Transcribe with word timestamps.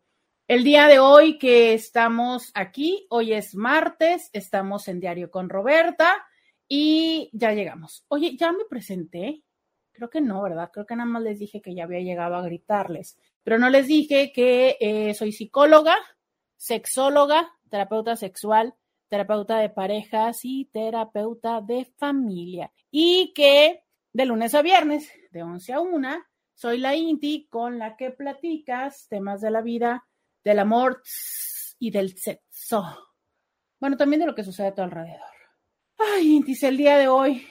El 0.48 0.64
día 0.64 0.88
de 0.88 1.00
hoy 1.00 1.38
que 1.38 1.74
estamos 1.74 2.52
aquí, 2.54 3.06
hoy 3.10 3.34
es 3.34 3.54
martes, 3.54 4.30
estamos 4.32 4.88
en 4.88 5.02
Diario 5.02 5.30
con 5.30 5.50
Roberta 5.50 6.26
y 6.70 7.30
ya 7.34 7.52
llegamos. 7.52 8.06
Oye, 8.08 8.38
ya 8.38 8.54
me 8.54 8.64
presenté. 8.70 9.44
Creo 9.92 10.10
que 10.10 10.22
no, 10.22 10.42
¿verdad? 10.42 10.70
Creo 10.72 10.86
que 10.86 10.96
nada 10.96 11.10
más 11.10 11.24
les 11.24 11.38
dije 11.38 11.62
que 11.62 11.76
ya 11.76 11.84
había 11.84 12.00
llegado 12.00 12.36
a 12.36 12.44
gritarles, 12.44 13.18
pero 13.44 13.60
no 13.60 13.70
les 13.70 13.88
dije 13.88 14.32
que 14.32 14.78
eh, 14.80 15.14
soy 15.16 15.34
psicóloga, 15.34 15.98
sexóloga, 16.64 17.52
terapeuta 17.70 18.16
sexual, 18.16 18.74
terapeuta 19.10 19.58
de 19.58 19.70
parejas 19.70 20.40
y 20.44 20.70
terapeuta 20.72 21.60
de 21.60 21.92
familia. 21.98 22.72
Y 22.90 23.34
que 23.36 23.84
de 24.14 24.26
lunes 24.26 24.56
a 24.56 24.62
viernes, 24.62 25.12
de 25.32 25.44
11 25.44 25.74
a 25.74 25.82
1, 25.82 26.10
soy 26.54 26.78
la 26.78 26.96
Inti 26.96 27.48
con 27.50 27.80
la 27.80 27.98
que 27.98 28.12
platicas 28.12 29.08
temas 29.10 29.42
de 29.42 29.52
la 29.52 29.62
vida, 29.62 30.08
del 30.42 30.60
amor 30.60 31.02
y 31.80 31.92
del 31.92 32.18
sexo. 32.18 32.86
Bueno, 33.78 33.98
también 33.98 34.22
de 34.22 34.28
lo 34.28 34.36
que 34.36 34.46
sucede 34.46 34.68
a 34.68 34.74
tu 34.74 34.84
alrededor. 34.84 35.20
Ay, 35.98 36.34
Inti, 36.34 36.56
el 36.66 36.78
día 36.78 36.98
de 36.98 37.10
hoy 37.10 37.46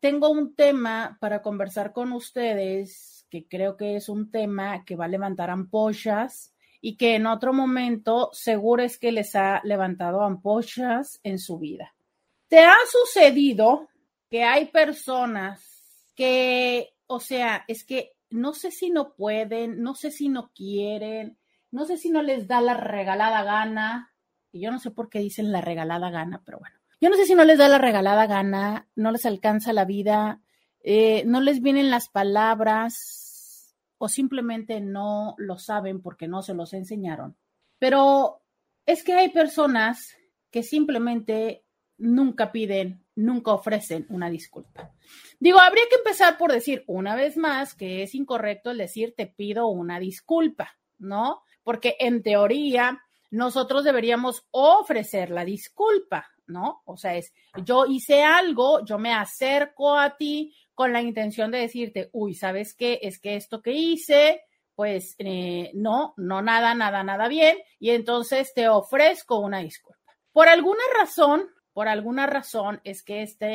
tengo 0.00 0.30
un 0.30 0.54
tema 0.54 1.18
para 1.20 1.42
conversar 1.42 1.92
con 1.92 2.12
ustedes 2.12 3.26
que 3.28 3.46
creo 3.46 3.76
que 3.76 3.96
es 3.96 4.08
un 4.08 4.30
tema 4.30 4.82
que 4.86 4.96
va 4.96 5.04
a 5.04 5.08
levantar 5.08 5.50
ampollas 5.50 6.54
y 6.80 6.96
que 6.96 7.14
en 7.16 7.26
otro 7.26 7.52
momento 7.52 8.30
seguro 8.32 8.82
es 8.82 8.98
que 8.98 9.12
les 9.12 9.36
ha 9.36 9.60
levantado 9.64 10.22
ampollas 10.22 11.20
en 11.22 11.38
su 11.38 11.58
vida. 11.58 11.94
¿Te 12.48 12.60
ha 12.60 12.76
sucedido 12.90 13.88
que 14.30 14.44
hay 14.44 14.66
personas 14.66 16.04
que, 16.14 16.94
o 17.06 17.20
sea, 17.20 17.64
es 17.68 17.84
que 17.84 18.12
no 18.30 18.54
sé 18.54 18.70
si 18.70 18.90
no 18.90 19.14
pueden, 19.14 19.82
no 19.82 19.94
sé 19.94 20.10
si 20.10 20.28
no 20.28 20.50
quieren, 20.54 21.38
no 21.70 21.84
sé 21.84 21.96
si 21.96 22.10
no 22.10 22.22
les 22.22 22.46
da 22.46 22.60
la 22.60 22.74
regalada 22.74 23.42
gana, 23.44 24.12
y 24.52 24.60
yo 24.60 24.70
no 24.70 24.78
sé 24.78 24.90
por 24.90 25.08
qué 25.08 25.20
dicen 25.20 25.52
la 25.52 25.60
regalada 25.60 26.10
gana, 26.10 26.42
pero 26.44 26.58
bueno, 26.58 26.76
yo 27.00 27.10
no 27.10 27.16
sé 27.16 27.26
si 27.26 27.34
no 27.34 27.44
les 27.44 27.58
da 27.58 27.68
la 27.68 27.78
regalada 27.78 28.26
gana, 28.26 28.88
no 28.94 29.10
les 29.10 29.26
alcanza 29.26 29.72
la 29.72 29.84
vida, 29.84 30.40
eh, 30.82 31.24
no 31.26 31.40
les 31.40 31.60
vienen 31.60 31.90
las 31.90 32.08
palabras, 32.08 33.29
o 34.02 34.08
simplemente 34.08 34.80
no 34.80 35.34
lo 35.36 35.58
saben 35.58 36.00
porque 36.00 36.26
no 36.26 36.40
se 36.40 36.54
los 36.54 36.72
enseñaron. 36.72 37.36
Pero 37.78 38.40
es 38.86 39.04
que 39.04 39.12
hay 39.12 39.28
personas 39.28 40.16
que 40.50 40.62
simplemente 40.62 41.66
nunca 41.98 42.50
piden, 42.50 43.04
nunca 43.14 43.52
ofrecen 43.52 44.06
una 44.08 44.30
disculpa. 44.30 44.90
Digo, 45.38 45.60
habría 45.60 45.84
que 45.90 45.96
empezar 45.96 46.38
por 46.38 46.50
decir 46.50 46.82
una 46.86 47.14
vez 47.14 47.36
más 47.36 47.74
que 47.74 48.02
es 48.02 48.14
incorrecto 48.14 48.70
el 48.70 48.78
decir 48.78 49.12
te 49.14 49.26
pido 49.26 49.66
una 49.66 50.00
disculpa, 50.00 50.78
¿no? 50.98 51.42
Porque 51.62 51.96
en 52.00 52.22
teoría 52.22 53.02
nosotros 53.30 53.84
deberíamos 53.84 54.46
ofrecer 54.50 55.28
la 55.28 55.44
disculpa, 55.44 56.26
¿no? 56.46 56.80
O 56.86 56.96
sea, 56.96 57.16
es 57.16 57.34
yo 57.66 57.84
hice 57.84 58.22
algo, 58.22 58.82
yo 58.82 58.98
me 58.98 59.12
acerco 59.12 59.94
a 59.94 60.16
ti 60.16 60.54
con 60.80 60.94
la 60.94 61.02
intención 61.02 61.50
de 61.50 61.58
decirte, 61.58 62.08
uy, 62.14 62.32
¿sabes 62.32 62.72
qué? 62.72 63.00
Es 63.02 63.20
que 63.20 63.36
esto 63.36 63.60
que 63.60 63.74
hice, 63.74 64.40
pues 64.74 65.14
eh, 65.18 65.70
no, 65.74 66.14
no 66.16 66.40
nada, 66.40 66.74
nada, 66.74 67.04
nada 67.04 67.28
bien, 67.28 67.58
y 67.78 67.90
entonces 67.90 68.54
te 68.54 68.66
ofrezco 68.66 69.40
una 69.40 69.58
disculpa. 69.58 70.16
Por 70.32 70.48
alguna 70.48 70.80
razón, 70.98 71.50
por 71.74 71.86
alguna 71.86 72.26
razón 72.26 72.80
es 72.82 73.02
que 73.02 73.20
esta 73.20 73.46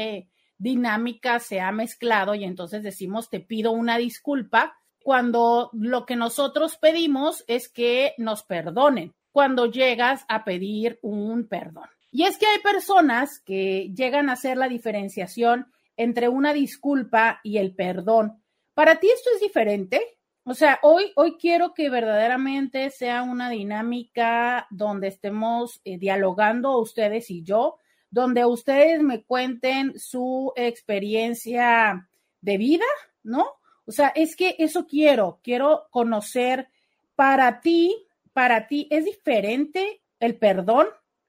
dinámica 0.59 1.39
se 1.39 1.61
ha 1.61 1.71
mezclado 1.71 2.35
y 2.35 2.43
entonces 2.43 2.83
decimos, 2.83 3.31
te 3.31 3.39
pido 3.39 3.71
una 3.71 3.97
disculpa, 3.97 4.77
cuando 5.01 5.71
lo 5.73 6.05
que 6.05 6.15
nosotros 6.15 6.77
pedimos 6.77 7.43
es 7.47 7.69
que 7.69 8.13
nos 8.19 8.43
perdonen, 8.43 9.15
cuando 9.31 9.65
llegas 9.65 10.25
a 10.27 10.43
pedir 10.43 10.99
un 11.01 11.47
perdón. 11.47 11.89
Y 12.11 12.25
es 12.25 12.37
que 12.37 12.45
hay 12.45 12.59
personas 12.59 13.39
que 13.39 13.91
llegan 13.95 14.29
a 14.29 14.33
hacer 14.33 14.57
la 14.57 14.69
diferenciación 14.69 15.73
entre 15.97 16.29
una 16.29 16.53
disculpa 16.53 17.39
y 17.43 17.57
el 17.57 17.75
perdón. 17.75 18.41
¿Para 18.73 18.97
ti 18.97 19.07
esto 19.09 19.29
es 19.33 19.41
diferente? 19.41 20.01
O 20.43 20.53
sea, 20.53 20.79
hoy, 20.83 21.11
hoy 21.15 21.37
quiero 21.39 21.73
que 21.73 21.89
verdaderamente 21.89 22.89
sea 22.91 23.23
una 23.23 23.49
dinámica 23.49 24.67
donde 24.69 25.07
estemos 25.07 25.81
eh, 25.85 25.97
dialogando 25.97 26.77
ustedes 26.77 27.31
y 27.31 27.43
yo, 27.43 27.77
donde 28.11 28.45
ustedes 28.45 29.01
me 29.01 29.23
cuenten 29.23 29.97
su 29.97 30.53
experiencia 30.55 32.07
de 32.41 32.57
vida, 32.57 32.85
¿no? 33.23 33.45
O 33.85 33.91
sea, 33.91 34.09
es 34.09 34.35
que 34.35 34.55
eso 34.59 34.85
quiero, 34.85 35.39
quiero 35.43 35.87
conocer 35.89 36.69
para 37.15 37.61
ti, 37.61 38.07
para 38.33 38.67
ti, 38.67 38.87
¿es 38.91 39.05
diferente 39.05 40.01
el 40.19 40.37
perdón 40.37 40.87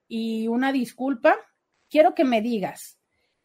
y 0.08 0.48
una 0.48 0.72
disculpa, 0.72 1.36
quiero 1.88 2.14
que 2.14 2.24
me 2.24 2.40
digas. 2.42 2.98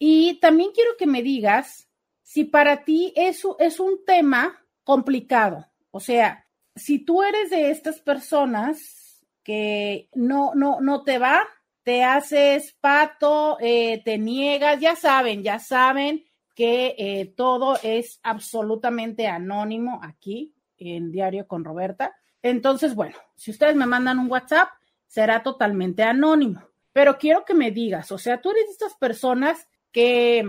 Y 0.04 0.40
también 0.40 0.72
quiero 0.74 0.98
que 0.98 1.06
me 1.06 1.22
digas 1.22 1.88
si 2.24 2.44
para 2.44 2.84
ti 2.84 3.14
eso 3.16 3.56
es 3.60 3.80
un 3.80 4.04
tema 4.04 4.66
complicado. 4.84 5.68
O 5.92 6.00
sea, 6.00 6.48
si 6.76 6.98
tú 6.98 7.22
eres 7.22 7.52
de 7.52 7.70
estas 7.70 8.00
personas 8.00 9.24
que 9.44 10.10
no, 10.16 10.54
no, 10.56 10.82
no 10.82 11.04
te 11.04 11.20
va, 11.20 11.44
te 11.84 12.04
haces 12.04 12.76
pato, 12.82 13.60
eh, 13.60 14.02
te 14.04 14.18
niegas, 14.18 14.80
ya 14.80 14.96
saben, 14.96 15.44
ya 15.44 15.60
saben 15.60 16.26
que 16.56 16.96
eh, 16.98 17.32
todo 17.38 17.78
es 17.84 18.20
absolutamente 18.24 19.28
anónimo 19.28 20.00
aquí 20.02 20.56
en 20.80 21.12
Diario 21.12 21.46
con 21.46 21.64
Roberta. 21.64 22.16
Entonces, 22.42 22.96
bueno, 22.96 23.18
si 23.36 23.52
ustedes 23.52 23.76
me 23.76 23.86
mandan 23.86 24.18
un 24.18 24.32
WhatsApp, 24.32 24.70
será 25.06 25.44
totalmente 25.44 26.02
anónimo. 26.02 26.64
Pero 26.92 27.20
quiero 27.20 27.46
que 27.46 27.54
me 27.54 27.70
digas, 27.70 28.12
o 28.12 28.18
sea, 28.18 28.42
tú 28.42 28.50
eres 28.50 28.66
de 28.66 28.72
estas 28.72 28.96
personas 28.96 29.68
que 29.92 30.44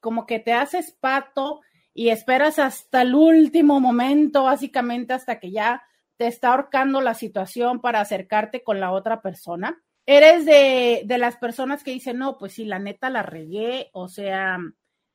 como 0.00 0.26
que 0.26 0.38
te 0.38 0.52
haces 0.52 0.92
pato 0.92 1.60
y 1.94 2.10
esperas 2.10 2.58
hasta 2.58 3.02
el 3.02 3.14
último 3.14 3.80
momento, 3.80 4.44
básicamente 4.44 5.12
hasta 5.12 5.40
que 5.40 5.50
ya 5.50 5.82
te 6.16 6.26
está 6.26 6.50
ahorcando 6.50 7.00
la 7.00 7.14
situación 7.14 7.80
para 7.80 8.00
acercarte 8.00 8.62
con 8.62 8.80
la 8.80 8.92
otra 8.92 9.22
persona. 9.22 9.82
Eres 10.06 10.44
de, 10.46 11.02
de 11.04 11.18
las 11.18 11.36
personas 11.36 11.84
que 11.84 11.90
dicen, 11.90 12.18
no, 12.18 12.38
pues 12.38 12.54
sí, 12.54 12.64
la 12.64 12.78
neta 12.78 13.10
la 13.10 13.22
regué, 13.22 13.90
o 13.92 14.08
sea, 14.08 14.58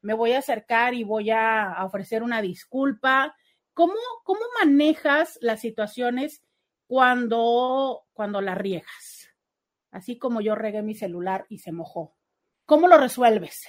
me 0.03 0.13
voy 0.13 0.33
a 0.33 0.39
acercar 0.39 0.93
y 0.93 1.03
voy 1.03 1.31
a, 1.31 1.77
ofrecer 1.83 2.21
una 2.21 2.41
disculpa. 2.41 3.35
¿Cómo, 3.73 3.95
¿Cómo 4.23 4.41
manejas 4.59 5.39
las 5.41 5.61
situaciones 5.61 6.43
cuando, 6.85 8.05
cuando 8.13 8.41
la 8.41 8.53
riegas? 8.53 9.29
Así 9.91 10.19
como 10.19 10.41
yo 10.41 10.55
regué 10.55 10.81
mi 10.83 10.93
celular 10.93 11.45
y 11.49 11.59
se 11.59 11.71
mojó. 11.71 12.15
¿Cómo 12.73 12.87
lo 12.87 12.97
resuelves? 12.97 13.67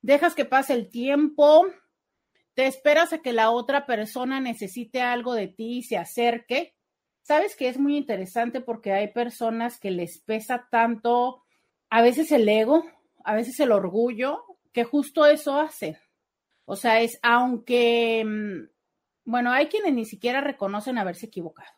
¿Dejas 0.00 0.34
que 0.34 0.44
pase 0.44 0.72
el 0.72 0.90
tiempo? 0.90 1.64
¿Te 2.54 2.66
esperas 2.66 3.12
a 3.12 3.18
que 3.18 3.32
la 3.32 3.52
otra 3.52 3.86
persona 3.86 4.40
necesite 4.40 5.00
algo 5.00 5.34
de 5.34 5.46
ti 5.46 5.78
y 5.78 5.82
se 5.84 5.96
acerque? 5.96 6.74
Sabes 7.22 7.54
que 7.54 7.68
es 7.68 7.78
muy 7.78 7.96
interesante 7.96 8.60
porque 8.60 8.90
hay 8.90 9.12
personas 9.12 9.78
que 9.78 9.92
les 9.92 10.20
pesa 10.22 10.66
tanto, 10.72 11.44
a 11.88 12.02
veces 12.02 12.32
el 12.32 12.48
ego, 12.48 12.84
a 13.22 13.36
veces 13.36 13.60
el 13.60 13.70
orgullo, 13.70 14.42
que 14.72 14.82
justo 14.82 15.24
eso 15.24 15.60
hace. 15.60 16.00
O 16.64 16.74
sea, 16.74 17.00
es 17.00 17.20
aunque, 17.22 18.24
mm, 18.26 18.70
bueno, 19.24 19.52
hay 19.52 19.66
quienes 19.68 19.94
ni 19.94 20.04
siquiera 20.04 20.40
reconocen 20.40 20.98
haberse 20.98 21.26
equivocado, 21.26 21.70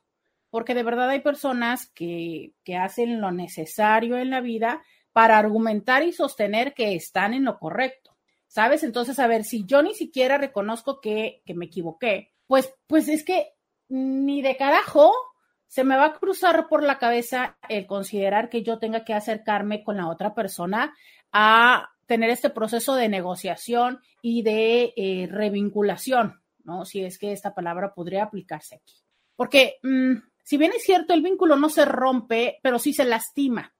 porque 0.48 0.72
de 0.72 0.82
verdad 0.82 1.10
hay 1.10 1.20
personas 1.20 1.90
que, 1.90 2.54
que 2.64 2.76
hacen 2.78 3.20
lo 3.20 3.32
necesario 3.32 4.16
en 4.16 4.30
la 4.30 4.40
vida 4.40 4.82
para 5.14 5.38
argumentar 5.38 6.02
y 6.02 6.12
sostener 6.12 6.74
que 6.74 6.96
están 6.96 7.32
en 7.34 7.44
lo 7.44 7.58
correcto. 7.58 8.16
¿Sabes? 8.48 8.82
Entonces, 8.82 9.18
a 9.18 9.26
ver, 9.26 9.44
si 9.44 9.64
yo 9.64 9.82
ni 9.82 9.94
siquiera 9.94 10.38
reconozco 10.38 11.00
que, 11.00 11.40
que 11.46 11.54
me 11.54 11.66
equivoqué, 11.66 12.32
pues, 12.46 12.74
pues 12.86 13.08
es 13.08 13.24
que 13.24 13.52
ni 13.88 14.42
de 14.42 14.56
carajo 14.56 15.12
se 15.66 15.84
me 15.84 15.96
va 15.96 16.06
a 16.06 16.12
cruzar 16.14 16.68
por 16.68 16.82
la 16.82 16.98
cabeza 16.98 17.56
el 17.68 17.86
considerar 17.86 18.48
que 18.48 18.62
yo 18.62 18.78
tenga 18.78 19.04
que 19.04 19.14
acercarme 19.14 19.82
con 19.82 19.96
la 19.96 20.08
otra 20.08 20.34
persona 20.34 20.94
a 21.32 21.90
tener 22.06 22.30
este 22.30 22.50
proceso 22.50 22.94
de 22.96 23.08
negociación 23.08 24.00
y 24.20 24.42
de 24.42 24.94
eh, 24.96 25.28
revinculación, 25.30 26.42
¿no? 26.64 26.84
Si 26.84 27.04
es 27.04 27.18
que 27.18 27.32
esta 27.32 27.54
palabra 27.54 27.94
podría 27.94 28.24
aplicarse 28.24 28.76
aquí. 28.76 28.94
Porque 29.36 29.76
mm, 29.82 30.14
si 30.42 30.56
bien 30.56 30.72
es 30.72 30.82
cierto, 30.82 31.14
el 31.14 31.22
vínculo 31.22 31.56
no 31.56 31.68
se 31.68 31.84
rompe, 31.84 32.58
pero 32.62 32.78
sí 32.78 32.92
se 32.92 33.04
lastima, 33.04 33.73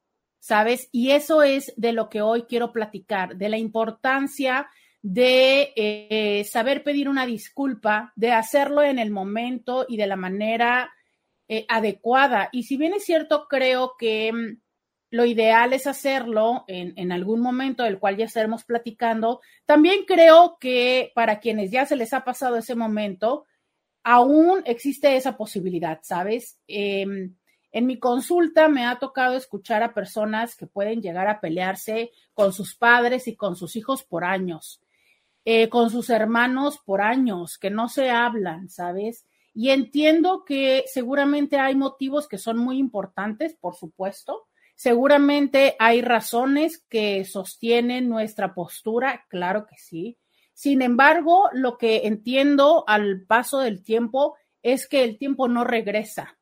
¿sabes? 0.44 0.90
Y 0.92 1.12
eso 1.12 1.42
es 1.42 1.72
de 1.78 1.92
lo 1.92 2.10
que 2.10 2.20
hoy 2.20 2.42
quiero 2.42 2.70
platicar, 2.70 3.38
de 3.38 3.48
la 3.48 3.56
importancia 3.56 4.68
de 5.00 5.72
eh, 5.74 6.44
saber 6.44 6.84
pedir 6.84 7.08
una 7.08 7.24
disculpa, 7.24 8.12
de 8.14 8.32
hacerlo 8.32 8.82
en 8.82 8.98
el 8.98 9.10
momento 9.10 9.86
y 9.88 9.96
de 9.96 10.06
la 10.06 10.16
manera 10.16 10.92
eh, 11.48 11.64
adecuada. 11.66 12.50
Y 12.52 12.64
si 12.64 12.76
bien 12.76 12.92
es 12.92 13.04
cierto, 13.04 13.46
creo 13.48 13.94
que 13.98 14.34
mm, 14.34 14.60
lo 15.12 15.24
ideal 15.24 15.72
es 15.72 15.86
hacerlo 15.86 16.66
en, 16.68 17.10
algún 17.10 17.40
momento 17.40 17.82
del 17.82 17.98
cual 17.98 18.18
ya 18.18 18.26
estaremos 18.26 18.64
platicando. 18.64 19.40
También 19.64 20.04
creo 20.06 20.58
que 20.60 21.10
para 21.14 21.40
quienes 21.40 21.70
ya 21.70 21.86
se 21.86 21.96
les 21.96 22.12
ha 22.12 22.22
pasado 22.22 22.58
ese 22.58 22.74
momento, 22.74 23.46
aún 24.02 24.62
existe 24.66 25.16
esa 25.16 25.38
posibilidad, 25.38 26.00
¿sabes? 26.02 26.58
Em, 26.66 27.34
en 27.74 27.86
mi 27.86 27.98
consulta 27.98 28.68
me 28.68 28.86
ha 28.86 29.00
tocado 29.00 29.34
escuchar 29.36 29.82
a 29.82 29.94
personas 29.94 30.54
que 30.54 30.68
pueden 30.68 31.02
llegar 31.02 31.26
a 31.26 31.40
pelearse 31.40 32.12
con 32.32 32.52
sus 32.52 32.76
padres 32.76 33.26
y 33.26 33.34
con 33.34 33.56
sus 33.56 33.74
hijos 33.74 34.04
por 34.04 34.22
años, 34.24 34.80
eh, 35.44 35.68
con 35.68 35.90
sus 35.90 36.08
hermanos 36.08 36.78
por 36.78 37.02
años, 37.02 37.58
que 37.58 37.70
no 37.70 37.88
se 37.88 38.10
hablan, 38.10 38.68
¿sabes? 38.68 39.26
Y 39.52 39.70
entiendo 39.70 40.44
que 40.44 40.84
seguramente 40.86 41.58
hay 41.58 41.74
motivos 41.74 42.28
que 42.28 42.38
son 42.38 42.58
muy 42.58 42.78
importantes, 42.78 43.54
por 43.54 43.74
supuesto, 43.74 44.46
Seguramente 44.76 45.76
hay 45.78 46.02
razones 46.02 46.82
que 46.88 47.24
sostienen 47.24 48.08
nuestra 48.08 48.54
postura, 48.54 49.24
claro 49.28 49.66
que 49.66 49.76
sí. 49.78 50.18
Sin 50.52 50.82
embargo, 50.82 51.48
lo 51.52 51.78
que 51.78 52.08
entiendo 52.08 52.82
al 52.88 53.22
paso 53.22 53.60
del 53.60 53.84
tiempo 53.84 54.34
es 54.62 54.88
que 54.88 55.04
el 55.04 55.16
tiempo 55.16 55.46
no 55.46 55.62
regresa 55.62 56.36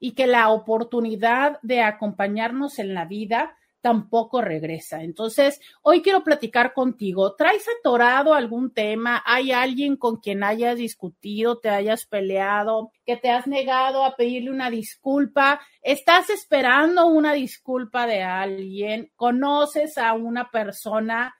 y 0.00 0.12
que 0.12 0.26
la 0.26 0.50
oportunidad 0.50 1.58
de 1.62 1.82
acompañarnos 1.82 2.78
en 2.78 2.94
la 2.94 3.04
vida 3.04 3.56
tampoco 3.86 4.42
regresa. 4.42 5.04
Entonces, 5.04 5.60
hoy 5.80 6.02
quiero 6.02 6.24
platicar 6.24 6.72
contigo. 6.72 7.36
¿Traes 7.36 7.66
atorado 7.78 8.34
algún 8.34 8.74
tema? 8.74 9.22
¿Hay 9.24 9.52
alguien 9.52 9.96
con 9.96 10.16
quien 10.16 10.42
hayas 10.42 10.76
discutido, 10.76 11.60
te 11.60 11.68
hayas 11.68 12.04
peleado, 12.04 12.90
que 13.04 13.16
te 13.16 13.30
has 13.30 13.46
negado 13.46 14.04
a 14.04 14.16
pedirle 14.16 14.50
una 14.50 14.70
disculpa? 14.70 15.60
¿Estás 15.82 16.30
esperando 16.30 17.06
una 17.06 17.32
disculpa 17.32 18.08
de 18.08 18.24
alguien? 18.24 19.12
¿Conoces 19.14 19.98
a 19.98 20.14
una 20.14 20.50
persona 20.50 21.36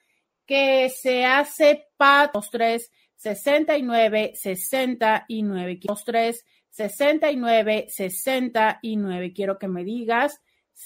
que 0.46 0.88
se 0.88 1.24
hace 1.24 1.88
patos 1.96 2.48
tres 2.52 2.92
69 3.16 4.34
69 4.36 5.80
tres 6.04 6.44
69 6.76 7.86
69 7.88 9.32
quiero 9.32 9.58
que 9.58 9.68
me 9.68 9.84
digas 9.84 10.42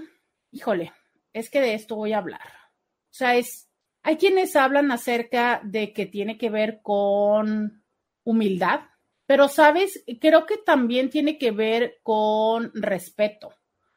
híjole, 0.51 0.93
es 1.33 1.49
que 1.49 1.61
de 1.61 1.75
esto 1.75 1.95
voy 1.97 2.13
a 2.13 2.19
hablar. 2.19 2.43
O 2.43 3.13
sea, 3.13 3.37
es, 3.37 3.71
hay 4.03 4.17
quienes 4.17 4.57
hablan 4.57 4.93
acerca 4.93 5.63
de 5.65 5.95
que 5.95 6.05
tiene 6.05 6.37
que 6.37 6.51
ver 6.51 6.81
con 6.83 7.83
humildad, 8.25 8.81
pero, 9.27 9.49
¿sabes? 9.49 10.05
Creo 10.21 10.47
que 10.47 10.57
también 10.57 11.11
tiene 11.11 11.37
que 11.37 11.51
ver 11.51 11.99
con 12.03 12.71
respeto, 12.75 13.53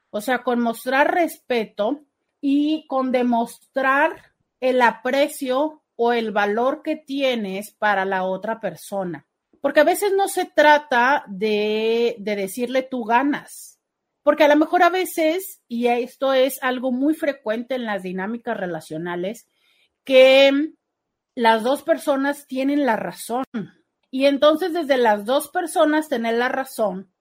o 0.10 0.22
sea, 0.22 0.44
con 0.44 0.60
mostrar 0.60 1.14
respeto 1.14 2.06
y 2.42 2.88
con 2.88 3.12
demostrar 3.12 4.34
el 4.60 4.82
aprecio 4.82 5.84
o 5.96 6.14
el 6.14 6.32
valor 6.32 6.82
que 6.82 6.96
tienes 6.96 7.72
para 7.72 8.06
la 8.06 8.24
otra 8.24 8.60
persona. 8.60 9.28
Porque 9.62 9.82
a 9.82 9.86
veces 9.86 10.14
no 10.16 10.28
se 10.28 10.46
trata 10.46 11.26
de, 11.28 12.16
de 12.18 12.36
decirle 12.36 12.82
tú 12.82 13.04
ganas, 13.04 13.80
porque 14.24 14.46
a 14.46 14.48
lo 14.48 14.56
mejor 14.56 14.84
a 14.84 14.90
veces, 14.90 15.62
y 15.68 15.88
esto 15.88 16.34
es 16.34 16.58
algo 16.64 16.92
muy 16.92 17.14
frecuente 17.14 17.76
en 17.76 17.86
las 17.86 18.02
dinámicas 18.04 18.58
relacionales, 18.58 19.48
que 20.04 20.72
las 21.36 21.64
dos 21.64 21.84
personas 21.84 22.48
tienen 22.48 22.86
la 22.86 22.96
razón 22.96 23.44
y 24.12 24.26
entonces 24.26 24.74
desde 24.74 24.98
las 24.98 25.26
dos 25.26 25.50
personas 25.50 26.10
tener 26.10 26.36
la 26.36 26.50
razón, 26.50 27.12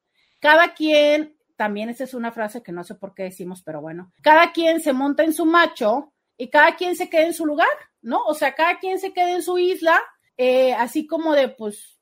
cada 0.40 0.74
quien, 0.74 1.36
también 1.56 1.88
esa 1.88 2.04
es 2.04 2.14
una 2.14 2.32
frase 2.32 2.62
que 2.62 2.72
no 2.72 2.84
sé 2.84 2.94
por 2.94 3.14
qué 3.14 3.24
decimos, 3.24 3.62
pero 3.62 3.80
bueno, 3.80 4.12
cada 4.22 4.52
quien 4.52 4.80
se 4.80 4.92
monta 4.92 5.24
en 5.24 5.34
su 5.34 5.44
macho 5.44 6.12
y 6.36 6.48
cada 6.48 6.76
quien 6.76 6.96
se 6.96 7.10
queda 7.10 7.26
en 7.26 7.34
su 7.34 7.44
lugar, 7.44 7.68
¿no? 8.00 8.22
O 8.24 8.34
sea, 8.34 8.54
cada 8.54 8.78
quien 8.78 8.98
se 9.00 9.12
queda 9.12 9.32
en 9.32 9.42
su 9.42 9.58
isla, 9.58 10.00
eh, 10.36 10.72
así 10.74 11.06
como 11.06 11.34
de, 11.34 11.48
pues, 11.48 11.98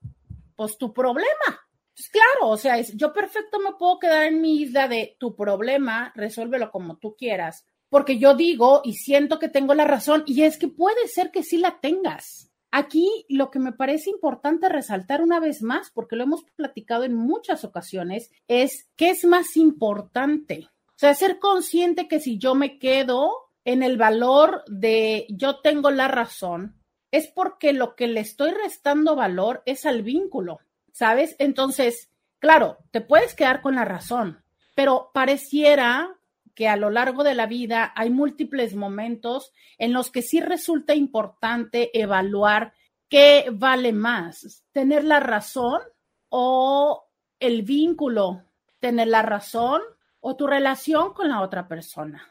pues 0.55 0.77
tu 0.77 0.93
problema. 0.93 1.67
Pues 1.95 2.11
claro, 2.11 2.51
o 2.51 2.57
sea, 2.59 2.79
yo 2.81 3.15
perfecto 3.15 3.59
me 3.59 3.73
puedo 3.79 3.99
quedar 3.99 4.25
en 4.25 4.43
mi 4.43 4.61
isla 4.61 4.87
de 4.87 5.17
tu 5.19 5.35
problema, 5.35 6.13
resuélvelo 6.15 6.71
como 6.71 6.99
tú 6.99 7.17
quieras, 7.17 7.65
porque 7.89 8.19
yo 8.19 8.35
digo 8.35 8.83
y 8.85 8.93
siento 8.93 9.39
que 9.39 9.49
tengo 9.49 9.73
la 9.73 9.85
razón 9.85 10.23
y 10.27 10.43
es 10.43 10.59
que 10.59 10.69
puede 10.69 11.09
ser 11.09 11.31
que 11.31 11.43
sí 11.43 11.57
la 11.57 11.81
tengas. 11.81 12.46
Aquí 12.71 13.25
lo 13.29 13.51
que 13.51 13.59
me 13.59 13.73
parece 13.73 14.11
importante 14.11 14.69
resaltar 14.69 15.23
una 15.23 15.41
vez 15.41 15.63
más, 15.63 15.91
porque 15.91 16.17
lo 16.17 16.25
hemos 16.25 16.45
platicado 16.57 17.05
en 17.05 17.15
muchas 17.15 17.65
ocasiones, 17.65 18.31
es 18.49 18.89
qué 18.97 19.11
es 19.11 19.25
más 19.25 19.57
importante. 19.57 20.69
O 20.89 20.99
sea, 20.99 21.15
ser 21.15 21.39
consciente 21.39 22.09
que 22.09 22.21
si 22.21 22.39
yo 22.39 22.55
me 22.55 22.79
quedo 22.79 23.31
en 23.65 23.83
el 23.83 23.97
valor 23.97 24.65
de 24.67 25.27
yo 25.29 25.61
tengo 25.61 25.91
la 25.91 26.09
razón, 26.09 26.77
es 27.11 27.29
porque 27.29 27.73
lo 27.73 27.95
que 27.97 28.07
le 28.07 28.21
estoy 28.21 28.51
restando 28.51 29.17
valor 29.17 29.63
es 29.67 29.87
al 29.87 30.03
vínculo, 30.03 30.61
¿sabes? 30.93 31.37
Entonces, 31.39 32.11
claro, 32.39 32.79
te 32.91 33.01
puedes 33.01 33.35
quedar 33.35 33.63
con 33.63 33.75
la 33.75 33.85
razón, 33.85 34.43
pero 34.75 35.11
pareciera 35.15 36.17
que 36.57 36.67
a 36.67 36.77
lo 36.77 36.91
largo 36.91 37.23
de 37.23 37.35
la 37.35 37.47
vida 37.47 37.93
hay 37.95 38.09
múltiples 38.11 38.75
momentos 38.75 39.53
en 39.77 39.93
los 39.93 40.11
que 40.11 40.23
sí 40.23 40.41
resulta 40.41 40.95
importante 40.95 41.91
evaluar 41.97 42.73
qué 43.09 43.51
vale 43.53 43.93
más, 43.93 44.65
tener 44.73 45.05
la 45.05 45.21
razón 45.21 45.83
o 46.31 47.05
el 47.39 47.63
vínculo, 47.63 48.43
tener 48.81 49.09
la 49.09 49.21
razón 49.21 49.83
o 50.21 50.35
tu 50.35 50.47
relación 50.47 51.13
con 51.13 51.29
la 51.29 51.43
otra 51.43 51.69
persona, 51.69 52.27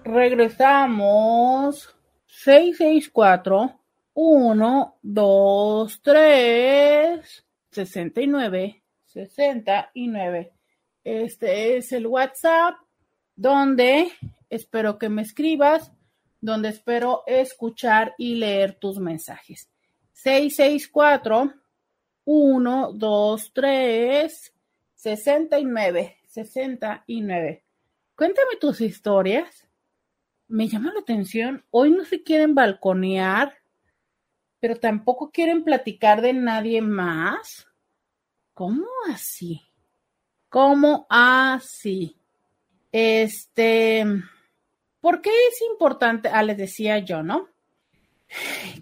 Regresamos. 0.04 1.94
664 2.26 3.80
1 4.14 5.00
2 5.02 6.02
3 6.02 7.46
69 7.72 8.84
69. 9.06 10.54
Este 11.04 11.78
es 11.78 11.92
el 11.92 12.08
WhatsApp 12.08 12.76
donde 13.36 14.12
espero 14.50 14.98
que 14.98 15.10
me 15.10 15.22
escribas, 15.22 15.92
donde 16.40 16.70
espero 16.70 17.24
escuchar 17.28 18.14
y 18.18 18.36
leer 18.36 18.78
tus 18.80 19.00
mensajes. 19.00 19.70
664 20.14 21.54
1, 22.30 22.92
2, 22.92 23.52
3, 23.54 24.54
69, 24.96 26.18
69. 26.28 27.64
Cuéntame 28.18 28.58
tus 28.60 28.82
historias. 28.82 29.66
Me 30.50 30.68
llama 30.68 30.92
la 30.94 31.00
atención. 31.00 31.64
Hoy 31.72 31.92
no 31.92 32.04
se 32.04 32.24
quieren 32.24 32.54
balconear, 32.54 33.54
pero 34.60 34.76
tampoco 34.76 35.32
quieren 35.32 35.64
platicar 35.64 36.20
de 36.20 36.34
nadie 36.34 36.82
más. 36.82 37.66
¿Cómo 38.54 38.88
así? 39.10 39.62
¿Cómo 40.50 41.08
así? 41.10 42.18
Este, 42.92 44.06
¿por 45.00 45.22
qué 45.22 45.30
es 45.30 45.62
importante? 45.62 46.28
Ah, 46.28 46.44
les 46.44 46.58
decía 46.58 47.00
yo, 47.00 47.24
¿no? 47.24 47.48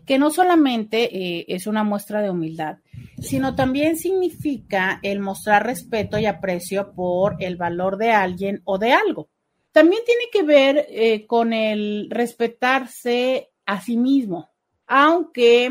Que 0.06 0.18
no 0.18 0.32
solamente 0.32 1.16
eh, 1.16 1.46
es 1.48 1.68
una 1.68 1.84
muestra 1.84 2.22
de 2.22 2.30
humildad, 2.30 2.78
sino 3.20 3.56
también 3.56 3.98
significa 3.98 5.00
el 5.04 5.20
mostrar 5.20 5.66
respeto 5.66 6.18
y 6.18 6.26
aprecio 6.26 6.94
por 6.94 7.38
el 7.40 7.56
valor 7.56 7.98
de 7.98 8.12
alguien 8.12 8.62
o 8.66 8.78
de 8.78 8.94
algo. 8.94 9.30
También 9.72 10.04
tiene 10.06 10.24
que 10.32 10.44
ver 10.44 10.86
eh, 10.90 11.26
con 11.28 11.54
el 11.54 12.08
respetarse 12.10 13.52
a 13.66 13.82
sí 13.82 13.98
mismo, 13.98 14.50
aunque 14.88 15.70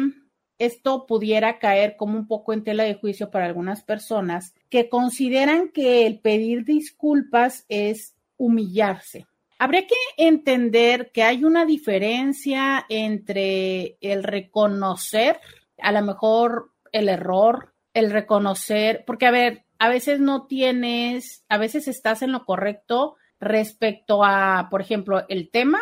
esto 0.58 1.06
pudiera 1.06 1.58
caer 1.58 1.96
como 1.96 2.18
un 2.18 2.26
poco 2.26 2.52
en 2.52 2.64
tela 2.64 2.84
de 2.84 2.94
juicio 2.94 3.30
para 3.30 3.46
algunas 3.46 3.82
personas 3.82 4.54
que 4.68 4.88
consideran 4.88 5.68
que 5.68 6.06
el 6.06 6.20
pedir 6.20 6.64
disculpas 6.64 7.64
es 7.68 8.14
humillarse. 8.36 9.26
Habría 9.58 9.86
que 9.86 9.94
entender 10.16 11.10
que 11.12 11.22
hay 11.22 11.44
una 11.44 11.64
diferencia 11.64 12.84
entre 12.88 13.96
el 14.00 14.24
reconocer, 14.24 15.40
a 15.80 15.92
lo 15.92 16.02
mejor 16.02 16.72
el 16.92 17.08
error, 17.08 17.72
el 17.92 18.10
reconocer, 18.10 19.04
porque 19.06 19.26
a 19.26 19.30
ver, 19.30 19.64
a 19.78 19.88
veces 19.88 20.20
no 20.20 20.46
tienes, 20.46 21.44
a 21.48 21.58
veces 21.58 21.88
estás 21.88 22.22
en 22.22 22.32
lo 22.32 22.44
correcto 22.44 23.16
respecto 23.38 24.24
a, 24.24 24.68
por 24.70 24.80
ejemplo, 24.80 25.24
el 25.28 25.50
tema, 25.50 25.80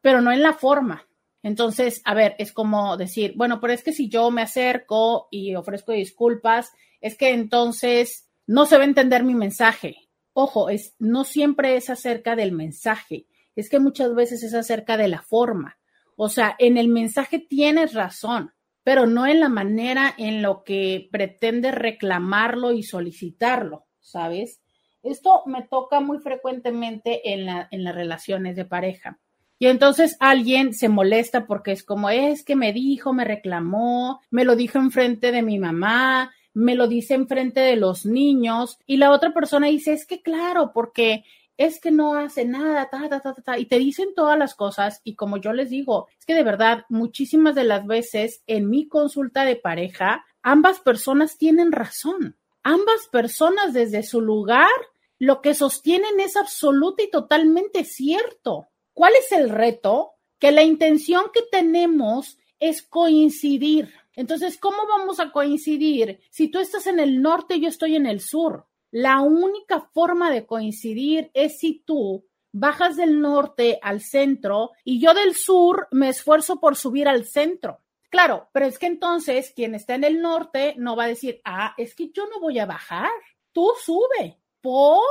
pero 0.00 0.20
no 0.20 0.30
en 0.32 0.42
la 0.42 0.52
forma. 0.52 1.06
Entonces, 1.42 2.02
a 2.04 2.14
ver, 2.14 2.34
es 2.38 2.52
como 2.52 2.96
decir, 2.96 3.34
bueno, 3.36 3.60
pero 3.60 3.72
es 3.72 3.82
que 3.82 3.92
si 3.92 4.08
yo 4.08 4.30
me 4.30 4.42
acerco 4.42 5.28
y 5.30 5.54
ofrezco 5.54 5.92
disculpas, 5.92 6.72
es 7.00 7.16
que 7.16 7.30
entonces 7.30 8.28
no 8.46 8.66
se 8.66 8.76
va 8.76 8.82
a 8.82 8.86
entender 8.86 9.24
mi 9.24 9.34
mensaje 9.34 10.03
ojo, 10.34 10.68
es, 10.68 10.94
no 10.98 11.24
siempre 11.24 11.76
es 11.76 11.88
acerca 11.88 12.36
del 12.36 12.52
mensaje, 12.52 13.26
es 13.56 13.70
que 13.70 13.78
muchas 13.78 14.14
veces 14.14 14.42
es 14.42 14.52
acerca 14.52 14.96
de 14.96 15.08
la 15.08 15.22
forma. 15.22 15.78
O 16.16 16.28
sea, 16.28 16.54
en 16.58 16.76
el 16.76 16.88
mensaje 16.88 17.38
tienes 17.38 17.94
razón, 17.94 18.52
pero 18.82 19.06
no 19.06 19.26
en 19.26 19.40
la 19.40 19.48
manera 19.48 20.14
en 20.18 20.42
lo 20.42 20.62
que 20.62 21.08
pretende 21.10 21.70
reclamarlo 21.70 22.72
y 22.72 22.82
solicitarlo, 22.82 23.86
¿sabes? 24.00 24.60
Esto 25.02 25.42
me 25.46 25.62
toca 25.62 26.00
muy 26.00 26.18
frecuentemente 26.18 27.32
en, 27.32 27.46
la, 27.46 27.68
en 27.70 27.84
las 27.84 27.94
relaciones 27.94 28.56
de 28.56 28.64
pareja. 28.64 29.18
Y 29.58 29.66
entonces 29.66 30.16
alguien 30.18 30.74
se 30.74 30.88
molesta 30.88 31.46
porque 31.46 31.72
es 31.72 31.84
como, 31.84 32.10
es 32.10 32.44
que 32.44 32.56
me 32.56 32.72
dijo, 32.72 33.12
me 33.12 33.24
reclamó, 33.24 34.20
me 34.30 34.44
lo 34.44 34.56
dijo 34.56 34.78
enfrente 34.78 35.30
de 35.30 35.42
mi 35.42 35.58
mamá, 35.58 36.32
me 36.54 36.74
lo 36.74 36.88
dice 36.88 37.14
enfrente 37.14 37.60
de 37.60 37.76
los 37.76 38.06
niños 38.06 38.78
y 38.86 38.96
la 38.96 39.10
otra 39.10 39.34
persona 39.34 39.66
dice, 39.66 39.92
es 39.92 40.06
que 40.06 40.22
claro, 40.22 40.72
porque 40.72 41.24
es 41.56 41.80
que 41.80 41.90
no 41.90 42.14
hace 42.14 42.44
nada, 42.44 42.88
ta, 42.90 43.08
ta, 43.08 43.20
ta, 43.20 43.34
ta, 43.34 43.58
y 43.58 43.66
te 43.66 43.78
dicen 43.78 44.14
todas 44.14 44.38
las 44.38 44.54
cosas 44.54 45.00
y 45.04 45.14
como 45.14 45.36
yo 45.36 45.52
les 45.52 45.70
digo, 45.70 46.08
es 46.18 46.24
que 46.24 46.34
de 46.34 46.42
verdad 46.42 46.84
muchísimas 46.88 47.54
de 47.54 47.64
las 47.64 47.86
veces 47.86 48.42
en 48.46 48.70
mi 48.70 48.88
consulta 48.88 49.44
de 49.44 49.56
pareja, 49.56 50.24
ambas 50.42 50.80
personas 50.80 51.36
tienen 51.36 51.72
razón. 51.72 52.36
Ambas 52.62 53.08
personas 53.12 53.74
desde 53.74 54.02
su 54.02 54.22
lugar 54.22 54.70
lo 55.18 55.42
que 55.42 55.54
sostienen 55.54 56.18
es 56.18 56.36
absoluta 56.36 57.02
y 57.02 57.10
totalmente 57.10 57.84
cierto. 57.84 58.68
¿Cuál 58.94 59.12
es 59.18 59.32
el 59.32 59.48
reto? 59.50 60.12
Que 60.38 60.50
la 60.50 60.62
intención 60.62 61.24
que 61.32 61.42
tenemos 61.42 62.38
es 62.58 62.82
coincidir. 62.82 63.92
Entonces, 64.16 64.58
¿cómo 64.58 64.86
vamos 64.86 65.20
a 65.20 65.32
coincidir 65.32 66.20
si 66.30 66.48
tú 66.48 66.58
estás 66.58 66.86
en 66.86 67.00
el 67.00 67.20
norte 67.20 67.56
y 67.56 67.62
yo 67.62 67.68
estoy 67.68 67.96
en 67.96 68.06
el 68.06 68.20
sur? 68.20 68.66
La 68.90 69.20
única 69.20 69.80
forma 69.92 70.30
de 70.30 70.46
coincidir 70.46 71.30
es 71.34 71.58
si 71.58 71.82
tú 71.84 72.24
bajas 72.52 72.96
del 72.96 73.20
norte 73.20 73.80
al 73.82 74.00
centro 74.00 74.70
y 74.84 75.00
yo 75.00 75.12
del 75.12 75.34
sur 75.34 75.88
me 75.90 76.10
esfuerzo 76.10 76.60
por 76.60 76.76
subir 76.76 77.08
al 77.08 77.24
centro. 77.24 77.80
Claro, 78.08 78.48
pero 78.52 78.66
es 78.66 78.78
que 78.78 78.86
entonces 78.86 79.52
quien 79.56 79.74
está 79.74 79.96
en 79.96 80.04
el 80.04 80.22
norte 80.22 80.74
no 80.78 80.94
va 80.94 81.04
a 81.04 81.08
decir, 81.08 81.40
ah, 81.44 81.74
es 81.76 81.96
que 81.96 82.10
yo 82.10 82.26
no 82.28 82.38
voy 82.38 82.60
a 82.60 82.66
bajar, 82.66 83.10
tú 83.52 83.72
sube, 83.84 84.38
por... 84.60 85.02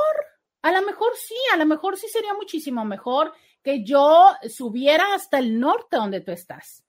A 0.62 0.72
lo 0.72 0.80
mejor 0.80 1.12
sí, 1.14 1.36
a 1.52 1.58
lo 1.58 1.66
mejor 1.66 1.98
sí 1.98 2.08
sería 2.08 2.32
muchísimo 2.32 2.86
mejor 2.86 3.34
que 3.62 3.84
yo 3.84 4.32
subiera 4.48 5.14
hasta 5.14 5.38
el 5.38 5.60
norte 5.60 5.96
donde 5.96 6.22
tú 6.22 6.32
estás. 6.32 6.82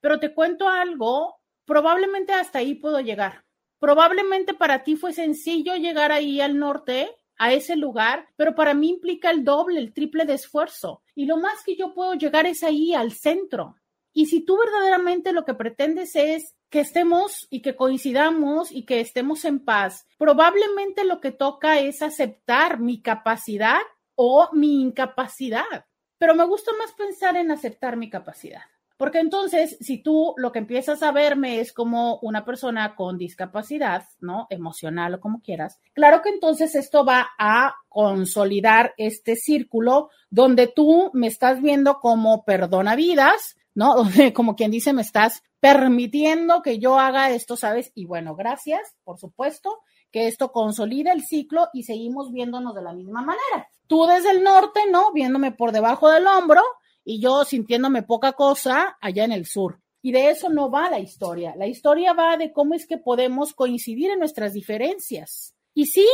Pero 0.00 0.20
te 0.20 0.32
cuento 0.32 0.68
algo, 0.68 1.40
probablemente 1.66 2.32
hasta 2.32 2.60
ahí 2.60 2.74
puedo 2.74 3.00
llegar. 3.00 3.44
Probablemente 3.78 4.54
para 4.54 4.82
ti 4.82 4.96
fue 4.96 5.12
sencillo 5.12 5.76
llegar 5.76 6.12
ahí 6.12 6.40
al 6.40 6.58
norte, 6.58 7.10
a 7.38 7.52
ese 7.52 7.76
lugar, 7.76 8.28
pero 8.36 8.54
para 8.54 8.72
mí 8.72 8.88
implica 8.88 9.30
el 9.30 9.44
doble, 9.44 9.80
el 9.80 9.92
triple 9.92 10.24
de 10.24 10.34
esfuerzo. 10.34 11.02
Y 11.14 11.26
lo 11.26 11.36
más 11.36 11.62
que 11.64 11.76
yo 11.76 11.92
puedo 11.92 12.14
llegar 12.14 12.46
es 12.46 12.62
ahí, 12.62 12.94
al 12.94 13.12
centro. 13.12 13.76
Y 14.14 14.26
si 14.26 14.46
tú 14.46 14.56
verdaderamente 14.56 15.32
lo 15.32 15.44
que 15.44 15.52
pretendes 15.52 16.16
es 16.16 16.54
que 16.70 16.80
estemos 16.80 17.46
y 17.50 17.60
que 17.60 17.76
coincidamos 17.76 18.72
y 18.72 18.86
que 18.86 19.00
estemos 19.00 19.44
en 19.44 19.62
paz, 19.62 20.06
probablemente 20.16 21.04
lo 21.04 21.20
que 21.20 21.32
toca 21.32 21.80
es 21.80 22.00
aceptar 22.00 22.80
mi 22.80 23.02
capacidad 23.02 23.80
o 24.14 24.48
mi 24.52 24.80
incapacidad. 24.80 25.84
Pero 26.16 26.34
me 26.34 26.46
gusta 26.46 26.72
más 26.78 26.92
pensar 26.92 27.36
en 27.36 27.50
aceptar 27.50 27.98
mi 27.98 28.08
capacidad. 28.08 28.62
Porque 28.96 29.18
entonces, 29.18 29.76
si 29.80 29.98
tú 30.02 30.34
lo 30.38 30.52
que 30.52 30.58
empiezas 30.58 31.02
a 31.02 31.12
verme 31.12 31.60
es 31.60 31.72
como 31.72 32.18
una 32.22 32.44
persona 32.44 32.94
con 32.94 33.18
discapacidad, 33.18 34.04
¿no? 34.20 34.46
Emocional 34.48 35.14
o 35.14 35.20
como 35.20 35.42
quieras, 35.42 35.78
claro 35.92 36.22
que 36.22 36.30
entonces 36.30 36.74
esto 36.74 37.04
va 37.04 37.28
a 37.38 37.74
consolidar 37.88 38.94
este 38.96 39.36
círculo 39.36 40.08
donde 40.30 40.66
tú 40.66 41.10
me 41.12 41.26
estás 41.26 41.60
viendo 41.60 42.00
como 42.00 42.44
perdona 42.44 42.96
vidas, 42.96 43.56
¿no? 43.74 43.96
Como 44.34 44.56
quien 44.56 44.70
dice, 44.70 44.92
me 44.94 45.02
estás 45.02 45.42
permitiendo 45.60 46.62
que 46.62 46.78
yo 46.78 46.98
haga 46.98 47.30
esto, 47.30 47.56
¿sabes? 47.56 47.92
Y 47.94 48.06
bueno, 48.06 48.34
gracias, 48.34 48.96
por 49.04 49.18
supuesto, 49.18 49.80
que 50.10 50.28
esto 50.28 50.52
consolida 50.52 51.12
el 51.12 51.22
ciclo 51.22 51.68
y 51.74 51.82
seguimos 51.82 52.32
viéndonos 52.32 52.74
de 52.74 52.82
la 52.82 52.92
misma 52.92 53.20
manera. 53.20 53.68
Tú 53.86 54.06
desde 54.06 54.30
el 54.30 54.42
norte, 54.42 54.80
¿no? 54.90 55.12
Viéndome 55.12 55.52
por 55.52 55.72
debajo 55.72 56.08
del 56.08 56.26
hombro 56.26 56.62
y 57.06 57.20
yo 57.20 57.44
sintiéndome 57.44 58.02
poca 58.02 58.32
cosa 58.32 58.98
allá 59.00 59.24
en 59.24 59.32
el 59.32 59.46
sur. 59.46 59.80
Y 60.02 60.10
de 60.10 60.28
eso 60.30 60.50
no 60.50 60.70
va 60.70 60.90
la 60.90 60.98
historia. 60.98 61.54
La 61.56 61.68
historia 61.68 62.12
va 62.12 62.36
de 62.36 62.52
cómo 62.52 62.74
es 62.74 62.86
que 62.86 62.98
podemos 62.98 63.54
coincidir 63.54 64.10
en 64.10 64.18
nuestras 64.18 64.52
diferencias. 64.52 65.54
Y 65.72 65.86
sí, 65.86 66.06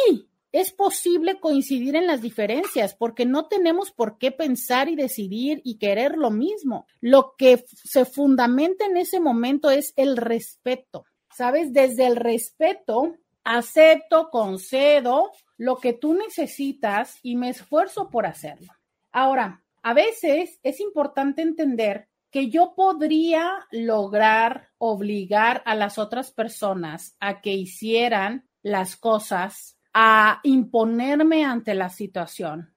es 0.53 0.71
posible 0.71 1.41
coincidir 1.41 1.97
en 1.97 2.07
las 2.07 2.21
diferencias 2.21 2.95
porque 2.95 3.25
no 3.25 3.49
tenemos 3.49 3.91
por 3.91 4.19
qué 4.19 4.33
pensar 4.33 4.91
y 4.91 4.97
decidir 4.97 5.63
y 5.65 5.79
querer 5.79 6.19
lo 6.19 6.31
mismo. 6.31 6.87
Lo 7.01 7.35
que 7.39 7.65
se 7.85 8.05
fundamenta 8.05 8.85
en 8.85 8.99
ese 8.99 9.19
momento 9.19 9.71
es 9.71 9.95
el 9.97 10.19
respeto. 10.19 11.07
¿Sabes? 11.35 11.73
Desde 11.73 12.07
el 12.07 12.17
respeto, 12.17 13.15
acepto, 13.45 14.29
concedo 14.31 15.31
lo 15.57 15.77
que 15.77 15.95
tú 15.95 16.13
necesitas 16.13 17.19
y 17.23 17.37
me 17.37 17.49
esfuerzo 17.49 18.11
por 18.11 18.27
hacerlo. 18.27 18.73
Ahora, 19.11 19.62
a 19.83 19.95
veces 19.95 20.59
es 20.63 20.81
importante 20.81 21.43
entender 21.43 22.09
que 22.31 22.49
yo 22.49 22.75
podría 22.75 23.67
lograr 23.71 24.71
obligar 24.79 25.63
a 25.67 25.75
las 25.75 25.99
otras 25.99 26.33
personas 26.33 27.17
a 27.21 27.41
que 27.43 27.53
hicieran 27.53 28.49
las 28.63 28.97
cosas 28.97 29.79
a 29.93 30.41
imponerme 30.43 31.45
ante 31.45 31.75
la 31.75 31.91
situación. 31.91 32.75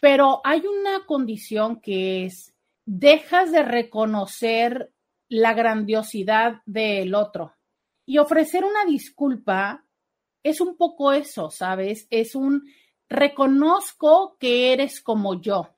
Pero 0.00 0.40
hay 0.44 0.62
una 0.66 1.06
condición 1.06 1.80
que 1.80 2.26
es, 2.26 2.54
dejas 2.84 3.50
de 3.50 3.62
reconocer 3.62 4.92
la 5.28 5.54
grandiosidad 5.54 6.60
del 6.66 7.14
otro. 7.14 7.54
Y 8.06 8.18
ofrecer 8.18 8.64
una 8.64 8.84
disculpa 8.84 9.84
es 10.44 10.60
un 10.60 10.76
poco 10.76 11.12
eso, 11.12 11.50
¿sabes? 11.50 12.06
Es 12.10 12.34
un 12.34 12.62
reconozco 13.08 14.36
que 14.38 14.72
eres 14.72 15.00
como 15.00 15.40
yo. 15.40 15.73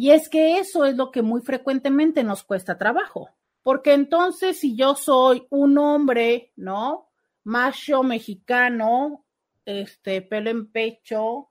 Y 0.00 0.12
es 0.12 0.28
que 0.28 0.58
eso 0.58 0.84
es 0.84 0.96
lo 0.96 1.10
que 1.10 1.22
muy 1.22 1.40
frecuentemente 1.40 2.22
nos 2.22 2.44
cuesta 2.44 2.78
trabajo. 2.78 3.30
Porque 3.64 3.94
entonces 3.94 4.60
si 4.60 4.76
yo 4.76 4.94
soy 4.94 5.44
un 5.50 5.76
hombre, 5.76 6.52
¿no? 6.54 7.08
Macho 7.42 8.04
mexicano, 8.04 9.26
este, 9.64 10.22
pelo 10.22 10.50
en 10.50 10.70
pecho, 10.70 11.50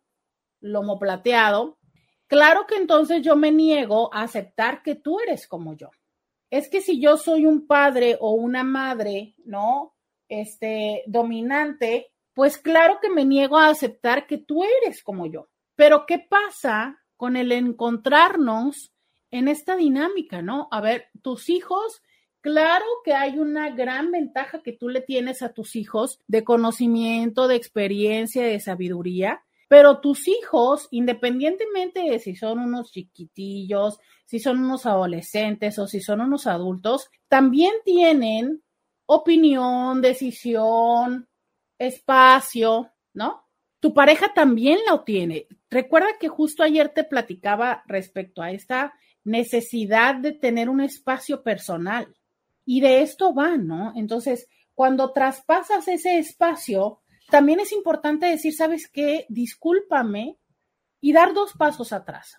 lomo 0.61 0.97
plateado, 0.97 1.77
claro 2.27 2.65
que 2.67 2.77
entonces 2.77 3.21
yo 3.21 3.35
me 3.35 3.51
niego 3.51 4.09
a 4.13 4.21
aceptar 4.21 4.81
que 4.81 4.95
tú 4.95 5.19
eres 5.19 5.45
como 5.45 5.73
yo. 5.73 5.89
Es 6.49 6.69
que 6.69 6.79
si 6.79 7.01
yo 7.01 7.17
soy 7.17 7.45
un 7.45 7.67
padre 7.67 8.17
o 8.17 8.31
una 8.31 8.63
madre, 8.63 9.35
¿no? 9.43 9.93
Este, 10.29 11.03
dominante, 11.05 12.13
pues 12.33 12.57
claro 12.57 12.99
que 13.01 13.09
me 13.09 13.25
niego 13.25 13.57
a 13.57 13.67
aceptar 13.67 14.25
que 14.25 14.37
tú 14.37 14.63
eres 14.63 15.03
como 15.03 15.25
yo. 15.25 15.49
Pero 15.75 16.05
¿qué 16.05 16.19
pasa 16.19 16.97
con 17.17 17.35
el 17.35 17.51
encontrarnos 17.51 18.93
en 19.31 19.49
esta 19.49 19.75
dinámica, 19.75 20.41
¿no? 20.41 20.69
A 20.71 20.79
ver, 20.79 21.07
tus 21.21 21.49
hijos 21.49 22.01
Claro 22.41 22.85
que 23.03 23.13
hay 23.13 23.39
una 23.39 23.71
gran 23.71 24.11
ventaja 24.11 24.61
que 24.61 24.71
tú 24.71 24.89
le 24.89 25.01
tienes 25.01 25.41
a 25.41 25.51
tus 25.53 25.75
hijos 25.75 26.19
de 26.27 26.43
conocimiento, 26.43 27.47
de 27.47 27.55
experiencia, 27.55 28.43
de 28.43 28.59
sabiduría, 28.59 29.43
pero 29.67 29.99
tus 29.99 30.27
hijos, 30.27 30.87
independientemente 30.91 31.99
de 32.01 32.19
si 32.19 32.35
son 32.35 32.59
unos 32.59 32.91
chiquitillos, 32.91 33.99
si 34.25 34.39
son 34.39 34.63
unos 34.63 34.85
adolescentes 34.85 35.77
o 35.77 35.87
si 35.87 35.99
son 35.99 36.21
unos 36.21 36.47
adultos, 36.47 37.09
también 37.27 37.73
tienen 37.83 38.63
opinión, 39.07 40.01
decisión, 40.01 41.27
espacio, 41.77 42.91
¿no? 43.13 43.46
Tu 43.87 43.93
pareja 43.93 44.33
también 44.33 44.79
lo 44.85 45.05
tiene. 45.05 45.47
Recuerda 45.69 46.09
que 46.19 46.27
justo 46.27 46.61
ayer 46.61 46.89
te 46.89 47.05
platicaba 47.05 47.83
respecto 47.87 48.41
a 48.41 48.51
esta 48.51 48.93
necesidad 49.23 50.15
de 50.15 50.33
tener 50.33 50.67
un 50.67 50.81
espacio 50.81 51.41
personal. 51.41 52.13
Y 52.65 52.81
de 52.81 53.01
esto 53.01 53.33
va, 53.33 53.55
¿no? 53.55 53.93
Entonces, 53.95 54.49
cuando 54.73 55.13
traspasas 55.13 55.87
ese 55.87 56.17
espacio, 56.17 56.99
también 57.29 57.61
es 57.61 57.71
importante 57.71 58.25
decir, 58.25 58.53
¿sabes 58.53 58.89
qué? 58.91 59.25
Discúlpame 59.29 60.37
y 60.99 61.13
dar 61.13 61.33
dos 61.33 61.53
pasos 61.53 61.93
atrás. 61.93 62.35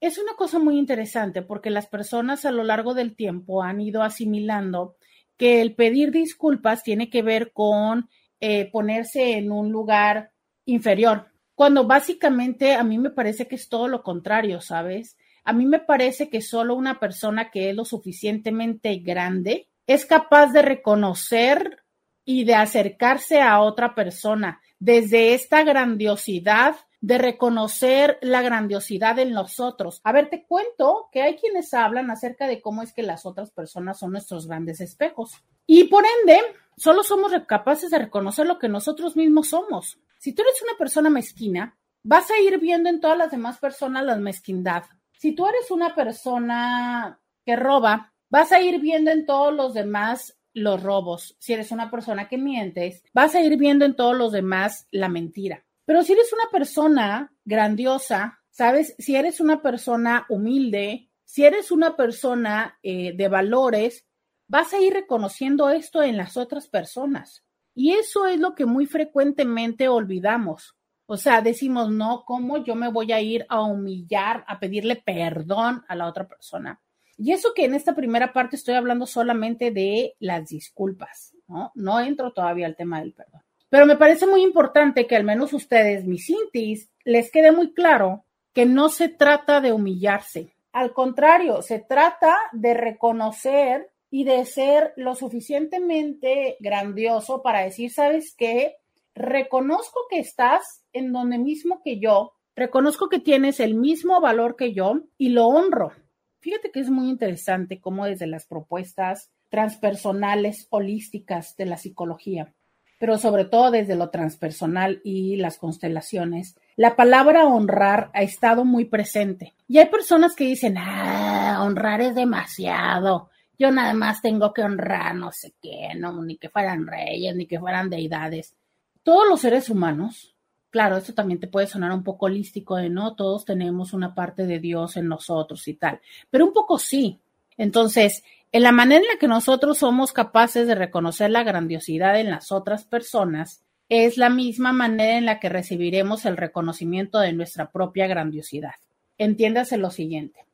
Es 0.00 0.18
una 0.18 0.34
cosa 0.34 0.58
muy 0.58 0.78
interesante 0.78 1.42
porque 1.42 1.70
las 1.70 1.86
personas 1.86 2.44
a 2.44 2.50
lo 2.50 2.64
largo 2.64 2.92
del 2.92 3.14
tiempo 3.14 3.62
han 3.62 3.80
ido 3.80 4.02
asimilando 4.02 4.96
que 5.36 5.60
el 5.60 5.76
pedir 5.76 6.10
disculpas 6.10 6.82
tiene 6.82 7.08
que 7.08 7.22
ver 7.22 7.52
con 7.52 8.10
eh, 8.40 8.68
ponerse 8.72 9.34
en 9.34 9.52
un 9.52 9.70
lugar 9.70 10.32
inferior, 10.64 11.26
cuando 11.54 11.86
básicamente 11.86 12.74
a 12.74 12.82
mí 12.82 12.98
me 12.98 13.10
parece 13.10 13.46
que 13.46 13.56
es 13.56 13.68
todo 13.68 13.88
lo 13.88 14.02
contrario, 14.02 14.60
¿sabes? 14.60 15.16
A 15.44 15.52
mí 15.52 15.66
me 15.66 15.80
parece 15.80 16.28
que 16.28 16.40
solo 16.40 16.74
una 16.74 17.00
persona 17.00 17.50
que 17.50 17.70
es 17.70 17.76
lo 17.76 17.84
suficientemente 17.84 18.96
grande 18.96 19.68
es 19.86 20.06
capaz 20.06 20.52
de 20.52 20.62
reconocer 20.62 21.82
y 22.24 22.44
de 22.44 22.54
acercarse 22.54 23.40
a 23.40 23.60
otra 23.60 23.94
persona 23.94 24.60
desde 24.78 25.34
esta 25.34 25.64
grandiosidad 25.64 26.76
de 27.02 27.18
reconocer 27.18 28.16
la 28.22 28.42
grandiosidad 28.42 29.18
en 29.18 29.32
nosotros. 29.32 30.00
A 30.04 30.12
ver, 30.12 30.30
te 30.30 30.46
cuento 30.46 31.08
que 31.10 31.20
hay 31.20 31.34
quienes 31.34 31.74
hablan 31.74 32.12
acerca 32.12 32.46
de 32.46 32.62
cómo 32.62 32.80
es 32.80 32.92
que 32.92 33.02
las 33.02 33.26
otras 33.26 33.50
personas 33.50 33.98
son 33.98 34.12
nuestros 34.12 34.46
grandes 34.46 34.80
espejos. 34.80 35.32
Y 35.66 35.84
por 35.84 36.04
ende, 36.20 36.40
solo 36.76 37.02
somos 37.02 37.32
capaces 37.48 37.90
de 37.90 37.98
reconocer 37.98 38.46
lo 38.46 38.60
que 38.60 38.68
nosotros 38.68 39.16
mismos 39.16 39.48
somos. 39.48 39.98
Si 40.22 40.32
tú 40.32 40.42
eres 40.42 40.62
una 40.62 40.78
persona 40.78 41.10
mezquina, 41.10 41.76
vas 42.04 42.30
a 42.30 42.40
ir 42.40 42.58
viendo 42.60 42.88
en 42.88 43.00
todas 43.00 43.18
las 43.18 43.30
demás 43.30 43.58
personas 43.58 44.04
la 44.04 44.16
mezquindad 44.16 44.84
si 45.22 45.36
tú 45.36 45.46
eres 45.46 45.70
una 45.70 45.94
persona 45.94 47.20
que 47.46 47.54
roba, 47.54 48.12
vas 48.28 48.50
a 48.50 48.60
ir 48.60 48.80
viendo 48.80 49.12
en 49.12 49.24
todos 49.24 49.54
los 49.54 49.72
demás 49.72 50.36
los 50.52 50.82
robos. 50.82 51.36
Si 51.38 51.52
eres 51.52 51.70
una 51.70 51.92
persona 51.92 52.28
que 52.28 52.38
mientes, 52.38 53.04
vas 53.14 53.36
a 53.36 53.40
ir 53.40 53.56
viendo 53.56 53.84
en 53.84 53.94
todos 53.94 54.16
los 54.16 54.32
demás 54.32 54.88
la 54.90 55.08
mentira. 55.08 55.64
Pero 55.84 56.02
si 56.02 56.14
eres 56.14 56.32
una 56.32 56.50
persona 56.50 57.32
grandiosa, 57.44 58.40
¿sabes? 58.50 58.96
Si 58.98 59.14
eres 59.14 59.38
una 59.38 59.62
persona 59.62 60.26
humilde, 60.28 61.08
si 61.24 61.44
eres 61.44 61.70
una 61.70 61.94
persona 61.94 62.80
eh, 62.82 63.12
de 63.14 63.28
valores, 63.28 64.04
vas 64.48 64.74
a 64.74 64.80
ir 64.80 64.92
reconociendo 64.92 65.70
esto 65.70 66.02
en 66.02 66.16
las 66.16 66.36
otras 66.36 66.66
personas. 66.66 67.44
Y 67.74 67.92
eso 67.92 68.26
es 68.26 68.38
lo 68.38 68.54
que 68.54 68.66
muy 68.66 68.86
frecuentemente 68.86 69.88
olvidamos. 69.88 70.76
O 71.06 71.16
sea, 71.16 71.42
decimos, 71.42 71.90
no, 71.90 72.24
¿cómo 72.24 72.64
yo 72.64 72.74
me 72.74 72.90
voy 72.90 73.12
a 73.12 73.20
ir 73.20 73.44
a 73.48 73.62
humillar, 73.62 74.44
a 74.46 74.58
pedirle 74.58 74.96
perdón 74.96 75.84
a 75.88 75.94
la 75.94 76.06
otra 76.06 76.26
persona? 76.26 76.80
Y 77.16 77.32
eso 77.32 77.52
que 77.54 77.64
en 77.64 77.74
esta 77.74 77.94
primera 77.94 78.32
parte 78.32 78.56
estoy 78.56 78.74
hablando 78.74 79.06
solamente 79.06 79.70
de 79.70 80.16
las 80.18 80.48
disculpas, 80.48 81.34
¿no? 81.46 81.70
No 81.74 82.00
entro 82.00 82.32
todavía 82.32 82.66
al 82.66 82.76
tema 82.76 83.00
del 83.00 83.12
perdón. 83.12 83.42
Pero 83.68 83.86
me 83.86 83.96
parece 83.96 84.26
muy 84.26 84.42
importante 84.42 85.06
que 85.06 85.16
al 85.16 85.24
menos 85.24 85.52
ustedes, 85.52 86.04
mis 86.04 86.28
intis, 86.28 86.90
les 87.04 87.30
quede 87.30 87.52
muy 87.52 87.72
claro 87.72 88.24
que 88.52 88.66
no 88.66 88.88
se 88.88 89.08
trata 89.08 89.60
de 89.60 89.72
humillarse. 89.72 90.54
Al 90.72 90.92
contrario, 90.92 91.62
se 91.62 91.78
trata 91.78 92.36
de 92.52 92.74
reconocer 92.74 93.91
y 94.12 94.24
de 94.24 94.44
ser 94.44 94.92
lo 94.96 95.14
suficientemente 95.14 96.58
grandioso 96.60 97.42
para 97.42 97.64
decir, 97.64 97.90
¿sabes 97.90 98.34
qué? 98.36 98.76
Reconozco 99.14 100.00
que 100.10 100.20
estás 100.20 100.84
en 100.92 101.14
donde 101.14 101.38
mismo 101.38 101.80
que 101.82 101.98
yo, 101.98 102.34
reconozco 102.54 103.08
que 103.08 103.20
tienes 103.20 103.58
el 103.58 103.74
mismo 103.74 104.20
valor 104.20 104.54
que 104.54 104.74
yo 104.74 105.00
y 105.16 105.30
lo 105.30 105.46
honro. 105.46 105.92
Fíjate 106.40 106.70
que 106.70 106.80
es 106.80 106.90
muy 106.90 107.08
interesante 107.08 107.80
cómo 107.80 108.04
desde 108.04 108.26
las 108.26 108.44
propuestas 108.44 109.30
transpersonales 109.48 110.66
holísticas 110.68 111.56
de 111.56 111.64
la 111.64 111.78
psicología, 111.78 112.52
pero 112.98 113.16
sobre 113.16 113.46
todo 113.46 113.70
desde 113.70 113.96
lo 113.96 114.10
transpersonal 114.10 115.00
y 115.04 115.36
las 115.36 115.56
constelaciones, 115.56 116.58
la 116.76 116.96
palabra 116.96 117.46
honrar 117.46 118.10
ha 118.12 118.22
estado 118.22 118.66
muy 118.66 118.84
presente. 118.84 119.54
Y 119.68 119.78
hay 119.78 119.86
personas 119.86 120.34
que 120.36 120.44
dicen, 120.44 120.76
ah, 120.76 121.62
honrar 121.62 122.02
es 122.02 122.14
demasiado. 122.14 123.30
Yo 123.62 123.70
nada 123.70 123.94
más 123.94 124.20
tengo 124.20 124.52
que 124.52 124.64
honrar 124.64 125.14
no 125.14 125.30
sé 125.30 125.54
qué, 125.62 125.90
no, 125.96 126.20
ni 126.24 126.36
que 126.36 126.48
fueran 126.48 126.84
reyes, 126.84 127.36
ni 127.36 127.46
que 127.46 127.60
fueran 127.60 127.88
deidades. 127.88 128.56
Todos 129.04 129.28
los 129.28 129.40
seres 129.40 129.70
humanos, 129.70 130.34
claro, 130.68 130.96
esto 130.96 131.14
también 131.14 131.38
te 131.38 131.46
puede 131.46 131.68
sonar 131.68 131.92
un 131.92 132.02
poco 132.02 132.26
holístico 132.26 132.74
de 132.74 132.90
no, 132.90 133.14
todos 133.14 133.44
tenemos 133.44 133.92
una 133.92 134.16
parte 134.16 134.46
de 134.46 134.58
Dios 134.58 134.96
en 134.96 135.06
nosotros 135.06 135.68
y 135.68 135.74
tal, 135.74 136.00
pero 136.28 136.44
un 136.44 136.52
poco 136.52 136.76
sí. 136.76 137.20
Entonces, 137.56 138.24
en 138.50 138.64
la 138.64 138.72
manera 138.72 139.00
en 139.00 139.06
la 139.06 139.20
que 139.20 139.28
nosotros 139.28 139.78
somos 139.78 140.12
capaces 140.12 140.66
de 140.66 140.74
reconocer 140.74 141.30
la 141.30 141.44
grandiosidad 141.44 142.18
en 142.18 142.30
las 142.30 142.50
otras 142.50 142.82
personas, 142.84 143.62
es 143.88 144.16
la 144.16 144.28
misma 144.28 144.72
manera 144.72 145.18
en 145.18 145.24
la 145.24 145.38
que 145.38 145.50
recibiremos 145.50 146.24
el 146.24 146.36
reconocimiento 146.36 147.20
de 147.20 147.32
nuestra 147.32 147.70
propia 147.70 148.08
grandiosidad. 148.08 148.74
Entiéndase 149.18 149.78
lo 149.78 149.92
siguiente. 149.92 150.46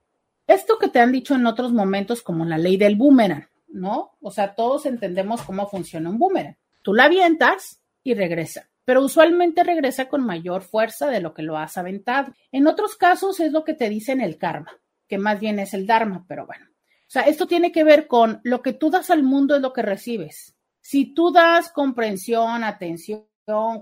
Esto 0.49 0.79
que 0.79 0.89
te 0.89 0.99
han 0.99 1.13
dicho 1.13 1.35
en 1.35 1.47
otros 1.47 1.75
momentos 1.75 2.23
como 2.23 2.47
la 2.47 2.57
ley 2.57 2.79
del 2.79 2.97
boomerang, 2.97 3.47
¿no? 3.69 4.17
O 4.23 4.31
sea, 4.31 4.55
todos 4.55 4.87
entendemos 4.87 5.43
cómo 5.43 5.69
funciona 5.69 6.09
un 6.09 6.19
boomerang. 6.19 6.57
Tú 6.81 6.95
la 6.95 7.05
avientas 7.05 7.83
y 8.03 8.15
regresa, 8.15 8.71
pero 8.87 9.03
usualmente 9.03 9.63
regresa 9.63 10.09
con 10.09 10.25
mayor 10.25 10.63
fuerza 10.63 11.09
de 11.09 11.21
lo 11.21 11.35
que 11.35 11.43
lo 11.43 11.59
has 11.59 11.77
aventado. 11.77 12.33
En 12.51 12.67
otros 12.67 12.97
casos 12.97 13.41
es 13.41 13.53
lo 13.53 13.63
que 13.63 13.75
te 13.75 13.91
dicen 13.91 14.23
el 14.23 14.39
karma, 14.39 14.73
que 15.07 15.19
más 15.19 15.39
bien 15.39 15.59
es 15.59 15.75
el 15.75 15.87
dharma, 15.87 16.25
pero 16.27 16.47
bueno. 16.47 16.65
O 16.71 17.11
sea, 17.11 17.23
esto 17.23 17.47
tiene 17.47 17.71
que 17.71 17.85
ver 17.85 18.07
con 18.07 18.41
lo 18.43 18.63
que 18.63 18.73
tú 18.73 18.89
das 18.89 19.11
al 19.11 19.23
mundo 19.23 19.55
es 19.55 19.61
lo 19.61 19.75
que 19.75 19.83
recibes. 19.83 20.57
Si 20.81 21.13
tú 21.13 21.31
das 21.31 21.71
comprensión, 21.71 22.65
atención, 22.65 23.27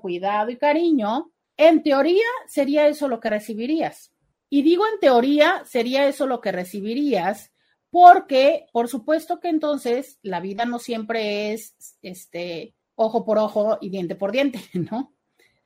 cuidado 0.00 0.50
y 0.50 0.56
cariño, 0.56 1.30
en 1.56 1.84
teoría 1.84 2.26
sería 2.48 2.88
eso 2.88 3.06
lo 3.06 3.20
que 3.20 3.30
recibirías. 3.30 4.12
Y 4.48 4.62
digo 4.62 4.84
en 4.86 5.00
teoría 5.00 5.62
sería 5.64 6.06
eso 6.06 6.26
lo 6.26 6.40
que 6.40 6.52
recibirías 6.52 7.52
porque, 7.90 8.66
por 8.72 8.88
supuesto 8.88 9.40
que 9.40 9.48
entonces 9.48 10.18
la 10.22 10.40
vida 10.40 10.64
no 10.64 10.78
siempre 10.78 11.52
es 11.52 11.74
este 12.02 12.74
ojo 12.94 13.24
por 13.24 13.38
ojo 13.38 13.78
y 13.80 13.90
diente 13.90 14.14
por 14.16 14.32
diente, 14.32 14.60
¿no? 14.74 15.14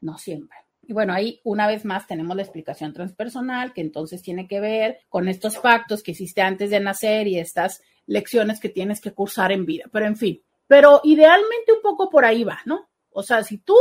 No 0.00 0.18
siempre. 0.18 0.56
Y 0.82 0.92
bueno, 0.92 1.12
ahí 1.12 1.40
una 1.44 1.66
vez 1.66 1.84
más 1.84 2.06
tenemos 2.06 2.36
la 2.36 2.42
explicación 2.42 2.92
transpersonal, 2.92 3.72
que 3.72 3.80
entonces 3.80 4.22
tiene 4.22 4.48
que 4.48 4.60
ver 4.60 4.98
con 5.08 5.28
estos 5.28 5.58
pactos 5.58 6.02
que 6.02 6.12
hiciste 6.12 6.42
antes 6.42 6.70
de 6.70 6.80
nacer 6.80 7.28
y 7.28 7.38
estas 7.38 7.82
lecciones 8.06 8.60
que 8.60 8.68
tienes 8.68 9.00
que 9.00 9.12
cursar 9.12 9.52
en 9.52 9.66
vida. 9.66 9.84
Pero 9.92 10.06
en 10.06 10.16
fin, 10.16 10.42
pero 10.66 11.00
idealmente 11.04 11.72
un 11.72 11.82
poco 11.82 12.10
por 12.10 12.24
ahí 12.24 12.44
va, 12.44 12.60
¿no? 12.64 12.88
O 13.10 13.22
sea, 13.22 13.44
si 13.44 13.58
tú 13.58 13.76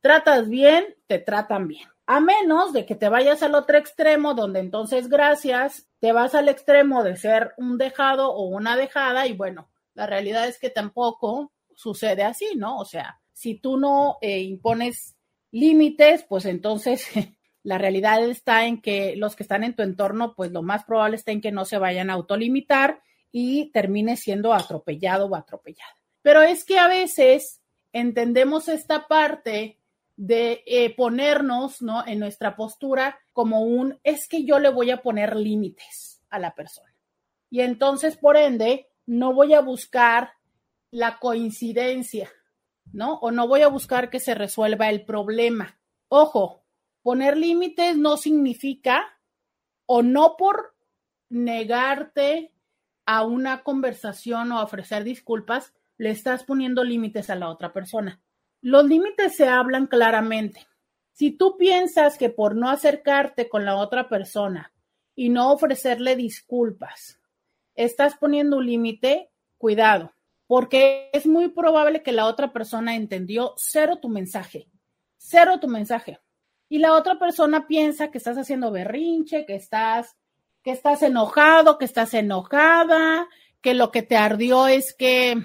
tratas 0.00 0.48
bien, 0.48 0.84
te 1.06 1.18
tratan 1.18 1.68
bien. 1.68 1.88
A 2.12 2.18
menos 2.18 2.72
de 2.72 2.86
que 2.86 2.96
te 2.96 3.08
vayas 3.08 3.40
al 3.44 3.54
otro 3.54 3.78
extremo, 3.78 4.34
donde 4.34 4.58
entonces 4.58 5.08
gracias, 5.08 5.86
te 6.00 6.10
vas 6.10 6.34
al 6.34 6.48
extremo 6.48 7.04
de 7.04 7.16
ser 7.16 7.52
un 7.56 7.78
dejado 7.78 8.34
o 8.34 8.48
una 8.48 8.76
dejada 8.76 9.28
y 9.28 9.32
bueno, 9.32 9.70
la 9.94 10.06
realidad 10.06 10.48
es 10.48 10.58
que 10.58 10.70
tampoco 10.70 11.52
sucede 11.76 12.24
así, 12.24 12.56
¿no? 12.56 12.78
O 12.78 12.84
sea, 12.84 13.20
si 13.32 13.60
tú 13.60 13.76
no 13.76 14.18
eh, 14.22 14.40
impones 14.40 15.14
límites, 15.52 16.24
pues 16.28 16.46
entonces 16.46 17.06
la 17.62 17.78
realidad 17.78 18.24
está 18.24 18.66
en 18.66 18.82
que 18.82 19.14
los 19.14 19.36
que 19.36 19.44
están 19.44 19.62
en 19.62 19.76
tu 19.76 19.84
entorno, 19.84 20.34
pues 20.34 20.50
lo 20.50 20.62
más 20.62 20.82
probable 20.82 21.14
está 21.14 21.30
en 21.30 21.40
que 21.40 21.52
no 21.52 21.64
se 21.64 21.78
vayan 21.78 22.10
a 22.10 22.14
autolimitar 22.14 23.02
y 23.30 23.70
termine 23.70 24.16
siendo 24.16 24.52
atropellado 24.52 25.26
o 25.26 25.36
atropellada. 25.36 25.94
Pero 26.22 26.42
es 26.42 26.64
que 26.64 26.76
a 26.76 26.88
veces 26.88 27.60
entendemos 27.92 28.66
esta 28.66 29.06
parte 29.06 29.79
de 30.20 30.62
eh, 30.66 30.94
ponernos 30.94 31.80
¿no? 31.80 32.06
en 32.06 32.18
nuestra 32.18 32.54
postura 32.54 33.18
como 33.32 33.62
un, 33.62 33.98
es 34.04 34.28
que 34.28 34.44
yo 34.44 34.58
le 34.58 34.68
voy 34.68 34.90
a 34.90 35.00
poner 35.00 35.34
límites 35.34 36.20
a 36.28 36.38
la 36.38 36.54
persona. 36.54 36.94
Y 37.48 37.62
entonces, 37.62 38.18
por 38.18 38.36
ende, 38.36 38.90
no 39.06 39.32
voy 39.32 39.54
a 39.54 39.62
buscar 39.62 40.34
la 40.90 41.18
coincidencia, 41.18 42.30
¿no? 42.92 43.14
O 43.20 43.30
no 43.30 43.48
voy 43.48 43.62
a 43.62 43.68
buscar 43.68 44.10
que 44.10 44.20
se 44.20 44.34
resuelva 44.34 44.90
el 44.90 45.06
problema. 45.06 45.80
Ojo, 46.08 46.64
poner 47.00 47.38
límites 47.38 47.96
no 47.96 48.18
significa 48.18 49.18
o 49.86 50.02
no 50.02 50.36
por 50.36 50.76
negarte 51.30 52.52
a 53.06 53.24
una 53.24 53.62
conversación 53.62 54.52
o 54.52 54.62
ofrecer 54.62 55.02
disculpas, 55.02 55.72
le 55.96 56.10
estás 56.10 56.44
poniendo 56.44 56.84
límites 56.84 57.30
a 57.30 57.36
la 57.36 57.48
otra 57.48 57.72
persona. 57.72 58.20
Los 58.62 58.84
límites 58.84 59.36
se 59.36 59.48
hablan 59.48 59.86
claramente. 59.86 60.66
Si 61.12 61.30
tú 61.30 61.56
piensas 61.56 62.16
que 62.16 62.30
por 62.30 62.56
no 62.56 62.68
acercarte 62.68 63.48
con 63.48 63.64
la 63.64 63.76
otra 63.76 64.08
persona 64.08 64.72
y 65.14 65.28
no 65.28 65.52
ofrecerle 65.52 66.16
disculpas, 66.16 67.18
estás 67.74 68.16
poniendo 68.16 68.58
un 68.58 68.66
límite, 68.66 69.30
cuidado, 69.58 70.12
porque 70.46 71.10
es 71.12 71.26
muy 71.26 71.48
probable 71.48 72.02
que 72.02 72.12
la 72.12 72.26
otra 72.26 72.52
persona 72.52 72.96
entendió 72.96 73.54
cero 73.56 73.98
tu 74.00 74.08
mensaje, 74.08 74.68
cero 75.16 75.58
tu 75.60 75.68
mensaje. 75.68 76.18
Y 76.68 76.78
la 76.78 76.94
otra 76.94 77.18
persona 77.18 77.66
piensa 77.66 78.10
que 78.10 78.18
estás 78.18 78.38
haciendo 78.38 78.70
berrinche, 78.70 79.44
que 79.44 79.56
estás 79.56 80.16
que 80.62 80.72
estás 80.72 81.02
enojado, 81.02 81.78
que 81.78 81.84
estás 81.84 82.14
enojada, 82.14 83.28
que 83.60 83.74
lo 83.74 83.90
que 83.90 84.02
te 84.02 84.16
ardió 84.16 84.66
es 84.66 84.94
que 84.94 85.44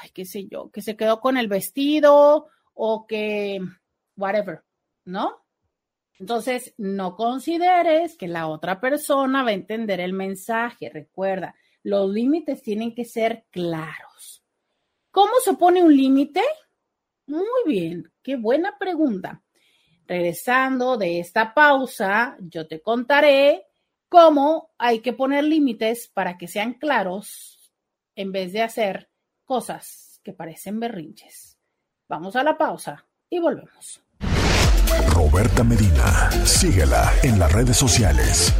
ay, 0.00 0.10
qué 0.12 0.24
sé 0.24 0.46
yo, 0.46 0.70
que 0.70 0.82
se 0.82 0.96
quedó 0.96 1.20
con 1.20 1.36
el 1.36 1.48
vestido 1.48 2.48
o 2.74 3.06
que, 3.06 3.60
whatever, 4.16 4.62
¿no? 5.04 5.44
Entonces, 6.18 6.74
no 6.78 7.16
consideres 7.16 8.16
que 8.16 8.28
la 8.28 8.46
otra 8.46 8.80
persona 8.80 9.42
va 9.42 9.50
a 9.50 9.54
entender 9.54 10.00
el 10.00 10.12
mensaje. 10.12 10.88
Recuerda, 10.88 11.54
los 11.82 12.10
límites 12.10 12.62
tienen 12.62 12.94
que 12.94 13.04
ser 13.04 13.46
claros. 13.50 14.44
¿Cómo 15.10 15.32
se 15.44 15.54
pone 15.54 15.82
un 15.82 15.96
límite? 15.96 16.42
Muy 17.26 17.62
bien, 17.66 18.12
qué 18.22 18.36
buena 18.36 18.78
pregunta. 18.78 19.42
Regresando 20.06 20.96
de 20.96 21.20
esta 21.20 21.54
pausa, 21.54 22.36
yo 22.40 22.66
te 22.66 22.80
contaré 22.80 23.66
cómo 24.08 24.72
hay 24.78 25.00
que 25.00 25.12
poner 25.12 25.44
límites 25.44 26.08
para 26.12 26.36
que 26.36 26.46
sean 26.46 26.74
claros 26.74 27.72
en 28.14 28.30
vez 28.30 28.52
de 28.52 28.62
hacer 28.62 29.08
cosas 29.44 30.20
que 30.22 30.32
parecen 30.32 30.80
berrinches. 30.80 31.58
Vamos 32.08 32.36
a 32.36 32.42
la 32.42 32.56
pausa 32.56 33.04
y 33.28 33.38
volvemos. 33.38 34.02
Roberta 35.08 35.62
Medina, 35.64 36.30
síguela 36.44 37.12
en 37.22 37.38
las 37.38 37.52
redes 37.52 37.76
sociales. 37.76 38.54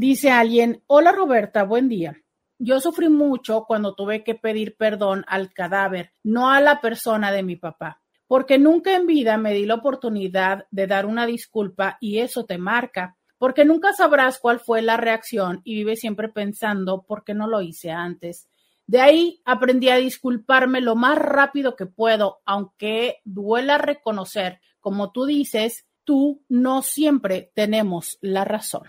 Dice 0.00 0.30
alguien, 0.30 0.84
hola 0.86 1.10
Roberta, 1.10 1.64
buen 1.64 1.88
día. 1.88 2.22
Yo 2.56 2.78
sufrí 2.78 3.08
mucho 3.08 3.64
cuando 3.66 3.96
tuve 3.96 4.22
que 4.22 4.36
pedir 4.36 4.76
perdón 4.76 5.24
al 5.26 5.52
cadáver, 5.52 6.12
no 6.22 6.52
a 6.52 6.60
la 6.60 6.80
persona 6.80 7.32
de 7.32 7.42
mi 7.42 7.56
papá, 7.56 8.00
porque 8.28 8.60
nunca 8.60 8.94
en 8.94 9.08
vida 9.08 9.38
me 9.38 9.52
di 9.52 9.66
la 9.66 9.74
oportunidad 9.74 10.68
de 10.70 10.86
dar 10.86 11.04
una 11.04 11.26
disculpa 11.26 11.98
y 12.00 12.20
eso 12.20 12.46
te 12.46 12.58
marca, 12.58 13.16
porque 13.38 13.64
nunca 13.64 13.92
sabrás 13.92 14.38
cuál 14.38 14.60
fue 14.60 14.82
la 14.82 14.96
reacción 14.96 15.62
y 15.64 15.74
vives 15.74 15.98
siempre 15.98 16.28
pensando 16.28 17.02
por 17.02 17.24
qué 17.24 17.34
no 17.34 17.48
lo 17.48 17.60
hice 17.60 17.90
antes. 17.90 18.46
De 18.86 19.00
ahí 19.00 19.42
aprendí 19.44 19.88
a 19.88 19.96
disculparme 19.96 20.80
lo 20.80 20.94
más 20.94 21.18
rápido 21.18 21.74
que 21.74 21.86
puedo, 21.86 22.38
aunque 22.44 23.16
duela 23.24 23.78
reconocer, 23.78 24.60
como 24.78 25.10
tú 25.10 25.26
dices, 25.26 25.88
tú 26.04 26.44
no 26.48 26.82
siempre 26.82 27.50
tenemos 27.56 28.16
la 28.20 28.44
razón. 28.44 28.82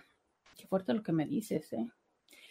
Fuerte 0.69 0.93
lo 0.93 1.03
que 1.03 1.11
me 1.11 1.25
dices, 1.25 1.73
¿eh? 1.73 1.91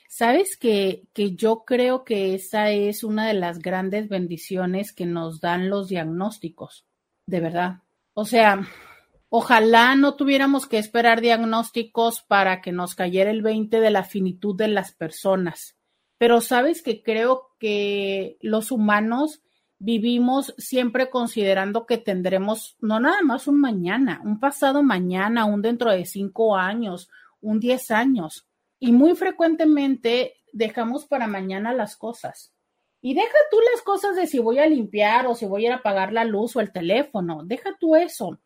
Sabes 0.09 0.57
que, 0.57 1.05
que 1.13 1.37
yo 1.37 1.65
creo 1.65 2.03
que 2.03 2.35
esa 2.35 2.71
es 2.71 3.05
una 3.05 3.27
de 3.27 3.35
las 3.35 3.59
grandes 3.59 4.09
bendiciones 4.09 4.93
que 4.93 5.07
nos 5.07 5.41
dan 5.41 5.69
los 5.69 5.89
diagnósticos, 5.89 6.87
de 7.27 7.41
verdad. 7.41 7.83
O 8.15 8.25
sea, 8.25 8.67
ojalá 9.29 9.95
no 9.95 10.15
tuviéramos 10.15 10.67
que 10.67 10.79
esperar 10.79 11.21
diagnósticos 11.21 12.23
para 12.23 12.63
que 12.63 12.73
nos 12.73 12.95
cayera 12.95 13.31
el 13.31 13.43
20 13.43 13.81
de 13.81 13.91
la 13.91 14.03
finitud 14.03 14.57
de 14.57 14.69
las 14.69 14.93
personas. 14.93 15.77
Pero 16.17 16.41
sabes 16.41 16.83
que 16.83 17.03
creo 17.03 17.51
que 17.59 18.39
los 18.41 18.73
humanos 18.73 19.43
vivimos 19.79 20.55
siempre 20.59 21.11
considerando 21.11 21.87
que 21.87 21.99
tendremos 21.99 22.77
no 22.81 22.99
nada 22.99 23.23
más 23.23 23.47
un 23.47 23.61
mañana, 23.61 24.21
un 24.25 24.41
pasado 24.41 24.83
mañana, 24.83 25.45
un 25.45 25.63
dentro 25.63 25.93
de 25.93 26.05
cinco 26.05 26.57
años, 26.57 27.09
un 27.41 27.61
diez 27.61 27.91
años 27.91 28.47
y 28.79 28.93
muy 28.93 29.15
frecuentemente 29.15 30.35
dejamos 30.53 31.07
para 31.07 31.27
mañana 31.27 31.73
las 31.73 31.97
cosas. 31.97 32.53
Y 33.01 33.15
deja 33.15 33.37
tú 33.51 33.59
las 33.73 33.83
cosas 33.83 34.17
de 34.17 34.27
si 34.27 34.39
voy 34.39 34.59
a 34.59 34.67
limpiar 34.67 35.27
o 35.27 35.35
si 35.35 35.47
voy 35.47 35.65
a 35.65 35.69
ir 35.69 35.73
a 35.73 35.77
apagar 35.77 36.13
la 36.13 36.25
luz 36.25 36.57
o 36.57 36.61
el 36.61 36.73
teléfono, 36.73 37.43
deja 37.45 37.77
tú 37.79 37.95
eso. 37.95 38.39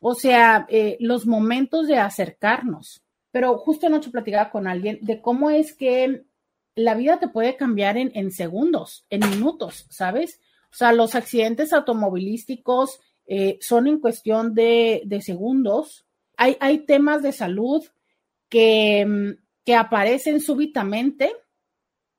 O 0.00 0.14
sea, 0.14 0.66
eh, 0.70 0.96
los 1.00 1.26
momentos 1.26 1.86
de 1.86 1.98
acercarnos. 1.98 3.02
Pero 3.30 3.58
justo 3.58 3.86
anoche 3.86 4.10
platicaba 4.10 4.50
con 4.50 4.66
alguien 4.66 4.98
de 5.02 5.20
cómo 5.20 5.50
es 5.50 5.74
que 5.74 6.24
la 6.74 6.94
vida 6.94 7.18
te 7.18 7.28
puede 7.28 7.56
cambiar 7.56 7.96
en, 7.96 8.10
en 8.14 8.32
segundos, 8.32 9.04
en 9.10 9.28
minutos, 9.28 9.86
¿sabes? 9.90 10.40
O 10.72 10.74
sea, 10.74 10.92
los 10.92 11.14
accidentes 11.14 11.72
automovilísticos 11.72 13.00
eh, 13.26 13.58
son 13.60 13.86
en 13.86 14.00
cuestión 14.00 14.54
de, 14.54 15.02
de 15.04 15.20
segundos. 15.20 16.06
Hay, 16.36 16.56
hay 16.60 16.78
temas 16.78 17.22
de 17.22 17.32
salud 17.32 17.84
que 18.50 19.06
mm, 19.06 19.50
que 19.64 19.74
aparecen 19.74 20.40
súbitamente, 20.40 21.32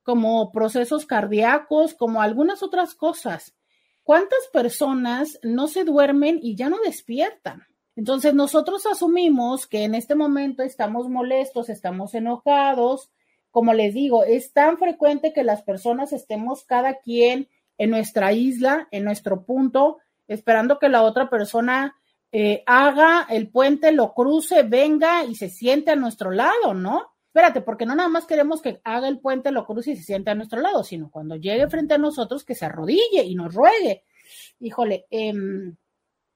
como 0.04 0.52
procesos 0.52 1.06
cardíacos, 1.06 1.94
como 1.94 2.22
algunas 2.22 2.64
otras 2.64 2.96
cosas. 2.96 3.56
¿Cuántas 4.04 4.40
personas 4.52 5.40
no 5.44 5.68
se 5.68 5.84
duermen 5.84 6.40
y 6.42 6.56
ya 6.56 6.70
no 6.70 6.80
despiertan? 6.80 7.64
Entonces 7.96 8.34
nosotros 8.34 8.86
asumimos 8.86 9.68
que 9.68 9.84
en 9.84 9.96
este 9.96 10.16
momento 10.16 10.64
estamos 10.64 11.08
molestos, 11.10 11.70
estamos 11.70 12.16
enojados. 12.16 13.12
Como 13.52 13.74
les 13.74 13.94
digo, 13.94 14.24
es 14.24 14.54
tan 14.54 14.78
frecuente 14.78 15.34
que 15.34 15.44
las 15.44 15.62
personas 15.62 16.14
estemos 16.14 16.64
cada 16.64 17.00
quien 17.00 17.48
en 17.78 17.90
nuestra 17.90 18.34
isla, 18.34 18.88
en 18.92 19.04
nuestro 19.04 19.44
punto, 19.44 19.98
esperando 20.28 20.80
que 20.80 20.90
la 20.90 21.04
otra 21.04 21.30
persona 21.30 21.96
eh, 22.32 22.64
haga 22.66 23.28
el 23.30 23.50
puente, 23.50 23.92
lo 23.92 24.14
cruce, 24.14 24.64
venga 24.64 25.26
y 25.26 25.36
se 25.36 25.50
siente 25.50 25.92
a 25.92 25.96
nuestro 25.96 26.32
lado, 26.32 26.74
¿no? 26.74 27.12
espérate, 27.32 27.62
porque 27.62 27.86
no 27.86 27.96
nada 27.96 28.10
más 28.10 28.26
queremos 28.26 28.62
que 28.62 28.82
haga 28.84 29.08
el 29.08 29.20
puente, 29.20 29.52
lo 29.52 29.66
cruce 29.66 29.92
y 29.92 29.96
se 29.96 30.04
siente 30.04 30.32
a 30.32 30.36
nuestro 30.36 30.60
lado, 30.60 30.84
sino 30.84 31.10
cuando 31.10 31.38
llegue 31.38 31.70
frente 31.70 31.94
a 31.94 31.98
nosotros 31.98 32.44
que 32.44 32.56
se 32.56 32.66
arrodille 32.66 33.24
y 33.24 33.36
nos 33.36 33.56
ruegue. 33.56 34.04
Híjole, 34.60 35.06
eh, 35.10 35.34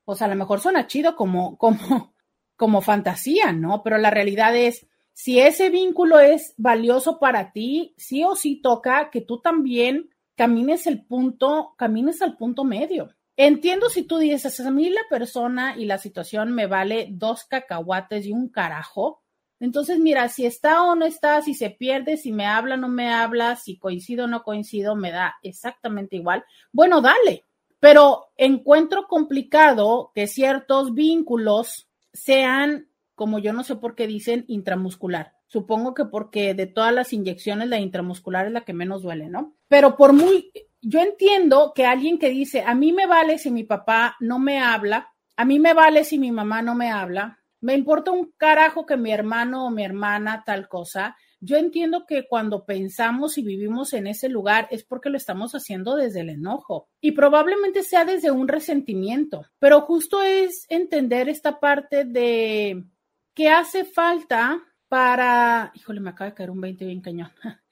pues 0.06 0.22
a 0.22 0.30
lo 0.30 0.36
mejor 0.36 0.62
suena 0.62 0.88
chido 0.88 1.18
como, 1.18 1.58
como, 1.60 2.14
como 2.56 2.82
fantasía, 2.82 3.52
¿no? 3.52 3.84
Pero 3.84 3.98
la 3.98 4.10
realidad 4.10 4.56
es, 4.56 4.88
si 5.12 5.42
ese 5.42 5.70
vínculo 5.70 6.20
es 6.20 6.54
valioso 6.56 7.20
para 7.20 7.52
ti, 7.52 7.94
sí 7.98 8.24
o 8.24 8.38
sí 8.38 8.62
toca 8.62 9.10
que 9.10 9.20
tú 9.20 9.42
también 9.42 10.10
camines 10.36 10.88
el 10.88 11.06
punto, 11.06 11.74
camines 11.78 12.22
al 12.22 12.38
punto 12.38 12.64
medio. 12.64 13.10
Entiendo 13.38 13.90
si 13.90 14.04
tú 14.04 14.18
dices, 14.18 14.60
a 14.60 14.72
mí 14.72 14.90
la 14.90 15.02
persona 15.10 15.76
y 15.78 15.86
la 15.86 15.98
situación 15.98 16.54
me 16.54 16.68
vale 16.68 17.08
dos 17.12 17.44
cacahuates 17.46 18.26
y 18.26 18.32
un 18.32 18.50
carajo, 18.50 19.22
entonces, 19.60 20.00
mira, 20.00 20.28
si 20.28 20.46
está 20.46 20.84
o 20.84 20.96
no 20.96 21.06
está, 21.06 21.42
si 21.42 21.54
se 21.54 21.70
pierde, 21.70 22.18
si 22.18 22.32
me 22.32 22.46
habla 22.46 22.76
o 22.76 22.78
no 22.78 22.90
me 22.90 23.14
habla, 23.14 23.56
si 23.56 23.78
coincido 23.78 24.26
o 24.26 24.28
no 24.28 24.44
coincido, 24.44 24.96
me 24.96 25.12
da 25.12 25.36
exactamente 25.44 26.18
igual. 26.18 26.44
Bueno, 26.74 27.02
dale, 27.02 27.46
pero 27.80 28.26
encuentro 28.36 29.08
complicado 29.08 30.12
que 30.14 30.28
ciertos 30.28 30.94
vínculos 30.94 31.88
sean, 32.12 32.90
como 33.16 33.40
yo 33.40 33.54
no 33.54 33.64
sé 33.64 33.76
por 33.76 33.96
qué 33.96 34.08
dicen, 34.08 34.44
intramuscular. 34.48 35.34
Supongo 35.48 35.94
que 35.94 36.06
porque 36.06 36.54
de 36.54 36.68
todas 36.68 36.94
las 36.94 37.14
inyecciones 37.14 37.70
la 37.70 37.80
intramuscular 37.80 38.48
es 38.48 38.52
la 38.52 38.66
que 38.66 38.74
menos 38.74 39.04
duele, 39.04 39.30
¿no? 39.30 39.56
Pero 39.70 39.96
por 39.96 40.12
muy, 40.12 40.52
yo 40.88 41.00
entiendo 41.00 41.74
que 41.76 41.86
alguien 41.86 42.20
que 42.20 42.30
dice, 42.30 42.62
a 42.62 42.76
mí 42.76 42.94
me 42.94 43.08
vale 43.08 43.40
si 43.40 43.50
mi 43.50 43.64
papá 43.64 44.16
no 44.20 44.38
me 44.38 44.60
habla, 44.60 45.12
a 45.36 45.44
mí 45.44 45.60
me 45.60 45.74
vale 45.74 46.04
si 46.04 46.20
mi 46.20 46.32
mamá 46.32 46.62
no 46.62 46.76
me 46.76 46.92
habla, 46.92 47.40
me 47.60 47.74
importa 47.74 48.12
un 48.12 48.32
carajo 48.38 48.86
que 48.86 48.96
mi 48.96 49.12
hermano 49.12 49.66
o 49.66 49.72
mi 49.72 49.84
hermana 49.84 50.44
tal 50.46 50.68
cosa. 50.68 51.18
Yo 51.40 51.58
entiendo 51.58 52.06
que 52.06 52.28
cuando 52.28 52.66
pensamos 52.66 53.40
y 53.40 53.44
vivimos 53.44 53.94
en 53.94 54.06
ese 54.06 54.30
lugar 54.30 54.68
es 54.70 54.84
porque 54.84 55.10
lo 55.10 55.18
estamos 55.18 55.54
haciendo 55.54 55.96
desde 55.96 56.22
el 56.22 56.30
enojo 56.30 56.88
y 57.02 57.14
probablemente 57.14 57.82
sea 57.82 58.06
desde 58.06 58.30
un 58.30 58.48
resentimiento, 58.48 59.46
pero 59.58 59.82
justo 59.82 60.22
es 60.22 60.68
entender 60.70 61.28
esta 61.30 61.60
parte 61.60 62.06
de 62.06 62.86
qué 63.34 63.50
hace 63.50 63.86
falta 63.86 64.62
para, 64.88 65.72
híjole, 65.74 66.00
me 66.00 66.12
acaba 66.12 66.30
de 66.30 66.36
caer 66.36 66.52
un 66.52 66.62
20 66.62 66.86
bien 66.86 67.02
cañón. 67.02 67.32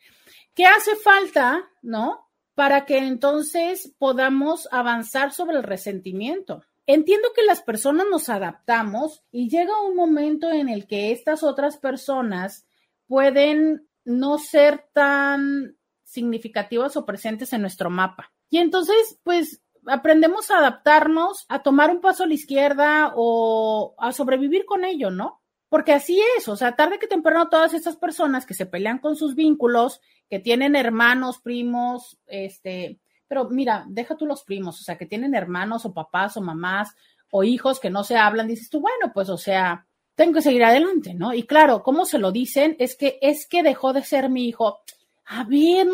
¿Qué 0.55 0.65
hace 0.65 0.95
falta, 0.95 1.69
no? 1.83 2.32
Para 2.55 2.85
que 2.85 2.99
entonces 2.99 3.93
podamos 3.97 4.67
avanzar 4.71 5.33
sobre 5.33 5.57
el 5.57 5.63
resentimiento. 5.63 6.63
Entiendo 6.85 7.29
que 7.35 7.43
las 7.43 7.61
personas 7.61 8.05
nos 8.11 8.29
adaptamos 8.29 9.23
y 9.31 9.49
llega 9.49 9.81
un 9.81 9.95
momento 9.95 10.51
en 10.51 10.69
el 10.69 10.85
que 10.85 11.11
estas 11.11 11.41
otras 11.43 11.77
personas 11.77 12.65
pueden 13.07 13.87
no 14.05 14.37
ser 14.37 14.85
tan 14.93 15.77
significativas 16.03 16.97
o 16.97 17.05
presentes 17.05 17.53
en 17.53 17.61
nuestro 17.61 17.89
mapa. 17.89 18.31
Y 18.49 18.57
entonces, 18.57 19.17
pues, 19.23 19.61
aprendemos 19.87 20.51
a 20.51 20.59
adaptarnos, 20.59 21.45
a 21.49 21.63
tomar 21.63 21.89
un 21.89 22.01
paso 22.01 22.23
a 22.23 22.27
la 22.27 22.33
izquierda 22.33 23.13
o 23.15 23.95
a 23.97 24.11
sobrevivir 24.11 24.65
con 24.65 24.85
ello, 24.85 25.09
¿no? 25.09 25.41
Porque 25.69 25.91
así 25.91 26.21
es, 26.37 26.47
o 26.47 26.55
sea, 26.55 26.75
tarde 26.75 26.99
que 26.99 27.07
temprano 27.07 27.49
todas 27.49 27.73
estas 27.73 27.95
personas 27.95 28.45
que 28.45 28.53
se 28.53 28.67
pelean 28.67 28.99
con 28.99 29.15
sus 29.15 29.33
vínculos, 29.33 30.01
que 30.33 30.39
tienen 30.39 30.75
hermanos, 30.75 31.37
primos, 31.43 32.17
este, 32.25 32.99
pero 33.27 33.49
mira, 33.51 33.85
deja 33.87 34.17
tú 34.17 34.25
los 34.25 34.43
primos, 34.43 34.81
o 34.81 34.83
sea, 34.83 34.97
que 34.97 35.05
tienen 35.05 35.35
hermanos 35.35 35.85
o 35.85 35.93
papás 35.93 36.37
o 36.37 36.41
mamás 36.41 36.95
o 37.29 37.43
hijos 37.43 37.79
que 37.79 37.91
no 37.91 38.03
se 38.03 38.17
hablan, 38.17 38.47
dices 38.47 38.67
tú, 38.67 38.79
bueno, 38.79 39.11
pues, 39.13 39.29
o 39.29 39.37
sea, 39.37 39.85
tengo 40.15 40.33
que 40.33 40.41
seguir 40.41 40.63
adelante, 40.63 41.13
¿no? 41.13 41.35
Y 41.35 41.43
claro, 41.43 41.83
¿cómo 41.83 42.07
se 42.07 42.17
lo 42.17 42.31
dicen? 42.31 42.75
Es 42.79 42.95
que 42.95 43.19
es 43.21 43.45
que 43.47 43.61
dejó 43.61 43.93
de 43.93 44.03
ser 44.03 44.31
mi 44.31 44.47
hijo. 44.47 44.79
A 45.25 45.43
ver, 45.43 45.87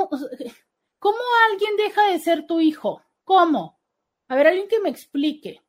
¿cómo 0.99 1.17
alguien 1.51 1.75
deja 1.75 2.09
de 2.09 2.19
ser 2.19 2.47
tu 2.47 2.61
hijo? 2.61 3.01
¿Cómo? 3.25 3.77
A 4.29 4.37
ver, 4.37 4.47
alguien 4.47 4.69
que 4.69 4.79
me 4.79 4.87
explique. 4.87 5.61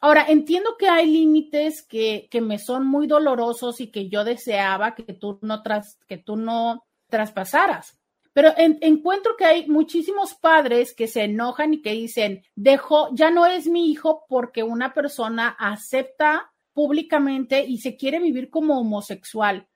Ahora, 0.00 0.26
entiendo 0.28 0.76
que 0.76 0.88
hay 0.88 1.08
límites 1.08 1.86
que, 1.86 2.26
que 2.28 2.40
me 2.40 2.58
son 2.58 2.88
muy 2.88 3.06
dolorosos 3.06 3.80
y 3.80 3.92
que 3.92 4.08
yo 4.08 4.24
deseaba 4.24 4.96
que 4.96 5.12
tú 5.12 5.38
no, 5.42 5.62
tras, 5.62 6.00
que 6.08 6.18
tú 6.18 6.34
no 6.34 6.82
traspasaras. 7.08 7.95
Pero 8.36 8.52
encuentro 8.54 9.34
que 9.34 9.46
hay 9.46 9.66
muchísimos 9.66 10.34
padres 10.34 10.94
que 10.94 11.08
se 11.08 11.22
enojan 11.22 11.72
y 11.72 11.80
que 11.80 11.92
dicen, 11.92 12.42
dejo, 12.54 13.08
ya 13.14 13.30
no 13.30 13.46
es 13.46 13.66
mi 13.66 13.90
hijo 13.90 14.26
porque 14.28 14.62
una 14.62 14.92
persona 14.92 15.56
acepta 15.58 16.52
públicamente 16.74 17.64
y 17.64 17.78
se 17.78 17.96
quiere 17.96 18.18
vivir 18.18 18.50
como 18.50 18.78
homosexual. 18.78 19.66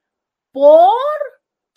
Por 0.52 0.90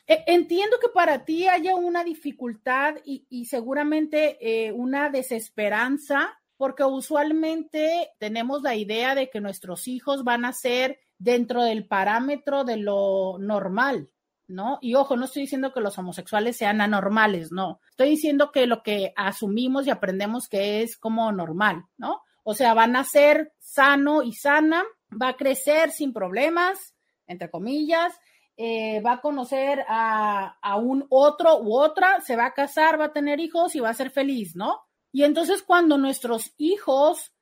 e, 0.07 0.25
Entiendo 0.27 0.77
que 0.81 0.89
para 0.89 1.23
ti 1.23 1.47
haya 1.47 1.73
una 1.73 2.03
dificultad 2.03 2.95
y, 3.05 3.45
seguramente 3.45 4.37
eh, 4.41 4.73
una 4.73 5.09
desesperanza, 5.09 6.37
porque 6.57 6.83
usualmente 6.83 8.11
tenemos 8.19 8.61
la 8.61 8.75
idea 8.75 9.15
de 9.15 9.29
que 9.29 9.39
nuestros 9.39 9.87
hijos 9.87 10.25
van 10.25 10.43
a 10.43 10.51
ser 10.51 10.99
dentro 11.17 11.63
del 11.63 11.87
parámetro 11.87 12.65
de 12.65 12.75
lo 12.75 13.37
normal. 13.39 14.09
¿No? 14.47 14.77
Y 14.81 14.95
ojo, 14.95 15.15
no 15.15 15.25
estoy 15.25 15.43
diciendo 15.43 15.73
que 15.73 15.81
los 15.81 15.97
homosexuales 15.97 16.57
sean 16.57 16.81
anormales, 16.81 17.51
no. 17.51 17.79
Estoy 17.89 18.09
diciendo 18.09 18.51
que 18.51 18.67
lo 18.67 18.83
que 18.83 19.13
asumimos 19.15 19.87
y 19.87 19.89
aprendemos 19.89 20.47
que 20.47 20.81
es 20.81 20.97
como 20.97 21.31
normal, 21.31 21.85
¿no? 21.97 22.21
O 22.43 22.53
sea, 22.53 22.73
van 22.73 22.95
a 22.95 23.03
ser 23.03 23.53
sano 23.59 24.21
y 24.21 24.33
sana, 24.33 24.83
va 25.21 25.29
a 25.29 25.37
crecer 25.37 25.91
sin 25.91 26.13
problemas, 26.13 26.93
entre 27.25 27.49
comillas, 27.49 28.13
eh, 28.57 29.01
va 29.01 29.13
a 29.13 29.21
conocer 29.21 29.83
a, 29.87 30.57
a, 30.61 30.75
un 30.75 31.05
otro 31.09 31.61
u 31.61 31.75
otra, 31.75 32.21
se 32.21 32.35
va 32.35 32.47
a 32.47 32.53
casar, 32.53 32.99
va 32.99 33.05
a 33.05 33.13
tener 33.13 33.39
hijos 33.39 33.75
y 33.75 33.79
va 33.79 33.89
a 33.89 33.95
ser 33.95 34.11
feliz, 34.11 34.55
¿no? 34.55 34.81
Y 35.11 35.23
entonces 35.23 35.63
cuando 35.63 35.97
nuestros 35.97 36.53
hijos 36.57 37.33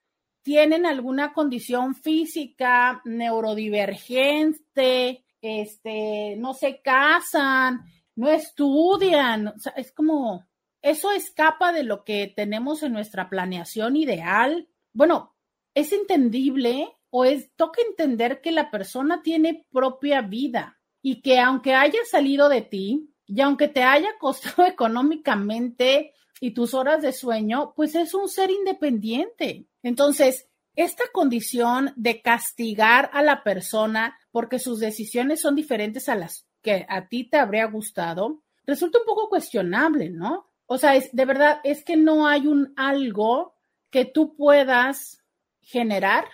tienen 0.44 0.86
alguna 0.86 1.34
condición 1.34 1.96
física, 1.96 3.02
neurodivergente, 3.06 5.24
este, 5.42 6.36
no 6.38 6.54
se 6.54 6.82
casan, 6.82 7.82
no 8.16 8.30
estudian, 8.30 9.54
es 9.76 9.92
como, 9.92 10.46
eso 10.82 11.12
escapa 11.12 11.72
de 11.72 11.84
lo 11.84 12.04
que 12.04 12.32
tenemos 12.36 12.84
en 12.84 12.94
nuestra 12.94 13.30
planeación 13.30 13.96
ideal. 13.96 14.68
Bueno, 14.94 15.36
es 15.74 15.92
entendible 15.94 16.88
o 17.10 17.26
es, 17.26 17.52
toca 17.56 17.82
entender 17.82 18.42
que 18.42 18.52
la 18.52 18.72
persona 18.72 19.22
tiene 19.22 19.66
propia 19.72 20.22
vida 20.22 20.80
y 21.02 21.22
que 21.22 21.40
aunque 21.40 21.74
haya 21.74 22.00
salido 22.10 22.50
de 22.50 22.62
ti 22.62 23.14
y 23.28 23.42
aunque 23.42 23.68
te 23.68 23.84
haya 23.84 24.10
costado 24.20 24.66
económicamente 24.68 26.14
y 26.40 26.52
tus 26.52 26.74
horas 26.74 27.02
de 27.02 27.14
sueño, 27.14 27.74
pues 27.76 27.94
es 27.96 28.14
un 28.14 28.28
ser 28.28 28.50
independiente. 28.50 29.68
Entonces, 29.84 30.50
esta 30.76 31.04
condición 31.12 31.94
de 31.96 32.22
castigar 32.22 33.10
a 33.14 33.22
la 33.22 33.44
persona 33.44 34.18
porque 34.32 34.60
sus 34.60 34.80
decisiones 34.80 35.42
son 35.42 35.56
diferentes 35.56 36.08
a 36.10 36.16
las 36.16 36.46
que 36.62 36.86
a 36.88 37.08
ti 37.08 37.26
te 37.30 37.38
habría 37.38 37.66
gustado, 37.66 38.42
resulta 38.66 39.00
un 39.00 39.06
poco 39.06 39.30
cuestionable, 39.30 40.10
¿no? 40.10 40.48
O 40.68 40.78
sea, 40.78 40.96
es, 40.96 41.10
de 41.12 41.26
verdad, 41.26 41.60
es 41.64 41.84
que 41.84 41.98
no 41.98 42.28
hay 42.28 42.48
un 42.48 42.74
algo 42.78 43.56
que 43.90 44.06
tú 44.06 44.36
puedas 44.36 45.22
generar, 45.62 46.26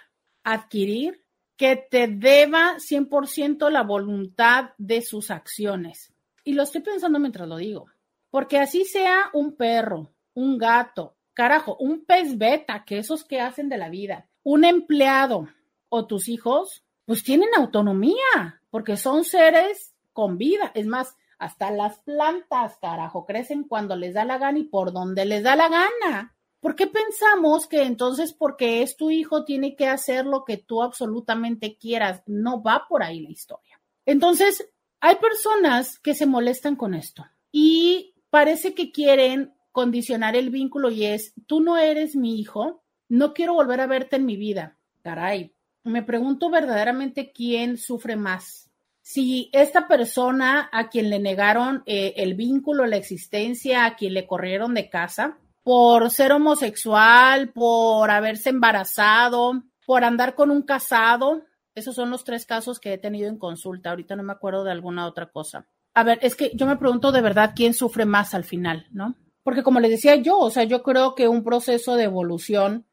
adquirir, 0.43 1.23
que 1.56 1.76
te 1.76 2.08
deba 2.08 2.76
100% 2.78 3.69
la 3.71 3.82
voluntad 3.82 4.71
de 4.78 5.02
sus 5.02 5.32
acciones. 5.32 6.13
Y 6.43 6.54
lo 6.54 6.63
estoy 6.63 6.82
pensando 6.82 7.19
mientras 7.19 7.47
lo 7.47 7.58
digo, 7.58 7.88
porque 8.30 8.60
así 8.60 8.86
sea 8.86 9.30
un 9.34 9.56
perro, 9.56 10.13
un 10.36 10.58
gato, 10.58 11.16
carajo, 11.38 11.78
un 11.80 12.04
pez 12.04 12.36
beta, 12.36 12.84
que 12.84 12.97
esos 12.97 13.23
que 13.23 13.39
hacen 13.39 13.69
de 13.69 13.78
la 13.78 13.89
vida, 13.89 14.28
un 14.41 14.65
empleado 14.65 15.47
o 15.88 16.08
tus 16.08 16.30
hijos, 16.30 16.84
pues 17.06 17.23
tienen 17.23 17.50
autonomía, 17.56 18.63
porque 18.71 18.97
son 18.97 19.23
seres 19.23 19.93
con 20.13 20.39
vida. 20.39 20.71
Es 20.73 20.88
más, 20.88 21.15
hasta 21.38 21.69
las 21.69 22.00
plantas, 22.00 22.80
carajo, 22.82 23.23
crecen 23.28 23.65
cuando 23.65 23.95
les 23.95 24.15
da 24.15 24.26
la 24.26 24.39
gana 24.39 24.58
y 24.58 24.63
por 24.63 24.91
donde 24.91 25.26
les 25.26 25.43
da 25.43 25.56
la 25.56 25.69
gana. 25.69 26.36
¿Por 26.60 26.76
qué 26.76 26.88
pensamos 26.88 27.67
que 27.67 27.84
entonces 27.84 28.34
porque 28.34 28.82
es 28.82 28.97
tu 28.97 29.12
hijo 29.12 29.45
tiene 29.45 29.76
que 29.76 29.88
hacer 29.88 30.26
lo 30.26 30.43
que 30.43 30.58
tú 30.58 30.82
absolutamente 30.82 31.78
quieras? 31.78 32.23
No 32.26 32.63
va 32.63 32.88
por 32.89 33.04
ahí 33.04 33.19
la 33.19 33.30
historia. 33.30 33.80
Entonces, 34.08 34.67
hay 35.02 35.17
personas 35.17 36.00
que 36.00 36.15
se 36.15 36.26
molestan 36.26 36.76
con 36.76 36.95
esto 36.95 37.28
y 37.52 38.15
parece 38.32 38.73
que 38.73 38.91
quieren 38.91 39.54
condicionar 39.77 40.35
el 40.35 40.49
vínculo 40.49 40.89
y 40.89 41.05
es, 41.05 41.35
tú 41.45 41.61
no 41.61 41.77
eres 41.77 42.15
mi 42.15 42.39
hijo, 42.39 42.81
no 43.09 43.35
quiero 43.35 43.53
volver 43.53 43.79
a 43.79 43.85
verte 43.85 44.15
en 44.15 44.25
mi 44.25 44.35
vida. 44.35 44.75
Caray, 45.03 45.53
me 45.83 46.01
pregunto 46.01 46.49
verdaderamente 46.49 47.31
quién 47.31 47.77
sufre 47.77 48.15
más. 48.15 48.71
Si 49.03 49.51
esta 49.53 49.87
persona 49.87 50.67
a 50.73 50.89
quien 50.89 51.11
le 51.11 51.19
negaron 51.19 51.83
eh, 51.85 52.15
el 52.17 52.33
vínculo, 52.33 52.87
la 52.87 52.97
existencia, 52.97 53.85
a 53.85 53.95
quien 53.95 54.15
le 54.15 54.25
corrieron 54.25 54.73
de 54.73 54.89
casa, 54.89 55.37
por 55.61 56.09
ser 56.09 56.31
homosexual, 56.31 57.49
por 57.49 58.09
haberse 58.09 58.49
embarazado, 58.49 59.61
por 59.85 60.03
andar 60.03 60.33
con 60.33 60.49
un 60.49 60.63
casado. 60.63 61.43
Esos 61.75 61.93
son 61.93 62.09
los 62.09 62.23
tres 62.23 62.47
casos 62.47 62.79
que 62.79 62.93
he 62.93 62.97
tenido 62.97 63.29
en 63.29 63.37
consulta. 63.37 63.91
Ahorita 63.91 64.15
no 64.15 64.23
me 64.23 64.33
acuerdo 64.33 64.63
de 64.63 64.71
alguna 64.71 65.05
otra 65.05 65.27
cosa. 65.27 65.67
A 65.93 66.03
ver, 66.03 66.17
es 66.23 66.35
que 66.35 66.49
yo 66.55 66.65
me 66.65 66.77
pregunto 66.77 67.11
de 67.11 67.21
verdad 67.21 67.53
quién 67.55 67.75
sufre 67.75 68.07
más 68.07 68.33
al 68.33 68.43
final, 68.43 68.87
¿no? 68.89 69.13
Porque 69.47 69.63
como 69.63 69.79
les 69.79 69.91
decía 69.91 70.17
yo, 70.17 70.39
o 70.39 70.49
sea, 70.49 70.65
yo 70.65 70.83
creo 70.83 71.15
que 71.15 71.29
un 71.29 71.41
proceso 71.41 71.95
de 71.95 72.03
evolución 72.03 72.86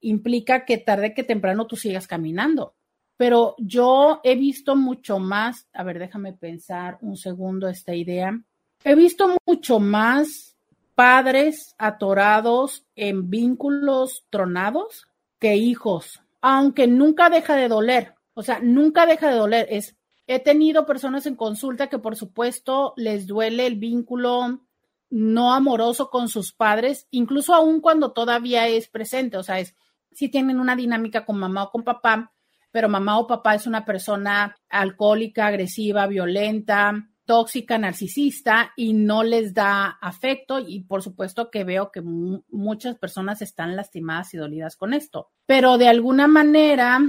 implica 0.00 0.64
que 0.64 0.78
tarde 0.78 1.12
que 1.12 1.22
temprano 1.22 1.66
tú 1.66 1.76
sigas 1.76 2.06
caminando. 2.06 2.72
Pero 3.18 3.54
yo 3.58 4.22
he 4.24 4.34
visto 4.34 4.74
mucho 4.74 5.18
más, 5.18 5.68
a 5.74 5.82
ver, 5.82 5.98
déjame 5.98 6.32
pensar 6.32 6.96
un 7.02 7.18
segundo 7.18 7.68
esta 7.68 7.94
idea. 7.94 8.40
He 8.84 8.94
visto 8.94 9.36
mucho 9.44 9.80
más 9.80 10.56
padres 10.94 11.74
atorados 11.76 12.86
en 12.96 13.28
vínculos 13.28 14.24
tronados 14.30 15.08
que 15.38 15.56
hijos, 15.56 16.22
aunque 16.40 16.86
nunca 16.86 17.28
deja 17.28 17.54
de 17.54 17.68
doler. 17.68 18.14
O 18.32 18.42
sea, 18.42 18.60
nunca 18.60 19.04
deja 19.04 19.28
de 19.28 19.36
doler. 19.36 19.66
Es, 19.68 19.94
he 20.26 20.38
tenido 20.38 20.86
personas 20.86 21.26
en 21.26 21.36
consulta 21.36 21.88
que 21.88 21.98
por 21.98 22.16
supuesto 22.16 22.94
les 22.96 23.26
duele 23.26 23.66
el 23.66 23.76
vínculo 23.76 24.62
no 25.10 25.52
amoroso 25.52 26.10
con 26.10 26.28
sus 26.28 26.52
padres, 26.52 27.06
incluso 27.10 27.54
aún 27.54 27.80
cuando 27.80 28.12
todavía 28.12 28.68
es 28.68 28.88
presente. 28.88 29.36
O 29.36 29.42
sea, 29.42 29.60
es, 29.60 29.74
si 30.12 30.28
tienen 30.28 30.60
una 30.60 30.76
dinámica 30.76 31.24
con 31.24 31.38
mamá 31.38 31.64
o 31.64 31.70
con 31.70 31.84
papá, 31.84 32.32
pero 32.70 32.88
mamá 32.88 33.18
o 33.18 33.26
papá 33.26 33.54
es 33.54 33.66
una 33.66 33.84
persona 33.84 34.56
alcohólica, 34.68 35.46
agresiva, 35.46 36.06
violenta, 36.06 37.08
tóxica, 37.28 37.76
narcisista 37.76 38.72
y 38.74 38.94
no 38.94 39.22
les 39.22 39.52
da 39.52 39.98
afecto 40.00 40.58
y 40.60 40.84
por 40.84 41.02
supuesto 41.02 41.50
que 41.50 41.62
veo 41.62 41.92
que 41.92 42.00
muchas 42.00 42.96
personas 42.96 43.42
están 43.42 43.76
lastimadas 43.76 44.32
y 44.32 44.38
dolidas 44.38 44.76
con 44.76 44.94
esto, 44.94 45.30
pero 45.44 45.76
de 45.76 45.88
alguna 45.88 46.26
manera 46.26 47.00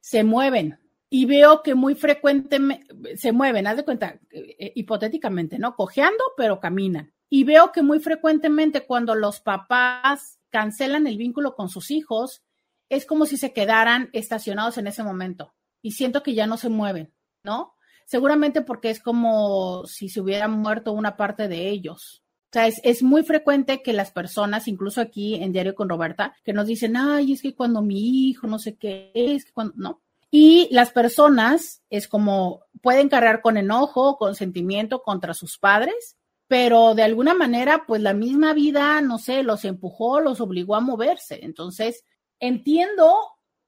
se 0.00 0.22
mueven 0.22 0.78
y 1.10 1.26
veo 1.26 1.62
que 1.64 1.74
muy 1.74 1.96
frecuentemente 1.96 3.16
se 3.16 3.32
mueven, 3.32 3.66
haz 3.66 3.78
de 3.78 3.84
cuenta, 3.84 4.20
eh, 4.30 4.56
eh, 4.58 4.72
hipotéticamente, 4.76 5.58
¿no? 5.58 5.74
Cojeando, 5.74 6.22
pero 6.36 6.60
caminan. 6.60 7.12
Y 7.30 7.44
veo 7.44 7.72
que 7.72 7.82
muy 7.82 8.00
frecuentemente 8.00 8.86
cuando 8.86 9.14
los 9.14 9.40
papás 9.40 10.38
cancelan 10.50 11.06
el 11.06 11.18
vínculo 11.18 11.54
con 11.54 11.68
sus 11.68 11.90
hijos, 11.90 12.42
es 12.88 13.04
como 13.04 13.26
si 13.26 13.36
se 13.36 13.52
quedaran 13.52 14.08
estacionados 14.12 14.78
en 14.78 14.86
ese 14.86 15.02
momento 15.02 15.54
y 15.82 15.92
siento 15.92 16.22
que 16.22 16.34
ya 16.34 16.46
no 16.46 16.56
se 16.56 16.68
mueven, 16.68 17.12
¿no? 17.42 17.74
Seguramente 18.06 18.62
porque 18.62 18.90
es 18.90 19.00
como 19.00 19.84
si 19.86 20.08
se 20.08 20.20
hubiera 20.20 20.48
muerto 20.48 20.92
una 20.92 21.16
parte 21.16 21.48
de 21.48 21.68
ellos. 21.68 22.22
O 22.46 22.52
sea, 22.52 22.66
es, 22.66 22.80
es, 22.82 23.02
muy 23.02 23.24
frecuente 23.24 23.82
que 23.82 23.92
las 23.92 24.10
personas, 24.10 24.68
incluso 24.68 25.02
aquí 25.02 25.34
en 25.34 25.52
Diario 25.52 25.74
con 25.74 25.90
Roberta, 25.90 26.34
que 26.44 26.54
nos 26.54 26.66
dicen, 26.66 26.96
ay, 26.96 27.34
es 27.34 27.42
que 27.42 27.54
cuando 27.54 27.82
mi 27.82 28.30
hijo, 28.30 28.46
no 28.46 28.58
sé 28.58 28.76
qué, 28.76 29.10
es 29.14 29.44
que 29.44 29.52
cuando, 29.52 29.74
no. 29.76 30.00
Y 30.30 30.68
las 30.70 30.90
personas 30.90 31.82
es 31.90 32.08
como 32.08 32.62
pueden 32.82 33.08
cargar 33.08 33.42
con 33.42 33.56
enojo, 33.56 34.16
con 34.16 34.34
sentimiento 34.34 35.02
contra 35.02 35.34
sus 35.34 35.58
padres, 35.58 36.17
pero 36.48 36.94
de 36.94 37.02
alguna 37.04 37.34
manera, 37.34 37.84
pues 37.86 38.02
la 38.02 38.14
misma 38.14 38.54
vida, 38.54 39.00
no 39.00 39.18
sé, 39.18 39.42
los 39.42 39.64
empujó, 39.64 40.20
los 40.20 40.40
obligó 40.40 40.74
a 40.74 40.80
moverse. 40.80 41.40
Entonces, 41.44 42.04
entiendo 42.40 43.12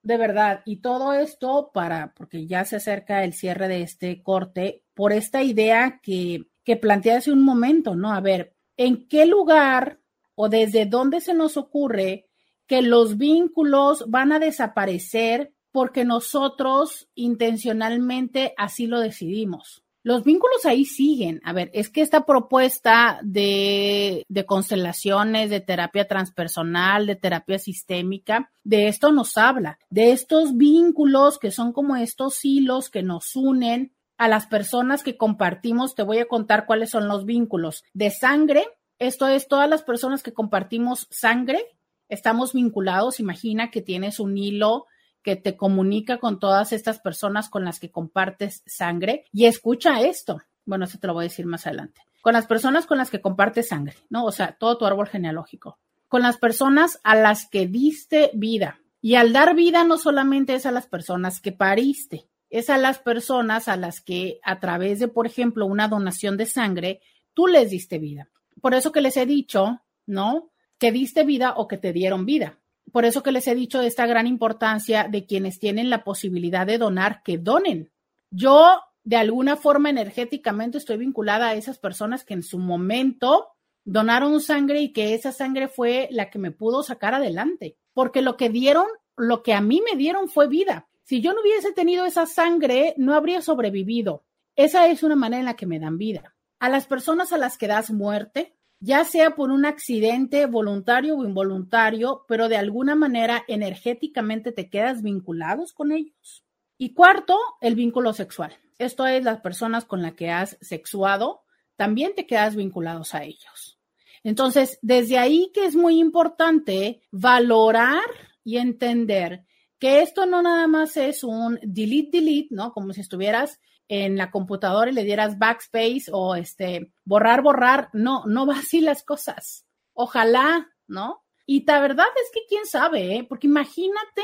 de 0.02 0.16
verdad, 0.16 0.62
y 0.64 0.76
todo 0.76 1.12
esto 1.12 1.70
para, 1.74 2.14
porque 2.14 2.46
ya 2.46 2.64
se 2.64 2.76
acerca 2.76 3.24
el 3.24 3.34
cierre 3.34 3.68
de 3.68 3.82
este 3.82 4.22
corte, 4.22 4.82
por 4.94 5.12
esta 5.12 5.42
idea 5.42 6.00
que, 6.02 6.46
que 6.64 6.76
planteé 6.76 7.12
hace 7.12 7.32
un 7.32 7.44
momento, 7.44 7.94
¿no? 7.94 8.12
A 8.12 8.20
ver, 8.20 8.54
¿en 8.76 9.08
qué 9.08 9.26
lugar 9.26 10.00
o 10.34 10.48
desde 10.48 10.86
dónde 10.86 11.20
se 11.20 11.34
nos 11.34 11.56
ocurre 11.56 12.28
que 12.66 12.82
los 12.82 13.18
vínculos 13.18 14.04
van 14.08 14.32
a 14.32 14.38
desaparecer 14.38 15.52
porque 15.70 16.04
nosotros 16.04 17.08
intencionalmente 17.14 18.54
así 18.56 18.86
lo 18.86 19.00
decidimos? 19.00 19.84
Los 20.02 20.24
vínculos 20.24 20.64
ahí 20.64 20.85
siguen. 20.85 21.40
A 21.44 21.52
ver, 21.52 21.70
es 21.75 21.90
que 21.90 22.00
esta 22.00 22.25
propuesta 22.25 23.20
de, 23.22 24.25
de, 24.29 24.46
constelaciones, 24.46 25.50
de 25.50 25.60
terapia 25.60 26.08
transpersonal, 26.08 27.06
de 27.06 27.16
terapia 27.16 27.58
sistémica, 27.58 28.50
de 28.64 28.88
esto 28.88 29.12
nos 29.12 29.37
habla, 29.37 29.79
de 29.90 30.12
estos 30.12 30.56
vínculos 30.56 31.38
que 31.38 31.50
son 31.50 31.72
como 31.72 31.96
estos 31.96 32.44
hilos 32.44 32.88
que 32.88 33.02
nos 33.02 33.37
unen 33.37 33.92
a 34.16 34.29
las 34.29 34.46
personas 34.46 35.02
que 35.02 35.16
compartimos. 35.16 35.94
Te 35.94 36.02
voy 36.02 36.18
a 36.18 36.29
contar 36.29 36.66
cuáles 36.66 36.90
son 36.90 37.08
los 37.08 37.25
vínculos 37.25 37.85
de 37.94 38.10
sangre. 38.10 38.64
Esto 38.98 39.27
es 39.27 39.48
todas 39.48 39.68
las 39.68 39.83
personas 39.83 40.22
que 40.22 40.35
compartimos 40.35 41.06
sangre. 41.10 41.64
Estamos 42.08 42.52
vinculados. 42.52 43.18
Imagina 43.18 43.70
que 43.70 43.81
tienes 43.81 44.20
un 44.20 44.37
hilo 44.37 44.87
que 45.23 45.37
te 45.37 45.56
comunica 45.56 46.18
con 46.18 46.38
todas 46.38 46.73
estas 46.73 46.98
personas 46.98 47.48
con 47.48 47.64
las 47.64 47.79
que 47.79 47.90
compartes 47.90 48.62
sangre 48.66 49.25
y 49.33 49.46
escucha 49.46 50.00
esto. 50.00 50.40
Bueno, 50.64 50.85
eso 50.85 50.98
te 50.98 51.06
lo 51.06 51.14
voy 51.14 51.25
a 51.25 51.29
decir 51.29 51.46
más 51.46 51.66
adelante. 51.66 52.02
Con 52.23 52.35
las 52.35 52.46
personas 52.46 52.87
con 52.87 52.98
las 52.98 53.10
que 53.10 53.21
compartes 53.21 53.68
sangre, 53.68 53.96
¿no? 54.08 54.25
O 54.25 54.33
sea, 54.33 54.56
todo 54.58 54.77
tu 54.79 54.87
árbol 54.87 55.08
genealógico. 55.08 55.79
Con 56.08 56.23
las 56.23 56.37
personas 56.37 57.00
a 57.02 57.14
las 57.14 57.48
que 57.48 57.66
diste 57.66 58.31
vida. 58.35 58.81
Y 59.00 59.14
al 59.14 59.33
dar 59.33 59.54
vida 59.54 59.85
no 59.85 59.96
solamente 59.96 60.54
es 60.54 60.66
a 60.66 60.73
las 60.73 60.87
personas 60.87 61.40
que 61.40 61.52
pariste, 61.52 62.29
es 62.50 62.68
a 62.68 62.77
las 62.77 62.98
personas 62.98 63.68
a 63.68 63.77
las 63.77 64.00
que 64.00 64.40
a 64.42 64.60
través 64.60 64.98
de, 64.98 65.08
por 65.08 65.27
ejemplo, 65.27 65.66
una 65.66 65.88
donación 65.88 66.37
de 66.37 66.46
sangre, 66.46 67.00
tú 67.33 67.46
les 67.46 67.71
diste 67.71 67.98
vida. 67.98 68.29
Por 68.60 68.75
eso 68.75 68.92
que 68.92 69.00
les 69.00 69.16
he 69.16 69.25
dicho, 69.25 69.81
¿no? 70.04 70.50
Que 70.79 70.92
diste 70.92 71.25
vida 71.25 71.54
o 71.56 71.66
que 71.68 71.79
te 71.79 71.92
dieron 71.92 72.27
vida. 72.27 72.58
Por 72.92 73.04
eso 73.04 73.22
que 73.22 73.32
les 73.32 73.46
he 73.46 73.54
dicho 73.54 73.80
de 73.80 73.86
esta 73.86 74.06
gran 74.06 74.26
importancia 74.26 75.06
de 75.08 75.26
quienes 75.26 75.58
tienen 75.58 75.90
la 75.90 76.04
posibilidad 76.04 76.66
de 76.66 76.78
donar, 76.78 77.22
que 77.22 77.38
donen. 77.38 77.90
Yo, 78.30 78.80
de 79.04 79.16
alguna 79.16 79.56
forma 79.56 79.90
energéticamente, 79.90 80.78
estoy 80.78 80.96
vinculada 80.96 81.48
a 81.48 81.54
esas 81.54 81.78
personas 81.78 82.24
que 82.24 82.34
en 82.34 82.42
su 82.42 82.58
momento 82.58 83.48
donaron 83.84 84.40
sangre 84.40 84.80
y 84.80 84.92
que 84.92 85.14
esa 85.14 85.32
sangre 85.32 85.68
fue 85.68 86.08
la 86.10 86.30
que 86.30 86.38
me 86.38 86.50
pudo 86.50 86.82
sacar 86.82 87.14
adelante. 87.14 87.76
Porque 87.92 88.22
lo 88.22 88.36
que 88.36 88.48
dieron, 88.48 88.86
lo 89.16 89.42
que 89.42 89.52
a 89.52 89.60
mí 89.60 89.82
me 89.88 89.96
dieron 89.96 90.28
fue 90.28 90.48
vida. 90.48 90.88
Si 91.02 91.20
yo 91.20 91.32
no 91.32 91.40
hubiese 91.40 91.72
tenido 91.72 92.04
esa 92.04 92.26
sangre, 92.26 92.94
no 92.96 93.14
habría 93.14 93.42
sobrevivido. 93.42 94.24
Esa 94.56 94.88
es 94.88 95.02
una 95.02 95.16
manera 95.16 95.40
en 95.40 95.46
la 95.46 95.56
que 95.56 95.66
me 95.66 95.80
dan 95.80 95.98
vida. 95.98 96.34
A 96.60 96.68
las 96.68 96.86
personas 96.86 97.32
a 97.32 97.38
las 97.38 97.56
que 97.58 97.66
das 97.66 97.90
muerte, 97.90 98.54
ya 98.81 99.04
sea 99.04 99.35
por 99.37 99.50
un 99.50 99.66
accidente 99.66 100.46
voluntario 100.46 101.16
o 101.16 101.24
involuntario, 101.24 102.24
pero 102.26 102.48
de 102.48 102.56
alguna 102.56 102.94
manera 102.94 103.44
energéticamente 103.46 104.52
te 104.52 104.70
quedas 104.70 105.02
vinculados 105.02 105.72
con 105.72 105.92
ellos. 105.92 106.44
Y 106.78 106.94
cuarto, 106.94 107.38
el 107.60 107.74
vínculo 107.74 108.14
sexual. 108.14 108.56
Esto 108.78 109.06
es 109.06 109.22
las 109.22 109.40
personas 109.40 109.85
con 109.85 110.00
las 110.00 110.14
que 110.14 110.31
has 110.31 110.56
sexuado, 110.62 111.42
también 111.76 112.14
te 112.14 112.26
quedas 112.26 112.56
vinculados 112.56 113.14
a 113.14 113.22
ellos. 113.22 113.78
Entonces, 114.24 114.78
desde 114.81 115.18
ahí 115.18 115.50
que 115.52 115.66
es 115.66 115.76
muy 115.76 115.98
importante 115.98 117.02
valorar 117.10 118.04
y 118.44 118.56
entender 118.56 119.44
que 119.78 120.00
esto 120.00 120.26
no 120.26 120.42
nada 120.42 120.66
más 120.66 120.96
es 120.96 121.24
un 121.24 121.58
delete, 121.62 122.18
delete, 122.18 122.54
¿no? 122.54 122.72
Como 122.72 122.92
si 122.92 123.00
estuvieras 123.00 123.60
en 123.90 124.16
la 124.16 124.30
computadora 124.30 124.90
y 124.90 124.94
le 124.94 125.04
dieras 125.04 125.38
backspace 125.38 126.04
o 126.12 126.36
este 126.36 126.92
borrar, 127.04 127.42
borrar. 127.42 127.90
No, 127.92 128.24
no 128.26 128.46
va 128.46 128.54
así 128.58 128.80
las 128.80 129.02
cosas. 129.02 129.66
Ojalá, 129.92 130.70
¿no? 130.86 131.24
Y 131.44 131.64
la 131.66 131.80
verdad 131.80 132.06
es 132.22 132.30
que 132.32 132.46
quién 132.48 132.64
sabe, 132.64 133.16
¿eh? 133.16 133.26
Porque 133.28 133.48
imagínate 133.48 134.22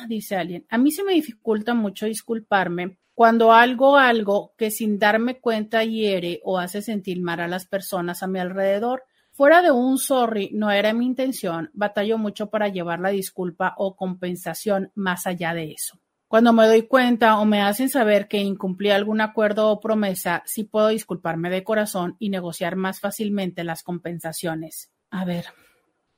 Dice 0.08 0.36
alguien, 0.36 0.66
a 0.68 0.76
mí 0.76 0.90
se 0.90 1.02
me 1.02 1.14
dificulta 1.14 1.72
mucho 1.72 2.04
disculparme 2.04 2.98
cuando 3.14 3.52
algo, 3.52 3.96
algo 3.96 4.52
que 4.58 4.70
sin 4.70 4.98
darme 4.98 5.40
cuenta 5.40 5.82
hiere 5.82 6.42
o 6.44 6.58
hace 6.58 6.82
sentir 6.82 7.22
mal 7.22 7.40
a 7.40 7.48
las 7.48 7.64
personas 7.64 8.22
a 8.22 8.26
mi 8.26 8.38
alrededor. 8.38 9.04
Fuera 9.33 9.62
de 9.62 9.70
un 9.70 9.99
sorry, 9.99 10.51
no 10.53 10.70
era 10.70 10.93
mi 10.93 11.07
intención, 11.07 11.70
batallo 11.72 12.18
mucho 12.18 12.51
para 12.51 12.68
llevar 12.68 13.01
la 13.01 13.09
disculpa 13.09 13.74
o 13.78 13.97
compensación 13.97 14.93
más 14.95 15.26
allá 15.26 15.55
de 15.55 15.72
eso. 15.72 15.99
Cuando 16.28 16.53
me 16.53 16.66
doy 16.66 16.83
cuenta 16.83 17.39
o 17.39 17.45
me 17.45 17.61
hacen 17.61 17.89
saber 17.89 18.28
que 18.28 18.39
incumplí 18.39 18.91
algún 18.91 19.20
acuerdo 19.20 19.70
o 19.70 19.80
promesa, 19.80 20.43
sí 20.47 20.64
puedo 20.64 20.89
disculparme 20.89 21.51
de 21.51 21.64
corazón 21.64 22.16
y 22.18 22.30
negociar 22.30 22.76
más 22.76 23.01
fácilmente 23.01 23.64
las 23.64 23.83
compensaciones. 23.83 24.91
A 25.11 25.24
ver, 25.24 25.47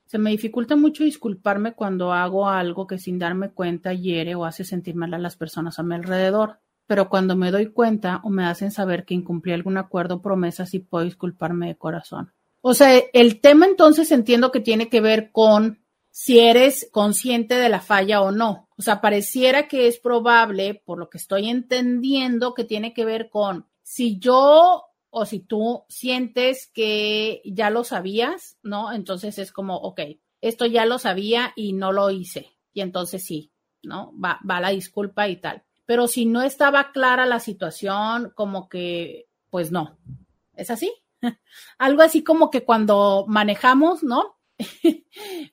se 0.05 0.17
me 0.17 0.29
dificulta 0.29 0.75
mucho 0.75 1.03
disculparme 1.03 1.73
cuando 1.73 2.13
hago 2.13 2.47
algo 2.47 2.87
que 2.87 2.99
sin 2.99 3.19
darme 3.19 3.49
cuenta 3.49 3.93
hiere 3.93 4.35
o 4.35 4.45
hace 4.45 4.63
sentir 4.63 4.95
mal 4.95 5.13
a 5.13 5.19
las 5.19 5.35
personas 5.35 5.79
a 5.79 5.83
mi 5.83 5.95
alrededor 5.95 6.59
pero 6.87 7.09
cuando 7.09 7.35
me 7.35 7.51
doy 7.51 7.67
cuenta 7.67 8.21
o 8.23 8.29
me 8.29 8.45
hacen 8.45 8.71
saber 8.71 9.05
que 9.05 9.15
incumplí 9.15 9.53
algún 9.53 9.77
acuerdo 9.77 10.15
o 10.15 10.21
promesa, 10.21 10.65
sí 10.65 10.79
puedo 10.79 11.03
disculparme 11.03 11.67
de 11.67 11.75
corazón. 11.75 12.31
O 12.67 12.73
sea, 12.73 12.97
el 13.13 13.41
tema 13.41 13.67
entonces 13.67 14.11
entiendo 14.11 14.51
que 14.51 14.59
tiene 14.59 14.89
que 14.89 15.01
ver 15.01 15.31
con 15.31 15.83
si 16.09 16.39
eres 16.39 16.89
consciente 16.91 17.55
de 17.55 17.69
la 17.69 17.79
falla 17.79 18.21
o 18.21 18.31
no. 18.31 18.69
O 18.77 18.81
sea, 18.81 19.01
pareciera 19.01 19.67
que 19.67 19.87
es 19.87 19.99
probable, 19.99 20.81
por 20.85 20.97
lo 20.97 21.09
que 21.09 21.19
estoy 21.19 21.49
entendiendo, 21.49 22.53
que 22.53 22.63
tiene 22.63 22.93
que 22.93 23.05
ver 23.05 23.29
con 23.29 23.67
si 23.83 24.17
yo 24.17 24.85
o 25.11 25.25
si 25.25 25.41
tú 25.41 25.83
sientes 25.89 26.65
que 26.73 27.43
ya 27.45 27.69
lo 27.69 27.83
sabías, 27.83 28.57
¿no? 28.63 28.91
Entonces 28.91 29.37
es 29.37 29.51
como, 29.51 29.75
ok, 29.77 30.01
esto 30.41 30.65
ya 30.65 30.85
lo 30.85 30.97
sabía 30.97 31.53
y 31.55 31.73
no 31.73 31.91
lo 31.91 32.09
hice. 32.09 32.57
Y 32.73 32.81
entonces 32.81 33.23
sí, 33.23 33.51
¿no? 33.83 34.11
Va, 34.19 34.39
va 34.49 34.59
la 34.59 34.69
disculpa 34.69 35.27
y 35.27 35.37
tal 35.37 35.63
pero 35.85 36.07
si 36.07 36.25
no 36.25 36.41
estaba 36.41 36.91
clara 36.91 37.25
la 37.25 37.39
situación, 37.39 38.31
como 38.35 38.69
que, 38.69 39.27
pues 39.49 39.71
no. 39.71 39.97
¿Es 40.55 40.71
así? 40.71 40.91
Algo 41.77 42.01
así 42.01 42.23
como 42.23 42.49
que 42.49 42.63
cuando 42.63 43.25
manejamos, 43.27 44.03
¿no? 44.03 44.37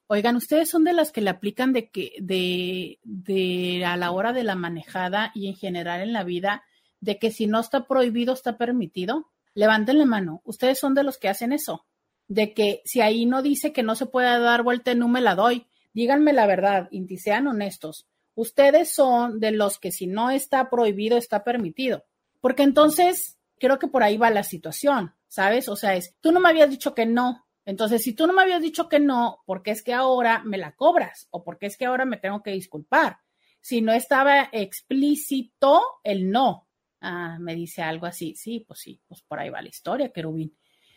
Oigan, 0.07 0.37
ustedes 0.37 0.71
son 0.71 0.85
de 0.85 0.93
las 0.93 1.13
que 1.13 1.21
le 1.21 1.31
aplican 1.31 1.73
de 1.73 1.91
que, 1.91 2.13
de, 2.21 3.01
de 3.03 3.85
a 3.85 3.97
la 3.97 4.11
hora 4.13 4.33
de 4.33 4.45
la 4.45 4.55
manejada 4.55 5.33
y 5.35 5.49
en 5.49 5.57
general 5.57 6.01
en 6.01 6.13
la 6.13 6.25
vida, 6.25 6.65
de 7.01 7.19
que 7.19 7.31
si 7.31 7.47
no 7.47 7.61
está 7.61 7.87
prohibido, 7.87 8.33
está 8.33 8.57
permitido. 8.57 9.31
Levanten 9.55 9.99
la 9.99 10.07
mano. 10.07 10.41
Ustedes 10.45 10.79
son 10.79 10.95
de 10.95 11.03
los 11.03 11.19
que 11.19 11.29
hacen 11.29 11.53
eso. 11.53 11.87
De 12.29 12.55
que 12.55 12.81
si 12.85 13.01
ahí 13.01 13.27
no 13.27 13.43
dice 13.43 13.73
que 13.73 13.83
no 13.83 13.97
se 13.97 14.07
puede 14.07 14.39
dar 14.39 14.63
vuelta, 14.63 14.95
no 14.95 15.09
me 15.09 15.21
la 15.21 15.35
doy. 15.35 15.67
Díganme 15.93 16.33
la 16.33 16.47
verdad, 16.47 16.89
y 16.91 17.19
sean 17.19 17.49
honestos 17.49 18.07
ustedes 18.35 18.95
son 18.95 19.41
de 19.41 19.53
los 19.53 19.79
que 19.79 19.93
si 19.93 20.07
no 20.07 20.31
está 20.31 20.71
prohibido, 20.71 21.17
está 21.17 21.45
permitido. 21.45 22.05
Porque 22.41 22.63
entonces 22.63 23.39
creo 23.63 23.79
que 23.79 23.87
por 23.87 24.03
ahí 24.03 24.17
va 24.17 24.29
la 24.29 24.43
situación, 24.43 25.15
¿sabes? 25.29 25.69
O 25.69 25.77
sea, 25.77 25.95
es, 25.95 26.17
tú 26.21 26.33
no 26.33 26.41
me 26.41 26.49
habías 26.49 26.69
dicho 26.69 26.97
que 26.97 27.07
no. 27.07 27.47
Entonces, 27.65 28.03
si 28.03 28.13
tú 28.13 28.27
no 28.27 28.33
me 28.33 28.43
habías 28.43 28.61
dicho 28.61 28.89
que 28.89 28.99
no, 28.99 29.39
¿por 29.47 29.63
qué 29.63 29.71
es 29.71 29.85
que 29.85 29.95
ahora 29.95 30.43
me 30.45 30.59
la 30.59 30.75
cobras? 30.75 31.29
¿O 31.31 31.45
por 31.45 31.59
qué 31.59 31.67
es 31.67 31.77
que 31.77 31.87
ahora 31.87 32.05
me 32.05 32.17
tengo 32.17 32.43
que 32.43 32.51
disculpar? 32.51 33.19
Si 33.61 33.81
no 33.81 33.93
estaba 33.93 34.49
explícito 34.51 35.81
el 36.03 36.29
no. 36.33 36.67
Ah, 37.01 37.37
me 37.39 37.55
dice 37.55 37.83
algo 37.83 38.07
así. 38.07 38.35
Sí, 38.35 38.65
pues 38.67 38.81
sí, 38.81 39.01
pues 39.07 39.23
por 39.23 39.39
ahí 39.39 39.49
va 39.49 39.63
la 39.63 39.69
historia, 39.69 40.11
querubín. 40.11 40.57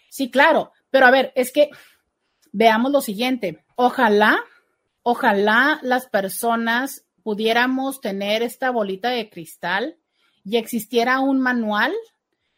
Sí, 0.10 0.32
claro. 0.32 0.72
Pero 0.90 1.06
a 1.06 1.12
ver, 1.12 1.32
es 1.36 1.52
que 1.52 1.70
veamos 2.52 2.92
lo 2.92 3.02
siguiente. 3.02 3.64
Ojalá, 3.76 4.40
ojalá 5.04 5.80
las 5.84 6.08
personas 6.08 7.06
pudiéramos 7.22 8.02
tener 8.02 8.42
esta 8.42 8.72
bolita 8.72 9.10
de 9.10 9.30
cristal 9.30 10.00
y 10.44 10.58
existiera 10.58 11.20
un 11.20 11.40
manual 11.40 11.94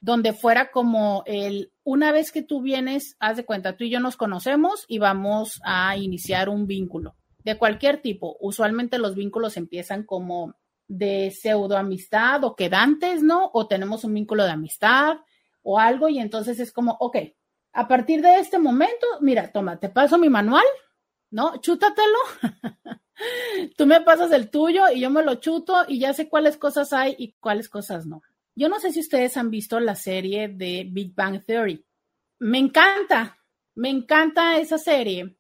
donde 0.07 0.31
fuera 0.31 0.71
como 0.71 1.23
el, 1.25 1.73
una 1.83 2.13
vez 2.13 2.31
que 2.31 2.41
tú 2.41 2.61
vienes, 2.61 3.17
haz 3.19 3.35
de 3.35 3.43
cuenta, 3.43 3.75
tú 3.75 3.83
y 3.83 3.89
yo 3.89 3.99
nos 3.99 4.15
conocemos 4.15 4.85
y 4.87 4.99
vamos 4.99 5.59
a 5.65 5.97
iniciar 5.97 6.47
un 6.47 6.65
vínculo 6.65 7.17
de 7.43 7.57
cualquier 7.57 8.01
tipo. 8.01 8.37
Usualmente 8.39 8.99
los 8.99 9.15
vínculos 9.15 9.57
empiezan 9.57 10.03
como 10.03 10.55
de 10.87 11.31
pseudo 11.31 11.75
amistad 11.75 12.41
o 12.45 12.55
quedantes, 12.55 13.21
¿no? 13.21 13.51
O 13.53 13.67
tenemos 13.67 14.05
un 14.05 14.13
vínculo 14.13 14.45
de 14.45 14.51
amistad 14.51 15.17
o 15.61 15.77
algo 15.77 16.07
y 16.07 16.19
entonces 16.19 16.61
es 16.61 16.71
como, 16.71 16.95
ok, 17.01 17.17
a 17.73 17.89
partir 17.89 18.21
de 18.21 18.37
este 18.37 18.59
momento, 18.59 19.05
mira, 19.19 19.51
toma, 19.51 19.77
te 19.77 19.89
paso 19.89 20.17
mi 20.17 20.29
manual, 20.29 20.63
¿no? 21.31 21.57
Chútatelo. 21.59 22.19
Tú 23.77 23.85
me 23.85 23.99
pasas 23.99 24.31
el 24.31 24.49
tuyo 24.49 24.83
y 24.89 25.01
yo 25.01 25.09
me 25.09 25.21
lo 25.21 25.35
chuto 25.35 25.83
y 25.85 25.99
ya 25.99 26.13
sé 26.13 26.29
cuáles 26.29 26.55
cosas 26.55 26.93
hay 26.93 27.13
y 27.17 27.33
cuáles 27.41 27.67
cosas 27.67 28.05
no. 28.05 28.21
Yo 28.57 28.69
no 28.69 28.79
sé 28.79 28.91
si 28.91 29.01
ustedes 29.01 29.37
han 29.37 29.51
visto 29.51 29.79
la 29.79 29.93
serie 29.93 30.47
de 30.47 30.87
Big 30.89 31.13
Bang 31.13 31.45
Theory. 31.45 31.85
Me 32.39 32.57
encanta, 32.57 33.37
me 33.75 33.89
encanta 33.89 34.57
esa 34.57 34.79
serie. 34.79 35.37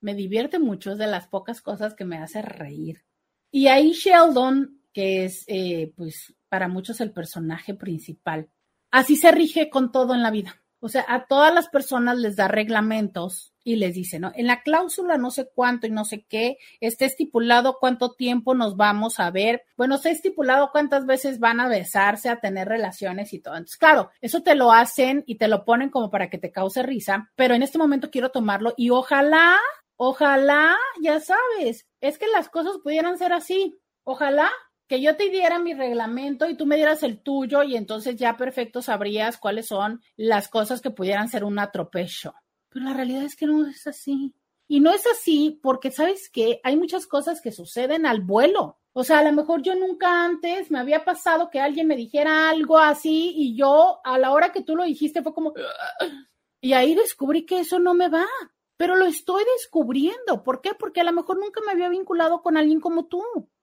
Me 0.00 0.16
divierte 0.16 0.58
mucho, 0.58 0.90
es 0.90 0.98
de 0.98 1.06
las 1.06 1.28
pocas 1.28 1.62
cosas 1.62 1.94
que 1.94 2.04
me 2.04 2.18
hace 2.18 2.42
reír. 2.42 3.04
Y 3.52 3.68
ahí 3.68 3.92
Sheldon, 3.92 4.82
que 4.92 5.24
es 5.24 5.44
eh, 5.46 5.92
pues 5.96 6.34
para 6.48 6.66
muchos 6.66 7.00
el 7.00 7.12
personaje 7.12 7.74
principal, 7.74 8.50
así 8.90 9.14
se 9.14 9.30
rige 9.30 9.70
con 9.70 9.92
todo 9.92 10.12
en 10.12 10.22
la 10.24 10.32
vida. 10.32 10.60
O 10.80 10.88
sea, 10.88 11.04
a 11.08 11.26
todas 11.28 11.54
las 11.54 11.68
personas 11.68 12.18
les 12.18 12.34
da 12.34 12.48
reglamentos 12.48 13.54
y 13.66 13.74
les 13.74 13.94
dice, 13.94 14.20
¿no? 14.20 14.30
En 14.36 14.46
la 14.46 14.62
cláusula 14.62 15.18
no 15.18 15.32
sé 15.32 15.50
cuánto 15.52 15.88
y 15.88 15.90
no 15.90 16.04
sé 16.04 16.24
qué, 16.28 16.56
está 16.78 17.04
estipulado 17.04 17.78
cuánto 17.80 18.12
tiempo 18.12 18.54
nos 18.54 18.76
vamos 18.76 19.18
a 19.18 19.32
ver. 19.32 19.64
Bueno, 19.76 19.96
está 19.96 20.08
estipulado 20.10 20.70
cuántas 20.70 21.04
veces 21.04 21.40
van 21.40 21.58
a 21.58 21.66
besarse, 21.66 22.28
a 22.28 22.38
tener 22.38 22.68
relaciones 22.68 23.32
y 23.32 23.40
todo. 23.40 23.56
Entonces, 23.56 23.76
claro, 23.76 24.10
eso 24.20 24.44
te 24.44 24.54
lo 24.54 24.70
hacen 24.70 25.24
y 25.26 25.34
te 25.34 25.48
lo 25.48 25.64
ponen 25.64 25.90
como 25.90 26.10
para 26.10 26.30
que 26.30 26.38
te 26.38 26.52
cause 26.52 26.84
risa, 26.84 27.32
pero 27.34 27.54
en 27.56 27.64
este 27.64 27.76
momento 27.76 28.08
quiero 28.08 28.30
tomarlo 28.30 28.72
y 28.76 28.90
ojalá, 28.90 29.58
ojalá, 29.96 30.76
ya 31.02 31.18
sabes, 31.18 31.88
es 32.00 32.18
que 32.18 32.28
las 32.28 32.48
cosas 32.48 32.78
pudieran 32.84 33.18
ser 33.18 33.32
así. 33.32 33.76
Ojalá 34.04 34.48
que 34.86 35.00
yo 35.00 35.16
te 35.16 35.28
diera 35.28 35.58
mi 35.58 35.74
reglamento 35.74 36.48
y 36.48 36.56
tú 36.56 36.66
me 36.66 36.76
dieras 36.76 37.02
el 37.02 37.20
tuyo 37.20 37.64
y 37.64 37.74
entonces 37.74 38.14
ya 38.14 38.36
perfecto 38.36 38.80
sabrías 38.80 39.38
cuáles 39.38 39.66
son 39.66 40.00
las 40.14 40.46
cosas 40.46 40.80
que 40.80 40.92
pudieran 40.92 41.28
ser 41.28 41.42
un 41.42 41.58
atropello. 41.58 42.32
Pero 42.76 42.88
la 42.88 42.92
realidad 42.92 43.22
es 43.22 43.36
que 43.36 43.46
no 43.46 43.66
es 43.66 43.86
así. 43.86 44.34
Y 44.68 44.80
no 44.80 44.92
es 44.92 45.06
así 45.06 45.58
porque, 45.62 45.90
¿sabes 45.90 46.28
qué? 46.28 46.60
Hay 46.62 46.76
muchas 46.76 47.06
cosas 47.06 47.40
que 47.40 47.50
suceden 47.50 48.04
al 48.04 48.20
vuelo. 48.20 48.76
O 48.92 49.02
sea, 49.02 49.20
a 49.20 49.24
lo 49.24 49.32
mejor 49.32 49.62
yo 49.62 49.74
nunca 49.74 50.26
antes 50.26 50.70
me 50.70 50.78
había 50.78 51.02
pasado 51.02 51.48
que 51.48 51.58
alguien 51.58 51.86
me 51.86 51.96
dijera 51.96 52.50
algo 52.50 52.76
así 52.76 53.32
y 53.34 53.56
yo 53.56 54.00
a 54.04 54.18
la 54.18 54.30
hora 54.30 54.52
que 54.52 54.60
tú 54.60 54.76
lo 54.76 54.84
dijiste 54.84 55.22
fue 55.22 55.32
como... 55.32 55.54
Y 56.60 56.74
ahí 56.74 56.94
descubrí 56.94 57.46
que 57.46 57.60
eso 57.60 57.78
no 57.78 57.94
me 57.94 58.10
va, 58.10 58.26
pero 58.76 58.94
lo 58.94 59.06
estoy 59.06 59.42
descubriendo. 59.56 60.42
¿Por 60.42 60.60
qué? 60.60 60.72
Porque 60.78 61.00
a 61.00 61.04
lo 61.04 61.14
mejor 61.14 61.38
nunca 61.38 61.62
me 61.64 61.72
había 61.72 61.88
vinculado 61.88 62.42
con 62.42 62.58
alguien 62.58 62.80
como 62.80 63.06
tú. 63.06 63.22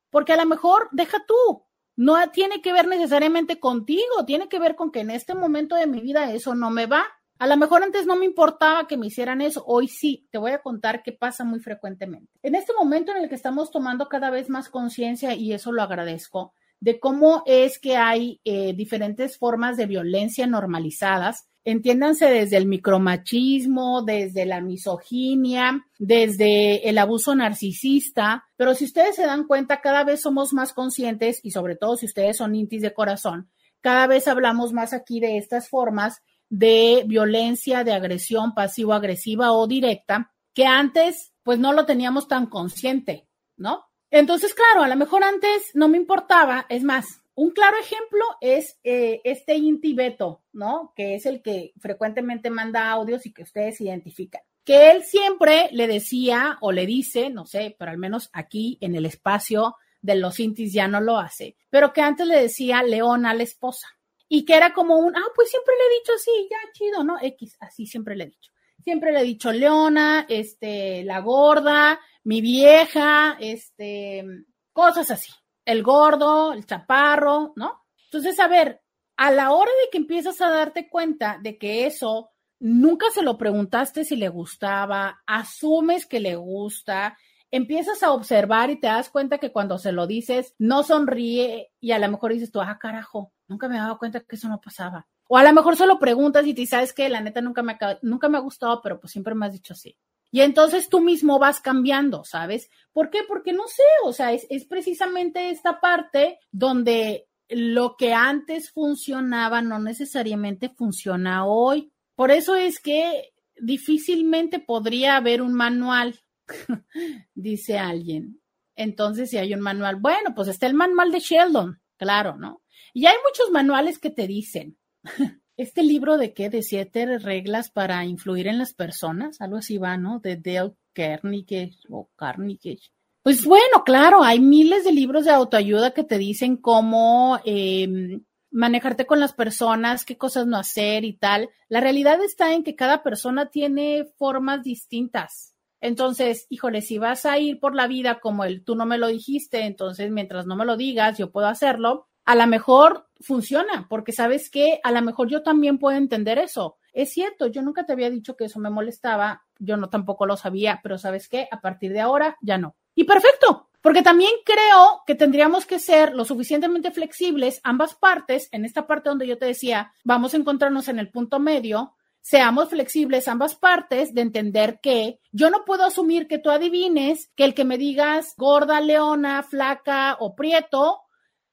Porque 0.09 0.33
a 0.33 0.37
lo 0.37 0.47
mejor, 0.47 0.89
deja 0.91 1.23
tú, 1.27 1.67
no 1.95 2.15
tiene 2.31 2.63
que 2.63 2.73
ver 2.73 2.87
necesariamente 2.87 3.59
contigo, 3.59 4.25
tiene 4.25 4.49
que 4.49 4.57
ver 4.57 4.75
con 4.75 4.91
que 4.91 5.01
en 5.01 5.11
este 5.11 5.35
momento 5.35 5.75
de 5.75 5.85
mi 5.85 6.01
vida 6.01 6.33
eso 6.33 6.55
no 6.55 6.71
me 6.71 6.87
va. 6.87 7.05
A 7.43 7.47
lo 7.47 7.57
mejor 7.57 7.83
antes 7.83 8.05
no 8.05 8.15
me 8.15 8.23
importaba 8.23 8.87
que 8.87 8.95
me 8.95 9.07
hicieran 9.07 9.41
eso, 9.41 9.65
hoy 9.67 9.89
sí, 9.89 10.29
te 10.31 10.37
voy 10.37 10.51
a 10.51 10.61
contar 10.61 11.03
qué 11.03 11.11
pasa 11.11 11.43
muy 11.43 11.59
frecuentemente. 11.59 12.31
En 12.41 12.55
este 12.55 12.71
momento 12.71 13.11
en 13.11 13.21
el 13.21 13.27
que 13.27 13.35
estamos 13.35 13.69
tomando 13.69 14.07
cada 14.07 14.29
vez 14.29 14.49
más 14.49 14.69
conciencia, 14.69 15.35
y 15.35 15.51
eso 15.51 15.73
lo 15.73 15.81
agradezco, 15.81 16.53
de 16.79 17.01
cómo 17.01 17.43
es 17.45 17.79
que 17.79 17.97
hay 17.97 18.39
eh, 18.45 18.71
diferentes 18.73 19.37
formas 19.37 19.75
de 19.75 19.87
violencia 19.87 20.47
normalizadas, 20.47 21.49
entiéndanse 21.65 22.27
desde 22.27 22.55
el 22.55 22.65
micromachismo, 22.65 24.03
desde 24.03 24.45
la 24.45 24.61
misoginia, 24.61 25.85
desde 25.99 26.87
el 26.87 26.97
abuso 26.97 27.35
narcisista, 27.35 28.45
pero 28.55 28.73
si 28.73 28.85
ustedes 28.85 29.17
se 29.17 29.25
dan 29.25 29.47
cuenta, 29.47 29.81
cada 29.81 30.05
vez 30.05 30.21
somos 30.21 30.53
más 30.53 30.71
conscientes 30.71 31.41
y 31.43 31.51
sobre 31.51 31.75
todo 31.75 31.97
si 31.97 32.05
ustedes 32.05 32.37
son 32.37 32.55
intis 32.55 32.83
de 32.83 32.93
corazón, 32.93 33.49
cada 33.81 34.07
vez 34.07 34.29
hablamos 34.29 34.71
más 34.71 34.93
aquí 34.93 35.19
de 35.19 35.37
estas 35.37 35.67
formas 35.67 36.21
de 36.53 37.03
violencia, 37.07 37.83
de 37.83 37.93
agresión 37.93 38.53
pasivo-agresiva 38.53 39.53
o 39.53 39.65
directa, 39.65 40.31
que 40.53 40.67
antes 40.67 41.33
pues 41.41 41.57
no 41.57 41.73
lo 41.73 41.87
teníamos 41.87 42.27
tan 42.27 42.45
consciente, 42.45 43.27
¿no? 43.57 43.85
Entonces, 44.11 44.53
claro, 44.53 44.83
a 44.83 44.87
lo 44.87 44.95
mejor 44.95 45.23
antes 45.23 45.71
no 45.73 45.87
me 45.87 45.97
importaba, 45.97 46.67
es 46.69 46.83
más, 46.83 47.23
un 47.33 47.49
claro 47.49 47.77
ejemplo 47.79 48.23
es 48.39 48.79
eh, 48.83 49.19
este 49.23 49.55
Inti 49.55 49.95
Beto, 49.95 50.43
¿no? 50.53 50.93
Que 50.95 51.15
es 51.15 51.25
el 51.25 51.41
que 51.41 51.73
frecuentemente 51.79 52.51
manda 52.51 52.91
audios 52.91 53.25
y 53.25 53.33
que 53.33 53.41
ustedes 53.41 53.81
identifican. 53.81 54.43
Que 54.63 54.91
él 54.91 55.03
siempre 55.03 55.69
le 55.71 55.87
decía 55.87 56.59
o 56.61 56.71
le 56.71 56.85
dice, 56.85 57.31
no 57.31 57.47
sé, 57.47 57.75
pero 57.79 57.89
al 57.89 57.97
menos 57.97 58.29
aquí 58.31 58.77
en 58.79 58.93
el 58.93 59.07
espacio 59.07 59.75
de 60.03 60.17
los 60.17 60.39
Intis 60.39 60.71
ya 60.71 60.87
no 60.87 61.01
lo 61.01 61.17
hace, 61.17 61.57
pero 61.71 61.93
que 61.93 62.01
antes 62.01 62.27
le 62.27 62.39
decía 62.39 62.83
Leona 62.83 63.31
a 63.31 63.33
la 63.33 63.41
esposa, 63.41 63.87
y 64.35 64.45
que 64.45 64.55
era 64.55 64.73
como 64.73 64.97
un, 64.97 65.15
ah, 65.15 65.31
pues 65.35 65.51
siempre 65.51 65.75
le 65.77 65.85
he 65.85 65.99
dicho 65.99 66.13
así, 66.15 66.31
ya 66.49 66.71
chido, 66.73 67.03
¿no? 67.03 67.17
X, 67.21 67.55
así 67.59 67.85
siempre 67.85 68.15
le 68.15 68.23
he 68.23 68.27
dicho. 68.29 68.51
Siempre 68.83 69.11
le 69.11 69.19
he 69.19 69.23
dicho 69.23 69.51
Leona, 69.51 70.25
este, 70.27 71.03
la 71.03 71.19
gorda, 71.19 71.99
mi 72.23 72.41
vieja, 72.41 73.37
este, 73.39 74.25
cosas 74.71 75.11
así. 75.11 75.31
El 75.65 75.83
gordo, 75.83 76.51
el 76.51 76.65
chaparro, 76.65 77.53
¿no? 77.55 77.83
Entonces, 78.05 78.39
a 78.39 78.47
ver, 78.47 78.81
a 79.17 79.29
la 79.29 79.51
hora 79.51 79.69
de 79.83 79.91
que 79.91 79.99
empiezas 79.99 80.41
a 80.41 80.49
darte 80.49 80.89
cuenta 80.89 81.37
de 81.39 81.59
que 81.59 81.85
eso 81.85 82.31
nunca 82.59 83.11
se 83.11 83.21
lo 83.21 83.37
preguntaste 83.37 84.03
si 84.03 84.15
le 84.15 84.29
gustaba, 84.29 85.21
asumes 85.27 86.07
que 86.07 86.19
le 86.19 86.37
gusta, 86.37 87.19
empiezas 87.51 88.01
a 88.01 88.11
observar 88.11 88.71
y 88.71 88.79
te 88.79 88.87
das 88.87 89.11
cuenta 89.11 89.37
que 89.37 89.51
cuando 89.51 89.77
se 89.77 89.91
lo 89.91 90.07
dices, 90.07 90.55
no 90.57 90.81
sonríe 90.81 91.71
y 91.79 91.91
a 91.91 91.99
lo 91.99 92.09
mejor 92.09 92.33
dices 92.33 92.51
tú, 92.51 92.61
ah, 92.61 92.79
carajo, 92.81 93.31
nunca 93.47 93.67
me 93.67 93.77
dado 93.77 93.97
cuenta 93.97 94.21
que 94.21 94.35
eso 94.35 94.47
no 94.47 94.61
pasaba. 94.61 95.07
O 95.27 95.37
a 95.37 95.43
lo 95.43 95.53
mejor 95.53 95.75
solo 95.75 95.99
preguntas 95.99 96.45
y 96.45 96.53
te 96.53 96.65
sabes 96.65 96.93
que 96.93 97.09
la 97.09 97.21
neta 97.21 97.41
nunca 97.41 97.63
me, 97.63 97.73
ha, 97.73 97.99
nunca 98.01 98.29
me 98.29 98.37
ha 98.37 98.41
gustado, 98.41 98.81
pero 98.81 98.99
pues 98.99 99.11
siempre 99.11 99.35
me 99.35 99.45
has 99.45 99.53
dicho 99.53 99.73
así. 99.73 99.97
Y 100.31 100.41
entonces 100.41 100.89
tú 100.89 100.99
mismo 100.99 101.39
vas 101.39 101.61
cambiando, 101.61 102.23
¿sabes? 102.23 102.69
¿Por 102.91 103.09
qué? 103.09 103.19
Porque 103.27 103.53
no 103.53 103.67
sé, 103.67 103.83
o 104.03 104.13
sea, 104.13 104.33
es, 104.33 104.47
es 104.49 104.65
precisamente 104.65 105.49
esta 105.49 105.79
parte 105.79 106.39
donde 106.51 107.27
lo 107.49 107.95
que 107.97 108.13
antes 108.13 108.71
funcionaba 108.71 109.61
no 109.61 109.79
necesariamente 109.79 110.69
funciona 110.69 111.45
hoy. 111.45 111.91
Por 112.15 112.31
eso 112.31 112.55
es 112.55 112.79
que 112.79 113.33
difícilmente 113.57 114.59
podría 114.59 115.17
haber 115.17 115.41
un 115.41 115.53
manual 115.53 116.19
dice 117.35 117.77
alguien. 117.77 118.41
Entonces, 118.75 119.29
si 119.29 119.37
hay 119.37 119.53
un 119.53 119.61
manual, 119.61 119.97
bueno, 119.97 120.33
pues 120.35 120.47
está 120.47 120.67
el 120.67 120.73
manual 120.73 121.11
de 121.11 121.19
Sheldon, 121.19 121.81
claro, 121.97 122.37
¿no? 122.37 122.61
Y 122.93 123.05
hay 123.07 123.15
muchos 123.27 123.51
manuales 123.51 123.99
que 123.99 124.09
te 124.09 124.27
dicen, 124.27 124.77
este 125.57 125.83
libro 125.83 126.17
de 126.17 126.33
qué, 126.33 126.49
de 126.49 126.61
siete 126.61 127.17
reglas 127.17 127.69
para 127.69 128.05
influir 128.05 128.47
en 128.47 128.57
las 128.57 128.73
personas, 128.73 129.41
algo 129.41 129.57
así 129.57 129.77
va, 129.77 129.97
¿no? 129.97 130.19
De 130.19 130.37
Dale 130.37 130.75
Carnegie 130.93 131.71
o 131.89 132.09
Carnegie. 132.15 132.79
Pues 133.23 133.45
bueno, 133.45 133.83
claro, 133.85 134.23
hay 134.23 134.39
miles 134.39 134.83
de 134.83 134.91
libros 134.91 135.25
de 135.25 135.31
autoayuda 135.31 135.91
que 135.91 136.03
te 136.03 136.17
dicen 136.17 136.57
cómo 136.57 137.39
em, 137.45 138.23
manejarte 138.51 139.05
con 139.05 139.19
las 139.19 139.33
personas, 139.33 140.05
qué 140.05 140.17
cosas 140.17 140.45
no 140.45 140.57
hacer 140.57 141.05
y 141.05 141.13
tal. 141.13 141.49
La 141.69 141.79
realidad 141.79 142.21
está 142.21 142.53
en 142.53 142.63
que 142.63 142.75
cada 142.75 143.01
persona 143.01 143.49
tiene 143.49 144.05
formas 144.17 144.63
distintas 144.63 145.53
entonces, 145.83 146.47
híjole, 146.47 146.81
si 146.81 146.97
vas 146.97 147.25
a 147.25 147.39
ir 147.39 147.59
por 147.59 147.75
la 147.75 147.87
vida 147.87 148.21
como 148.21 148.45
el 148.45 148.63
tú 148.63 148.73
no 148.73 148.85
me 148.85 148.97
lo 148.97 149.07
dijiste, 149.07 149.65
entonces 149.65 150.11
mientras 150.11 150.45
no 150.45 150.55
me 150.55 150.63
lo 150.63 150.77
digas, 150.77 151.17
yo 151.17 151.29
puedo 151.29 151.47
hacerlo, 151.47 152.07
a 152.25 152.35
lo 152.35 152.47
mejor 152.47 153.07
funciona, 153.19 153.87
porque 153.89 154.11
sabes 154.11 154.49
que 154.49 154.79
a 154.83 154.91
lo 154.91 155.01
mejor 155.01 155.29
yo 155.29 155.43
también 155.43 155.79
puedo 155.79 155.97
entender 155.97 156.37
eso. 156.37 156.77
Es 156.91 157.11
cierto, 157.11 157.47
yo 157.47 157.61
nunca 157.61 157.85
te 157.85 157.93
había 157.93 158.09
dicho 158.09 158.35
que 158.35 158.45
eso 158.45 158.59
me 158.59 158.69
molestaba, 158.69 159.43
yo 159.59 159.77
no 159.77 159.89
tampoco 159.89 160.25
lo 160.25 160.37
sabía, 160.37 160.79
pero 160.83 160.97
sabes 160.97 161.27
qué, 161.27 161.47
a 161.51 161.61
partir 161.61 161.91
de 161.93 162.01
ahora 162.01 162.37
ya 162.41 162.57
no. 162.57 162.75
Y 162.95 163.05
perfecto, 163.05 163.69
porque 163.81 164.03
también 164.03 164.31
creo 164.45 165.01
que 165.05 165.15
tendríamos 165.15 165.65
que 165.65 165.79
ser 165.79 166.13
lo 166.13 166.25
suficientemente 166.25 166.91
flexibles 166.91 167.59
ambas 167.63 167.95
partes, 167.95 168.47
en 168.51 168.65
esta 168.65 168.85
parte 168.87 169.09
donde 169.09 169.27
yo 169.27 169.37
te 169.37 169.45
decía, 169.45 169.91
vamos 170.03 170.33
a 170.33 170.37
encontrarnos 170.37 170.87
en 170.87 170.99
el 170.99 171.09
punto 171.09 171.39
medio, 171.39 171.95
seamos 172.21 172.69
flexibles 172.69 173.27
ambas 173.27 173.55
partes 173.55 174.13
de 174.13 174.21
entender 174.21 174.79
que 174.81 175.19
yo 175.31 175.49
no 175.49 175.65
puedo 175.65 175.83
asumir 175.83 176.27
que 176.27 176.37
tú 176.37 176.49
adivines 176.49 177.29
que 177.35 177.43
el 177.43 177.53
que 177.53 177.65
me 177.65 177.77
digas 177.77 178.33
gorda, 178.37 178.79
leona, 178.79 179.43
flaca 179.43 180.15
o 180.19 180.33
prieto 180.35 181.01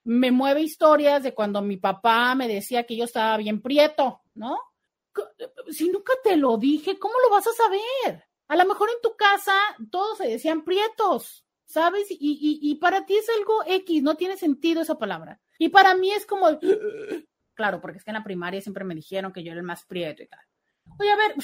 me 0.04 0.30
mueve 0.30 0.62
historias 0.62 1.22
de 1.22 1.34
cuando 1.34 1.62
mi 1.62 1.76
papá 1.76 2.34
me 2.34 2.48
decía 2.48 2.84
que 2.84 2.96
yo 2.96 3.04
estaba 3.04 3.36
bien 3.36 3.60
prieto, 3.60 4.22
¿no? 4.34 4.58
Si 5.70 5.88
nunca 5.88 6.12
te 6.22 6.36
lo 6.36 6.56
dije, 6.56 6.98
¿cómo 6.98 7.14
lo 7.22 7.30
vas 7.30 7.46
a 7.46 7.52
saber? 7.52 8.24
A 8.48 8.56
lo 8.56 8.64
mejor 8.64 8.88
en 8.90 9.00
tu 9.02 9.16
casa 9.16 9.54
todos 9.90 10.18
se 10.18 10.28
decían 10.28 10.64
prietos, 10.64 11.44
¿sabes? 11.66 12.10
Y, 12.10 12.58
y, 12.62 12.74
para 12.76 13.06
ti 13.06 13.16
es 13.16 13.28
algo 13.28 13.62
X, 13.66 14.02
no 14.02 14.16
tiene 14.16 14.36
sentido 14.36 14.82
esa 14.82 14.98
palabra. 14.98 15.40
Y 15.58 15.68
para 15.68 15.94
mí 15.94 16.10
es 16.10 16.26
como, 16.26 16.46
claro, 17.54 17.80
porque 17.80 17.98
es 17.98 18.04
que 18.04 18.10
en 18.10 18.16
la 18.16 18.24
primaria 18.24 18.60
siempre 18.60 18.84
me 18.84 18.94
dijeron 18.94 19.32
que 19.32 19.44
yo 19.44 19.52
era 19.52 19.60
el 19.60 19.66
más 19.66 19.84
prieto 19.84 20.22
y 20.22 20.28
tal. 20.28 20.40
Oye, 20.98 21.10
a 21.10 21.16
ver, 21.16 21.34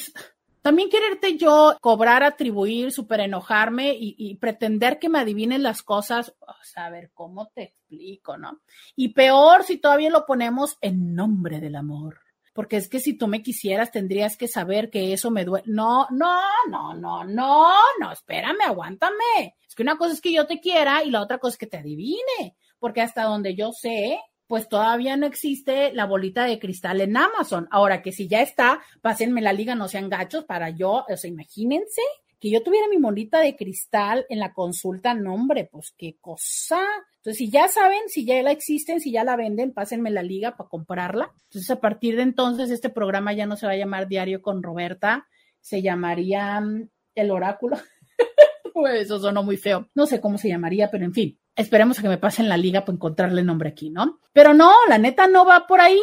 también 0.67 0.91
quererte 0.91 1.37
yo 1.37 1.77
cobrar, 1.81 2.25
atribuir, 2.25 2.91
súper 2.91 3.21
enojarme 3.21 3.97
y, 3.97 4.35
pretender 4.35 4.99
que 4.99 5.09
me 5.09 5.21
adivinen 5.21 5.63
las 5.63 5.85
cosas, 5.85 6.35
o 6.41 6.53
a 6.75 6.91
ver, 6.91 7.13
¿cómo 7.15 7.47
te 7.55 7.63
explico, 7.63 8.37
no? 8.37 8.63
Y 8.97 9.11
peor 9.11 9.63
si 9.63 9.79
todavía 9.79 10.11
lo 10.11 10.27
ponemos 10.27 10.77
en 10.81 11.15
nombre 11.15 11.61
del 11.61 11.77
amor. 11.77 12.19
Porque 12.53 12.79
es 12.79 12.89
que 12.89 12.99
si 12.99 13.17
tú 13.17 13.29
me 13.29 13.43
quisieras, 13.43 13.93
tendrías 13.93 14.37
que 14.37 14.49
saber 14.49 14.91
que 14.91 15.13
eso 15.13 15.31
me 15.31 15.45
duele. 15.45 15.63
No, 15.69 16.09
no, 16.11 16.41
no, 16.69 16.95
no, 16.95 17.23
no, 17.23 17.73
no, 18.01 18.11
espérame, 18.11 18.63
aguántame. 18.67 19.55
Es 19.69 19.77
que 19.77 19.85
una 19.85 19.97
cosa 19.97 20.15
es 20.15 20.21
que 20.21 20.33
yo 20.33 20.49
te 20.49 20.59
quiera 20.59 21.05
y 21.05 21.13
la 21.13 21.23
otra 21.23 21.39
cosa 21.39 21.55
es 21.55 21.59
que 21.59 21.69
te 21.69 21.77
adivine. 21.77 22.57
Porque 22.81 23.03
hasta 23.03 23.23
donde 23.23 23.55
yo 23.55 23.71
sé, 23.71 24.19
pues 24.47 24.69
todavía 24.69 25.17
no 25.17 25.27
existe 25.27 25.93
la 25.93 26.07
bolita 26.07 26.45
de 26.45 26.59
cristal 26.59 27.01
en 27.01 27.17
Amazon. 27.17 27.69
Ahora 27.71 28.03
que 28.03 28.13
si 28.13 28.29
ya 28.29 28.43
está, 28.43 28.81
pásenme 29.01 29.43
la 29.43 29.53
liga, 29.53 29.75
no 29.75 29.89
sean 29.89 30.09
gachos 30.09 30.45
para 30.45 30.71
yo, 30.71 31.05
o 31.09 31.17
sea, 31.17 31.31
imagínense 31.31 32.03
que 32.39 32.51
yo 32.51 32.63
tuviera 32.63 32.87
mi 32.89 32.99
bolita 32.99 33.41
de 33.41 33.57
cristal 33.57 34.27
en 34.29 34.39
la 34.39 34.53
consulta, 34.53 35.15
nombre, 35.15 35.69
pues 35.71 35.95
qué 35.97 36.17
cosa. 36.21 36.81
Entonces, 37.17 37.39
si 37.39 37.51
ya 37.51 37.67
saben, 37.69 38.09
si 38.09 38.25
ya 38.25 38.41
la 38.43 38.53
existen, 38.53 39.01
si 39.01 39.11
ya 39.11 39.25
la 39.25 39.37
venden, 39.37 39.73
pásenme 39.73 40.11
la 40.11 40.23
liga 40.23 40.57
para 40.57 40.69
comprarla. 40.69 41.33
Entonces, 41.45 41.71
a 41.71 41.81
partir 41.81 42.17
de 42.17 42.23
entonces, 42.23 42.71
este 42.71 42.91
programa 42.91 43.33
ya 43.33 43.47
no 43.47 43.57
se 43.57 43.67
va 43.67 43.73
a 43.73 43.77
llamar 43.77 44.07
Diario 44.07 44.43
con 44.43 44.63
Roberta, 44.63 45.27
se 45.61 45.83
llamaría 45.83 46.61
mm, 46.61 46.89
El 47.15 47.31
Oráculo. 47.31 47.79
Eso 48.95 49.19
sonó 49.19 49.43
muy 49.43 49.57
feo. 49.57 49.89
No 49.95 50.07
sé 50.07 50.21
cómo 50.21 50.37
se 50.37 50.49
llamaría, 50.49 50.91
pero 50.91 51.05
en 51.05 51.15
fin 51.15 51.39
esperemos 51.57 51.99
a 51.99 52.03
que 52.03 52.09
me 52.09 52.19
pasen 52.19 52.49
la 52.49 52.57
liga 52.57 52.85
para 52.85 52.95
encontrarle 52.95 53.43
nombre 53.43 53.71
aquí, 53.71 53.91
¿no? 53.91 54.21
Pero 54.33 54.55
no, 54.55 54.73
la 54.89 54.99
neta 54.99 55.27
no 55.27 55.45
va 55.45 55.67
por 55.67 55.81
ahí, 55.81 56.01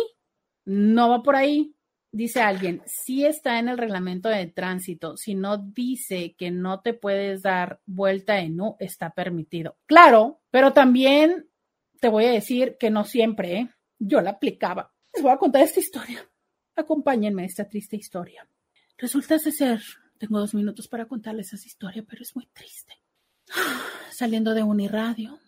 no 0.65 1.09
va 1.09 1.23
por 1.23 1.35
ahí. 1.35 1.75
dice 2.11 2.41
alguien, 2.41 2.81
sí 2.85 3.25
está 3.25 3.57
en 3.57 3.69
el 3.69 3.77
reglamento 3.77 4.29
de 4.29 4.45
tránsito, 4.47 5.17
si 5.17 5.33
no 5.33 5.57
dice 5.57 6.35
que 6.37 6.51
no 6.51 6.81
te 6.81 6.93
puedes 6.93 7.41
dar 7.41 7.79
vuelta 7.85 8.39
en 8.39 8.59
U, 8.59 8.75
está 8.79 9.11
permitido. 9.11 9.77
Claro, 9.85 10.41
pero 10.51 10.73
también 10.73 11.49
te 11.99 12.09
voy 12.09 12.25
a 12.25 12.31
decir 12.31 12.77
que 12.79 12.91
no 12.91 13.05
siempre, 13.05 13.57
¿eh? 13.57 13.69
yo 13.97 14.21
la 14.21 14.31
aplicaba. 14.31 14.93
Les 15.13 15.23
voy 15.23 15.31
a 15.31 15.37
contar 15.37 15.63
esta 15.63 15.79
historia. 15.79 16.27
Acompáñenme 16.75 17.43
a 17.43 17.45
esta 17.45 17.67
triste 17.67 17.95
historia. 17.95 18.47
Resulta 18.97 19.39
ser, 19.39 19.81
tengo 20.17 20.39
dos 20.39 20.53
minutos 20.53 20.87
para 20.87 21.05
contarles 21.05 21.53
esa 21.53 21.67
historia, 21.67 22.03
pero 22.07 22.21
es 22.21 22.35
muy 22.35 22.45
triste. 22.47 22.93
Saliendo 24.11 24.53
de 24.53 24.63
Uniradio, 24.63 25.39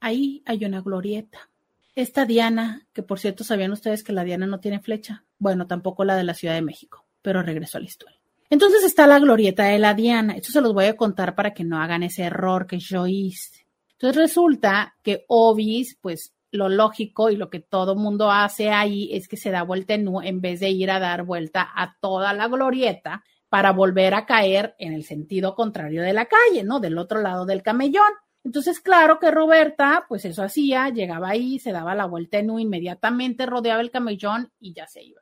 ahí 0.00 0.42
hay 0.46 0.64
una 0.64 0.80
glorieta. 0.80 1.48
Esta 1.94 2.24
Diana, 2.24 2.86
que 2.92 3.02
por 3.02 3.18
cierto 3.18 3.44
sabían 3.44 3.72
ustedes 3.72 4.02
que 4.02 4.12
la 4.12 4.24
Diana 4.24 4.46
no 4.46 4.60
tiene 4.60 4.80
flecha, 4.80 5.24
bueno, 5.38 5.66
tampoco 5.66 6.04
la 6.04 6.16
de 6.16 6.24
la 6.24 6.34
Ciudad 6.34 6.54
de 6.54 6.62
México, 6.62 7.04
pero 7.22 7.42
regreso 7.42 7.78
a 7.78 7.80
la 7.80 7.86
historia. 7.86 8.18
Entonces 8.48 8.82
está 8.82 9.06
la 9.06 9.20
glorieta 9.20 9.64
de 9.64 9.78
la 9.78 9.94
Diana. 9.94 10.34
Esto 10.34 10.50
se 10.50 10.60
los 10.60 10.74
voy 10.74 10.86
a 10.86 10.96
contar 10.96 11.34
para 11.34 11.54
que 11.54 11.62
no 11.62 11.80
hagan 11.80 12.02
ese 12.02 12.24
error 12.24 12.66
que 12.66 12.78
yo 12.78 13.06
hice. 13.06 13.66
Entonces 13.92 14.16
resulta 14.16 14.96
que 15.02 15.24
Obis, 15.28 15.96
pues 16.00 16.32
lo 16.50 16.68
lógico 16.68 17.30
y 17.30 17.36
lo 17.36 17.48
que 17.48 17.60
todo 17.60 17.94
mundo 17.94 18.30
hace 18.30 18.70
ahí 18.70 19.10
es 19.12 19.28
que 19.28 19.36
se 19.36 19.50
da 19.50 19.62
vuelta 19.62 19.94
en 19.94 20.08
U 20.08 20.20
en 20.20 20.40
vez 20.40 20.60
de 20.60 20.70
ir 20.70 20.90
a 20.90 20.98
dar 20.98 21.22
vuelta 21.22 21.70
a 21.74 21.96
toda 22.00 22.32
la 22.32 22.48
glorieta 22.48 23.22
para 23.48 23.72
volver 23.72 24.14
a 24.14 24.26
caer 24.26 24.74
en 24.78 24.94
el 24.94 25.04
sentido 25.04 25.54
contrario 25.54 26.02
de 26.02 26.12
la 26.12 26.26
calle, 26.26 26.64
¿no? 26.64 26.80
Del 26.80 26.98
otro 26.98 27.20
lado 27.20 27.46
del 27.46 27.62
camellón. 27.62 28.12
Entonces, 28.42 28.80
claro 28.80 29.18
que 29.18 29.30
Roberta, 29.30 30.06
pues 30.08 30.24
eso 30.24 30.42
hacía, 30.42 30.88
llegaba 30.88 31.30
ahí, 31.30 31.58
se 31.58 31.72
daba 31.72 31.94
la 31.94 32.06
vuelta 32.06 32.38
en 32.38 32.50
U 32.50 32.58
inmediatamente, 32.58 33.46
rodeaba 33.46 33.80
el 33.80 33.90
camellón 33.90 34.50
y 34.58 34.72
ya 34.72 34.86
se 34.86 35.02
iba. 35.02 35.20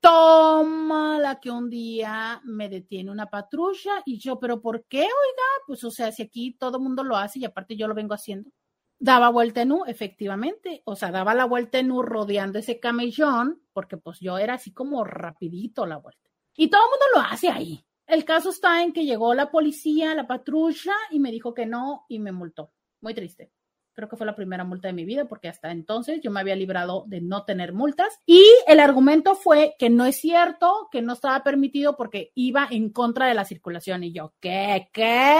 Toma 0.00 1.18
la 1.18 1.40
que 1.40 1.50
un 1.50 1.68
día 1.68 2.40
me 2.44 2.68
detiene 2.68 3.10
una 3.10 3.26
patrulla 3.26 4.02
y 4.04 4.18
yo, 4.18 4.38
pero 4.38 4.62
¿por 4.62 4.84
qué, 4.84 5.00
oiga? 5.00 5.48
Pues 5.66 5.84
o 5.84 5.90
sea, 5.90 6.12
si 6.12 6.22
aquí 6.22 6.56
todo 6.58 6.78
el 6.78 6.84
mundo 6.84 7.02
lo 7.02 7.16
hace 7.16 7.40
y 7.40 7.44
aparte 7.44 7.76
yo 7.76 7.88
lo 7.88 7.94
vengo 7.94 8.14
haciendo. 8.14 8.50
Daba 8.98 9.28
vuelta 9.28 9.60
en 9.60 9.72
U, 9.72 9.84
efectivamente, 9.86 10.82
o 10.86 10.96
sea, 10.96 11.10
daba 11.10 11.34
la 11.34 11.44
vuelta 11.44 11.78
en 11.78 11.90
U 11.90 12.02
rodeando 12.02 12.58
ese 12.58 12.80
camellón, 12.80 13.60
porque 13.74 13.98
pues 13.98 14.20
yo 14.20 14.38
era 14.38 14.54
así 14.54 14.72
como 14.72 15.04
rapidito 15.04 15.84
la 15.84 15.98
vuelta. 15.98 16.30
Y 16.56 16.70
todo 16.70 16.80
el 16.84 16.90
mundo 16.90 17.06
lo 17.14 17.20
hace 17.20 17.50
ahí. 17.50 17.84
El 18.06 18.24
caso 18.24 18.50
está 18.50 18.82
en 18.82 18.92
que 18.92 19.04
llegó 19.04 19.34
la 19.34 19.50
policía, 19.50 20.14
la 20.14 20.26
patrulla, 20.26 20.94
y 21.10 21.18
me 21.18 21.32
dijo 21.32 21.54
que 21.54 21.66
no 21.66 22.04
y 22.08 22.20
me 22.20 22.32
multó. 22.32 22.72
Muy 23.00 23.14
triste. 23.14 23.50
Creo 23.94 24.08
que 24.08 24.16
fue 24.16 24.26
la 24.26 24.36
primera 24.36 24.62
multa 24.62 24.88
de 24.88 24.94
mi 24.94 25.04
vida 25.04 25.24
porque 25.24 25.48
hasta 25.48 25.70
entonces 25.70 26.20
yo 26.22 26.30
me 26.30 26.40
había 26.40 26.54
librado 26.54 27.04
de 27.06 27.20
no 27.22 27.44
tener 27.44 27.72
multas. 27.72 28.20
Y 28.26 28.44
el 28.66 28.78
argumento 28.78 29.34
fue 29.34 29.74
que 29.78 29.88
no 29.88 30.04
es 30.04 30.20
cierto, 30.20 30.88
que 30.92 31.02
no 31.02 31.14
estaba 31.14 31.42
permitido 31.42 31.96
porque 31.96 32.30
iba 32.34 32.68
en 32.70 32.90
contra 32.90 33.26
de 33.26 33.34
la 33.34 33.46
circulación. 33.46 34.04
Y 34.04 34.12
yo, 34.12 34.34
¿qué? 34.38 34.88
¿Qué? 34.92 35.34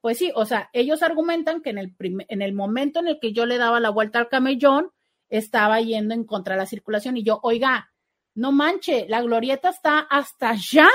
Pues 0.00 0.18
sí, 0.18 0.30
o 0.34 0.46
sea, 0.46 0.70
ellos 0.72 1.02
argumentan 1.02 1.60
que 1.60 1.70
en 1.70 1.78
el, 1.78 1.96
en 1.98 2.42
el 2.42 2.52
momento 2.54 3.00
en 3.00 3.08
el 3.08 3.18
que 3.20 3.32
yo 3.32 3.44
le 3.44 3.58
daba 3.58 3.80
la 3.80 3.90
vuelta 3.90 4.20
al 4.20 4.28
camellón, 4.28 4.92
estaba 5.28 5.80
yendo 5.80 6.14
en 6.14 6.24
contra 6.24 6.54
de 6.54 6.60
la 6.60 6.66
circulación. 6.66 7.16
Y 7.16 7.24
yo, 7.24 7.40
oiga, 7.42 7.92
no 8.34 8.52
manche, 8.52 9.06
la 9.08 9.20
glorieta 9.20 9.68
está 9.68 9.98
hasta 9.98 10.50
allá 10.50 10.88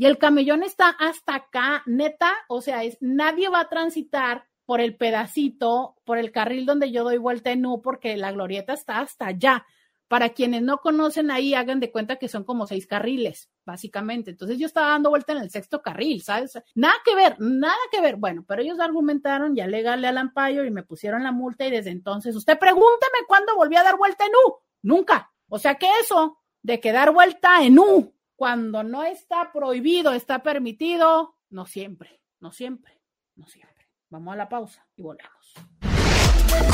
y 0.00 0.06
el 0.06 0.16
camellón 0.16 0.62
está 0.62 0.88
hasta 0.88 1.34
acá, 1.34 1.82
neta, 1.84 2.32
o 2.48 2.62
sea, 2.62 2.84
es, 2.84 2.96
nadie 3.02 3.50
va 3.50 3.60
a 3.60 3.68
transitar 3.68 4.46
por 4.64 4.80
el 4.80 4.96
pedacito, 4.96 5.94
por 6.06 6.16
el 6.16 6.32
carril 6.32 6.64
donde 6.64 6.90
yo 6.90 7.04
doy 7.04 7.18
vuelta 7.18 7.50
en 7.50 7.66
U, 7.66 7.82
porque 7.82 8.16
la 8.16 8.32
glorieta 8.32 8.72
está 8.72 9.00
hasta 9.00 9.26
allá. 9.26 9.66
Para 10.08 10.30
quienes 10.30 10.62
no 10.62 10.78
conocen 10.78 11.30
ahí, 11.30 11.52
hagan 11.52 11.80
de 11.80 11.92
cuenta 11.92 12.16
que 12.16 12.30
son 12.30 12.44
como 12.44 12.66
seis 12.66 12.86
carriles, 12.86 13.50
básicamente. 13.66 14.30
Entonces 14.30 14.58
yo 14.58 14.64
estaba 14.64 14.88
dando 14.88 15.10
vuelta 15.10 15.32
en 15.32 15.40
el 15.40 15.50
sexto 15.50 15.82
carril, 15.82 16.22
¿sabes? 16.22 16.58
Nada 16.74 16.94
que 17.04 17.14
ver, 17.14 17.36
nada 17.38 17.76
que 17.92 18.00
ver. 18.00 18.16
Bueno, 18.16 18.42
pero 18.48 18.62
ellos 18.62 18.80
argumentaron, 18.80 19.54
ya 19.54 19.66
legalé 19.66 20.08
al 20.08 20.16
ampayo 20.16 20.64
y 20.64 20.70
me 20.70 20.82
pusieron 20.82 21.24
la 21.24 21.32
multa 21.32 21.66
y 21.66 21.70
desde 21.72 21.90
entonces, 21.90 22.34
usted 22.34 22.58
pregúnteme 22.58 23.18
cuándo 23.28 23.54
volví 23.54 23.76
a 23.76 23.82
dar 23.82 23.98
vuelta 23.98 24.24
en 24.24 24.32
U. 24.46 24.56
Nunca. 24.80 25.30
O 25.50 25.58
sea 25.58 25.74
que 25.74 25.88
eso 26.02 26.38
de 26.62 26.80
que 26.80 26.90
dar 26.90 27.12
vuelta 27.12 27.62
en 27.62 27.78
U 27.78 28.14
cuando 28.40 28.82
no 28.82 29.04
está 29.04 29.52
prohibido, 29.52 30.14
está 30.14 30.42
permitido, 30.42 31.36
no 31.50 31.66
siempre, 31.66 32.22
no 32.40 32.52
siempre, 32.52 32.98
no 33.36 33.46
siempre. 33.46 33.86
Vamos 34.08 34.32
a 34.32 34.36
la 34.38 34.48
pausa 34.48 34.88
y 34.96 35.02
volvemos. 35.02 35.52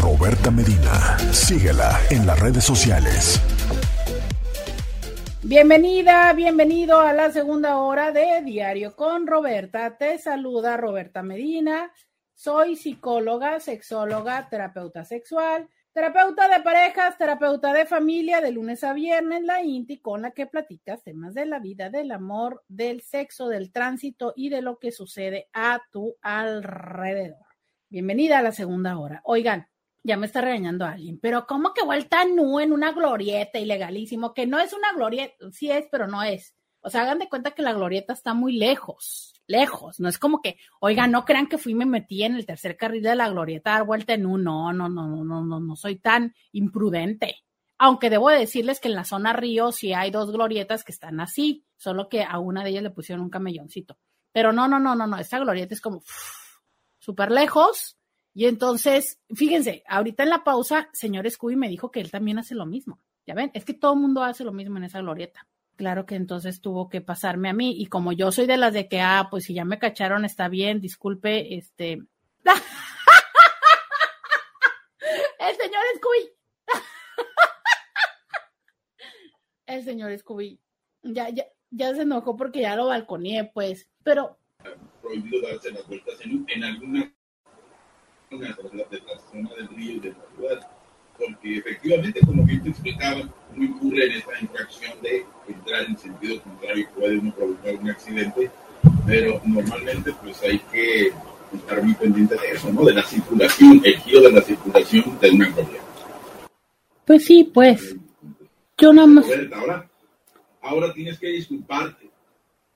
Roberta 0.01 0.53
Medina, 0.53 1.19
síguela 1.33 1.99
en 2.11 2.25
las 2.25 2.39
redes 2.39 2.63
sociales. 2.63 3.43
Bienvenida, 5.43 6.33
bienvenido 6.35 7.01
a 7.01 7.13
la 7.13 7.33
segunda 7.33 7.79
hora 7.79 8.13
de 8.13 8.43
Diario 8.43 8.95
con 8.95 9.27
Roberta. 9.27 9.99
Te 9.99 10.19
saluda 10.19 10.77
Roberta 10.77 11.25
Medina. 11.25 11.91
Soy 12.33 12.77
psicóloga, 12.77 13.59
sexóloga, 13.59 14.49
terapeuta 14.49 15.05
sexual, 15.05 15.69
terapeuta 15.97 16.47
de 16.51 16.61
parejas, 16.61 17.17
terapeuta 17.17 17.73
de 17.73 17.87
familia, 17.87 18.43
de 18.43 18.53
lunes 18.53 18.85
a 18.85 18.93
viernes, 18.93 19.43
la 19.45 19.63
INTI, 19.63 19.97
con 20.01 20.21
la 20.21 20.33
que 20.33 20.47
platicas 20.47 21.03
temas 21.03 21.33
de 21.33 21.47
la 21.47 21.59
vida, 21.59 21.89
del 21.89 22.13
amor, 22.13 22.63
del 22.69 23.01
sexo, 23.01 23.49
del 23.49 23.73
tránsito 23.73 24.35
y 24.37 24.51
de 24.51 24.61
lo 24.61 24.79
que 24.79 24.93
sucede 24.93 25.49
a 25.55 25.81
tu 25.91 26.15
alrededor. 26.21 27.47
Bienvenida 27.89 28.41
a 28.41 28.43
la 28.43 28.53
segunda 28.53 28.99
hora. 28.99 29.23
Oigan, 29.25 29.69
ya 30.05 30.19
me 30.19 30.27
está 30.27 30.43
regañando 30.43 30.85
alguien, 30.85 31.19
pero 31.19 31.47
¿cómo 31.47 31.73
que 31.73 31.83
vuelta 31.83 32.27
nu 32.27 32.61
en 32.61 32.75
una 32.75 32.93
glorieta 32.93 33.59
ilegalísimo? 33.59 34.35
Que 34.35 34.47
no 34.47 34.61
es 34.61 34.75
una 34.75 34.93
glorieta, 34.93 35.51
sí 35.51 35.71
es, 35.71 35.87
pero 35.91 36.07
no 36.07 36.23
es. 36.23 36.55
O 36.81 36.91
sea, 36.91 37.05
hagan 37.05 37.21
de 37.21 37.31
cuenta 37.31 37.53
que 37.53 37.63
la 37.63 37.73
glorieta 37.73 38.13
está 38.13 38.35
muy 38.35 38.53
lejos 38.53 39.36
lejos, 39.47 40.01
no 40.01 40.09
es 40.09 40.19
como 40.19 40.41
que, 40.41 40.57
oiga, 40.81 41.07
no 41.07 41.25
crean 41.25 41.47
que 41.47 41.59
fui 41.59 41.73
y 41.73 41.77
me 41.77 41.87
metí 41.87 42.23
en 42.23 42.35
el 42.35 42.47
tercer 42.47 42.77
carril 42.77 43.03
de 43.03 43.15
la 43.15 43.29
glorieta 43.29 43.71
a 43.71 43.79
dar 43.79 43.87
vuelta 43.87 44.15
en 44.15 44.27
uno, 44.27 44.73
no, 44.73 44.89
no, 44.89 45.09
no, 45.09 45.25
no, 45.25 45.45
no, 45.45 45.61
no 45.61 45.77
soy 45.77 45.97
tan 45.97 46.35
imprudente. 46.53 47.37
Aunque 47.79 48.11
debo 48.11 48.31
decirles 48.31 48.81
que 48.81 48.89
en 48.89 48.95
la 48.95 49.05
zona 49.05 49.33
Río 49.33 49.71
sí 49.71 49.93
hay 49.93 50.11
dos 50.11 50.33
glorietas 50.33 50.83
que 50.83 50.93
están 50.93 51.21
así, 51.21 51.65
solo 51.77 52.09
que 52.09 52.25
a 52.25 52.39
una 52.39 52.65
de 52.65 52.71
ellas 52.71 52.83
le 52.83 52.91
pusieron 52.91 53.25
un 53.25 53.31
camelloncito. 53.31 53.99
Pero 54.33 54.53
no, 54.53 54.67
no, 54.67 54.79
no, 54.79 54.95
no, 54.95 55.07
no, 55.07 55.19
esta 55.19 55.39
glorieta 55.39 55.75
es 55.75 55.81
como 55.81 56.03
súper 56.99 57.31
lejos. 57.31 57.99
Y 58.35 58.47
entonces, 58.47 59.19
fíjense, 59.35 59.83
ahorita 59.89 60.23
en 60.23 60.31
la 60.31 60.45
pausa, 60.45 60.89
señor 60.93 61.31
Scooby 61.31 61.57
me 61.57 61.69
dijo 61.69 61.91
que 61.91 62.01
él 62.01 62.11
también 62.11 62.39
hace 62.39 62.55
lo 62.55 62.67
mismo. 62.67 63.01
Ya 63.27 63.35
ven, 63.35 63.51
es 63.55 63.65
que 63.65 63.75
todo 63.75 63.95
el 63.95 64.01
mundo 64.01 64.23
hace 64.23 64.45
lo 64.45 64.53
mismo 64.53 64.77
en 64.77 64.85
esa 64.85 65.01
glorieta. 65.01 65.47
Claro 65.77 66.07
que 66.07 66.15
entonces 66.15 66.61
tuvo 66.61 66.89
que 66.89 67.03
pasarme 67.03 67.51
a 67.51 67.53
mí 67.53 67.75
y 67.79 67.87
como 67.87 68.13
yo 68.13 68.33
soy 68.33 68.47
de 68.47 68.57
las 68.57 68.73
de 68.73 68.89
que, 68.89 69.01
ah, 69.01 69.29
pues 69.31 69.45
si 69.45 69.55
ya 69.55 69.65
me 69.65 69.79
cacharon 69.79 70.25
está 70.25 70.49
bien, 70.49 70.81
disculpe, 70.81 71.55
este... 71.55 72.03
El 75.39 75.55
señor 75.57 75.83
Scooby. 75.97 76.31
El 79.67 79.85
señor 79.85 80.19
Scooby. 80.19 80.59
Ya, 81.03 81.29
ya, 81.29 81.45
ya 81.71 81.95
se 81.95 82.03
enojó 82.03 82.37
porque 82.37 82.63
ya 82.63 82.75
lo 82.75 82.87
balconeé, 82.87 83.45
pues, 83.53 83.89
pero... 84.03 84.39
Prohibido 85.03 85.47
darse 85.47 85.71
las 85.71 85.87
vueltas 85.87 86.21
en, 86.23 86.45
en 86.49 86.65
alguna 86.65 87.13
de 88.31 88.39
la 88.39 88.57
zona 89.31 89.55
del 89.55 89.69
río 89.69 89.93
y 89.93 90.01
de 90.01 90.11
la 90.11 90.25
ciudad 90.35 90.77
porque 91.19 91.59
efectivamente, 91.59 92.21
como 92.21 92.45
bien 92.45 92.63
te 92.63 92.71
explicaba, 92.71 93.29
no 93.57 93.65
incurre 93.65 94.07
en 94.07 94.13
esta 94.13 94.33
infracción 94.41 94.93
de 95.03 95.25
entrar 95.49 95.85
en 95.85 95.99
sentido 95.99 96.41
contrario 96.43 96.89
puede 96.95 97.19
uno 97.19 97.35
provocar 97.35 97.75
un 97.77 97.91
accidente, 97.91 98.51
pero 99.07 99.41
normalmente 99.45 100.13
pues 100.23 100.43
hay 100.43 100.59
que 100.59 101.13
estar 101.55 101.83
muy 101.83 101.95
pendiente 101.95 102.35
de 102.37 102.51
eso, 102.53 102.73
¿no? 102.73 102.85
De 102.85 102.95
la 102.95 103.03
circulación, 103.03 103.81
el 103.85 103.97
giro 103.99 104.21
de 104.23 104.33
la 104.33 104.43
circulación 104.43 105.19
del 105.21 105.35
una 105.35 105.55
Pues 107.05 107.25
sí, 107.25 107.51
pues. 107.53 107.97
Yo 108.79 108.93
nada 108.93 109.07
más. 109.07 109.27
Ahora, 109.55 109.89
ahora 110.61 110.93
tienes 110.93 111.19
que 111.19 111.29
disculparte. 111.29 112.11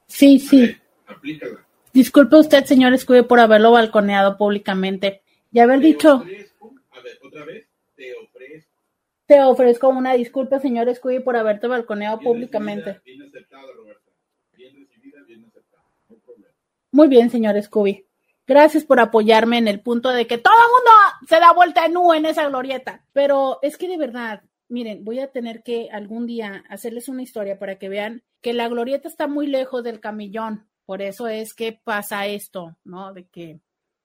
Sí, 0.06 0.38
sí. 0.38 0.76
aplícala. 1.06 1.64
Disculpe 1.92 2.36
usted, 2.36 2.64
señor 2.64 2.94
Escube, 2.94 3.24
por 3.24 3.40
haberlo 3.40 3.72
balconeado 3.72 4.36
públicamente 4.38 5.22
y 5.52 5.58
haber 5.58 5.80
dicho. 5.80 6.14
a 6.14 6.24
ver, 7.02 7.18
otra 7.22 7.44
vez. 7.44 7.66
Te 7.96 8.14
ofrezco 9.38 9.88
una 9.88 10.14
disculpa, 10.14 10.58
señor 10.58 10.92
Scooby, 10.94 11.20
por 11.20 11.36
haberte 11.36 11.66
balconeado 11.66 12.18
públicamente. 12.18 13.00
bien 13.04 13.22
aceptada, 13.22 13.62
Roberta. 13.76 14.10
Bien 14.56 14.74
recibida, 14.76 15.22
bien 15.26 15.44
aceptada. 15.44 15.84
No 16.08 16.16
problema. 16.16 16.54
Muy 16.90 17.08
bien, 17.08 17.30
señor 17.30 17.60
Scooby. 17.62 18.06
Gracias 18.46 18.84
por 18.84 18.98
apoyarme 18.98 19.58
en 19.58 19.68
el 19.68 19.80
punto 19.80 20.10
de 20.10 20.26
que 20.26 20.38
todo 20.38 20.54
el 20.54 20.72
mundo 20.72 20.90
se 21.28 21.38
da 21.38 21.52
vuelta 21.52 21.86
en 21.86 21.96
U 21.96 22.12
en 22.12 22.26
esa 22.26 22.48
glorieta. 22.48 23.04
Pero 23.12 23.60
es 23.62 23.76
que 23.76 23.86
de 23.86 23.96
verdad, 23.96 24.42
miren, 24.68 25.04
voy 25.04 25.20
a 25.20 25.30
tener 25.30 25.62
que 25.62 25.88
algún 25.92 26.26
día 26.26 26.64
hacerles 26.68 27.08
una 27.08 27.22
historia 27.22 27.58
para 27.58 27.78
que 27.78 27.88
vean 27.88 28.24
que 28.40 28.52
la 28.52 28.68
glorieta 28.68 29.06
está 29.06 29.28
muy 29.28 29.46
lejos 29.46 29.84
del 29.84 30.00
camillón. 30.00 30.66
Por 30.84 31.02
eso 31.02 31.28
es 31.28 31.54
que 31.54 31.78
pasa 31.84 32.26
esto, 32.26 32.76
¿no? 32.82 33.12
De 33.12 33.28
que 33.28 33.60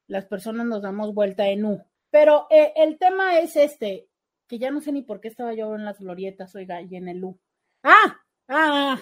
las 0.08 0.26
personas 0.26 0.68
nos 0.68 0.84
damos 0.84 1.16
vuelta 1.16 1.48
en 1.48 1.66
U. 1.66 1.82
Pero 2.12 2.46
eh, 2.52 2.74
el 2.76 3.00
tema 3.00 3.40
es 3.40 3.56
este 3.56 4.08
que 4.48 4.60
ya 4.60 4.72
no 4.72 4.82
sé 4.82 4.92
ni 4.92 5.02
por 5.02 5.22
qué 5.22 5.28
estaba 5.28 5.54
yo 5.54 5.76
en 5.76 5.86
las 5.86 6.00
glorietas, 6.00 6.56
oiga, 6.56 6.82
y 6.82 6.96
en 6.96 7.08
el 7.08 7.24
U. 7.24 7.40
Ah, 7.84 8.20
Ah, 8.48 9.02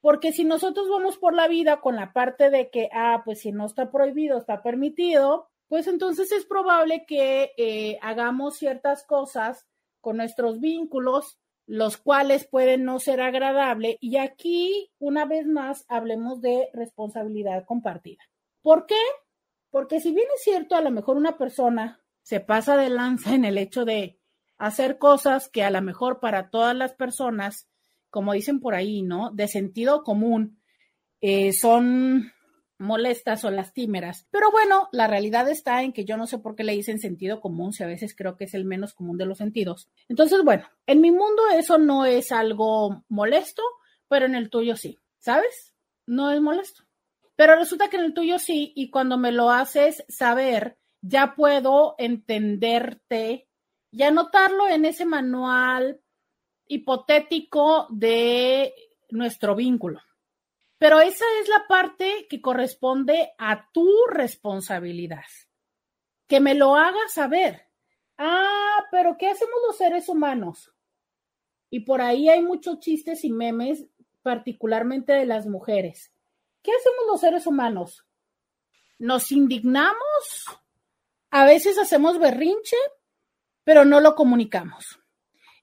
porque 0.00 0.32
si 0.32 0.44
nosotros 0.44 0.88
vamos 0.90 1.16
por 1.16 1.34
la 1.34 1.48
vida 1.48 1.80
con 1.80 1.96
la 1.96 2.12
parte 2.12 2.50
de 2.50 2.70
que, 2.70 2.88
ah, 2.92 3.22
pues 3.24 3.40
si 3.40 3.52
no 3.52 3.66
está 3.66 3.90
prohibido, 3.90 4.38
está 4.38 4.62
permitido, 4.62 5.48
pues 5.68 5.86
entonces 5.86 6.30
es 6.32 6.44
probable 6.44 7.06
que 7.06 7.52
eh, 7.56 7.98
hagamos 8.02 8.56
ciertas 8.56 9.06
cosas 9.06 9.66
con 10.02 10.18
nuestros 10.18 10.60
vínculos, 10.60 11.38
los 11.66 11.96
cuales 11.96 12.46
pueden 12.46 12.84
no 12.84 12.98
ser 12.98 13.22
agradables. 13.22 13.96
Y 14.00 14.18
aquí, 14.18 14.92
una 14.98 15.24
vez 15.24 15.46
más, 15.46 15.86
hablemos 15.88 16.42
de 16.42 16.68
responsabilidad 16.74 17.64
compartida. 17.64 18.22
¿Por 18.60 18.84
qué? 18.84 19.00
Porque 19.70 20.00
si 20.00 20.12
bien 20.12 20.28
es 20.34 20.42
cierto, 20.42 20.76
a 20.76 20.82
lo 20.82 20.90
mejor 20.90 21.16
una 21.16 21.38
persona 21.38 22.04
se 22.22 22.40
pasa 22.40 22.76
de 22.76 22.90
lanza 22.90 23.34
en 23.34 23.46
el 23.46 23.56
hecho 23.56 23.86
de 23.86 24.20
hacer 24.58 24.98
cosas 24.98 25.48
que 25.48 25.62
a 25.62 25.70
lo 25.70 25.82
mejor 25.82 26.20
para 26.20 26.50
todas 26.50 26.74
las 26.76 26.94
personas, 26.94 27.68
como 28.10 28.32
dicen 28.32 28.60
por 28.60 28.74
ahí, 28.74 29.02
¿no? 29.02 29.30
De 29.32 29.48
sentido 29.48 30.02
común, 30.02 30.60
eh, 31.20 31.52
son 31.52 32.32
molestas 32.78 33.44
o 33.44 33.50
lastimeras. 33.50 34.26
Pero 34.30 34.50
bueno, 34.50 34.88
la 34.92 35.06
realidad 35.06 35.48
está 35.48 35.82
en 35.82 35.92
que 35.92 36.04
yo 36.04 36.16
no 36.16 36.26
sé 36.26 36.38
por 36.38 36.54
qué 36.54 36.64
le 36.64 36.72
dicen 36.72 36.98
sentido 36.98 37.40
común, 37.40 37.72
si 37.72 37.82
a 37.82 37.86
veces 37.86 38.14
creo 38.14 38.36
que 38.36 38.44
es 38.44 38.54
el 38.54 38.64
menos 38.64 38.94
común 38.94 39.16
de 39.16 39.26
los 39.26 39.38
sentidos. 39.38 39.88
Entonces, 40.08 40.42
bueno, 40.44 40.68
en 40.86 41.00
mi 41.00 41.10
mundo 41.10 41.42
eso 41.54 41.78
no 41.78 42.04
es 42.04 42.32
algo 42.32 43.04
molesto, 43.08 43.62
pero 44.08 44.26
en 44.26 44.34
el 44.34 44.50
tuyo 44.50 44.76
sí, 44.76 44.98
¿sabes? 45.18 45.74
No 46.06 46.30
es 46.30 46.40
molesto. 46.40 46.82
Pero 47.36 47.56
resulta 47.56 47.88
que 47.88 47.96
en 47.96 48.04
el 48.04 48.14
tuyo 48.14 48.38
sí, 48.38 48.72
y 48.76 48.90
cuando 48.90 49.18
me 49.18 49.32
lo 49.32 49.50
haces 49.50 50.04
saber, 50.08 50.76
ya 51.00 51.34
puedo 51.34 51.94
entenderte 51.98 53.48
y 53.94 54.02
anotarlo 54.02 54.66
en 54.68 54.84
ese 54.86 55.04
manual 55.04 56.00
hipotético 56.66 57.86
de 57.90 58.74
nuestro 59.10 59.54
vínculo. 59.54 60.00
Pero 60.78 61.00
esa 61.00 61.24
es 61.40 61.48
la 61.48 61.68
parte 61.68 62.26
que 62.28 62.40
corresponde 62.40 63.32
a 63.38 63.70
tu 63.70 63.88
responsabilidad. 64.08 65.24
Que 66.26 66.40
me 66.40 66.56
lo 66.56 66.74
hagas 66.74 67.12
saber. 67.12 67.68
Ah, 68.18 68.84
pero 68.90 69.16
¿qué 69.16 69.28
hacemos 69.28 69.54
los 69.64 69.76
seres 69.76 70.08
humanos? 70.08 70.74
Y 71.70 71.80
por 71.80 72.00
ahí 72.00 72.28
hay 72.28 72.42
muchos 72.42 72.80
chistes 72.80 73.24
y 73.24 73.30
memes, 73.30 73.86
particularmente 74.22 75.12
de 75.12 75.26
las 75.26 75.46
mujeres. 75.46 76.12
¿Qué 76.62 76.72
hacemos 76.72 77.06
los 77.06 77.20
seres 77.20 77.46
humanos? 77.46 78.04
Nos 78.98 79.30
indignamos, 79.30 80.46
a 81.30 81.44
veces 81.44 81.78
hacemos 81.78 82.18
berrinche, 82.18 82.76
pero 83.64 83.84
no 83.84 84.00
lo 84.00 84.14
comunicamos. 84.14 85.00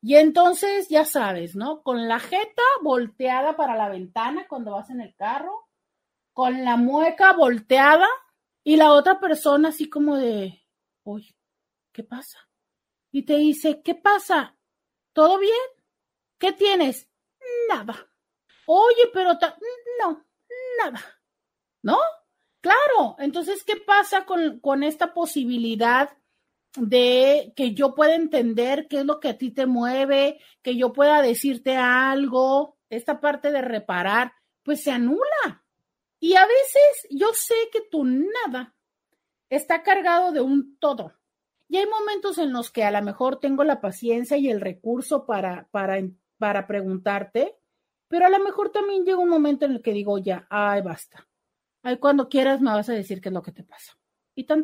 Y 0.02 0.16
entonces, 0.16 0.90
ya 0.90 1.06
sabes, 1.06 1.56
¿no? 1.56 1.84
Con 1.84 2.08
la 2.08 2.20
jeta 2.20 2.64
volteada 2.82 3.56
para 3.56 3.76
la 3.76 3.88
ventana 3.88 4.48
cuando 4.48 4.72
vas 4.72 4.90
en 4.90 5.00
el 5.00 5.16
carro, 5.16 5.70
con 6.34 6.66
la 6.66 6.76
mueca 6.76 7.34
volteada 7.34 8.08
y 8.64 8.78
la 8.78 8.94
otra 8.94 9.20
persona 9.20 9.70
así 9.70 9.90
como 9.90 10.18
de, 10.18 10.64
uy, 11.04 11.36
¿qué 11.92 12.04
pasa? 12.04 12.40
Y 13.12 13.26
te 13.26 13.38
dice, 13.38 13.84
¿qué 13.84 13.94
pasa? 13.94 14.58
¿Todo 15.14 15.38
bien? 15.38 15.54
¿Qué 16.40 16.52
tienes? 16.52 17.08
Nada. 17.70 18.10
Oye, 18.66 19.10
pero 19.14 19.34
no, 20.00 20.26
nada. 20.80 21.02
¿No? 21.84 22.00
Claro. 22.62 23.16
Entonces, 23.20 23.64
¿qué 23.64 23.76
pasa 23.76 24.26
con, 24.26 24.60
con 24.60 24.82
esta 24.82 25.14
posibilidad 25.14 26.18
de 26.76 27.54
que 27.56 27.74
yo 27.74 27.96
pueda 27.96 28.16
entender 28.16 28.88
qué 28.88 29.00
es 29.00 29.06
lo 29.06 29.20
que 29.20 29.30
a 29.30 29.38
ti 29.38 29.52
te 29.52 29.66
mueve, 29.66 30.40
que 30.62 30.76
yo 30.76 30.94
pueda 30.94 31.22
decirte 31.22 31.76
algo, 31.76 32.78
esta 32.90 33.20
parte 33.20 33.52
de 33.52 33.62
reparar, 33.62 34.34
pues 34.64 34.84
se 34.84 34.92
anula. 34.92 35.66
Y 36.20 36.36
a 36.36 36.46
veces 36.46 37.08
yo 37.10 37.34
sé 37.34 37.56
que 37.72 37.82
tu 37.90 38.06
nada 38.06 38.76
está 39.50 39.84
cargado 39.84 40.32
de 40.32 40.42
un 40.42 40.78
todo. 40.78 41.14
Y 41.68 41.78
hay 41.78 41.88
momentos 41.88 42.38
en 42.38 42.54
los 42.54 42.70
que 42.70 42.84
a 42.84 42.92
lo 42.92 43.02
mejor 43.02 43.40
tengo 43.40 43.64
la 43.64 43.82
paciencia 43.82 44.38
y 44.38 44.50
el 44.50 44.62
recurso 44.62 45.26
para, 45.26 45.68
para, 45.72 46.02
para 46.38 46.68
preguntarte, 46.68 47.58
pero 48.08 48.26
a 48.26 48.30
lo 48.30 48.40
mejor 48.40 48.72
también 48.72 49.06
llega 49.06 49.18
un 49.18 49.30
momento 49.30 49.66
en 49.66 49.74
el 49.74 49.82
que 49.82 49.94
digo, 49.94 50.18
ya, 50.18 50.46
ay, 50.50 50.82
basta. 50.82 51.28
Ay, 51.82 51.98
cuando 51.98 52.30
quieras 52.30 52.62
me 52.62 52.72
vas 52.72 52.90
a 52.90 52.94
decir 52.94 53.22
qué 53.22 53.30
es 53.30 53.34
lo 53.34 53.42
que 53.42 53.54
te 53.54 53.64
pasa. 53.64 53.98
Y 54.36 54.44
tan 54.44 54.64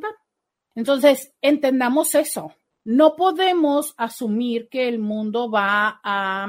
entonces, 0.78 1.34
entendamos 1.42 2.14
eso. 2.14 2.54
No 2.84 3.16
podemos 3.16 3.96
asumir 3.98 4.70
que 4.70 4.88
el 4.88 5.00
mundo 5.00 5.50
va 5.50 6.00
a 6.04 6.48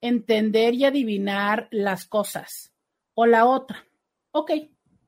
entender 0.00 0.74
y 0.74 0.84
adivinar 0.84 1.68
las 1.70 2.04
cosas. 2.04 2.74
O 3.14 3.26
la 3.26 3.46
otra. 3.46 3.86
Ok, 4.32 4.50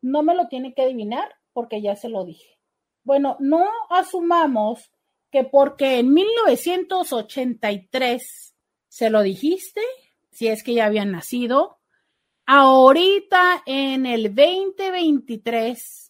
no 0.01 0.23
me 0.23 0.37
lo 0.37 0.47
tiene 0.47 0.75
que 0.75 0.83
adivinar 0.83 1.35
porque 1.53 1.83
ya 1.83 1.97
se 1.97 2.09
lo 2.09 2.25
dije. 2.25 2.61
Bueno, 3.03 3.37
no 3.41 3.67
asumamos 3.91 4.93
que 5.33 5.43
porque 5.43 5.99
en 5.99 6.15
1983 6.15 8.55
se 8.87 9.11
lo 9.11 9.23
dijiste, 9.23 9.81
si 10.31 10.47
es 10.47 10.63
que 10.63 10.75
ya 10.75 10.87
habían 10.87 11.11
nacido, 11.11 11.81
ahorita 12.47 13.65
en 13.67 14.07
el 14.07 14.33
2023 14.33 16.02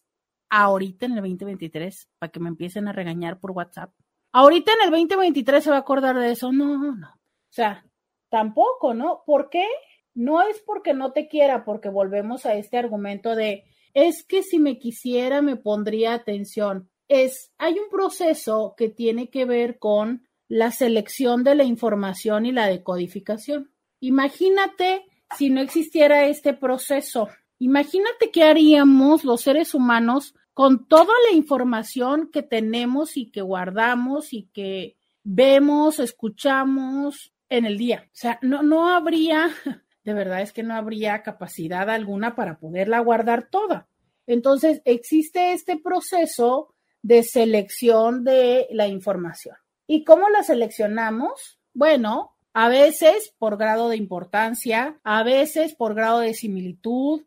ahorita 0.53 1.07
en 1.07 1.13
el 1.13 1.23
2023 1.23 2.11
para 2.19 2.31
que 2.31 2.39
me 2.39 2.51
empiecen 2.51 2.87
a 2.87 2.93
regañar 2.93 3.41
por 3.41 3.53
WhatsApp. 3.53 3.91
Ahorita 4.33 4.73
en 4.73 4.85
el 4.85 4.91
2023 4.91 5.65
se 5.65 5.71
va 5.71 5.77
a 5.77 5.81
acordar 5.81 6.19
de 6.19 6.31
eso. 6.31 6.53
No, 6.53 6.77
no. 6.77 7.09
O 7.09 7.53
sea, 7.55 7.87
tampoco, 8.29 8.93
¿no? 8.93 9.23
¿Por 9.25 9.49
qué? 9.49 9.67
No 10.15 10.43
es 10.43 10.61
porque 10.61 10.93
no 10.93 11.13
te 11.13 11.27
quiera, 11.27 11.65
porque 11.65 11.89
volvemos 11.89 12.45
a 12.45 12.55
este 12.55 12.77
argumento 12.77 13.35
de, 13.35 13.65
es 13.95 14.25
que 14.25 14.43
si 14.43 14.59
me 14.59 14.79
quisiera 14.79 15.41
me 15.41 15.57
pondría 15.57 16.13
atención. 16.13 16.91
Es, 17.09 17.51
hay 17.57 17.79
un 17.79 17.89
proceso 17.91 18.75
que 18.77 18.91
tiene 18.91 19.31
que 19.31 19.47
ver 19.47 19.79
con 19.79 20.29
la 20.49 20.71
selección 20.71 21.45
de 21.45 21.55
la 21.55 21.65
información 21.65 22.45
y 22.45 22.53
la 22.53 22.67
decodificación. 22.67 23.73
Imagínate 24.01 25.07
si 25.39 25.49
no 25.49 25.63
existiera 25.63 26.27
este 26.27 26.53
proceso. 26.53 27.29
Imagínate 27.59 28.31
qué 28.31 28.45
haríamos 28.45 29.25
los 29.25 29.41
seres 29.41 29.75
humanos 29.75 30.35
con 30.55 30.87
toda 30.87 31.13
la 31.31 31.37
información 31.37 32.31
que 32.31 32.43
tenemos 32.43 33.17
y 33.17 33.31
que 33.31 33.41
guardamos 33.41 34.33
y 34.33 34.49
que 34.53 34.97
vemos, 35.25 35.99
escuchamos 35.99 37.33
en 37.49 37.65
el 37.65 37.79
día. 37.79 38.05
O 38.07 38.15
sea, 38.15 38.39
no, 38.43 38.63
no 38.63 38.89
habría, 38.89 39.51
de 40.05 40.13
verdad 40.13 40.43
es 40.43 40.53
que 40.53 40.63
no 40.63 40.75
habría 40.75 41.23
capacidad 41.23 41.89
alguna 41.91 42.35
para 42.35 42.59
poderla 42.59 43.01
guardar 43.01 43.49
toda. 43.51 43.89
Entonces, 44.27 44.83
existe 44.85 45.53
este 45.53 45.79
proceso 45.79 46.75
de 47.03 47.25
selección 47.25 48.25
de 48.25 48.69
la 48.71 48.87
información. 48.87 49.57
¿Y 49.87 50.05
cómo 50.05 50.29
la 50.31 50.43
seleccionamos? 50.43 51.59
Bueno, 51.75 52.37
a 52.55 52.69
veces 52.69 53.35
por 53.39 53.57
grado 53.57 53.89
de 53.89 53.97
importancia, 53.97 55.01
a 55.03 55.23
veces 55.23 55.75
por 55.75 55.95
grado 55.95 56.21
de 56.21 56.35
similitud, 56.35 57.23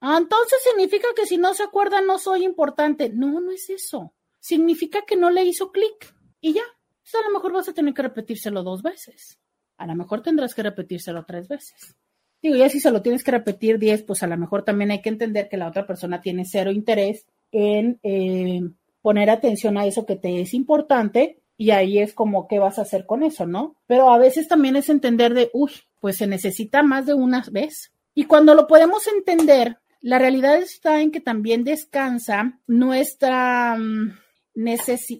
Ah, 0.00 0.16
entonces 0.18 0.58
significa 0.64 1.08
que 1.14 1.26
si 1.26 1.36
no 1.36 1.52
se 1.54 1.62
acuerda 1.62 2.00
no 2.00 2.18
soy 2.18 2.44
importante. 2.44 3.10
No, 3.10 3.40
no 3.40 3.50
es 3.50 3.68
eso. 3.70 4.14
Significa 4.38 5.02
que 5.06 5.16
no 5.16 5.30
le 5.30 5.44
hizo 5.44 5.70
clic 5.70 6.14
y 6.40 6.54
ya. 6.54 6.62
Pues 7.02 7.14
a 7.14 7.26
lo 7.26 7.34
mejor 7.34 7.52
vas 7.52 7.68
a 7.68 7.74
tener 7.74 7.92
que 7.92 8.02
repetírselo 8.02 8.62
dos 8.62 8.82
veces. 8.82 9.38
A 9.76 9.86
lo 9.86 9.94
mejor 9.94 10.22
tendrás 10.22 10.54
que 10.54 10.62
repetírselo 10.62 11.24
tres 11.24 11.48
veces. 11.48 11.96
Digo, 12.42 12.56
ya 12.56 12.68
si 12.68 12.80
se 12.80 12.90
lo 12.90 13.02
tienes 13.02 13.22
que 13.22 13.30
repetir 13.30 13.78
diez, 13.78 14.02
pues 14.02 14.22
a 14.22 14.26
lo 14.26 14.36
mejor 14.36 14.62
también 14.62 14.90
hay 14.90 15.02
que 15.02 15.10
entender 15.10 15.48
que 15.48 15.58
la 15.58 15.68
otra 15.68 15.86
persona 15.86 16.20
tiene 16.22 16.44
cero 16.46 16.70
interés 16.70 17.26
en 17.52 17.98
eh, 18.02 18.62
poner 19.02 19.28
atención 19.28 19.76
a 19.76 19.86
eso 19.86 20.06
que 20.06 20.16
te 20.16 20.40
es 20.40 20.54
importante 20.54 21.42
y 21.58 21.72
ahí 21.72 21.98
es 21.98 22.14
como 22.14 22.48
qué 22.48 22.58
vas 22.58 22.78
a 22.78 22.82
hacer 22.82 23.04
con 23.04 23.22
eso, 23.22 23.46
¿no? 23.46 23.76
Pero 23.86 24.10
a 24.10 24.18
veces 24.18 24.48
también 24.48 24.76
es 24.76 24.88
entender 24.88 25.34
de, 25.34 25.50
uy, 25.52 25.72
pues 25.98 26.16
se 26.16 26.26
necesita 26.26 26.82
más 26.82 27.04
de 27.04 27.12
una 27.12 27.44
vez. 27.52 27.92
Y 28.14 28.24
cuando 28.24 28.54
lo 28.54 28.66
podemos 28.66 29.06
entender, 29.06 29.78
la 30.00 30.18
realidad 30.18 30.56
está 30.56 31.00
en 31.00 31.10
que 31.10 31.20
también 31.20 31.64
descansa 31.64 32.58
nuestra, 32.66 33.76
mm, 33.76 34.16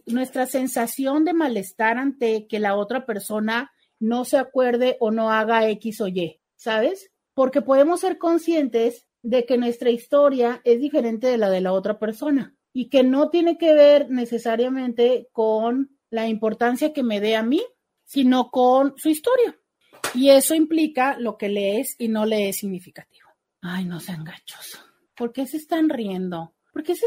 nuestra 0.07 0.47
sensación 0.47 1.25
de 1.25 1.35
malestar 1.35 1.99
ante 1.99 2.47
que 2.47 2.59
la 2.59 2.77
otra 2.77 3.07
persona 3.07 3.71
no 3.99 4.25
se 4.25 4.39
acuerde 4.39 4.97
o 5.01 5.11
no 5.11 5.31
haga 5.31 5.69
X 5.69 6.01
o 6.01 6.09
Y, 6.09 6.41
¿sabes? 6.57 7.11
Porque 7.35 7.61
podemos 7.61 8.01
ser 8.01 8.19
conscientes 8.19 9.07
de 9.23 9.45
que 9.45 9.59
nuestra 9.59 9.91
historia 9.91 10.63
es 10.65 10.81
diferente 10.81 11.27
de 11.27 11.37
la 11.37 11.51
de 11.51 11.61
la 11.61 11.73
otra 11.73 11.99
persona 11.99 12.57
y 12.73 12.89
que 12.89 13.03
no 13.03 13.29
tiene 13.29 13.59
que 13.59 13.75
ver 13.75 14.11
necesariamente 14.11 15.29
con 15.33 15.99
la 16.09 16.29
importancia 16.29 16.93
que 16.93 17.03
me 17.03 17.21
dé 17.21 17.37
a 17.37 17.43
mí, 17.43 17.63
sino 18.05 18.51
con 18.51 18.95
su 18.97 19.11
historia. 19.11 19.59
Y 20.15 20.31
eso 20.31 20.55
implica 20.55 21.19
lo 21.19 21.37
que 21.37 21.49
le 21.49 21.81
es 21.81 21.95
y 21.99 22.09
no 22.09 22.25
le 22.25 22.49
es 22.49 22.59
significativo. 22.59 23.30
Ay, 23.63 23.85
no 23.85 24.01
sean 24.01 24.25
gachos. 24.25 24.81
¿Por 25.17 25.33
qué 25.33 25.47
se 25.47 25.59
están 25.59 25.89
riendo? 25.89 26.55
¿Por 26.73 26.83
qué 26.83 26.95
se 26.95 27.07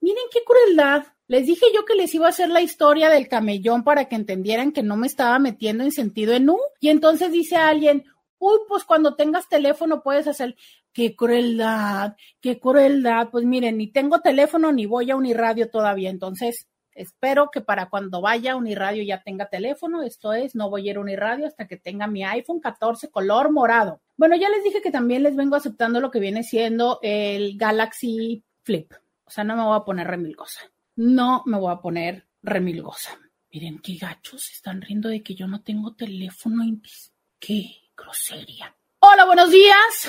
Miren 0.00 0.24
qué 0.30 0.40
crueldad. 0.44 1.06
Les 1.28 1.46
dije 1.46 1.64
yo 1.74 1.86
que 1.86 1.94
les 1.94 2.14
iba 2.14 2.26
a 2.26 2.28
hacer 2.28 2.50
la 2.50 2.60
historia 2.60 3.08
del 3.08 3.26
camellón 3.26 3.84
para 3.84 4.04
que 4.06 4.16
entendieran 4.16 4.72
que 4.72 4.82
no 4.82 4.96
me 4.96 5.06
estaba 5.06 5.38
metiendo 5.38 5.82
en 5.82 5.92
sentido 5.92 6.34
en 6.34 6.50
U. 6.50 6.58
Y 6.78 6.90
entonces 6.90 7.32
dice 7.32 7.56
alguien, 7.56 8.04
uy, 8.38 8.58
pues 8.68 8.84
cuando 8.84 9.14
tengas 9.14 9.48
teléfono 9.48 10.02
puedes 10.02 10.26
hacer, 10.26 10.56
qué 10.92 11.16
crueldad, 11.16 12.16
qué 12.42 12.60
crueldad. 12.60 13.30
Pues 13.30 13.46
miren, 13.46 13.78
ni 13.78 13.86
tengo 13.86 14.20
teléfono 14.20 14.72
ni 14.72 14.84
voy 14.84 15.10
a 15.10 15.16
Uniradio 15.16 15.70
todavía, 15.70 16.10
entonces 16.10 16.68
espero 16.92 17.50
que 17.50 17.62
para 17.62 17.88
cuando 17.88 18.20
vaya 18.20 18.52
a 18.52 18.56
Uniradio 18.56 19.02
ya 19.04 19.22
tenga 19.22 19.48
teléfono, 19.48 20.02
esto 20.02 20.34
es, 20.34 20.54
no 20.54 20.68
voy 20.68 20.86
a 20.86 20.90
ir 20.90 20.96
a 20.98 21.00
Uniradio 21.00 21.46
hasta 21.46 21.66
que 21.66 21.78
tenga 21.78 22.06
mi 22.06 22.24
iPhone 22.24 22.60
14 22.60 23.10
color 23.10 23.50
morado. 23.50 24.02
Bueno, 24.16 24.36
ya 24.36 24.48
les 24.48 24.62
dije 24.62 24.80
que 24.80 24.92
también 24.92 25.22
les 25.22 25.34
vengo 25.34 25.56
aceptando 25.56 26.00
lo 26.00 26.10
que 26.10 26.20
viene 26.20 26.44
siendo 26.44 27.00
el 27.02 27.56
Galaxy 27.58 28.44
Flip. 28.62 28.92
O 29.24 29.30
sea, 29.30 29.42
no 29.42 29.56
me 29.56 29.64
voy 29.64 29.76
a 29.76 29.84
poner 29.84 30.06
remilgosa. 30.06 30.60
No 30.96 31.42
me 31.46 31.58
voy 31.58 31.72
a 31.72 31.80
poner 31.80 32.28
remilgosa. 32.42 33.18
Miren 33.50 33.80
qué 33.80 33.96
gachos 33.96 34.50
están 34.50 34.80
riendo 34.82 35.08
de 35.08 35.22
que 35.22 35.34
yo 35.34 35.48
no 35.48 35.62
tengo 35.62 35.94
teléfono. 35.94 36.64
Qué 37.40 37.70
grosería. 37.96 38.76
Hola, 39.00 39.24
buenos 39.24 39.50
días. 39.50 40.08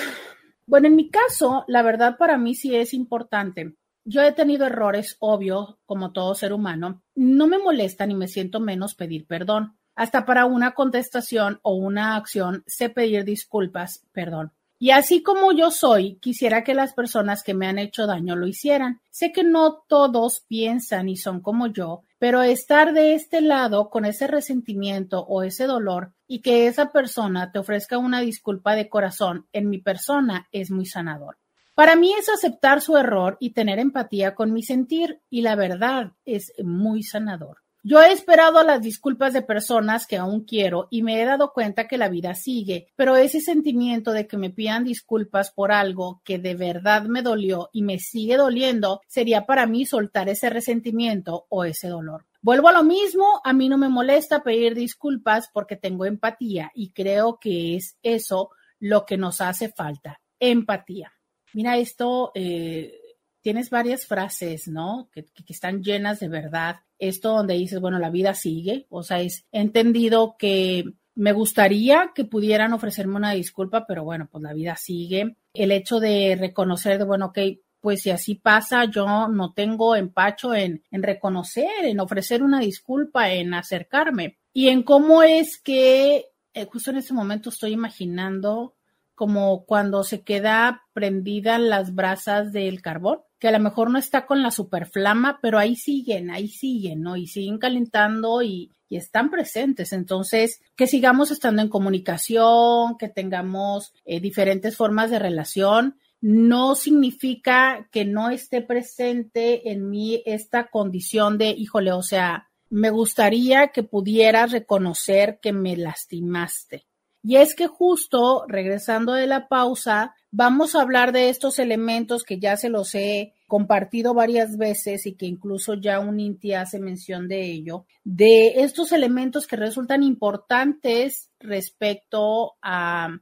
Bueno, 0.66 0.86
en 0.86 0.96
mi 0.96 1.10
caso, 1.10 1.64
la 1.66 1.82
verdad 1.82 2.16
para 2.16 2.38
mí 2.38 2.54
sí 2.54 2.74
es 2.74 2.94
importante. 2.94 3.76
Yo 4.04 4.22
he 4.22 4.32
tenido 4.32 4.66
errores, 4.66 5.16
obvio, 5.18 5.80
como 5.84 6.12
todo 6.12 6.34
ser 6.36 6.52
humano. 6.52 7.02
No 7.16 7.48
me 7.48 7.58
molesta 7.58 8.06
ni 8.06 8.14
me 8.14 8.28
siento 8.28 8.60
menos 8.60 8.94
pedir 8.94 9.26
perdón. 9.26 9.76
Hasta 9.96 10.24
para 10.24 10.44
una 10.44 10.72
contestación 10.72 11.58
o 11.62 11.74
una 11.74 12.16
acción 12.16 12.62
sé 12.66 12.90
pedir 12.90 13.24
disculpas, 13.24 14.04
perdón. 14.12 14.52
Y 14.78 14.90
así 14.90 15.22
como 15.22 15.52
yo 15.52 15.70
soy, 15.70 16.16
quisiera 16.16 16.62
que 16.62 16.74
las 16.74 16.92
personas 16.92 17.42
que 17.42 17.54
me 17.54 17.66
han 17.66 17.78
hecho 17.78 18.06
daño 18.06 18.36
lo 18.36 18.46
hicieran. 18.46 19.00
Sé 19.10 19.32
que 19.32 19.42
no 19.42 19.82
todos 19.88 20.44
piensan 20.46 21.08
y 21.08 21.16
son 21.16 21.40
como 21.40 21.68
yo, 21.68 22.02
pero 22.18 22.42
estar 22.42 22.92
de 22.92 23.14
este 23.14 23.40
lado 23.40 23.88
con 23.88 24.04
ese 24.04 24.26
resentimiento 24.26 25.24
o 25.24 25.42
ese 25.42 25.64
dolor 25.64 26.12
y 26.26 26.42
que 26.42 26.66
esa 26.66 26.92
persona 26.92 27.50
te 27.52 27.58
ofrezca 27.58 27.96
una 27.96 28.20
disculpa 28.20 28.74
de 28.74 28.90
corazón 28.90 29.46
en 29.54 29.70
mi 29.70 29.78
persona 29.78 30.46
es 30.52 30.70
muy 30.70 30.84
sanador. 30.84 31.38
Para 31.74 31.96
mí 31.96 32.12
es 32.12 32.28
aceptar 32.28 32.82
su 32.82 32.98
error 32.98 33.38
y 33.40 33.50
tener 33.50 33.78
empatía 33.78 34.34
con 34.34 34.52
mi 34.52 34.62
sentir 34.62 35.22
y 35.30 35.40
la 35.40 35.56
verdad 35.56 36.12
es 36.26 36.52
muy 36.62 37.02
sanador. 37.02 37.65
Yo 37.88 38.02
he 38.02 38.10
esperado 38.10 38.64
las 38.64 38.82
disculpas 38.82 39.32
de 39.32 39.42
personas 39.42 40.08
que 40.08 40.16
aún 40.16 40.40
quiero 40.42 40.88
y 40.90 41.04
me 41.04 41.22
he 41.22 41.24
dado 41.24 41.52
cuenta 41.52 41.86
que 41.86 41.98
la 41.98 42.08
vida 42.08 42.34
sigue, 42.34 42.88
pero 42.96 43.14
ese 43.14 43.40
sentimiento 43.40 44.10
de 44.10 44.26
que 44.26 44.36
me 44.36 44.50
pidan 44.50 44.82
disculpas 44.82 45.52
por 45.52 45.70
algo 45.70 46.20
que 46.24 46.40
de 46.40 46.56
verdad 46.56 47.04
me 47.04 47.22
dolió 47.22 47.70
y 47.72 47.82
me 47.82 48.00
sigue 48.00 48.38
doliendo 48.38 49.02
sería 49.06 49.46
para 49.46 49.66
mí 49.66 49.86
soltar 49.86 50.28
ese 50.28 50.50
resentimiento 50.50 51.46
o 51.48 51.62
ese 51.62 51.86
dolor. 51.86 52.26
Vuelvo 52.42 52.66
a 52.66 52.72
lo 52.72 52.82
mismo, 52.82 53.40
a 53.44 53.52
mí 53.52 53.68
no 53.68 53.78
me 53.78 53.88
molesta 53.88 54.42
pedir 54.42 54.74
disculpas 54.74 55.48
porque 55.54 55.76
tengo 55.76 56.06
empatía 56.06 56.72
y 56.74 56.90
creo 56.90 57.38
que 57.38 57.76
es 57.76 57.98
eso 58.02 58.50
lo 58.80 59.06
que 59.06 59.16
nos 59.16 59.40
hace 59.40 59.68
falta, 59.68 60.20
empatía. 60.40 61.12
Mira 61.54 61.76
esto, 61.76 62.32
eh, 62.34 62.98
tienes 63.46 63.70
varias 63.70 64.06
frases, 64.06 64.66
¿no? 64.66 65.08
Que, 65.12 65.24
están 65.46 65.80
llenas 65.80 66.18
de 66.18 66.26
verdad. 66.26 66.80
Esto 66.98 67.28
donde 67.28 67.54
dices, 67.54 67.78
bueno, 67.78 68.00
la 68.00 68.10
vida 68.10 68.34
sigue, 68.34 68.88
o 68.88 69.04
sea, 69.04 69.20
es 69.20 69.46
entendido 69.52 70.34
que 70.36 70.82
me 71.14 71.30
gustaría 71.30 72.10
que 72.12 72.24
pudieran 72.24 72.72
ofrecerme 72.72 73.14
una 73.14 73.30
disculpa, 73.30 73.86
pero 73.86 74.02
bueno, 74.02 74.28
pues 74.28 74.42
la 74.42 74.52
vida 74.52 74.74
sigue. 74.74 75.36
El 75.54 75.70
hecho 75.70 76.00
de 76.00 76.36
reconocer 76.36 76.98
de, 76.98 77.04
bueno, 77.04 77.26
ok, 77.26 77.38
pues 77.80 78.02
si 78.02 78.10
así 78.10 78.34
pasa, 78.34 78.86
yo 78.86 79.28
no 79.28 79.52
tengo 79.52 79.94
empacho 79.94 80.52
en, 80.52 80.82
en 80.90 81.04
reconocer, 81.04 81.84
en 81.84 82.00
ofrecer 82.00 82.42
una 82.42 82.58
disculpa, 82.58 83.30
en 83.30 83.54
acercarme. 83.54 84.38
Y 84.52 84.70
en 84.70 84.82
cómo 84.82 85.22
es 85.22 85.60
que 85.60 86.24
eh, 86.52 86.64
justo 86.64 86.90
en 86.90 86.96
este 86.96 87.14
momento 87.14 87.50
estoy 87.50 87.74
imaginando 87.74 88.74
como 89.14 89.64
cuando 89.66 90.02
se 90.02 90.22
queda 90.22 90.82
prendida 90.92 91.60
las 91.60 91.94
brasas 91.94 92.52
del 92.52 92.82
carbón 92.82 93.20
que 93.38 93.48
a 93.48 93.52
lo 93.52 93.60
mejor 93.60 93.90
no 93.90 93.98
está 93.98 94.26
con 94.26 94.42
la 94.42 94.50
superflama, 94.50 95.38
pero 95.42 95.58
ahí 95.58 95.76
siguen, 95.76 96.30
ahí 96.30 96.48
siguen, 96.48 97.02
¿no? 97.02 97.16
Y 97.16 97.26
siguen 97.26 97.58
calentando 97.58 98.42
y, 98.42 98.72
están 98.88 99.30
presentes. 99.30 99.92
Entonces, 99.92 100.60
que 100.76 100.86
sigamos 100.86 101.32
estando 101.32 101.60
en 101.60 101.68
comunicación, 101.68 102.96
que 102.96 103.08
tengamos 103.08 103.92
eh, 104.04 104.20
diferentes 104.20 104.76
formas 104.76 105.10
de 105.10 105.18
relación, 105.18 105.98
no 106.20 106.76
significa 106.76 107.88
que 107.90 108.04
no 108.04 108.30
esté 108.30 108.62
presente 108.62 109.72
en 109.72 109.90
mí 109.90 110.22
esta 110.24 110.68
condición 110.68 111.36
de, 111.36 111.50
híjole, 111.50 111.90
o 111.90 112.02
sea, 112.02 112.48
me 112.70 112.90
gustaría 112.90 113.68
que 113.68 113.82
pudieras 113.82 114.52
reconocer 114.52 115.38
que 115.40 115.52
me 115.52 115.76
lastimaste. 115.76 116.86
Y 117.22 117.36
es 117.36 117.54
que 117.54 117.66
justo 117.66 118.44
regresando 118.46 119.12
de 119.12 119.26
la 119.26 119.48
pausa, 119.48 120.14
Vamos 120.38 120.74
a 120.74 120.82
hablar 120.82 121.12
de 121.12 121.30
estos 121.30 121.58
elementos 121.58 122.22
que 122.22 122.38
ya 122.38 122.58
se 122.58 122.68
los 122.68 122.94
he 122.94 123.32
compartido 123.46 124.12
varias 124.12 124.58
veces 124.58 125.06
y 125.06 125.14
que 125.14 125.24
incluso 125.24 125.72
ya 125.72 125.98
un 125.98 126.20
INTI 126.20 126.52
hace 126.52 126.78
mención 126.78 127.26
de 127.26 127.50
ello, 127.50 127.86
de 128.04 128.60
estos 128.60 128.92
elementos 128.92 129.46
que 129.46 129.56
resultan 129.56 130.02
importantes 130.02 131.30
respecto 131.40 132.52
a, 132.60 133.16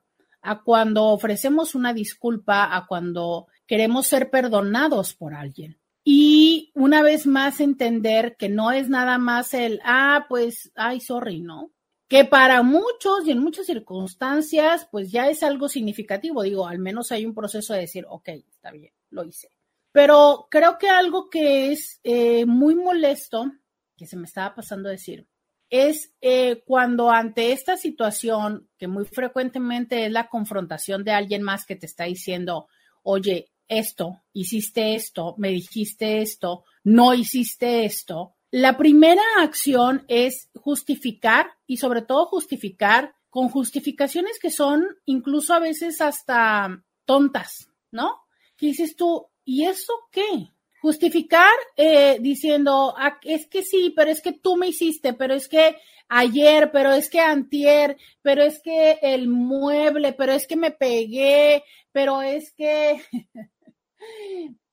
cuando 0.64 1.04
ofrecemos 1.04 1.76
una 1.76 1.94
disculpa, 1.94 2.74
a 2.74 2.84
cuando 2.88 3.46
queremos 3.68 4.08
ser 4.08 4.28
perdonados 4.28 5.14
por 5.14 5.34
alguien. 5.34 5.78
Y 6.02 6.72
una 6.74 7.00
vez 7.04 7.28
más 7.28 7.60
entender 7.60 8.34
que 8.36 8.48
no 8.48 8.72
es 8.72 8.88
nada 8.88 9.18
más 9.18 9.54
el, 9.54 9.80
ah, 9.84 10.26
pues, 10.28 10.72
ay, 10.74 10.98
sorry, 10.98 11.38
¿no? 11.38 11.70
Que 12.08 12.24
para 12.24 12.62
muchos 12.62 13.26
y 13.26 13.30
en 13.30 13.38
muchas 13.38 13.66
circunstancias, 13.66 14.86
pues 14.90 15.10
ya 15.10 15.28
es 15.28 15.42
algo 15.42 15.68
significativo. 15.68 16.42
Digo, 16.42 16.66
al 16.66 16.78
menos 16.78 17.12
hay 17.12 17.24
un 17.24 17.34
proceso 17.34 17.74
de 17.74 17.80
decir, 17.80 18.04
ok, 18.08 18.28
está 18.28 18.70
bien, 18.70 18.92
lo 19.10 19.24
hice. 19.24 19.50
Pero 19.92 20.48
creo 20.50 20.76
que 20.78 20.88
algo 20.88 21.30
que 21.30 21.72
es 21.72 22.00
eh, 22.02 22.46
muy 22.46 22.74
molesto, 22.74 23.50
que 23.96 24.06
se 24.06 24.16
me 24.16 24.26
estaba 24.26 24.54
pasando 24.54 24.88
a 24.88 24.92
decir, 24.92 25.26
es 25.70 26.12
eh, 26.20 26.62
cuando 26.66 27.10
ante 27.10 27.52
esta 27.52 27.76
situación, 27.76 28.68
que 28.76 28.86
muy 28.86 29.04
frecuentemente 29.04 30.04
es 30.06 30.12
la 30.12 30.28
confrontación 30.28 31.04
de 31.04 31.12
alguien 31.12 31.42
más 31.42 31.64
que 31.64 31.76
te 31.76 31.86
está 31.86 32.04
diciendo, 32.04 32.68
oye, 33.02 33.50
esto, 33.68 34.22
hiciste 34.32 34.94
esto, 34.94 35.34
me 35.38 35.50
dijiste 35.50 36.22
esto, 36.22 36.64
no 36.82 37.14
hiciste 37.14 37.84
esto, 37.84 38.36
la 38.54 38.76
primera 38.76 39.20
acción 39.38 40.04
es 40.06 40.48
justificar 40.54 41.46
y 41.66 41.78
sobre 41.78 42.02
todo 42.02 42.26
justificar 42.26 43.16
con 43.28 43.48
justificaciones 43.48 44.38
que 44.38 44.52
son 44.52 44.86
incluso 45.06 45.54
a 45.54 45.58
veces 45.58 46.00
hasta 46.00 46.80
tontas, 47.04 47.68
¿no? 47.90 48.22
¿Qué 48.56 48.66
dices 48.66 48.94
tú? 48.94 49.26
¿Y 49.44 49.64
eso 49.64 49.92
qué? 50.12 50.52
Justificar 50.80 51.50
eh, 51.76 52.18
diciendo, 52.20 52.94
ah, 52.96 53.18
es 53.24 53.48
que 53.48 53.64
sí, 53.64 53.92
pero 53.96 54.12
es 54.12 54.22
que 54.22 54.30
tú 54.30 54.56
me 54.56 54.68
hiciste, 54.68 55.14
pero 55.14 55.34
es 55.34 55.48
que 55.48 55.76
ayer, 56.08 56.70
pero 56.70 56.92
es 56.92 57.10
que 57.10 57.18
antier, 57.18 57.96
pero 58.22 58.44
es 58.44 58.62
que 58.62 59.00
el 59.02 59.26
mueble, 59.26 60.12
pero 60.12 60.32
es 60.32 60.46
que 60.46 60.54
me 60.54 60.70
pegué, 60.70 61.64
pero 61.90 62.22
es 62.22 62.52
que... 62.52 63.02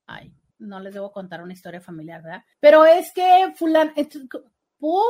Ay, 0.06 0.32
no 0.62 0.80
les 0.80 0.94
debo 0.94 1.12
contar 1.12 1.42
una 1.42 1.52
historia 1.52 1.80
familiar, 1.80 2.22
¿verdad? 2.22 2.44
Pero 2.60 2.84
es 2.84 3.12
que 3.12 3.52
fulano, 3.56 3.92
por, 4.78 5.04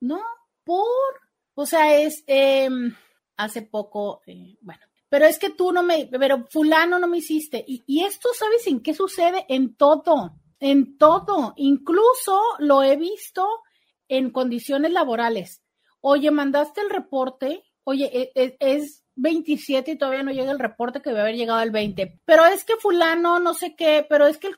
¿no? 0.00 0.20
Por, 0.64 1.20
o 1.54 1.66
sea, 1.66 1.96
es, 1.96 2.24
em, 2.26 2.94
hace 3.36 3.62
poco, 3.62 4.22
eh, 4.26 4.56
bueno, 4.60 4.80
pero 5.08 5.26
es 5.26 5.38
que 5.38 5.50
tú 5.50 5.72
no 5.72 5.82
me, 5.82 6.06
pero 6.06 6.46
fulano 6.50 6.98
no 6.98 7.08
me 7.08 7.18
hiciste. 7.18 7.64
Y, 7.66 7.84
y 7.86 8.04
esto, 8.04 8.28
¿sabes 8.34 8.66
en 8.66 8.80
qué 8.80 8.94
sucede? 8.94 9.46
En 9.48 9.74
todo, 9.74 10.34
en 10.60 10.98
todo. 10.98 11.54
Incluso 11.56 12.40
lo 12.58 12.82
he 12.82 12.96
visto 12.96 13.46
en 14.08 14.30
condiciones 14.30 14.92
laborales. 14.92 15.62
Oye, 16.00 16.30
mandaste 16.30 16.80
el 16.80 16.90
reporte, 16.90 17.64
oye, 17.84 18.10
e, 18.12 18.32
e, 18.34 18.56
es, 18.60 19.04
27 19.18 19.92
y 19.92 19.98
todavía 19.98 20.22
no 20.22 20.32
llega 20.32 20.50
el 20.50 20.58
reporte 20.58 21.02
que 21.02 21.10
debe 21.10 21.22
haber 21.22 21.36
llegado 21.36 21.58
al 21.58 21.70
20. 21.70 22.20
Pero 22.24 22.46
es 22.46 22.64
que 22.64 22.76
fulano, 22.76 23.40
no 23.40 23.54
sé 23.54 23.74
qué, 23.76 24.06
pero 24.08 24.26
es 24.26 24.38
que 24.38 24.48
el... 24.48 24.56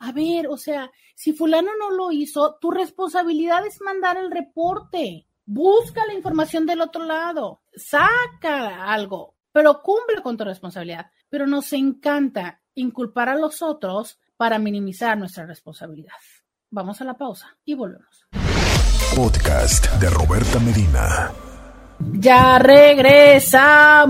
A 0.00 0.12
ver, 0.12 0.46
o 0.48 0.56
sea, 0.56 0.90
si 1.14 1.32
fulano 1.32 1.70
no 1.76 1.90
lo 1.90 2.12
hizo, 2.12 2.56
tu 2.60 2.70
responsabilidad 2.70 3.66
es 3.66 3.80
mandar 3.80 4.16
el 4.16 4.30
reporte. 4.30 5.26
Busca 5.44 6.06
la 6.06 6.14
información 6.14 6.66
del 6.66 6.82
otro 6.82 7.04
lado, 7.04 7.62
saca 7.74 8.92
algo, 8.92 9.34
pero 9.50 9.82
cumple 9.82 10.22
con 10.22 10.36
tu 10.36 10.44
responsabilidad. 10.44 11.10
Pero 11.28 11.46
nos 11.46 11.72
encanta 11.72 12.60
inculpar 12.74 13.30
a 13.30 13.34
los 13.34 13.62
otros 13.62 14.20
para 14.36 14.58
minimizar 14.58 15.18
nuestra 15.18 15.46
responsabilidad. 15.46 16.14
Vamos 16.70 17.00
a 17.00 17.04
la 17.04 17.14
pausa 17.14 17.56
y 17.64 17.74
volvemos. 17.74 18.26
Podcast 19.16 19.90
de 19.94 20.10
Roberta 20.10 20.60
Medina. 20.60 21.47
Ya 22.00 22.58
regresamos. 22.58 24.06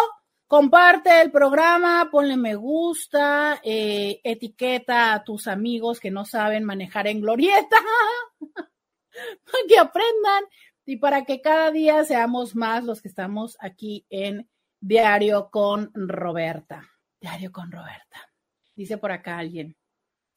comparte 0.47 1.23
el 1.23 1.31
programa, 1.31 2.09
ponle 2.11 2.37
me 2.37 2.55
gusta, 2.55 3.61
eh, 3.63 4.21
etiqueta 4.25 5.15
a 5.15 5.25
tus 5.25 5.47
amigos 5.47 6.01
que 6.01 6.11
no 6.11 6.25
saben 6.25 6.65
manejar 6.65 7.07
en 7.07 7.21
glorieta, 7.21 7.77
para 8.41 9.59
que 9.69 9.79
aprendan 9.79 10.45
y 10.85 10.97
para 10.97 11.25
que 11.25 11.41
cada 11.41 11.71
día 11.71 12.05
seamos 12.05 12.55
más 12.55 12.85
los 12.85 13.03
que 13.03 13.09
estamos 13.09 13.57
aquí 13.61 14.07
en 14.11 14.49
Diario 14.81 15.51
con 15.51 15.91
Roberta. 15.95 16.89
Diario 17.21 17.51
con 17.51 17.73
Roberta. 17.73 18.31
Dice 18.77 18.97
por 18.97 19.11
acá 19.11 19.39
alguien. 19.39 19.77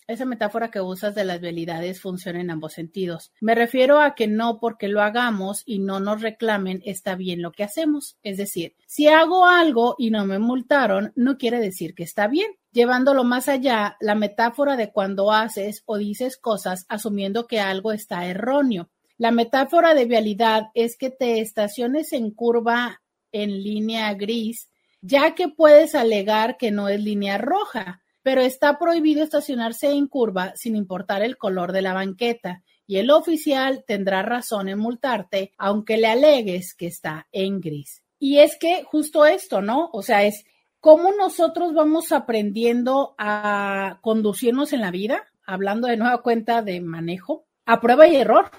Esa 0.08 0.26
metáfora 0.26 0.72
que 0.72 0.82
usas 0.82 1.14
de 1.14 1.24
las 1.24 1.38
habilidades 1.38 2.02
funciona 2.02 2.42
en 2.42 2.50
ambos 2.50 2.74
sentidos. 2.74 3.32
Me 3.40 3.54
refiero 3.54 4.02
a 4.02 4.16
que 4.16 4.28
no 4.28 4.60
porque 4.60 4.88
lo 4.88 5.02
hagamos 5.02 5.62
y 5.66 5.78
no 5.78 6.00
nos 6.00 6.22
reclamen 6.22 6.82
está 6.84 7.16
bien 7.16 7.44
lo 7.44 7.52
que 7.52 7.64
hacemos. 7.64 8.18
Es 8.24 8.38
decir, 8.38 8.76
si 8.88 9.08
hago 9.08 9.46
algo 9.46 9.96
y 10.00 10.10
no 10.10 10.26
me 10.26 10.40
multaron, 10.40 11.14
no 11.16 11.38
quiere 11.38 11.60
decir 11.60 11.94
que 11.94 12.04
está 12.04 12.28
bien. 12.28 12.52
Llevándolo 12.72 13.24
más 13.24 13.48
allá, 13.48 13.96
la 14.02 14.16
metáfora 14.16 14.76
de 14.76 14.92
cuando 14.92 15.32
haces 15.32 15.84
o 15.86 15.98
dices 15.98 16.36
cosas 16.36 16.86
asumiendo 16.90 17.46
que 17.46 17.60
algo 17.60 17.92
está 17.92 18.26
erróneo. 18.26 18.90
La 19.18 19.30
metáfora 19.30 19.94
de 19.94 20.06
vialidad 20.06 20.72
es 20.74 20.98
que 20.98 21.12
te 21.12 21.42
estaciones 21.42 22.12
en 22.12 22.32
curva 22.32 23.01
en 23.32 23.64
línea 23.64 24.14
gris, 24.14 24.70
ya 25.02 25.36
que 25.36 25.48
puedes 25.48 25.96
alegar 25.96 26.58
que 26.58 26.72
no 26.72 26.90
es 26.90 27.02
línea 27.02 27.38
roja 27.38 28.02
pero 28.24 28.42
está 28.42 28.78
prohibido 28.78 29.24
estacionarse 29.24 29.92
en 29.92 30.08
curva 30.08 30.54
sin 30.56 30.76
importar 30.76 31.22
el 31.22 31.38
color 31.38 31.72
de 31.72 31.82
la 31.82 31.94
banqueta 31.94 32.64
y 32.86 32.98
el 32.98 33.10
oficial 33.12 33.84
tendrá 33.88 34.22
razón 34.22 34.70
en 34.70 34.80
multarte 34.80 35.54
aunque 35.58 35.98
le 35.98 36.08
alegues 36.08 36.74
que 36.76 36.88
está 36.88 37.28
en 37.32 37.62
gris. 37.62 38.04
Y 38.20 38.40
es 38.40 38.58
que 38.58 38.84
justo 38.84 39.26
esto, 39.26 39.62
¿no? 39.62 39.90
O 39.94 40.04
sea, 40.04 40.24
es 40.24 40.46
cómo 40.80 41.12
nosotros 41.12 41.74
vamos 41.74 42.12
aprendiendo 42.12 43.16
a 43.18 44.00
conducirnos 44.02 44.74
en 44.74 44.82
la 44.82 44.92
vida, 44.92 45.24
hablando 45.46 45.88
de 45.88 45.98
nueva 45.98 46.22
cuenta 46.22 46.62
de 46.62 46.82
manejo, 46.82 47.46
a 47.66 47.82
prueba 47.82 48.08
y 48.08 48.16
error. 48.16 48.52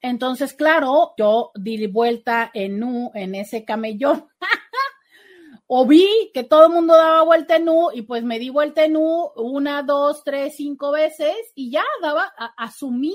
Entonces, 0.00 0.52
claro, 0.52 1.12
yo 1.16 1.50
di 1.54 1.86
vuelta 1.86 2.50
en 2.54 2.82
U 2.82 3.10
en 3.14 3.34
ese 3.34 3.64
camellón 3.64 4.28
o 5.66 5.86
vi 5.86 6.30
que 6.32 6.44
todo 6.44 6.66
el 6.66 6.72
mundo 6.72 6.94
daba 6.94 7.22
vuelta 7.22 7.56
en 7.56 7.68
U 7.68 7.90
y 7.92 8.02
pues 8.02 8.22
me 8.22 8.38
di 8.38 8.50
vuelta 8.50 8.84
en 8.84 8.96
U 8.96 9.32
una, 9.36 9.82
dos, 9.82 10.22
tres, 10.24 10.54
cinco 10.56 10.92
veces 10.92 11.34
y 11.54 11.70
ya 11.70 11.84
daba, 12.00 12.32
asumía 12.56 13.14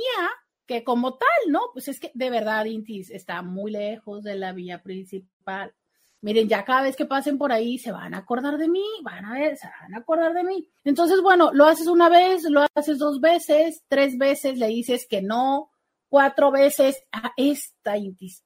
que 0.65 0.83
como 0.83 1.15
tal, 1.15 1.51
¿no? 1.51 1.61
Pues 1.73 1.87
es 1.87 1.99
que 1.99 2.11
de 2.13 2.29
verdad 2.29 2.65
Intis 2.65 3.09
está 3.09 3.41
muy 3.41 3.71
lejos 3.71 4.23
de 4.23 4.35
la 4.35 4.53
vía 4.53 4.81
principal. 4.81 5.73
Miren, 6.21 6.47
ya 6.47 6.63
cada 6.63 6.83
vez 6.83 6.95
que 6.95 7.05
pasen 7.05 7.37
por 7.37 7.51
ahí 7.51 7.77
se 7.77 7.91
van 7.91 8.13
a 8.13 8.19
acordar 8.19 8.57
de 8.57 8.69
mí, 8.69 8.85
van 9.03 9.25
a 9.25 9.33
ver, 9.33 9.57
se 9.57 9.67
van 9.67 9.93
a 9.93 9.97
acordar 9.97 10.33
de 10.33 10.45
mí. 10.45 10.69
Entonces, 10.85 11.21
bueno, 11.21 11.51
lo 11.53 11.65
haces 11.65 11.87
una 11.87 12.07
vez, 12.07 12.43
lo 12.43 12.65
haces 12.75 12.97
dos 12.97 13.19
veces, 13.19 13.83
tres 13.89 14.17
veces 14.17 14.57
le 14.57 14.67
dices 14.67 15.05
que 15.05 15.21
no, 15.21 15.72
cuatro 16.13 16.51
veces, 16.51 17.03
ah, 17.11 17.31
esta 17.37 17.95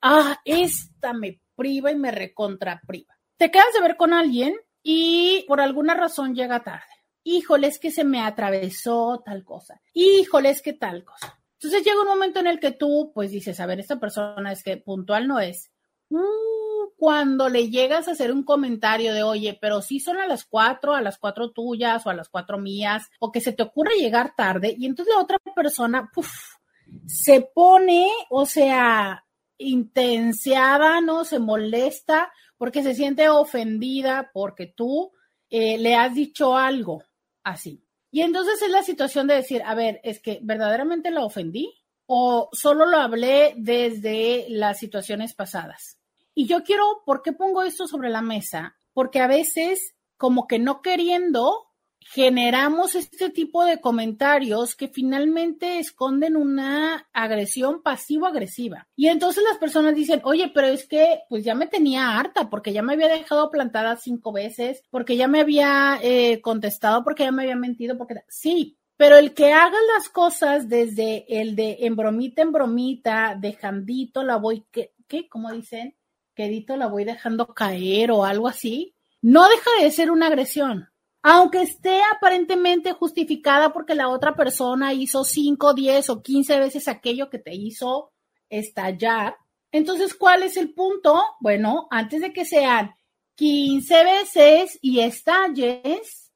ah, 0.01 0.39
esta 0.45 1.11
me 1.11 1.41
priva 1.53 1.91
y 1.91 1.97
me 1.97 2.11
recontra 2.11 2.79
priva 2.87 3.17
te 3.37 3.51
quedas 3.51 3.73
de 3.73 3.81
ver 3.81 3.95
con 3.95 4.13
alguien 4.13 4.55
y 4.83 5.45
por 5.47 5.61
alguna 5.61 5.93
razón 5.93 6.35
llega 6.35 6.63
tarde. 6.63 6.85
Híjole, 7.23 7.67
es 7.67 7.79
que 7.79 7.91
se 7.91 8.03
me 8.03 8.21
atravesó 8.21 9.21
tal 9.25 9.43
cosa. 9.43 9.81
Híjole, 9.93 10.49
es 10.49 10.61
que 10.61 10.73
tal 10.73 11.03
cosa. 11.03 11.39
Entonces 11.59 11.83
llega 11.83 12.01
un 12.01 12.07
momento 12.07 12.39
en 12.39 12.47
el 12.47 12.59
que 12.59 12.71
tú, 12.71 13.11
pues 13.13 13.31
dices, 13.31 13.59
a 13.59 13.65
ver, 13.65 13.79
esta 13.79 13.99
persona 13.99 14.51
es 14.51 14.63
que 14.63 14.77
puntual 14.77 15.27
no 15.27 15.39
es. 15.39 15.71
Uh, 16.09 16.89
cuando 16.95 17.49
le 17.49 17.69
llegas 17.69 18.07
a 18.07 18.11
hacer 18.11 18.31
un 18.31 18.43
comentario 18.43 19.13
de, 19.13 19.23
oye, 19.23 19.57
pero 19.59 19.81
sí 19.81 19.99
son 19.99 20.17
a 20.17 20.27
las 20.27 20.45
cuatro, 20.45 20.93
a 20.93 21.01
las 21.01 21.17
cuatro 21.17 21.51
tuyas 21.51 22.05
o 22.05 22.09
a 22.09 22.13
las 22.13 22.29
cuatro 22.29 22.57
mías, 22.57 23.09
o 23.19 23.31
que 23.31 23.41
se 23.41 23.51
te 23.51 23.63
ocurre 23.63 23.97
llegar 23.99 24.33
tarde, 24.35 24.73
y 24.77 24.85
entonces 24.85 25.13
la 25.13 25.21
otra 25.21 25.37
persona, 25.53 26.09
puff, 26.13 26.56
se 27.07 27.41
pone, 27.41 28.07
o 28.29 28.45
sea, 28.45 29.25
intensiada, 29.57 31.01
¿no? 31.01 31.25
Se 31.25 31.39
molesta 31.39 32.31
porque 32.57 32.83
se 32.83 32.95
siente 32.95 33.29
ofendida 33.29 34.31
porque 34.33 34.67
tú 34.67 35.11
eh, 35.49 35.77
le 35.77 35.95
has 35.95 36.13
dicho 36.13 36.57
algo 36.57 37.03
así. 37.43 37.83
Y 38.11 38.21
entonces 38.21 38.61
es 38.61 38.69
la 38.69 38.83
situación 38.83 39.27
de 39.27 39.35
decir, 39.35 39.61
a 39.65 39.75
ver, 39.75 39.99
es 40.03 40.19
que 40.19 40.39
verdaderamente 40.41 41.11
la 41.11 41.23
ofendí 41.23 41.73
o 42.05 42.49
solo 42.51 42.85
lo 42.85 42.97
hablé 42.97 43.53
desde 43.57 44.45
las 44.49 44.79
situaciones 44.79 45.33
pasadas. 45.33 45.99
Y 46.33 46.47
yo 46.47 46.63
quiero, 46.63 47.01
¿por 47.05 47.21
qué 47.21 47.33
pongo 47.33 47.63
esto 47.63 47.87
sobre 47.87 48.09
la 48.09 48.21
mesa? 48.21 48.77
Porque 48.93 49.19
a 49.19 49.27
veces, 49.27 49.95
como 50.17 50.47
que 50.47 50.59
no 50.59 50.81
queriendo, 50.81 51.66
generamos 52.09 52.95
este 52.95 53.29
tipo 53.29 53.65
de 53.65 53.81
comentarios 53.81 54.75
que 54.75 54.87
finalmente 54.87 55.79
esconden 55.79 56.37
una 56.37 57.07
agresión 57.11 57.81
pasivo-agresiva. 57.81 58.87
Y 58.95 59.07
entonces 59.07 59.43
las 59.43 59.57
personas 59.57 59.93
dicen, 59.93 60.21
oye, 60.23 60.49
pero 60.53 60.67
es 60.67 60.87
que 60.87 61.21
pues 61.27 61.43
ya 61.43 61.53
me 61.53 61.67
tenía 61.67 62.17
harta 62.17 62.49
porque 62.49 62.71
ya 62.71 62.81
me 62.81 62.93
había 62.93 63.09
dejado 63.09 63.49
plantada 63.51 63.97
cinco 63.97 64.31
veces, 64.31 64.83
porque 64.89 65.17
ya 65.17 65.27
me 65.27 65.41
había 65.41 65.99
eh, 66.01 66.39
contestado, 66.41 67.03
porque 67.03 67.23
ya 67.23 67.31
me 67.31 67.43
había 67.43 67.57
mentido, 67.57 67.97
porque 67.97 68.15
sí. 68.29 68.77
Pero 68.95 69.17
el 69.17 69.33
que 69.33 69.51
haga 69.51 69.77
las 69.95 70.07
cosas 70.09 70.69
desde 70.69 71.25
el 71.41 71.55
de 71.55 71.77
en 71.81 71.95
bromita 71.95 72.41
en 72.41 72.53
bromita, 72.53 73.37
dejandito 73.39 74.23
la 74.23 74.37
voy, 74.37 74.65
¿qué? 74.71 74.93
¿Qué? 75.07 75.27
¿Cómo 75.27 75.51
dicen? 75.51 75.95
Quedito 76.33 76.77
la 76.77 76.87
voy 76.87 77.03
dejando 77.03 77.47
caer 77.47 78.11
o 78.11 78.23
algo 78.23 78.47
así, 78.47 78.95
no 79.21 79.47
deja 79.49 79.69
de 79.81 79.91
ser 79.91 80.09
una 80.09 80.27
agresión 80.27 80.87
aunque 81.29 81.61
esté 81.61 81.99
aparentemente 82.15 82.93
justificada 82.93 83.73
porque 83.73 83.95
la 83.95 84.07
otra 84.07 84.33
persona 84.33 84.93
hizo 84.93 85.25
5, 85.25 85.73
10 85.73 86.09
o 86.09 86.21
15 86.21 86.57
veces 86.57 86.87
aquello 86.87 87.29
que 87.29 87.37
te 87.37 87.53
hizo 87.53 88.13
estallar. 88.49 89.35
Entonces, 89.73 90.13
¿cuál 90.13 90.43
es 90.43 90.55
el 90.55 90.73
punto? 90.73 91.21
Bueno, 91.41 91.89
antes 91.91 92.21
de 92.21 92.31
que 92.31 92.45
sean 92.45 92.95
15 93.35 94.03
veces 94.05 94.79
y 94.81 95.01
estalles, 95.01 96.31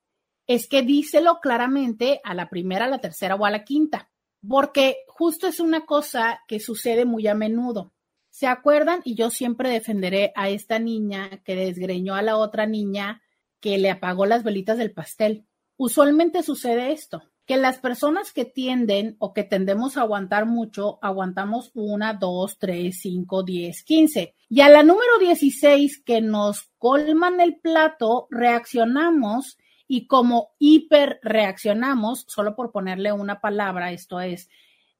es 0.45 0.67
que 0.67 0.81
díselo 0.81 1.39
claramente 1.39 2.19
a 2.25 2.33
la 2.33 2.49
primera, 2.49 2.83
a 2.83 2.89
la 2.89 2.99
tercera 2.99 3.35
o 3.35 3.45
a 3.45 3.51
la 3.51 3.63
quinta, 3.63 4.11
porque 4.45 4.97
justo 5.07 5.47
es 5.47 5.61
una 5.61 5.85
cosa 5.85 6.41
que 6.49 6.59
sucede 6.59 7.05
muy 7.05 7.27
a 7.27 7.33
menudo. 7.33 7.93
¿Se 8.29 8.45
acuerdan? 8.45 8.99
Y 9.05 9.15
yo 9.15 9.29
siempre 9.29 9.69
defenderé 9.69 10.33
a 10.35 10.49
esta 10.49 10.79
niña 10.79 11.41
que 11.45 11.55
desgreñó 11.55 12.13
a 12.13 12.21
la 12.21 12.35
otra 12.35 12.65
niña 12.65 13.21
que 13.61 13.77
le 13.77 13.91
apagó 13.91 14.25
las 14.25 14.43
velitas 14.43 14.77
del 14.77 14.91
pastel. 14.91 15.45
Usualmente 15.77 16.43
sucede 16.43 16.91
esto, 16.91 17.23
que 17.45 17.57
las 17.57 17.79
personas 17.79 18.33
que 18.33 18.45
tienden 18.45 19.15
o 19.19 19.33
que 19.33 19.43
tendemos 19.43 19.97
a 19.97 20.01
aguantar 20.01 20.45
mucho, 20.45 20.99
aguantamos 21.01 21.71
una, 21.73 22.13
dos, 22.13 22.57
tres, 22.59 22.99
cinco, 23.01 23.43
diez, 23.43 23.83
quince. 23.83 24.35
Y 24.49 24.61
a 24.61 24.69
la 24.69 24.83
número 24.83 25.17
dieciséis 25.19 26.01
que 26.03 26.21
nos 26.21 26.69
colman 26.77 27.39
el 27.39 27.59
plato, 27.59 28.27
reaccionamos 28.29 29.57
y 29.87 30.07
como 30.07 30.51
hiper 30.59 31.19
reaccionamos, 31.21 32.25
solo 32.27 32.55
por 32.55 32.71
ponerle 32.71 33.11
una 33.11 33.41
palabra, 33.41 33.91
esto 33.91 34.21
es, 34.21 34.49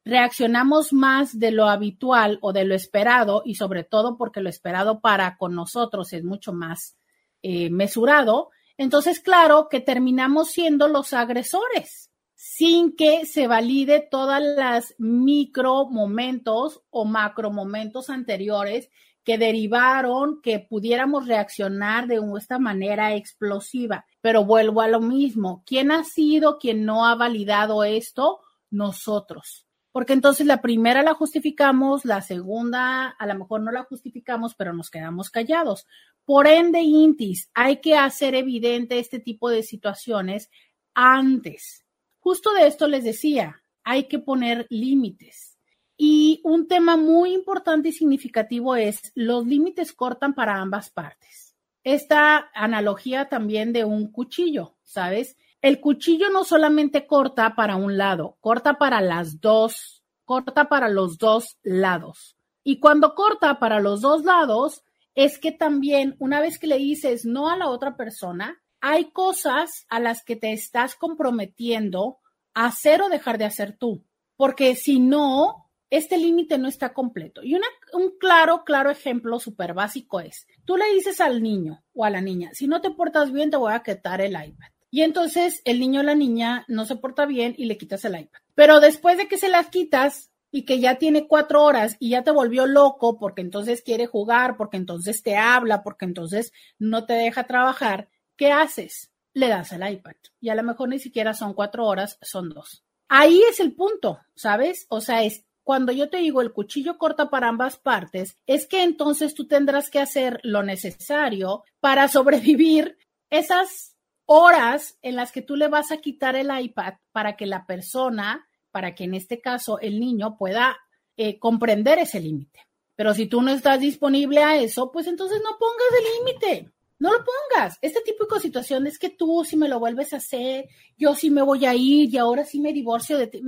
reaccionamos 0.03 0.93
más 0.93 1.37
de 1.39 1.51
lo 1.51 1.67
habitual 1.67 2.39
o 2.41 2.53
de 2.53 2.65
lo 2.65 2.75
esperado 2.75 3.43
y 3.45 3.55
sobre 3.55 3.83
todo 3.83 4.17
porque 4.17 4.41
lo 4.41 4.49
esperado 4.49 4.99
para 4.99 5.37
con 5.37 5.55
nosotros 5.55 6.11
es 6.13 6.23
mucho 6.23 6.53
más 6.53 6.97
eh, 7.43 7.69
mesurado, 7.69 8.49
entonces, 8.81 9.19
claro 9.19 9.67
que 9.69 9.79
terminamos 9.79 10.49
siendo 10.49 10.87
los 10.87 11.13
agresores 11.13 12.09
sin 12.33 12.95
que 12.95 13.27
se 13.27 13.45
valide 13.45 13.99
todas 14.09 14.41
las 14.41 14.95
micro 14.97 15.85
momentos 15.87 16.81
o 16.89 17.05
macro 17.05 17.51
momentos 17.51 18.09
anteriores 18.09 18.89
que 19.23 19.37
derivaron 19.37 20.41
que 20.41 20.57
pudiéramos 20.57 21.27
reaccionar 21.27 22.07
de 22.07 22.19
esta 22.39 22.57
manera 22.57 23.13
explosiva. 23.13 24.07
Pero 24.19 24.45
vuelvo 24.45 24.81
a 24.81 24.87
lo 24.87 24.99
mismo, 24.99 25.61
¿quién 25.67 25.91
ha 25.91 26.03
sido 26.03 26.57
quien 26.57 26.83
no 26.83 27.05
ha 27.05 27.13
validado 27.13 27.83
esto? 27.83 28.39
Nosotros 28.71 29.67
porque 29.91 30.13
entonces 30.13 30.45
la 30.45 30.61
primera 30.61 31.03
la 31.03 31.13
justificamos, 31.13 32.05
la 32.05 32.21
segunda 32.21 33.07
a 33.07 33.25
lo 33.25 33.35
mejor 33.35 33.61
no 33.61 33.71
la 33.71 33.83
justificamos, 33.83 34.55
pero 34.55 34.73
nos 34.73 34.89
quedamos 34.89 35.29
callados. 35.29 35.85
Por 36.25 36.47
ende, 36.47 36.81
Intis, 36.81 37.49
hay 37.53 37.81
que 37.81 37.95
hacer 37.95 38.35
evidente 38.35 38.99
este 38.99 39.19
tipo 39.19 39.49
de 39.49 39.63
situaciones 39.63 40.49
antes. 40.93 41.85
Justo 42.19 42.53
de 42.53 42.67
esto 42.67 42.87
les 42.87 43.03
decía, 43.03 43.63
hay 43.83 44.07
que 44.07 44.19
poner 44.19 44.67
límites. 44.69 45.57
Y 45.97 46.41
un 46.43 46.67
tema 46.67 46.97
muy 46.97 47.33
importante 47.33 47.89
y 47.89 47.91
significativo 47.91 48.75
es 48.75 49.11
los 49.13 49.45
límites 49.45 49.93
cortan 49.93 50.33
para 50.33 50.55
ambas 50.55 50.89
partes. 50.89 51.55
Esta 51.83 52.49
analogía 52.53 53.27
también 53.27 53.73
de 53.73 53.85
un 53.85 54.11
cuchillo, 54.11 54.77
¿sabes? 54.83 55.37
El 55.61 55.79
cuchillo 55.79 56.29
no 56.31 56.43
solamente 56.43 57.05
corta 57.05 57.55
para 57.55 57.75
un 57.75 57.97
lado, 57.97 58.37
corta 58.39 58.79
para 58.79 58.99
las 58.99 59.41
dos, 59.41 60.03
corta 60.25 60.67
para 60.69 60.89
los 60.89 61.19
dos 61.19 61.57
lados. 61.61 62.35
Y 62.63 62.79
cuando 62.79 63.13
corta 63.13 63.59
para 63.59 63.79
los 63.79 64.01
dos 64.01 64.23
lados, 64.23 64.83
es 65.13 65.37
que 65.37 65.51
también 65.51 66.15
una 66.17 66.41
vez 66.41 66.57
que 66.57 66.67
le 66.67 66.77
dices 66.77 67.25
no 67.25 67.49
a 67.49 67.57
la 67.57 67.69
otra 67.69 67.95
persona, 67.95 68.59
hay 68.79 69.11
cosas 69.11 69.85
a 69.89 69.99
las 69.99 70.23
que 70.23 70.35
te 70.35 70.51
estás 70.51 70.95
comprometiendo 70.95 72.17
a 72.55 72.65
hacer 72.65 73.03
o 73.03 73.09
dejar 73.09 73.37
de 73.37 73.45
hacer 73.45 73.77
tú. 73.77 74.03
Porque 74.35 74.75
si 74.75 74.99
no, 74.99 75.69
este 75.91 76.17
límite 76.17 76.57
no 76.57 76.67
está 76.67 76.93
completo. 76.93 77.43
Y 77.43 77.53
un 77.53 78.17
claro, 78.19 78.63
claro 78.63 78.89
ejemplo 78.89 79.39
súper 79.39 79.75
básico 79.75 80.19
es, 80.19 80.47
tú 80.65 80.77
le 80.77 80.91
dices 80.93 81.21
al 81.21 81.43
niño 81.43 81.83
o 81.93 82.03
a 82.03 82.09
la 82.09 82.21
niña, 82.21 82.49
si 82.53 82.67
no 82.67 82.81
te 82.81 82.89
portas 82.89 83.31
bien, 83.31 83.51
te 83.51 83.57
voy 83.57 83.73
a 83.73 83.83
quitar 83.83 84.21
el 84.21 84.31
iPad. 84.31 84.71
Y 84.91 85.01
entonces 85.01 85.61
el 85.63 85.79
niño 85.79 86.01
o 86.01 86.03
la 86.03 86.15
niña 86.15 86.65
no 86.67 86.85
se 86.85 86.97
porta 86.97 87.25
bien 87.25 87.55
y 87.57 87.65
le 87.65 87.77
quitas 87.77 88.05
el 88.05 88.19
iPad. 88.19 88.41
Pero 88.53 88.81
después 88.81 89.17
de 89.17 89.27
que 89.27 89.37
se 89.37 89.49
las 89.49 89.69
quitas 89.69 90.31
y 90.51 90.63
que 90.63 90.79
ya 90.79 90.95
tiene 90.95 91.27
cuatro 91.27 91.63
horas 91.63 91.95
y 91.97 92.09
ya 92.09 92.23
te 92.23 92.31
volvió 92.31 92.67
loco 92.67 93.17
porque 93.17 93.41
entonces 93.41 93.81
quiere 93.81 94.05
jugar, 94.05 94.57
porque 94.57 94.75
entonces 94.75 95.23
te 95.23 95.37
habla, 95.37 95.81
porque 95.81 96.05
entonces 96.05 96.51
no 96.77 97.05
te 97.05 97.13
deja 97.13 97.47
trabajar, 97.47 98.09
¿qué 98.35 98.51
haces? 98.51 99.11
Le 99.33 99.47
das 99.47 99.71
el 99.71 99.89
iPad. 99.89 100.15
Y 100.41 100.49
a 100.49 100.55
lo 100.55 100.63
mejor 100.63 100.89
ni 100.89 100.99
siquiera 100.99 101.33
son 101.33 101.53
cuatro 101.53 101.85
horas, 101.87 102.19
son 102.21 102.49
dos. 102.49 102.83
Ahí 103.07 103.41
es 103.49 103.61
el 103.61 103.73
punto, 103.73 104.19
¿sabes? 104.35 104.87
O 104.89 104.99
sea, 104.99 105.23
es 105.23 105.45
cuando 105.63 105.93
yo 105.93 106.09
te 106.09 106.17
digo 106.17 106.41
el 106.41 106.51
cuchillo 106.51 106.97
corta 106.97 107.29
para 107.29 107.47
ambas 107.47 107.77
partes, 107.77 108.37
es 108.45 108.67
que 108.67 108.83
entonces 108.83 109.33
tú 109.33 109.47
tendrás 109.47 109.89
que 109.89 109.99
hacer 109.99 110.41
lo 110.43 110.63
necesario 110.63 111.63
para 111.79 112.09
sobrevivir 112.09 112.97
esas 113.29 113.90
horas 114.33 114.97
en 115.01 115.17
las 115.17 115.33
que 115.33 115.41
tú 115.41 115.57
le 115.57 115.67
vas 115.67 115.91
a 115.91 115.97
quitar 115.97 116.37
el 116.37 116.49
iPad 116.57 116.93
para 117.11 117.35
que 117.35 117.45
la 117.45 117.65
persona, 117.65 118.47
para 118.71 118.95
que 118.95 119.03
en 119.03 119.13
este 119.13 119.41
caso 119.41 119.77
el 119.79 119.99
niño 119.99 120.37
pueda 120.37 120.77
eh, 121.17 121.37
comprender 121.37 121.99
ese 121.99 122.21
límite. 122.21 122.61
Pero 122.95 123.13
si 123.13 123.25
tú 123.25 123.41
no 123.41 123.51
estás 123.51 123.81
disponible 123.81 124.41
a 124.41 124.55
eso, 124.55 124.89
pues 124.89 125.07
entonces 125.07 125.41
no 125.43 125.57
pongas 125.59 125.87
el 125.99 126.25
límite. 126.25 126.71
No 126.97 127.11
lo 127.11 127.19
pongas. 127.25 127.77
Este 127.81 127.99
tipo 128.01 128.25
de 128.25 128.39
situación 128.39 128.87
es 128.87 128.97
que 128.97 129.09
tú 129.09 129.43
si 129.43 129.57
me 129.57 129.67
lo 129.67 129.79
vuelves 129.79 130.13
a 130.13 130.17
hacer, 130.17 130.69
yo 130.97 131.13
sí 131.13 131.29
me 131.29 131.41
voy 131.41 131.65
a 131.65 131.75
ir 131.75 132.13
y 132.13 132.17
ahora 132.17 132.45
sí 132.45 132.61
me 132.61 132.71
divorcio 132.71 133.17
de 133.17 133.27
ti. 133.27 133.41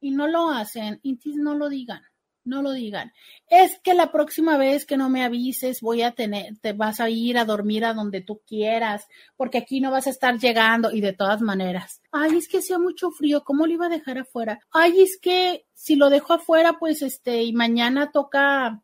y 0.00 0.10
no 0.12 0.28
lo 0.28 0.48
hacen, 0.48 0.98
y 1.02 1.18
no 1.34 1.54
lo 1.54 1.68
digan 1.68 2.00
no 2.46 2.62
lo 2.62 2.72
digan. 2.72 3.12
Es 3.48 3.78
que 3.80 3.94
la 3.94 4.10
próxima 4.10 4.56
vez 4.56 4.86
que 4.86 4.96
no 4.96 5.10
me 5.10 5.24
avises 5.24 5.80
voy 5.80 6.02
a 6.02 6.12
tener, 6.12 6.56
te 6.60 6.72
vas 6.72 7.00
a 7.00 7.10
ir 7.10 7.36
a 7.38 7.44
dormir 7.44 7.84
a 7.84 7.92
donde 7.92 8.20
tú 8.20 8.40
quieras, 8.46 9.06
porque 9.36 9.58
aquí 9.58 9.80
no 9.80 9.90
vas 9.90 10.06
a 10.06 10.10
estar 10.10 10.38
llegando 10.38 10.90
y 10.92 11.00
de 11.00 11.12
todas 11.12 11.42
maneras. 11.42 12.00
Ay, 12.12 12.38
es 12.38 12.48
que 12.48 12.58
hacía 12.58 12.78
mucho 12.78 13.10
frío, 13.10 13.44
¿cómo 13.44 13.66
lo 13.66 13.72
iba 13.72 13.86
a 13.86 13.90
dejar 13.90 14.18
afuera? 14.18 14.60
Ay, 14.70 15.02
es 15.02 15.18
que 15.20 15.66
si 15.74 15.96
lo 15.96 16.08
dejo 16.08 16.32
afuera, 16.32 16.78
pues 16.78 17.02
este, 17.02 17.42
y 17.42 17.52
mañana 17.52 18.10
toca 18.12 18.82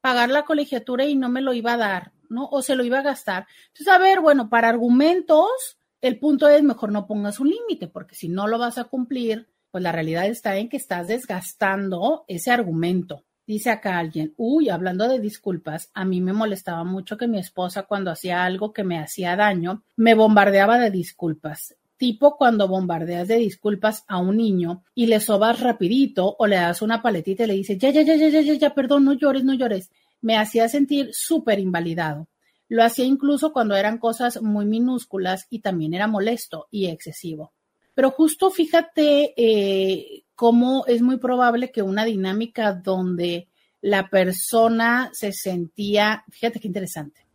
pagar 0.00 0.30
la 0.30 0.44
colegiatura 0.44 1.04
y 1.04 1.16
no 1.16 1.28
me 1.28 1.42
lo 1.42 1.52
iba 1.52 1.74
a 1.74 1.78
dar, 1.78 2.12
¿no? 2.28 2.46
O 2.50 2.62
se 2.62 2.74
lo 2.76 2.84
iba 2.84 3.00
a 3.00 3.02
gastar. 3.02 3.46
Entonces, 3.68 3.88
a 3.88 3.98
ver, 3.98 4.20
bueno, 4.20 4.48
para 4.48 4.68
argumentos, 4.68 5.78
el 6.00 6.18
punto 6.18 6.48
es 6.48 6.62
mejor 6.62 6.92
no 6.92 7.06
pongas 7.06 7.40
un 7.40 7.50
límite, 7.50 7.88
porque 7.88 8.14
si 8.14 8.28
no 8.28 8.46
lo 8.46 8.58
vas 8.58 8.78
a 8.78 8.84
cumplir, 8.84 9.48
pues 9.70 9.82
la 9.82 9.92
realidad 9.92 10.26
está 10.26 10.56
en 10.56 10.68
que 10.68 10.76
estás 10.76 11.08
desgastando 11.08 12.24
ese 12.28 12.50
argumento. 12.50 13.24
Dice 13.46 13.70
acá 13.70 13.98
alguien, 13.98 14.32
uy, 14.36 14.68
hablando 14.68 15.08
de 15.08 15.18
disculpas, 15.18 15.90
a 15.92 16.04
mí 16.04 16.20
me 16.20 16.32
molestaba 16.32 16.84
mucho 16.84 17.16
que 17.16 17.26
mi 17.26 17.38
esposa 17.38 17.82
cuando 17.82 18.10
hacía 18.10 18.44
algo 18.44 18.72
que 18.72 18.84
me 18.84 18.98
hacía 18.98 19.34
daño, 19.34 19.82
me 19.96 20.14
bombardeaba 20.14 20.78
de 20.78 20.90
disculpas. 20.90 21.74
Tipo 21.96 22.36
cuando 22.36 22.68
bombardeas 22.68 23.28
de 23.28 23.36
disculpas 23.36 24.04
a 24.06 24.18
un 24.18 24.36
niño 24.36 24.84
y 24.94 25.06
le 25.06 25.18
sobas 25.20 25.60
rapidito 25.60 26.36
o 26.38 26.46
le 26.46 26.56
das 26.56 26.80
una 26.80 27.02
paletita 27.02 27.44
y 27.44 27.46
le 27.48 27.54
dices, 27.54 27.76
ya, 27.78 27.90
ya, 27.90 28.02
ya, 28.02 28.14
ya, 28.14 28.28
ya, 28.28 28.40
ya, 28.40 28.54
ya, 28.54 28.74
perdón, 28.74 29.04
no 29.04 29.14
llores, 29.14 29.42
no 29.42 29.54
llores. 29.54 29.90
Me 30.20 30.36
hacía 30.36 30.68
sentir 30.68 31.10
súper 31.12 31.58
invalidado. 31.58 32.28
Lo 32.68 32.84
hacía 32.84 33.04
incluso 33.04 33.52
cuando 33.52 33.74
eran 33.74 33.98
cosas 33.98 34.40
muy 34.40 34.64
minúsculas 34.64 35.48
y 35.50 35.58
también 35.58 35.92
era 35.92 36.06
molesto 36.06 36.68
y 36.70 36.86
excesivo. 36.86 37.52
Pero 37.94 38.10
justo 38.10 38.50
fíjate 38.50 39.34
eh, 39.36 40.24
cómo 40.34 40.84
es 40.86 41.02
muy 41.02 41.18
probable 41.18 41.70
que 41.70 41.82
una 41.82 42.04
dinámica 42.04 42.72
donde 42.72 43.48
la 43.80 44.08
persona 44.08 45.10
se 45.12 45.32
sentía, 45.32 46.24
fíjate 46.30 46.60
qué 46.60 46.68
interesante. 46.68 47.26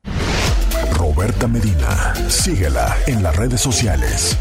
Roberta 0.93 1.47
Medina, 1.47 2.13
síguela 2.29 2.95
en 3.07 3.21
las 3.21 3.35
redes 3.35 3.61
sociales. 3.61 4.37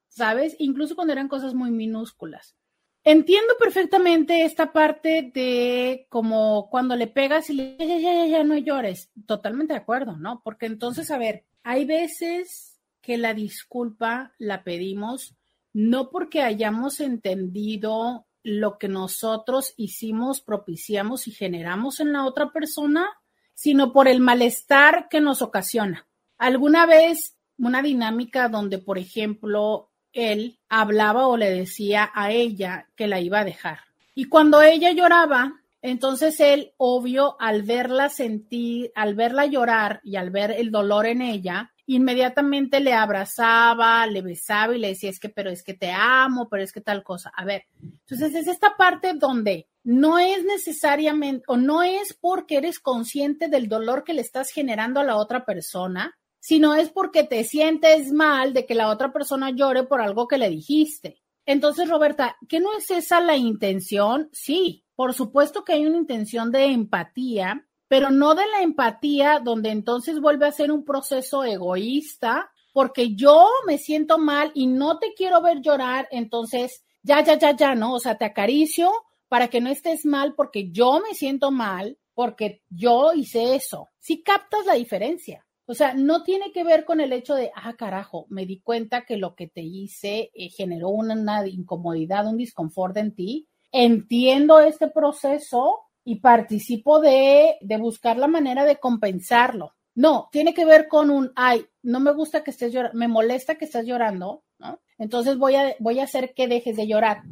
¿sabes? 0.09 0.57
Incluso 0.59 0.95
cuando 0.95 1.13
eran 1.13 1.29
cosas 1.29 1.53
muy 1.53 1.71
minúsculas. 1.71 2.57
Entiendo 3.05 3.53
perfectamente 3.59 4.45
esta 4.47 4.73
parte 4.73 5.31
de 5.35 6.07
como 6.09 6.71
cuando 6.71 6.97
le 6.97 7.07
pegas 7.07 7.51
y 7.51 7.53
le 7.53 7.77
ya, 7.77 7.99
ya, 7.99 8.15
ya, 8.15 8.27
ya, 8.29 8.45
no 8.45 8.57
llores. 8.57 9.11
Totalmente 9.27 9.75
de 9.75 9.81
acuerdo, 9.81 10.17
¿no? 10.17 10.41
Porque 10.43 10.65
entonces, 10.65 11.11
a 11.11 11.19
ver, 11.19 11.45
hay 11.63 11.85
veces 11.85 12.81
que 13.03 13.19
la 13.19 13.35
disculpa 13.35 14.33
la 14.39 14.65
pedimos 14.65 15.37
no 15.75 16.09
porque 16.09 16.41
hayamos 16.41 16.99
entendido 17.01 18.27
lo 18.43 18.79
que 18.79 18.89
nosotros 18.89 19.75
hicimos, 19.77 20.41
propiciamos 20.41 21.29
y 21.29 21.33
generamos 21.33 22.01
en 22.01 22.13
la 22.13 22.25
otra 22.25 22.51
persona, 22.53 23.09
sino 23.55 23.93
por 23.93 24.09
el 24.09 24.21
malestar 24.21 25.09
que 25.09 25.21
nos 25.21 25.43
ocasiona. 25.43 26.07
Alguna 26.39 26.87
vez 26.87 27.37
una 27.59 27.83
dinámica 27.83 28.49
donde, 28.49 28.79
por 28.79 28.99
ejemplo, 28.99 29.91
él 30.13 30.59
hablaba 30.69 31.27
o 31.27 31.37
le 31.37 31.51
decía 31.51 32.11
a 32.15 32.33
ella 32.33 32.89
que 32.97 33.07
la 33.07 33.21
iba 33.21 33.41
a 33.41 33.45
dejar. 33.45 33.81
Y 34.15 34.25
cuando 34.25 34.61
ella 34.63 34.93
lloraba, 34.93 35.61
entonces 35.81 36.39
él, 36.41 36.73
obvio, 36.77 37.37
al 37.41 37.63
verla 37.63 38.09
sentir, 38.09 38.93
al 38.95 39.15
verla 39.15 39.47
llorar 39.47 40.01
y 40.05 40.17
al 40.17 40.31
ver 40.31 40.53
el 40.53 40.71
dolor 40.71 41.07
en 41.07 41.23
ella, 41.23 41.72
inmediatamente 41.87 42.81
le 42.81 42.93
abrazaba, 42.93 44.07
le 44.07 44.23
besaba 44.23 44.75
y 44.75 44.79
le 44.79 44.89
decía, 44.89 45.11
es 45.11 45.19
que, 45.19 45.29
pero 45.29 45.51
es 45.51 45.63
que 45.63 45.75
te 45.75 45.91
amo, 45.91 46.49
pero 46.49 46.63
es 46.63 46.73
que 46.73 46.81
tal 46.81 47.03
cosa. 47.03 47.33
A 47.35 47.45
ver, 47.45 47.65
entonces 47.81 48.35
es 48.35 48.47
esta 48.47 48.77
parte 48.77 49.15
donde 49.15 49.69
no 49.85 50.19
es 50.19 50.45
necesariamente 50.45 51.45
o 51.49 51.57
no 51.57 51.83
es 51.83 52.15
porque 52.15 52.59
eres 52.59 52.79
consciente 52.79 53.49
del 53.49 53.69
dolor 53.69 54.05
que 54.05 54.15
le 54.15 54.23
estás 54.23 54.51
generando 54.51 55.01
a 55.01 55.05
la 55.05 55.17
otra 55.17 55.45
persona, 55.45 56.17
sino 56.39 56.75
es 56.75 56.91
porque 56.91 57.25
te 57.25 57.45
sientes 57.45 58.13
mal 58.13 58.53
de 58.53 58.67
que 58.67 58.75
la 58.75 58.89
otra 58.89 59.13
persona 59.13 59.51
llore 59.51 59.85
por 59.85 60.01
algo 60.01 60.29
que 60.29 60.39
le 60.39 60.51
dijiste. 60.51 61.23
Entonces, 61.47 61.89
Roberta, 61.89 62.37
¿qué 62.49 62.61
no 62.61 62.77
es 62.77 62.91
esa 62.91 63.21
la 63.21 63.37
intención? 63.37 64.29
Sí, 64.33 64.85
por 64.95 65.15
supuesto 65.15 65.65
que 65.65 65.73
hay 65.73 65.87
una 65.87 65.99
intención 65.99 66.53
de 66.53 66.67
empatía, 66.67 67.67
pero 67.93 68.11
no 68.11 68.35
de 68.35 68.47
la 68.47 68.63
empatía 68.63 69.39
donde 69.45 69.69
entonces 69.69 70.19
vuelve 70.19 70.47
a 70.47 70.53
ser 70.53 70.73
un 70.73 70.83
proceso 70.83 71.45
egoísta, 71.45 72.51
porque 72.73 73.15
yo 73.15 73.47
me 73.67 73.77
siento 73.77 74.17
mal 74.17 74.51
y 74.55 74.67
no 74.67 74.99
te 74.99 75.13
quiero 75.13 75.43
ver 75.43 75.61
llorar, 75.61 76.09
entonces 76.11 76.87
ya, 77.03 77.23
ya, 77.23 77.39
ya, 77.39 77.55
ya, 77.55 77.75
¿no? 77.75 77.93
O 77.93 78.01
sea, 78.01 78.17
te 78.17 78.25
acaricio 78.25 78.91
para 79.29 79.49
que 79.49 79.61
no 79.61 79.69
estés 79.69 80.07
mal 80.07 80.35
porque 80.35 80.71
yo 80.71 81.03
me 81.07 81.15
siento 81.15 81.51
mal, 81.51 81.99
porque 82.15 82.63
yo 82.71 83.13
hice 83.13 83.57
eso. 83.57 83.91
Si 83.99 84.23
captas 84.23 84.65
la 84.65 84.73
diferencia. 84.73 85.45
O 85.67 85.75
sea, 85.75 85.93
no 85.93 86.23
tiene 86.23 86.51
que 86.51 86.65
ver 86.65 86.87
con 86.87 86.99
el 86.99 87.13
hecho 87.13 87.35
de, 87.35 87.51
ah, 87.55 87.75
carajo, 87.75 88.25
me 88.31 88.47
di 88.47 88.63
cuenta 88.63 89.05
que 89.05 89.19
lo 89.19 89.35
que 89.35 89.49
te 89.49 89.61
hice 89.61 90.31
eh, 90.33 90.49
generó 90.49 90.89
una 90.89 91.47
incomodidad, 91.47 92.27
un 92.27 92.39
disconfort 92.39 92.97
en 92.97 93.15
ti. 93.15 93.49
Entiendo 93.71 94.61
este 94.61 94.89
proceso, 94.89 95.81
y 96.05 96.21
participo 96.21 97.01
de, 97.01 97.57
de 97.61 97.77
buscar 97.77 98.17
la 98.17 98.29
manera 98.29 98.65
de 98.65 98.77
compensarlo. 98.77 99.75
No, 99.95 100.29
tiene 100.33 100.55
que 100.55 100.65
ver 100.65 100.89
con 100.89 101.11
un, 101.11 101.33
ay, 101.37 101.67
no 101.83 102.01
me 102.01 102.13
gusta 102.13 102.43
que 102.43 102.51
estés 102.51 102.73
llorando, 102.73 102.99
me 102.99 103.09
molesta 103.09 103.57
que 103.57 103.67
estés 103.67 103.87
llorando, 103.87 104.43
¿no? 104.59 104.81
Entonces 104.99 105.37
voy 105.37 105.55
a, 105.57 105.75
voy 105.81 106.01
a 106.01 106.05
hacer 106.05 106.33
que 106.35 106.49
dejes 106.49 106.77
de 106.77 106.87
llorar. 106.87 107.23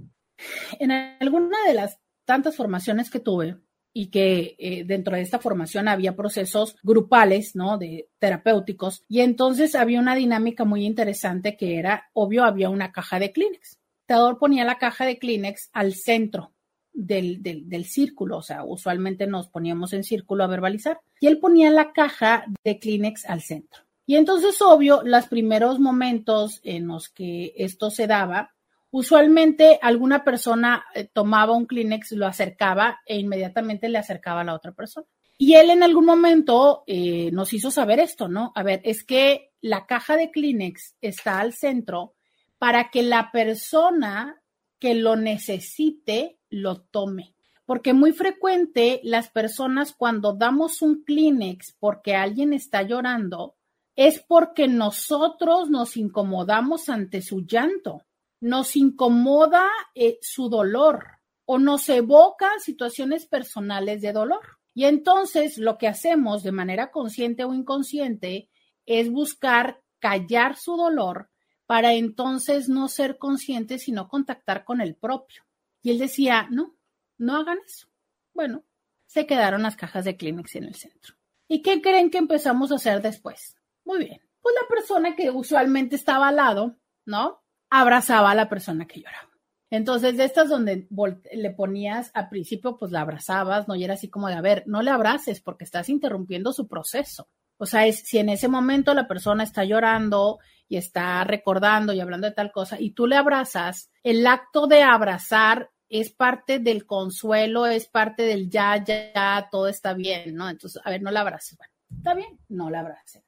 En 0.79 0.91
alguna 0.91 1.57
de 1.67 1.75
las 1.75 1.99
tantas 2.25 2.57
formaciones 2.57 3.11
que 3.11 3.21
tuve, 3.21 3.57
y 3.93 4.11
que 4.11 4.55
eh, 4.59 4.85
dentro 4.85 5.17
de 5.17 5.23
esta 5.23 5.39
formación 5.39 5.89
había 5.89 6.15
procesos 6.15 6.77
grupales, 6.83 7.57
¿no? 7.57 7.77
De 7.77 8.09
terapéuticos. 8.19 9.05
Y 9.09 9.21
entonces 9.21 9.75
había 9.75 10.01
una 10.01 10.15
dinámica 10.15 10.65
muy 10.65 10.85
interesante 10.85 11.57
que 11.57 11.79
era, 11.79 12.09
obvio, 12.13 12.45
había 12.45 12.71
una 12.71 12.93
caja 12.93 13.19
de 13.19 13.33
Kleenex. 13.33 13.79
Teodor 14.07 14.39
ponía 14.39 14.65
la 14.65 14.79
caja 14.79 15.07
de 15.07 15.19
Kleenex 15.19 15.71
al 15.73 15.95
centro 15.95 16.53
del, 16.93 17.43
del, 17.43 17.69
del, 17.69 17.85
círculo, 17.85 18.39
o 18.39 18.43
sea, 18.43 18.65
usualmente 18.65 19.27
nos 19.27 19.49
poníamos 19.49 19.93
en 19.93 20.05
círculo 20.05 20.45
a 20.45 20.49
verbalizar, 20.49 21.01
y 21.21 21.27
él 21.27 21.39
ponía 21.39 21.71
la 21.71 21.93
caja 21.93 22.45
de 22.65 22.79
Kleenex 22.79 23.25
al 23.27 23.43
centro. 23.43 23.83
Y 24.07 24.17
entonces, 24.17 24.61
obvio, 24.61 25.03
los 25.05 25.27
primeros 25.27 25.79
momentos 25.79 26.61
en 26.65 26.89
los 26.89 27.09
que 27.09 27.53
esto 27.57 27.91
se 27.91 28.07
daba, 28.07 28.55
Usualmente 28.93 29.79
alguna 29.81 30.25
persona 30.25 30.85
eh, 30.95 31.09
tomaba 31.13 31.55
un 31.55 31.67
Kleenex, 31.67 32.13
lo 32.13 32.27
acercaba 32.27 33.01
e 33.07 33.19
inmediatamente 33.19 33.89
le 33.89 33.99
acercaba 33.99 34.41
a 34.41 34.45
la 34.45 34.55
otra 34.55 34.73
persona. 34.73 35.07
Y 35.39 35.55
él 35.55 35.71
en 35.71 35.83
algún 35.83 36.05
momento 36.05 36.83
eh, 36.87 37.31
nos 37.33 37.53
hizo 37.53 37.71
saber 37.71 38.01
esto, 38.01 38.29
¿no? 38.29 38.53
A 38.55 38.63
ver, 38.63 38.81
es 38.85 39.05
que 39.05 39.53
la 39.61 39.87
caja 39.87 40.17
de 40.17 40.31
Kleenex 40.31 40.97
está 41.01 41.39
al 41.39 41.55
centro 41.55 42.15
para 42.59 42.91
que 42.91 43.03
la 43.03 43.31
persona 43.31 44.40
que 44.81 44.95
lo 44.95 45.15
necesite 45.15 46.39
lo 46.49 46.81
tome. 46.81 47.35
Porque 47.65 47.93
muy 47.93 48.13
frecuente 48.13 49.01
las 49.05 49.31
personas 49.31 49.93
cuando 49.93 50.33
damos 50.33 50.83
un 50.83 51.05
Kleenex 51.05 51.77
porque 51.79 52.17
alguien 52.17 52.53
está 52.53 52.83
llorando, 52.83 53.55
es 53.95 54.19
porque 54.21 54.67
nosotros 54.67 55.71
nos 55.71 55.97
incomodamos 55.97 56.89
ante 56.89 57.23
su 57.23 57.47
llanto 57.47 58.03
nos 58.41 58.75
incomoda 58.75 59.69
eh, 59.95 60.19
su 60.23 60.49
dolor 60.49 61.07
o 61.45 61.59
nos 61.59 61.89
evoca 61.89 62.49
situaciones 62.59 63.27
personales 63.27 64.01
de 64.01 64.13
dolor. 64.13 64.41
Y 64.75 64.85
entonces 64.85 65.59
lo 65.59 65.79
que 65.79 65.89
hacemos 65.89 66.43
de 66.43 66.53
manera 66.53 66.91
consciente 66.91 67.45
o 67.45 67.53
inconsciente 67.53 68.49
es 68.87 69.11
buscar 69.11 69.83
callar 69.99 70.57
su 70.57 70.77
dolor 70.77 71.30
para 71.71 71.95
entonces 71.95 72.69
no 72.69 72.89
ser 72.89 73.17
consciente, 73.17 73.79
sino 73.79 74.09
contactar 74.09 74.65
con 74.65 74.81
el 74.81 74.97
propio. 74.97 75.45
Y 75.83 75.93
él 75.93 76.01
decía, 76.01 76.49
no, 76.51 76.75
no 77.17 77.37
hagan 77.37 77.59
eso. 77.65 77.87
Bueno, 78.35 78.65
se 79.07 79.25
quedaron 79.25 79.63
las 79.63 79.77
cajas 79.77 80.05
de 80.05 80.17
Kleenex 80.17 80.57
en 80.57 80.65
el 80.65 80.75
centro. 80.75 81.15
¿Y 81.47 81.63
qué 81.63 81.81
creen 81.81 82.11
que 82.11 82.19
empezamos 82.19 82.73
a 82.73 82.75
hacer 82.75 83.01
después? 83.03 83.57
Muy 83.85 83.99
bien, 84.01 84.21
pues 84.41 84.53
la 84.61 84.67
persona 84.67 85.15
que 85.15 85.31
usualmente 85.31 85.95
estaba 85.95 86.31
al 86.31 86.37
lado, 86.37 86.77
¿no? 87.07 87.41
abrazaba 87.71 88.33
a 88.33 88.35
la 88.35 88.49
persona 88.49 88.89
que 88.89 89.03
lloraba. 89.03 89.31
Entonces, 89.71 90.17
de 90.17 90.25
estas 90.25 90.49
donde 90.49 90.89
le 91.33 91.51
ponías 91.53 92.11
al 92.15 92.31
principio, 92.31 92.79
pues 92.79 92.91
la 92.91 93.03
abrazabas, 93.03 93.69
¿no? 93.69 93.77
Y 93.77 93.85
era 93.85 93.95
así 93.95 94.09
como 94.09 94.27
de, 94.27 94.35
a 94.35 94.41
ver, 94.41 94.65
no 94.67 94.83
le 94.83 94.91
abraces 94.91 95.41
porque 95.41 95.63
estás 95.63 95.89
interrumpiendo 95.89 96.53
su 96.53 96.67
proceso. 96.67 97.29
O 97.61 97.67
sea, 97.67 97.87
es, 97.87 98.01
si 98.01 98.19
en 98.19 98.31
ese 98.31 98.49
momento 98.49 98.95
la 98.95 99.07
persona 99.07 99.45
está 99.45 99.65
llorando 99.65 100.39
y 100.67 100.79
está 100.79 101.23
recordando 101.25 101.93
y 101.93 102.01
hablando 102.01 102.27
de 102.27 102.35
tal 102.35 102.51
cosa 102.53 102.81
y 102.81 102.93
tú 102.93 103.07
le 103.07 103.17
abrazas, 103.17 103.91
el 104.03 104.27
acto 104.27 104.67
de 104.67 104.83
abrazar 104.83 105.71
es 105.91 106.11
parte 106.11 106.59
del 106.59 106.87
consuelo, 106.87 107.67
es 107.67 107.87
parte 107.87 108.23
del 108.23 108.49
ya, 108.49 108.83
ya, 108.83 109.13
ya, 109.13 109.49
todo 109.51 109.69
está 109.69 109.93
bien, 109.93 110.35
¿no? 110.35 110.49
Entonces, 110.49 110.81
a 110.83 110.89
ver, 110.89 111.03
no 111.03 111.11
la 111.11 111.21
abraces. 111.21 111.59
Bueno, 111.59 111.75
está 111.99 112.15
bien, 112.15 112.39
no 112.49 112.71
la 112.71 112.81
abraces. 112.81 113.23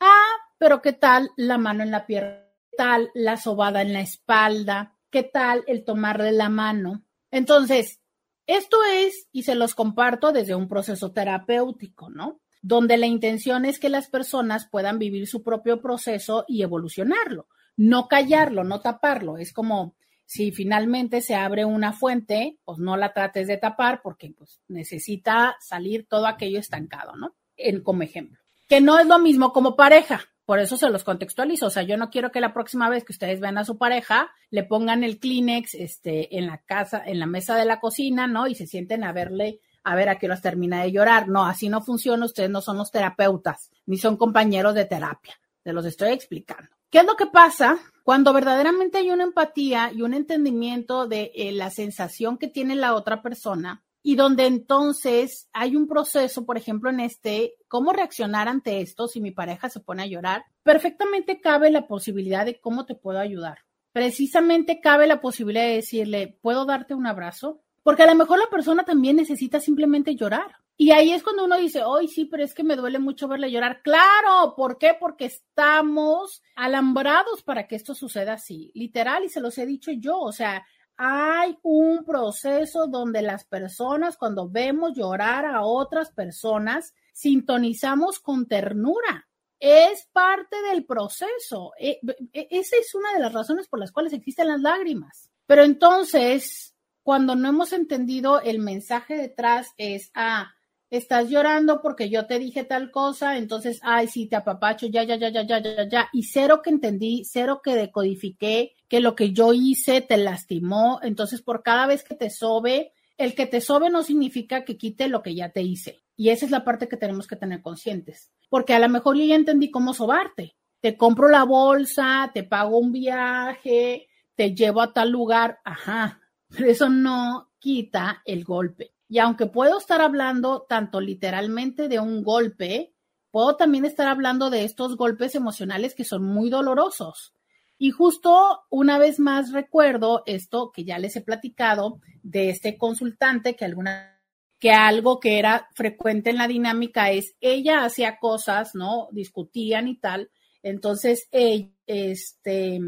Ah, 0.00 0.32
pero 0.56 0.80
¿qué 0.80 0.94
tal 0.94 1.30
la 1.36 1.58
mano 1.58 1.82
en 1.82 1.90
la 1.90 2.06
pierna? 2.06 2.48
tal 2.78 3.10
la 3.12 3.36
sobada 3.36 3.82
en 3.82 3.92
la 3.92 4.00
espalda? 4.00 4.94
¿Qué 5.10 5.24
tal 5.24 5.64
el 5.66 5.84
tomarle 5.84 6.32
la 6.32 6.48
mano? 6.48 7.02
Entonces, 7.30 8.00
esto 8.46 8.78
es, 8.84 9.26
y 9.32 9.42
se 9.42 9.54
los 9.54 9.74
comparto 9.74 10.32
desde 10.32 10.54
un 10.54 10.68
proceso 10.68 11.12
terapéutico, 11.12 12.08
¿no? 12.08 12.40
Donde 12.62 12.96
la 12.96 13.06
intención 13.06 13.64
es 13.64 13.78
que 13.78 13.88
las 13.88 14.08
personas 14.08 14.68
puedan 14.68 14.98
vivir 14.98 15.26
su 15.26 15.42
propio 15.42 15.80
proceso 15.80 16.44
y 16.48 16.62
evolucionarlo, 16.62 17.46
no 17.76 18.08
callarlo, 18.08 18.64
no 18.64 18.80
taparlo. 18.80 19.38
Es 19.38 19.52
como 19.52 19.94
si 20.28 20.52
finalmente 20.52 21.22
se 21.22 21.34
abre 21.34 21.64
una 21.64 21.92
fuente, 21.94 22.58
pues 22.64 22.78
no 22.78 22.96
la 22.96 23.14
trates 23.14 23.46
de 23.46 23.56
tapar 23.56 24.02
porque 24.02 24.34
pues, 24.36 24.60
necesita 24.68 25.56
salir 25.58 26.06
todo 26.06 26.26
aquello 26.26 26.58
estancado, 26.58 27.16
¿no? 27.16 27.34
En, 27.56 27.82
como 27.82 28.02
ejemplo. 28.02 28.38
Que 28.68 28.82
no 28.82 28.98
es 28.98 29.06
lo 29.06 29.18
mismo 29.18 29.54
como 29.54 29.74
pareja. 29.74 30.20
Por 30.44 30.58
eso 30.60 30.76
se 30.76 30.90
los 30.90 31.04
contextualizo. 31.04 31.66
O 31.66 31.70
sea, 31.70 31.82
yo 31.82 31.96
no 31.96 32.10
quiero 32.10 32.30
que 32.30 32.40
la 32.40 32.52
próxima 32.52 32.88
vez 32.90 33.04
que 33.04 33.12
ustedes 33.12 33.40
vean 33.40 33.58
a 33.58 33.64
su 33.64 33.78
pareja, 33.78 34.30
le 34.50 34.64
pongan 34.64 35.04
el 35.04 35.18
Kleenex 35.18 35.74
este, 35.74 36.38
en 36.38 36.46
la 36.46 36.58
casa, 36.58 37.02
en 37.04 37.18
la 37.18 37.26
mesa 37.26 37.56
de 37.56 37.64
la 37.64 37.80
cocina, 37.80 38.26
¿no? 38.26 38.48
Y 38.48 38.54
se 38.54 38.66
sienten 38.66 39.04
a 39.04 39.12
verle, 39.12 39.60
a 39.88 39.94
ver 39.94 40.08
a 40.08 40.18
qué 40.18 40.26
horas 40.26 40.42
termina 40.42 40.82
de 40.82 40.92
llorar. 40.92 41.28
No, 41.28 41.44
así 41.44 41.68
no 41.68 41.80
funciona. 41.80 42.26
Ustedes 42.26 42.50
no 42.50 42.60
son 42.60 42.76
los 42.76 42.90
terapeutas, 42.90 43.70
ni 43.86 43.96
son 43.96 44.16
compañeros 44.16 44.74
de 44.74 44.84
terapia. 44.84 45.34
Se 45.64 45.72
los 45.72 45.84
estoy 45.84 46.10
explicando. 46.10 46.70
¿Qué 46.90 46.98
es 46.98 47.04
lo 47.04 47.16
que 47.16 47.26
pasa 47.26 47.78
cuando 48.02 48.32
verdaderamente 48.32 48.98
hay 48.98 49.10
una 49.10 49.24
empatía 49.24 49.92
y 49.92 50.02
un 50.02 50.14
entendimiento 50.14 51.06
de 51.06 51.32
eh, 51.34 51.52
la 51.52 51.70
sensación 51.70 52.38
que 52.38 52.48
tiene 52.48 52.74
la 52.74 52.94
otra 52.94 53.22
persona? 53.22 53.82
y 54.02 54.14
donde 54.14 54.46
entonces 54.46 55.50
hay 55.52 55.76
un 55.76 55.86
proceso, 55.86 56.46
por 56.46 56.56
ejemplo, 56.56 56.88
en 56.88 57.00
este, 57.00 57.56
cómo 57.66 57.92
reaccionar 57.92 58.48
ante 58.48 58.80
esto 58.80 59.08
si 59.08 59.20
mi 59.20 59.32
pareja 59.32 59.68
se 59.68 59.80
pone 59.80 60.02
a 60.02 60.06
llorar, 60.06 60.44
perfectamente 60.62 61.40
cabe 61.40 61.70
la 61.70 61.86
posibilidad 61.86 62.46
de 62.46 62.60
cómo 62.60 62.86
te 62.86 62.94
puedo 62.94 63.18
ayudar. 63.18 63.58
Precisamente 63.92 64.80
cabe 64.80 65.08
la 65.08 65.20
posibilidad 65.20 65.66
de 65.66 65.74
decirle, 65.74 66.38
¿puedo 66.40 66.64
darte 66.64 66.94
un 66.94 67.06
abrazo? 67.06 67.60
Porque 67.88 68.02
a 68.02 68.06
lo 68.06 68.14
mejor 68.16 68.38
la 68.38 68.50
persona 68.50 68.84
también 68.84 69.16
necesita 69.16 69.60
simplemente 69.60 70.14
llorar. 70.14 70.56
Y 70.76 70.90
ahí 70.90 71.10
es 71.10 71.22
cuando 71.22 71.46
uno 71.46 71.56
dice, 71.56 71.84
hoy 71.84 72.06
sí, 72.06 72.26
pero 72.26 72.44
es 72.44 72.52
que 72.52 72.62
me 72.62 72.76
duele 72.76 72.98
mucho 72.98 73.28
verle 73.28 73.50
llorar. 73.50 73.80
Claro, 73.80 74.52
¿por 74.54 74.76
qué? 74.76 74.94
Porque 75.00 75.24
estamos 75.24 76.42
alambrados 76.54 77.42
para 77.42 77.66
que 77.66 77.76
esto 77.76 77.94
suceda 77.94 78.34
así. 78.34 78.70
Literal, 78.74 79.24
y 79.24 79.30
se 79.30 79.40
los 79.40 79.56
he 79.56 79.64
dicho 79.64 79.90
yo, 79.90 80.18
o 80.18 80.32
sea, 80.32 80.66
hay 80.98 81.56
un 81.62 82.04
proceso 82.04 82.88
donde 82.88 83.22
las 83.22 83.44
personas, 83.44 84.18
cuando 84.18 84.50
vemos 84.50 84.92
llorar 84.94 85.46
a 85.46 85.62
otras 85.62 86.10
personas, 86.10 86.92
sintonizamos 87.14 88.18
con 88.18 88.46
ternura. 88.46 89.26
Es 89.58 90.10
parte 90.12 90.60
del 90.70 90.84
proceso. 90.84 91.72
E, 91.78 92.00
e, 92.34 92.48
esa 92.50 92.76
es 92.76 92.94
una 92.94 93.14
de 93.14 93.20
las 93.20 93.32
razones 93.32 93.66
por 93.66 93.80
las 93.80 93.92
cuales 93.92 94.12
existen 94.12 94.48
las 94.48 94.60
lágrimas. 94.60 95.30
Pero 95.46 95.64
entonces, 95.64 96.74
cuando 97.08 97.36
no 97.36 97.48
hemos 97.48 97.72
entendido 97.72 98.42
el 98.42 98.58
mensaje 98.58 99.16
detrás 99.16 99.68
es, 99.78 100.10
ah, 100.12 100.52
estás 100.90 101.30
llorando 101.30 101.80
porque 101.80 102.10
yo 102.10 102.26
te 102.26 102.38
dije 102.38 102.64
tal 102.64 102.90
cosa, 102.90 103.38
entonces, 103.38 103.80
ay, 103.82 104.08
sí, 104.08 104.26
te 104.26 104.36
apapacho, 104.36 104.88
ya, 104.88 105.04
ya, 105.04 105.16
ya, 105.16 105.30
ya, 105.30 105.42
ya, 105.42 105.58
ya, 105.58 105.88
ya, 105.88 106.08
y 106.12 106.24
cero 106.24 106.60
que 106.62 106.68
entendí, 106.68 107.22
cero 107.24 107.62
que 107.64 107.76
decodifiqué, 107.76 108.74
que 108.88 109.00
lo 109.00 109.14
que 109.14 109.32
yo 109.32 109.54
hice 109.54 110.02
te 110.02 110.18
lastimó, 110.18 111.00
entonces 111.02 111.40
por 111.40 111.62
cada 111.62 111.86
vez 111.86 112.04
que 112.04 112.14
te 112.14 112.28
sobe, 112.28 112.92
el 113.16 113.34
que 113.34 113.46
te 113.46 113.62
sobe 113.62 113.88
no 113.88 114.02
significa 114.02 114.66
que 114.66 114.76
quite 114.76 115.08
lo 115.08 115.22
que 115.22 115.34
ya 115.34 115.48
te 115.48 115.62
hice. 115.62 116.02
Y 116.14 116.28
esa 116.28 116.44
es 116.44 116.50
la 116.50 116.62
parte 116.62 116.88
que 116.88 116.98
tenemos 116.98 117.26
que 117.26 117.36
tener 117.36 117.62
conscientes, 117.62 118.30
porque 118.50 118.74
a 118.74 118.80
lo 118.80 118.88
mejor 118.90 119.16
yo 119.16 119.24
ya 119.24 119.36
entendí 119.36 119.70
cómo 119.70 119.94
sobarte. 119.94 120.56
Te 120.82 120.98
compro 120.98 121.30
la 121.30 121.44
bolsa, 121.44 122.30
te 122.34 122.42
pago 122.42 122.76
un 122.76 122.92
viaje, 122.92 124.08
te 124.34 124.54
llevo 124.54 124.82
a 124.82 124.92
tal 124.92 125.08
lugar, 125.08 125.58
ajá, 125.64 126.20
pero 126.48 126.70
eso 126.70 126.88
no 126.88 127.50
quita 127.58 128.22
el 128.24 128.44
golpe. 128.44 128.92
Y 129.08 129.18
aunque 129.18 129.46
puedo 129.46 129.78
estar 129.78 130.00
hablando 130.00 130.66
tanto 130.68 131.00
literalmente 131.00 131.88
de 131.88 131.98
un 131.98 132.22
golpe, 132.22 132.92
puedo 133.30 133.56
también 133.56 133.84
estar 133.84 134.06
hablando 134.06 134.50
de 134.50 134.64
estos 134.64 134.96
golpes 134.96 135.34
emocionales 135.34 135.94
que 135.94 136.04
son 136.04 136.24
muy 136.24 136.50
dolorosos. 136.50 137.34
Y 137.78 137.90
justo 137.90 138.64
una 138.70 138.98
vez 138.98 139.20
más 139.20 139.52
recuerdo 139.52 140.24
esto 140.26 140.72
que 140.72 140.84
ya 140.84 140.98
les 140.98 141.16
he 141.16 141.20
platicado 141.20 142.00
de 142.22 142.50
este 142.50 142.76
consultante 142.76 143.54
que 143.54 143.64
alguna 143.64 144.14
que 144.58 144.72
algo 144.72 145.20
que 145.20 145.38
era 145.38 145.68
frecuente 145.74 146.30
en 146.30 146.36
la 146.36 146.48
dinámica 146.48 147.12
es 147.12 147.36
ella 147.40 147.84
hacía 147.84 148.18
cosas, 148.18 148.74
¿no? 148.74 149.08
Discutían 149.12 149.86
y 149.86 149.96
tal. 149.96 150.30
Entonces, 150.64 151.28
ella, 151.30 151.70
este, 151.86 152.80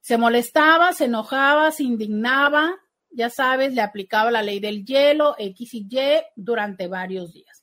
se 0.00 0.18
molestaba, 0.18 0.92
se 0.92 1.04
enojaba, 1.04 1.70
se 1.70 1.84
indignaba 1.84 2.74
ya 3.12 3.30
sabes, 3.30 3.74
le 3.74 3.80
aplicaba 3.80 4.30
la 4.30 4.42
ley 4.42 4.60
del 4.60 4.84
hielo, 4.84 5.34
X 5.38 5.74
y 5.74 5.86
Y, 5.90 5.98
durante 6.36 6.86
varios 6.86 7.32
días. 7.32 7.62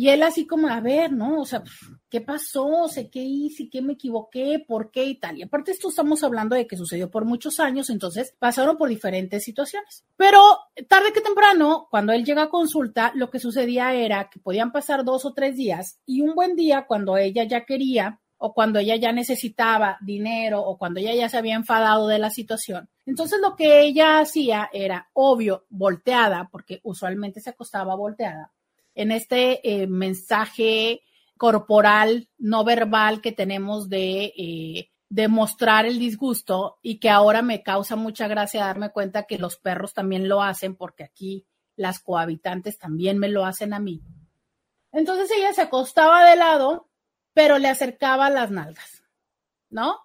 Y 0.00 0.08
él 0.08 0.22
así 0.22 0.46
como, 0.46 0.68
a 0.68 0.80
ver, 0.80 1.12
¿no? 1.12 1.42
O 1.42 1.44
sea, 1.44 1.62
¿qué 2.08 2.22
pasó? 2.22 2.88
sé 2.88 3.10
¿qué 3.10 3.20
hice? 3.20 3.68
¿Qué 3.68 3.82
me 3.82 3.92
equivoqué? 3.92 4.64
¿Por 4.66 4.90
qué? 4.90 5.04
Y 5.04 5.16
tal. 5.16 5.36
Y 5.36 5.42
aparte 5.42 5.72
esto 5.72 5.90
estamos 5.90 6.24
hablando 6.24 6.56
de 6.56 6.66
que 6.66 6.78
sucedió 6.78 7.10
por 7.10 7.26
muchos 7.26 7.60
años, 7.60 7.90
entonces 7.90 8.34
pasaron 8.38 8.78
por 8.78 8.88
diferentes 8.88 9.44
situaciones. 9.44 10.06
Pero 10.16 10.40
tarde 10.88 11.12
que 11.12 11.20
temprano, 11.20 11.86
cuando 11.90 12.14
él 12.14 12.24
llega 12.24 12.44
a 12.44 12.48
consulta, 12.48 13.12
lo 13.14 13.28
que 13.28 13.40
sucedía 13.40 13.92
era 13.92 14.30
que 14.30 14.40
podían 14.40 14.72
pasar 14.72 15.04
dos 15.04 15.26
o 15.26 15.34
tres 15.34 15.56
días 15.56 16.00
y 16.06 16.22
un 16.22 16.34
buen 16.34 16.56
día, 16.56 16.86
cuando 16.86 17.18
ella 17.18 17.44
ya 17.44 17.66
quería 17.66 18.20
o 18.42 18.54
cuando 18.54 18.78
ella 18.78 18.96
ya 18.96 19.12
necesitaba 19.12 19.98
dinero 20.00 20.62
o 20.62 20.78
cuando 20.78 20.98
ella 20.98 21.14
ya 21.14 21.28
se 21.28 21.36
había 21.36 21.56
enfadado 21.56 22.08
de 22.08 22.18
la 22.18 22.30
situación. 22.30 22.88
Entonces 23.04 23.38
lo 23.40 23.54
que 23.54 23.82
ella 23.82 24.18
hacía 24.18 24.70
era, 24.72 25.10
obvio, 25.12 25.66
volteada, 25.68 26.48
porque 26.50 26.80
usualmente 26.82 27.40
se 27.40 27.50
acostaba 27.50 27.94
volteada, 27.94 28.50
en 28.94 29.12
este 29.12 29.60
eh, 29.82 29.86
mensaje 29.86 31.02
corporal, 31.36 32.28
no 32.38 32.64
verbal 32.64 33.20
que 33.20 33.32
tenemos 33.32 33.90
de, 33.90 34.32
eh, 34.36 34.90
de 35.10 35.28
mostrar 35.28 35.84
el 35.84 35.98
disgusto 35.98 36.78
y 36.80 36.98
que 36.98 37.10
ahora 37.10 37.42
me 37.42 37.62
causa 37.62 37.94
mucha 37.94 38.26
gracia 38.26 38.64
darme 38.64 38.90
cuenta 38.90 39.24
que 39.24 39.38
los 39.38 39.58
perros 39.58 39.92
también 39.92 40.28
lo 40.28 40.42
hacen 40.42 40.76
porque 40.76 41.04
aquí 41.04 41.46
las 41.76 42.00
cohabitantes 42.00 42.78
también 42.78 43.18
me 43.18 43.28
lo 43.28 43.44
hacen 43.44 43.74
a 43.74 43.80
mí. 43.80 44.02
Entonces 44.92 45.30
ella 45.30 45.52
se 45.52 45.62
acostaba 45.62 46.24
de 46.24 46.36
lado 46.36 46.89
pero 47.40 47.56
le 47.56 47.68
acercaba 47.68 48.28
las 48.28 48.50
nalgas, 48.50 49.02
¿no? 49.70 49.98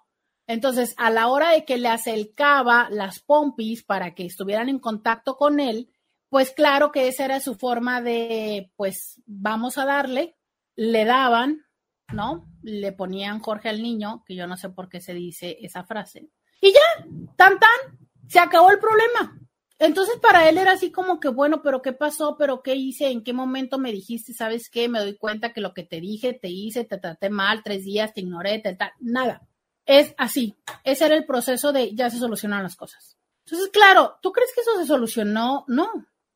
Entonces, 0.48 0.94
a 0.96 1.10
la 1.10 1.28
hora 1.28 1.50
de 1.50 1.66
que 1.66 1.78
le 1.78 1.90
acercaba 1.90 2.88
las 2.90 3.20
pompis 3.20 3.84
para 3.84 4.16
que 4.16 4.26
estuvieran 4.26 4.70
en 4.70 4.80
contacto 4.80 5.36
con 5.36 5.60
él, 5.60 5.92
pues 6.30 6.52
claro 6.52 6.94
que 6.94 7.10
esa 7.10 7.26
era 7.26 7.42
su 7.42 7.56
forma 7.56 8.02
de, 8.02 8.72
pues 8.78 9.22
vamos 9.26 9.78
a 9.78 9.84
darle, 9.84 10.38
le 10.78 11.04
daban, 11.04 11.66
¿no? 12.14 12.48
Le 12.62 12.94
ponían 12.94 13.42
Jorge 13.42 13.68
al 13.68 13.84
niño, 13.84 14.24
que 14.26 14.34
yo 14.34 14.48
no 14.48 14.56
sé 14.56 14.70
por 14.70 14.88
qué 14.88 15.02
se 15.02 15.14
dice 15.14 15.58
esa 15.60 15.84
frase. 15.84 16.30
Y 16.62 16.72
ya, 16.72 17.06
tan 17.36 17.60
tan, 17.60 18.00
se 18.30 18.40
acabó 18.40 18.72
el 18.72 18.80
problema. 18.80 19.42
Entonces 19.78 20.16
para 20.22 20.48
él 20.48 20.58
era 20.58 20.72
así 20.72 20.92
como 20.92 21.20
que, 21.20 21.28
bueno, 21.28 21.62
pero 21.62 21.82
¿qué 21.82 21.92
pasó? 21.92 22.38
¿Pero 22.38 22.62
qué 22.62 22.76
hice? 22.76 23.10
¿En 23.10 23.24
qué 23.24 23.34
momento 23.34 23.78
me 23.78 23.92
dijiste? 23.92 24.34
¿Sabes 24.34 24.70
qué? 24.70 24.88
Me 24.88 25.00
doy 25.00 25.18
cuenta 25.18 25.52
que 25.52 25.62
lo 25.62 25.74
que 25.74 25.84
te 25.84 26.00
dije, 26.00 26.34
te 26.34 26.50
hice, 26.50 26.86
te 26.86 26.98
traté 26.98 27.30
mal, 27.30 27.62
tres 27.64 27.84
días, 27.84 28.14
te 28.14 28.22
ignoré, 28.22 28.60
te 28.60 28.76
tal, 28.76 28.92
nada. 29.00 29.46
Es 29.86 30.14
así. 30.18 30.56
Ese 30.84 31.06
era 31.06 31.16
el 31.16 31.26
proceso 31.26 31.74
de 31.74 31.94
ya 31.94 32.10
se 32.10 32.20
solucionaron 32.20 32.64
las 32.64 32.76
cosas. 32.76 33.18
Entonces, 33.46 33.70
claro, 33.72 34.18
¿tú 34.22 34.32
crees 34.32 34.52
que 34.56 34.62
eso 34.62 34.78
se 34.80 34.88
solucionó? 34.88 35.66
No, 35.68 35.90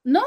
no. 0.04 0.24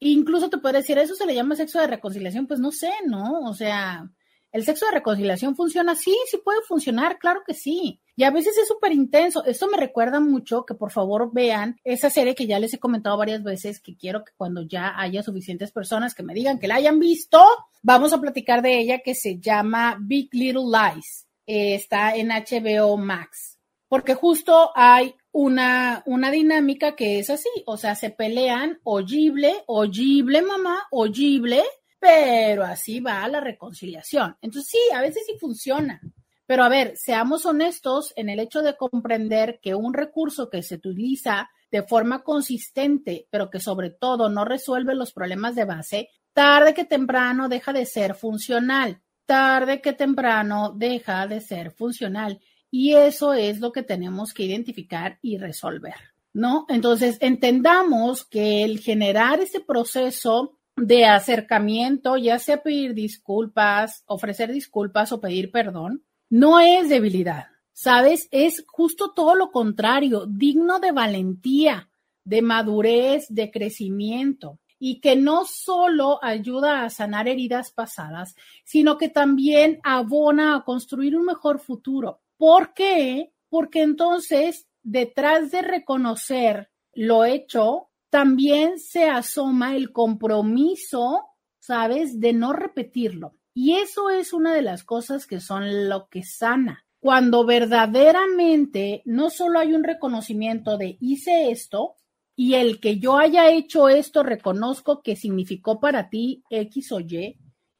Incluso 0.00 0.48
te 0.48 0.58
puedo 0.58 0.76
decir, 0.78 0.96
¿eso 0.96 1.14
se 1.14 1.26
le 1.26 1.34
llama 1.34 1.56
sexo 1.56 1.80
de 1.80 1.88
reconciliación? 1.88 2.46
Pues 2.46 2.60
no 2.60 2.70
sé, 2.70 2.90
¿no? 3.04 3.40
O 3.42 3.52
sea, 3.52 4.08
¿el 4.52 4.64
sexo 4.64 4.86
de 4.86 4.92
reconciliación 4.92 5.56
funciona? 5.56 5.94
Sí, 5.96 6.16
sí 6.30 6.38
puede 6.38 6.62
funcionar, 6.62 7.18
claro 7.18 7.42
que 7.46 7.54
sí. 7.54 8.00
Y 8.18 8.24
a 8.24 8.32
veces 8.32 8.58
es 8.58 8.66
súper 8.66 8.90
intenso. 8.90 9.44
Esto 9.44 9.68
me 9.68 9.76
recuerda 9.76 10.18
mucho 10.18 10.66
que 10.66 10.74
por 10.74 10.90
favor 10.90 11.30
vean 11.32 11.78
esa 11.84 12.10
serie 12.10 12.34
que 12.34 12.48
ya 12.48 12.58
les 12.58 12.74
he 12.74 12.80
comentado 12.80 13.16
varias 13.16 13.44
veces, 13.44 13.78
que 13.78 13.96
quiero 13.96 14.24
que 14.24 14.32
cuando 14.36 14.62
ya 14.62 14.92
haya 14.98 15.22
suficientes 15.22 15.70
personas 15.70 16.16
que 16.16 16.24
me 16.24 16.34
digan 16.34 16.58
que 16.58 16.66
la 16.66 16.74
hayan 16.74 16.98
visto, 16.98 17.40
vamos 17.80 18.12
a 18.12 18.20
platicar 18.20 18.60
de 18.60 18.76
ella 18.80 19.02
que 19.04 19.14
se 19.14 19.38
llama 19.38 19.98
Big 20.00 20.30
Little 20.32 20.64
Lies. 20.64 21.28
Eh, 21.46 21.76
está 21.76 22.16
en 22.16 22.30
HBO 22.30 22.96
Max. 22.96 23.56
Porque 23.86 24.14
justo 24.14 24.72
hay 24.74 25.14
una, 25.30 26.02
una 26.04 26.32
dinámica 26.32 26.96
que 26.96 27.20
es 27.20 27.30
así, 27.30 27.48
o 27.66 27.76
sea, 27.76 27.94
se 27.94 28.10
pelean 28.10 28.80
oyible, 28.82 29.62
oyible 29.68 30.42
mamá, 30.42 30.88
oyible, 30.90 31.62
pero 32.00 32.64
así 32.64 32.98
va 32.98 33.28
la 33.28 33.38
reconciliación. 33.38 34.36
Entonces 34.42 34.72
sí, 34.72 34.92
a 34.92 35.02
veces 35.02 35.22
sí 35.24 35.34
funciona. 35.38 36.00
Pero 36.48 36.64
a 36.64 36.70
ver, 36.70 36.96
seamos 36.96 37.44
honestos 37.44 38.14
en 38.16 38.30
el 38.30 38.40
hecho 38.40 38.62
de 38.62 38.74
comprender 38.74 39.60
que 39.62 39.74
un 39.74 39.92
recurso 39.92 40.48
que 40.48 40.62
se 40.62 40.76
utiliza 40.76 41.50
de 41.70 41.82
forma 41.82 42.22
consistente, 42.22 43.26
pero 43.28 43.50
que 43.50 43.60
sobre 43.60 43.90
todo 43.90 44.30
no 44.30 44.46
resuelve 44.46 44.94
los 44.94 45.12
problemas 45.12 45.54
de 45.54 45.66
base, 45.66 46.08
tarde 46.32 46.72
que 46.72 46.86
temprano 46.86 47.50
deja 47.50 47.74
de 47.74 47.84
ser 47.84 48.14
funcional. 48.14 49.02
Tarde 49.26 49.82
que 49.82 49.92
temprano 49.92 50.72
deja 50.74 51.26
de 51.26 51.42
ser 51.42 51.70
funcional. 51.72 52.40
Y 52.70 52.94
eso 52.94 53.34
es 53.34 53.60
lo 53.60 53.70
que 53.70 53.82
tenemos 53.82 54.32
que 54.32 54.44
identificar 54.44 55.18
y 55.20 55.36
resolver, 55.36 55.96
¿no? 56.32 56.64
Entonces, 56.70 57.18
entendamos 57.20 58.24
que 58.24 58.64
el 58.64 58.78
generar 58.78 59.40
ese 59.40 59.60
proceso 59.60 60.58
de 60.76 61.04
acercamiento, 61.04 62.16
ya 62.16 62.38
sea 62.38 62.62
pedir 62.62 62.94
disculpas, 62.94 64.02
ofrecer 64.06 64.50
disculpas 64.50 65.12
o 65.12 65.20
pedir 65.20 65.50
perdón, 65.50 66.04
no 66.30 66.60
es 66.60 66.88
debilidad, 66.88 67.46
¿sabes? 67.72 68.28
Es 68.30 68.64
justo 68.66 69.12
todo 69.12 69.34
lo 69.34 69.50
contrario, 69.50 70.26
digno 70.26 70.78
de 70.78 70.92
valentía, 70.92 71.90
de 72.24 72.42
madurez, 72.42 73.26
de 73.28 73.50
crecimiento 73.50 74.58
y 74.78 75.00
que 75.00 75.16
no 75.16 75.44
solo 75.44 76.22
ayuda 76.22 76.84
a 76.84 76.90
sanar 76.90 77.26
heridas 77.28 77.72
pasadas, 77.72 78.36
sino 78.64 78.96
que 78.96 79.08
también 79.08 79.80
abona 79.82 80.54
a 80.54 80.64
construir 80.64 81.16
un 81.16 81.24
mejor 81.24 81.58
futuro. 81.58 82.20
¿Por 82.36 82.74
qué? 82.74 83.32
Porque 83.48 83.82
entonces, 83.82 84.68
detrás 84.82 85.50
de 85.50 85.62
reconocer 85.62 86.70
lo 86.94 87.24
hecho, 87.24 87.88
también 88.10 88.78
se 88.78 89.08
asoma 89.08 89.74
el 89.74 89.92
compromiso, 89.92 91.24
¿sabes?, 91.58 92.20
de 92.20 92.32
no 92.32 92.52
repetirlo. 92.52 93.34
Y 93.60 93.72
eso 93.72 94.08
es 94.08 94.32
una 94.32 94.54
de 94.54 94.62
las 94.62 94.84
cosas 94.84 95.26
que 95.26 95.40
son 95.40 95.88
lo 95.88 96.06
que 96.08 96.22
sana. 96.22 96.86
Cuando 97.00 97.44
verdaderamente 97.44 99.02
no 99.04 99.30
solo 99.30 99.58
hay 99.58 99.72
un 99.72 99.82
reconocimiento 99.82 100.78
de 100.78 100.96
hice 101.00 101.50
esto 101.50 101.96
y 102.36 102.54
el 102.54 102.78
que 102.78 103.00
yo 103.00 103.18
haya 103.18 103.50
hecho 103.50 103.88
esto 103.88 104.22
reconozco 104.22 105.02
que 105.02 105.16
significó 105.16 105.80
para 105.80 106.08
ti 106.08 106.44
X 106.50 106.92
o 106.92 107.00
Y, 107.00 107.36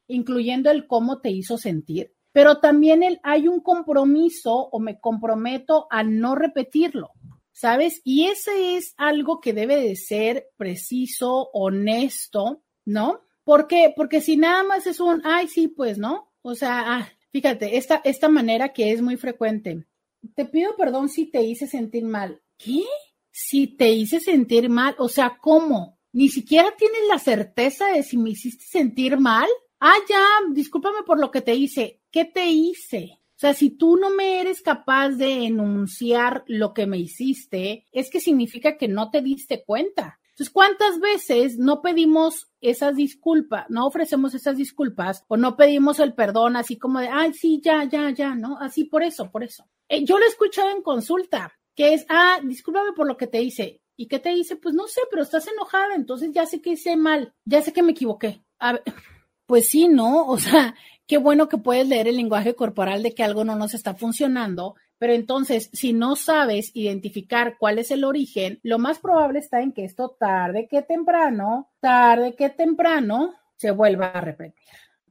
incluyendo 0.08 0.68
el 0.68 0.88
cómo 0.88 1.20
te 1.20 1.30
hizo 1.30 1.58
sentir, 1.58 2.12
pero 2.32 2.58
también 2.58 3.04
el, 3.04 3.20
hay 3.22 3.46
un 3.46 3.60
compromiso 3.60 4.52
o 4.56 4.80
me 4.80 4.98
comprometo 4.98 5.86
a 5.90 6.02
no 6.02 6.34
repetirlo. 6.34 7.12
¿Sabes? 7.52 8.00
Y 8.02 8.24
ese 8.26 8.76
es 8.76 8.94
algo 8.96 9.38
que 9.40 9.52
debe 9.52 9.76
de 9.76 9.94
ser 9.94 10.48
preciso, 10.56 11.50
honesto, 11.52 12.64
¿no? 12.84 13.27
¿Por 13.48 13.66
qué? 13.66 13.94
Porque 13.96 14.20
si 14.20 14.36
nada 14.36 14.62
más 14.62 14.86
es 14.86 15.00
un, 15.00 15.22
ay, 15.24 15.48
sí, 15.48 15.68
pues, 15.68 15.96
¿no? 15.96 16.30
O 16.42 16.54
sea, 16.54 16.98
ah, 16.98 17.08
fíjate, 17.32 17.78
esta, 17.78 18.02
esta 18.04 18.28
manera 18.28 18.74
que 18.74 18.92
es 18.92 19.00
muy 19.00 19.16
frecuente. 19.16 19.86
Te 20.34 20.44
pido 20.44 20.76
perdón 20.76 21.08
si 21.08 21.30
te 21.30 21.40
hice 21.40 21.66
sentir 21.66 22.04
mal. 22.04 22.42
¿Qué? 22.58 22.84
Si 23.30 23.66
te 23.66 23.88
hice 23.88 24.20
sentir 24.20 24.68
mal, 24.68 24.96
o 24.98 25.08
sea, 25.08 25.38
¿cómo? 25.40 25.98
Ni 26.12 26.28
siquiera 26.28 26.74
tienes 26.76 27.00
la 27.08 27.18
certeza 27.18 27.86
de 27.86 28.02
si 28.02 28.18
me 28.18 28.28
hiciste 28.28 28.66
sentir 28.66 29.18
mal. 29.18 29.48
Ah, 29.80 29.96
ya, 30.06 30.22
discúlpame 30.52 31.02
por 31.06 31.18
lo 31.18 31.30
que 31.30 31.40
te 31.40 31.54
hice. 31.54 32.02
¿Qué 32.10 32.26
te 32.26 32.44
hice? 32.50 33.18
O 33.38 33.38
sea, 33.38 33.54
si 33.54 33.70
tú 33.70 33.96
no 33.96 34.10
me 34.10 34.42
eres 34.42 34.60
capaz 34.60 35.12
de 35.12 35.46
enunciar 35.46 36.44
lo 36.48 36.74
que 36.74 36.86
me 36.86 36.98
hiciste, 36.98 37.86
es 37.92 38.10
que 38.10 38.20
significa 38.20 38.76
que 38.76 38.88
no 38.88 39.10
te 39.10 39.22
diste 39.22 39.64
cuenta. 39.64 40.17
Entonces, 40.38 40.54
¿cuántas 40.54 41.00
veces 41.00 41.58
no 41.58 41.82
pedimos 41.82 42.48
esas 42.60 42.94
disculpas, 42.94 43.66
no 43.70 43.88
ofrecemos 43.88 44.34
esas 44.34 44.56
disculpas 44.56 45.24
o 45.26 45.36
no 45.36 45.56
pedimos 45.56 45.98
el 45.98 46.14
perdón 46.14 46.54
así 46.54 46.78
como 46.78 47.00
de, 47.00 47.08
ay, 47.08 47.34
sí, 47.34 47.60
ya, 47.60 47.82
ya, 47.82 48.10
ya, 48.10 48.36
¿no? 48.36 48.56
Así 48.60 48.84
por 48.84 49.02
eso, 49.02 49.32
por 49.32 49.42
eso. 49.42 49.64
Eh, 49.88 50.04
yo 50.04 50.16
lo 50.16 50.24
he 50.24 50.28
escuchado 50.28 50.70
en 50.70 50.82
consulta, 50.82 51.52
que 51.74 51.92
es, 51.92 52.06
ah, 52.08 52.38
discúlpame 52.44 52.92
por 52.92 53.08
lo 53.08 53.16
que 53.16 53.26
te 53.26 53.42
hice. 53.42 53.80
¿Y 53.96 54.06
qué 54.06 54.20
te 54.20 54.30
hice? 54.30 54.54
Pues 54.54 54.76
no 54.76 54.86
sé, 54.86 55.00
pero 55.10 55.24
estás 55.24 55.48
enojada, 55.48 55.96
entonces 55.96 56.30
ya 56.32 56.46
sé 56.46 56.62
que 56.62 56.70
hice 56.70 56.96
mal, 56.96 57.34
ya 57.44 57.60
sé 57.60 57.72
que 57.72 57.82
me 57.82 57.90
equivoqué. 57.90 58.40
pues 59.46 59.68
sí, 59.68 59.88
¿no? 59.88 60.28
O 60.28 60.38
sea, 60.38 60.76
qué 61.08 61.18
bueno 61.18 61.48
que 61.48 61.58
puedes 61.58 61.88
leer 61.88 62.06
el 62.06 62.14
lenguaje 62.14 62.54
corporal 62.54 63.02
de 63.02 63.12
que 63.12 63.24
algo 63.24 63.42
no 63.44 63.56
nos 63.56 63.74
está 63.74 63.96
funcionando 63.96 64.76
pero 64.98 65.12
entonces, 65.12 65.70
si 65.72 65.92
no 65.92 66.16
sabes 66.16 66.70
identificar 66.74 67.56
cuál 67.58 67.78
es 67.78 67.90
el 67.90 68.04
origen, 68.04 68.58
lo 68.62 68.78
más 68.78 68.98
probable 68.98 69.38
está 69.38 69.60
en 69.62 69.72
que 69.72 69.84
esto 69.84 70.16
tarde 70.18 70.66
que 70.68 70.82
temprano, 70.82 71.70
tarde 71.80 72.34
que 72.34 72.50
temprano, 72.50 73.34
se 73.56 73.70
vuelva 73.70 74.06
a 74.06 74.20
repetir. 74.20 74.54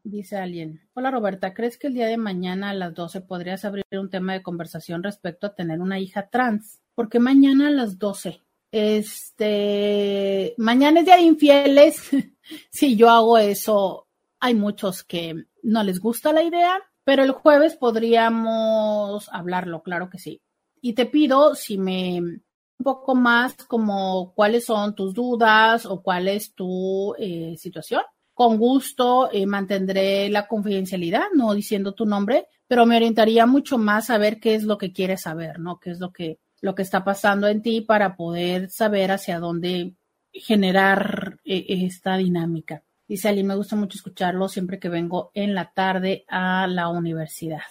Dice 0.04 0.38
alguien, 0.38 0.82
hola 0.94 1.12
Roberta, 1.12 1.54
¿crees 1.54 1.78
que 1.78 1.88
el 1.88 1.94
día 1.94 2.08
de 2.08 2.18
mañana 2.18 2.70
a 2.70 2.74
las 2.74 2.94
12 2.94 3.22
podrías 3.22 3.66
abrir 3.66 3.84
un 3.92 4.10
tema 4.10 4.34
de 4.34 4.42
conversación 4.42 5.04
respecto 5.04 5.48
a 5.48 5.56
tener 5.56 5.82
una 5.82 6.00
hija 6.00 6.30
trans? 6.30 6.80
Porque 6.96 7.20
mañana 7.20 7.68
a 7.68 7.72
las 7.72 8.00
12. 8.00 8.42
Este, 8.72 10.54
mañana 10.58 11.00
es 11.00 11.06
día 11.06 11.18
de 11.18 11.24
infieles. 11.24 12.10
si 12.72 12.96
yo 12.96 13.10
hago 13.10 13.38
eso, 13.38 14.08
hay 14.40 14.56
muchos 14.56 15.04
que 15.04 15.46
no 15.64 15.84
les 15.84 16.00
gusta 16.00 16.32
la 16.32 16.44
idea, 16.44 16.80
pero 17.08 17.24
el 17.24 17.32
jueves 17.32 17.78
podríamos 17.78 19.30
hablarlo, 19.32 19.82
claro 19.82 20.10
que 20.10 20.20
sí. 20.20 20.42
Y 20.82 20.92
te 20.92 21.06
pido 21.06 21.56
si 21.56 21.78
me 21.78 22.20
un 22.20 22.44
poco 22.84 23.16
más 23.16 23.56
como 23.66 24.34
cuáles 24.34 24.66
son 24.66 24.94
tus 24.94 25.14
dudas 25.14 25.86
o 25.86 26.04
cuál 26.04 26.28
es 26.28 26.54
tu 26.54 27.16
eh, 27.18 27.56
situación. 27.58 28.02
Con 28.34 28.58
gusto 28.58 29.30
eh, 29.32 29.46
mantendré 29.46 30.28
la 30.28 30.50
confidencialidad, 30.50 31.28
no 31.34 31.54
diciendo 31.54 31.94
tu 31.94 32.06
nombre, 32.06 32.50
pero 32.68 32.86
me 32.86 32.98
orientaría 32.98 33.46
mucho 33.46 33.78
más 33.78 34.10
a 34.10 34.18
ver 34.18 34.42
qué 34.42 34.56
es 34.56 34.64
lo 34.64 34.78
que 34.78 34.92
quieres 34.92 35.22
saber, 35.22 35.60
¿no? 35.60 35.80
Qué 35.80 35.92
es 35.92 36.02
lo 36.02 36.12
que, 36.12 36.42
lo 36.60 36.76
que 36.76 36.82
está 36.82 37.06
pasando 37.06 37.48
en 37.48 37.62
ti 37.62 37.80
para 37.80 38.18
poder 38.18 38.70
saber 38.70 39.12
hacia 39.12 39.40
dónde 39.40 39.94
generar 40.34 41.40
eh, 41.46 41.68
esta 41.70 42.18
dinámica. 42.18 42.84
Dice 43.08 43.30
Ali, 43.30 43.44
me 43.44 43.56
gusta 43.56 43.76
mucho 43.76 43.98
escucharlo 43.98 44.50
siempre 44.50 44.80
que 44.80 44.90
vengo 44.90 45.32
en 45.34 45.56
la 45.56 45.72
tarde 45.72 46.26
a 46.28 46.68
la 46.68 46.90
universidad. 46.90 47.62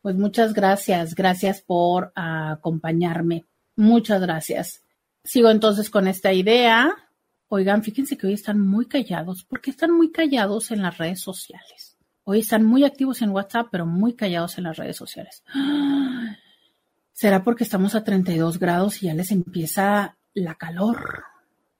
Pues 0.00 0.16
muchas 0.16 0.54
gracias, 0.54 1.14
gracias 1.14 1.60
por 1.60 2.12
acompañarme. 2.14 3.44
Muchas 3.76 4.22
gracias. 4.22 4.82
Sigo 5.22 5.50
entonces 5.50 5.90
con 5.90 6.08
esta 6.08 6.32
idea. 6.32 6.94
Oigan, 7.48 7.82
fíjense 7.82 8.16
que 8.16 8.26
hoy 8.26 8.32
están 8.32 8.60
muy 8.60 8.86
callados. 8.86 9.44
¿Por 9.44 9.60
qué 9.60 9.70
están 9.70 9.90
muy 9.90 10.10
callados 10.10 10.70
en 10.70 10.80
las 10.80 10.96
redes 10.96 11.20
sociales? 11.20 11.98
Hoy 12.24 12.40
están 12.40 12.64
muy 12.64 12.84
activos 12.84 13.20
en 13.20 13.30
WhatsApp, 13.30 13.68
pero 13.70 13.84
muy 13.84 14.14
callados 14.14 14.56
en 14.56 14.64
las 14.64 14.76
redes 14.76 14.96
sociales. 14.96 15.42
¿Será 17.12 17.42
porque 17.44 17.64
estamos 17.64 17.94
a 17.94 18.04
32 18.04 18.58
grados 18.58 19.02
y 19.02 19.06
ya 19.06 19.14
les 19.14 19.32
empieza 19.32 20.16
la 20.32 20.54
calor? 20.54 21.24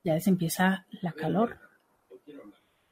Ya 0.04 0.14
les 0.14 0.26
empieza 0.26 0.86
la 1.00 1.12
calor. 1.12 1.67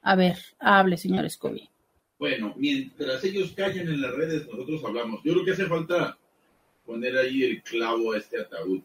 A 0.07 0.15
ver, 0.15 0.37
hable, 0.59 0.95
señor 0.95 1.29
Scooby. 1.29 1.69
Bueno, 2.17 2.53
mientras 2.55 3.21
ellos 3.25 3.51
callan 3.51 3.89
en 3.89 3.99
las 3.99 4.15
redes, 4.15 4.47
nosotros 4.47 4.81
hablamos. 4.85 5.19
Yo 5.21 5.33
creo 5.33 5.43
que 5.43 5.51
hace 5.51 5.65
falta 5.65 6.17
poner 6.85 7.17
ahí 7.17 7.43
el 7.43 7.61
clavo 7.61 8.13
a 8.13 8.17
este 8.17 8.39
ataúd. 8.39 8.79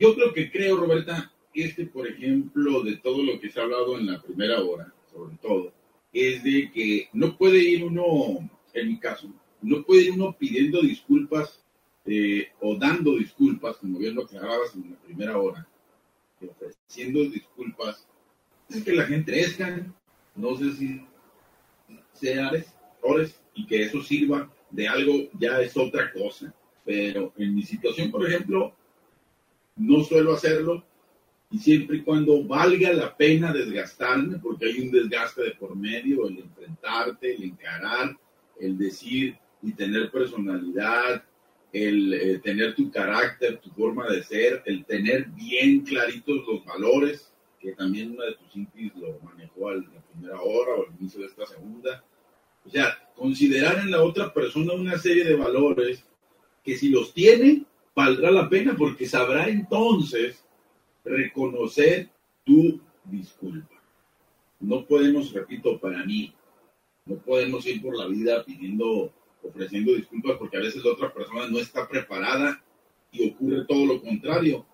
Yo 0.00 0.16
creo 0.16 0.34
que 0.34 0.50
creo, 0.50 0.76
Roberta, 0.76 1.32
este, 1.54 1.86
por 1.86 2.08
ejemplo, 2.08 2.82
de 2.82 2.96
todo 2.96 3.22
lo 3.22 3.38
que 3.38 3.48
se 3.48 3.60
ha 3.60 3.62
hablado 3.62 3.96
en 3.96 4.06
la 4.06 4.20
primera 4.20 4.60
hora, 4.60 4.92
sobre 5.12 5.36
todo, 5.36 5.72
es 6.12 6.42
de 6.42 6.72
que 6.72 7.10
no 7.12 7.38
puede 7.38 7.58
ir 7.58 7.84
uno, 7.84 8.50
en 8.74 8.88
mi 8.88 8.98
caso, 8.98 9.32
no 9.62 9.84
puede 9.84 10.06
ir 10.06 10.12
uno 10.14 10.36
pidiendo 10.36 10.82
disculpas 10.82 11.62
eh, 12.06 12.48
o 12.60 12.74
dando 12.74 13.16
disculpas, 13.16 13.76
como 13.76 14.00
bien 14.00 14.16
lo 14.16 14.24
aclarabas 14.24 14.74
en 14.74 14.90
la 14.90 14.96
primera 14.96 15.38
hora, 15.38 15.64
ofreciendo 16.40 17.20
disculpas, 17.20 18.04
es 18.68 18.82
que 18.82 18.94
la 18.94 19.04
gente 19.04 19.30
crezca, 19.30 19.86
no 20.36 20.56
sé 20.56 20.72
si 20.72 21.06
sea 22.12 22.50
mejores 22.50 23.40
y 23.54 23.66
que 23.66 23.82
eso 23.82 24.02
sirva 24.02 24.50
de 24.70 24.88
algo 24.88 25.12
ya 25.38 25.60
es 25.60 25.76
otra 25.76 26.12
cosa. 26.12 26.54
Pero 26.84 27.32
en 27.36 27.54
mi 27.54 27.62
situación, 27.62 28.10
por 28.10 28.26
ejemplo, 28.26 28.74
no 29.76 30.04
suelo 30.04 30.34
hacerlo 30.34 30.84
y 31.50 31.58
siempre 31.58 31.98
y 31.98 32.02
cuando 32.02 32.42
valga 32.44 32.92
la 32.92 33.16
pena 33.16 33.52
desgastarme, 33.52 34.38
porque 34.38 34.66
hay 34.66 34.80
un 34.80 34.90
desgaste 34.90 35.42
de 35.42 35.50
por 35.52 35.76
medio, 35.76 36.26
el 36.26 36.38
enfrentarte, 36.38 37.34
el 37.34 37.44
encarar, 37.44 38.16
el 38.60 38.76
decir 38.76 39.36
y 39.62 39.72
tener 39.72 40.10
personalidad, 40.10 41.24
el 41.72 42.14
eh, 42.14 42.38
tener 42.38 42.74
tu 42.74 42.90
carácter, 42.90 43.58
tu 43.58 43.70
forma 43.70 44.08
de 44.08 44.22
ser, 44.22 44.62
el 44.66 44.84
tener 44.84 45.26
bien 45.30 45.80
claritos 45.80 46.44
los 46.46 46.64
valores, 46.64 47.32
que 47.60 47.72
también 47.72 48.12
una 48.12 48.24
de 48.26 48.34
tus 48.34 48.56
impis 48.56 48.94
lo 48.96 49.18
manejó 49.20 49.68
a 49.68 49.74
la 49.74 49.84
primera 50.16 50.40
hora 50.40 50.72
o 50.74 50.86
al 50.86 50.94
inicio 50.98 51.20
de 51.20 51.26
esta 51.26 51.46
segunda. 51.46 52.04
O 52.64 52.70
sea, 52.70 52.98
considerar 53.14 53.78
en 53.78 53.90
la 53.90 54.02
otra 54.02 54.32
persona 54.32 54.72
una 54.72 54.98
serie 54.98 55.24
de 55.24 55.36
valores 55.36 56.04
que 56.64 56.76
si 56.76 56.88
los 56.88 57.14
tiene, 57.14 57.64
valdrá 57.94 58.30
la 58.30 58.48
pena 58.48 58.74
porque 58.76 59.06
sabrá 59.06 59.48
entonces 59.48 60.44
reconocer 61.04 62.10
tu 62.44 62.80
disculpa. 63.04 63.80
No 64.60 64.84
podemos, 64.84 65.32
repito, 65.32 65.78
para 65.78 66.04
mí, 66.04 66.34
no 67.04 67.16
podemos 67.16 67.64
ir 67.66 67.80
por 67.80 67.96
la 67.96 68.06
vida 68.06 68.44
pidiendo, 68.44 69.12
ofreciendo 69.42 69.94
disculpas 69.94 70.36
porque 70.38 70.56
a 70.56 70.60
veces 70.60 70.84
la 70.84 70.92
otra 70.92 71.12
persona 71.12 71.46
no 71.48 71.58
está 71.58 71.88
preparada 71.88 72.62
y 73.12 73.30
ocurre 73.30 73.64
todo 73.66 73.86
lo 73.86 74.02
contrario. 74.02 74.66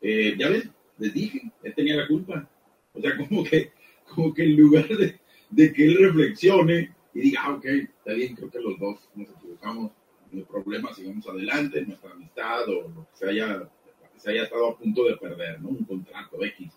Eh, 0.00 0.34
ya 0.38 0.48
ves, 0.48 0.70
les 0.98 1.12
dije, 1.12 1.52
él 1.62 1.74
tenía 1.74 1.96
la 1.96 2.08
culpa. 2.08 2.48
O 2.94 3.00
sea, 3.00 3.16
como 3.28 3.44
que, 3.44 3.72
como 4.08 4.34
que 4.34 4.44
en 4.44 4.56
lugar 4.56 4.88
de, 4.88 5.18
de 5.50 5.72
que 5.72 5.84
él 5.84 5.98
reflexione 5.98 6.94
y 7.14 7.20
diga, 7.20 7.42
ah, 7.44 7.54
ok, 7.54 7.64
está 7.64 8.12
bien, 8.12 8.34
creo 8.34 8.50
que 8.50 8.60
los 8.60 8.78
dos 8.78 9.08
nos 9.14 9.28
equivocamos, 9.30 9.92
no 10.30 10.38
hay 10.38 10.44
problema, 10.44 10.92
sigamos 10.94 11.26
adelante, 11.26 11.84
nuestra 11.84 12.12
amistad 12.12 12.68
o 12.68 12.88
lo 12.88 13.08
que 13.10 13.16
se 13.16 13.28
haya, 13.28 13.68
se 14.16 14.30
haya 14.30 14.44
estado 14.44 14.68
a 14.68 14.78
punto 14.78 15.04
de 15.04 15.16
perder, 15.16 15.60
¿no? 15.60 15.70
Un 15.70 15.84
contrato 15.84 16.44
X. 16.44 16.72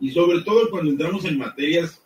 Y 0.00 0.10
sobre 0.10 0.40
todo 0.42 0.70
cuando 0.70 0.90
entramos 0.90 1.24
en 1.24 1.38
materias, 1.38 2.04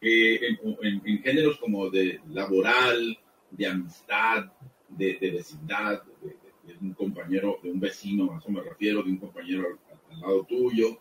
eh, 0.00 0.40
en, 0.72 1.22
géneros 1.22 1.58
como 1.58 1.88
de 1.88 2.20
laboral, 2.28 3.18
de 3.50 3.66
amistad, 3.66 4.52
de, 4.88 5.18
vecindad, 5.20 6.02
de, 6.22 6.74
un 6.80 6.94
compañero, 6.94 7.58
de 7.62 7.70
un 7.70 7.80
vecino, 7.80 8.34
a 8.34 8.38
eso 8.38 8.50
me 8.50 8.62
refiero, 8.62 9.02
de 9.02 9.10
un 9.10 9.18
compañero 9.18 9.78
al, 10.10 10.20
lado 10.20 10.44
tuyo. 10.44 10.98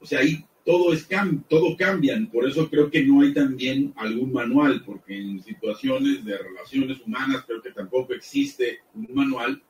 O 0.00 0.06
sea, 0.06 0.20
ahí 0.20 0.44
todo, 0.64 0.92
es 0.92 1.08
todo 1.48 1.76
cambia, 1.76 2.16
por 2.32 2.48
eso 2.48 2.68
creo 2.70 2.90
que 2.90 3.04
no 3.04 3.20
hay 3.20 3.34
también 3.34 3.92
algún 3.96 4.32
manual, 4.32 4.82
porque 4.84 5.18
en 5.18 5.42
situaciones 5.42 6.24
de 6.24 6.38
relaciones 6.38 7.00
humanas 7.00 7.44
creo 7.46 7.60
que 7.60 7.72
tampoco 7.72 8.12
existe 8.12 8.80
un 8.94 9.08
manual, 9.12 9.62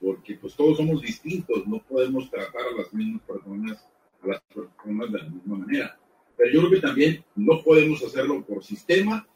porque 0.00 0.34
pues 0.34 0.54
todos 0.54 0.76
somos 0.76 1.00
distintos, 1.00 1.66
no 1.66 1.82
podemos 1.82 2.30
tratar 2.30 2.62
a 2.62 2.76
las 2.76 2.92
mismas 2.92 3.22
personas, 3.22 3.88
a 4.22 4.28
las 4.28 4.42
personas 4.42 5.12
de 5.12 5.18
la 5.18 5.28
misma 5.28 5.58
manera. 5.58 5.98
Pero 6.36 6.52
yo 6.52 6.60
creo 6.60 6.70
que 6.72 6.86
también 6.86 7.24
no 7.34 7.62
podemos 7.62 8.02
hacerlo 8.04 8.44
por 8.44 8.62
sistema, 8.62 9.26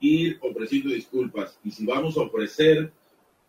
ir 0.00 0.38
ofreciendo 0.40 0.90
disculpas. 0.90 1.58
Y 1.62 1.70
si 1.70 1.86
vamos 1.86 2.16
a 2.16 2.22
ofrecer 2.22 2.92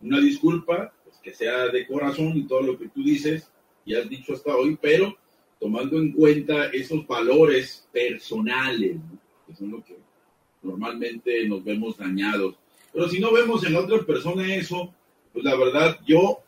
una 0.00 0.20
disculpa, 0.20 0.94
pues 1.04 1.16
que 1.18 1.34
sea 1.34 1.68
de 1.68 1.86
corazón 1.86 2.36
y 2.36 2.46
todo 2.46 2.62
lo 2.62 2.78
que 2.78 2.88
tú 2.88 3.02
dices 3.02 3.50
y 3.84 3.94
has 3.94 4.08
dicho 4.08 4.34
hasta 4.34 4.54
hoy, 4.54 4.78
pero 4.80 5.16
tomando 5.62 5.96
en 5.96 6.10
cuenta 6.10 6.66
esos 6.66 7.06
valores 7.06 7.86
personales, 7.92 8.96
que 9.46 9.54
son 9.54 9.70
lo 9.70 9.84
que 9.84 9.96
normalmente 10.60 11.46
nos 11.46 11.62
vemos 11.62 11.96
dañados. 11.96 12.56
Pero 12.92 13.08
si 13.08 13.20
no 13.20 13.32
vemos 13.32 13.64
en 13.64 13.76
otra 13.76 14.04
persona 14.04 14.52
eso, 14.56 14.92
pues 15.32 15.44
la 15.44 15.54
verdad 15.54 16.00
yo, 16.04 16.40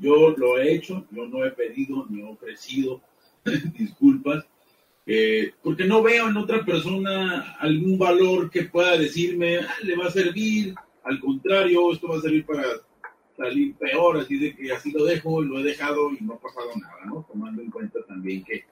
yo 0.00 0.30
lo 0.30 0.58
he 0.58 0.72
hecho, 0.72 1.04
yo 1.10 1.26
no 1.26 1.44
he 1.44 1.50
pedido 1.50 2.06
ni 2.08 2.22
ofrecido 2.22 3.02
disculpas, 3.78 4.46
eh, 5.04 5.52
porque 5.62 5.84
no 5.84 6.02
veo 6.02 6.30
en 6.30 6.38
otra 6.38 6.64
persona 6.64 7.56
algún 7.60 7.98
valor 7.98 8.50
que 8.50 8.62
pueda 8.62 8.96
decirme, 8.96 9.58
ah, 9.58 9.74
le 9.82 9.96
va 9.96 10.06
a 10.06 10.10
servir, 10.10 10.74
al 11.04 11.20
contrario, 11.20 11.92
esto 11.92 12.08
va 12.08 12.16
a 12.16 12.22
servir 12.22 12.46
para 12.46 12.64
salir 13.36 13.74
peor, 13.74 14.18
así 14.18 14.38
de 14.38 14.54
que 14.54 14.72
así 14.72 14.90
lo 14.90 15.04
dejo, 15.04 15.42
lo 15.42 15.60
he 15.60 15.62
dejado 15.62 16.10
y 16.12 16.24
no 16.24 16.34
ha 16.34 16.40
pasado 16.40 16.70
nada, 16.80 17.04
¿no? 17.04 17.26
Tomando 17.30 17.62
en 17.62 17.70
cuenta 17.70 18.00
también 18.06 18.44
que 18.44 18.64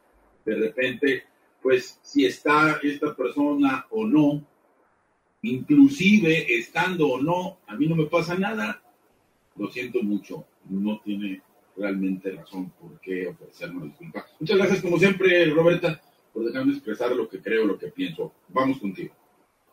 de 0.45 0.55
repente, 0.57 1.24
pues 1.62 1.99
si 2.03 2.27
está 2.27 2.78
esta 2.82 3.15
persona 3.15 3.86
o 3.91 4.07
no, 4.07 4.43
inclusive 5.43 6.55
estando 6.55 7.09
o 7.09 7.20
no, 7.20 7.59
a 7.66 7.77
mí 7.77 7.86
no 7.86 7.97
me 7.97 8.07
pasa 8.07 8.36
nada, 8.36 8.82
lo 9.57 9.70
siento 9.70 10.03
mucho, 10.03 10.45
no 10.69 11.01
tiene 11.05 11.43
realmente 11.77 12.31
razón 12.31 12.73
por 12.81 13.01
qué 13.01 13.28
ofrecerme 13.28 13.86
disculpa. 13.86 14.27
Muchas 14.41 14.57
gracias 14.57 14.82
como 14.82 14.99
siempre, 14.99 15.47
Roberta, 15.51 16.01
por 16.32 16.45
dejarme 16.45 16.73
expresar 16.73 17.15
lo 17.15 17.28
que 17.28 17.41
creo, 17.41 17.65
lo 17.65 17.78
que 17.78 17.89
pienso. 17.89 18.32
Vamos 18.49 18.78
contigo. 18.78 19.15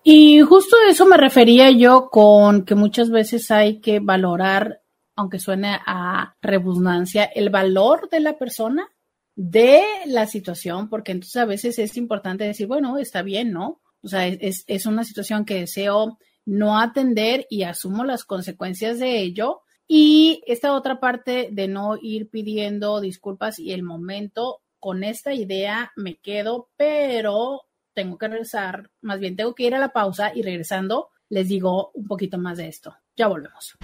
Y 0.03 0.41
justo 0.41 0.77
eso 0.89 1.05
me 1.05 1.18
refería 1.18 1.69
yo 1.72 2.09
con 2.09 2.65
que 2.65 2.73
muchas 2.76 3.11
veces 3.11 3.51
hay 3.51 3.80
que 3.80 3.99
valorar 3.99 4.80
aunque 5.22 5.39
suene 5.39 5.80
a 5.85 6.35
redundancia, 6.41 7.26
el 7.26 7.49
valor 7.49 8.10
de 8.10 8.19
la 8.19 8.38
persona, 8.38 8.89
de 9.35 9.81
la 10.06 10.26
situación, 10.27 10.89
porque 10.89 11.14
entonces 11.14 11.38
a 11.38 11.45
veces 11.45 11.80
es 11.80 11.95
importante 11.98 12.43
decir, 12.43 12.68
bueno, 12.68 12.98
está 12.98 13.22
bien, 13.22 13.52
¿no? 13.52 13.81
O 14.03 14.07
sea, 14.07 14.27
es, 14.27 14.64
es 14.68 14.85
una 14.85 15.03
situación 15.03 15.45
que 15.45 15.60
deseo 15.60 16.18
no 16.45 16.80
atender 16.80 17.45
y 17.49 17.64
asumo 17.64 18.03
las 18.03 18.26
consecuencias 18.26 18.99
de 18.99 19.22
ello. 19.22 19.61
Y 19.88 20.43
esta 20.48 20.73
otra 20.73 20.99
parte 20.99 21.49
de 21.52 21.68
no 21.68 21.98
ir 22.02 22.30
pidiendo 22.30 22.99
disculpas 22.99 23.60
y 23.60 23.73
el 23.73 23.84
momento, 23.84 24.61
con 24.80 25.03
esta 25.03 25.34
idea 25.34 25.91
me 25.95 26.18
quedo, 26.18 26.69
pero 26.77 27.61
tengo 27.93 28.18
que 28.18 28.27
regresar, 28.27 28.89
más 29.02 29.19
bien 29.19 29.35
tengo 29.35 29.53
que 29.53 29.64
ir 29.64 29.76
a 29.76 29.80
la 29.80 29.89
pausa 29.89 30.31
y 30.34 30.41
regresando 30.41 31.10
les 31.30 31.48
digo 31.48 31.91
un 31.93 32.07
poquito 32.07 32.38
más 32.38 32.57
de 32.57 32.68
esto. 32.68 32.95
Ya 33.15 33.27
volvemos. 33.27 33.77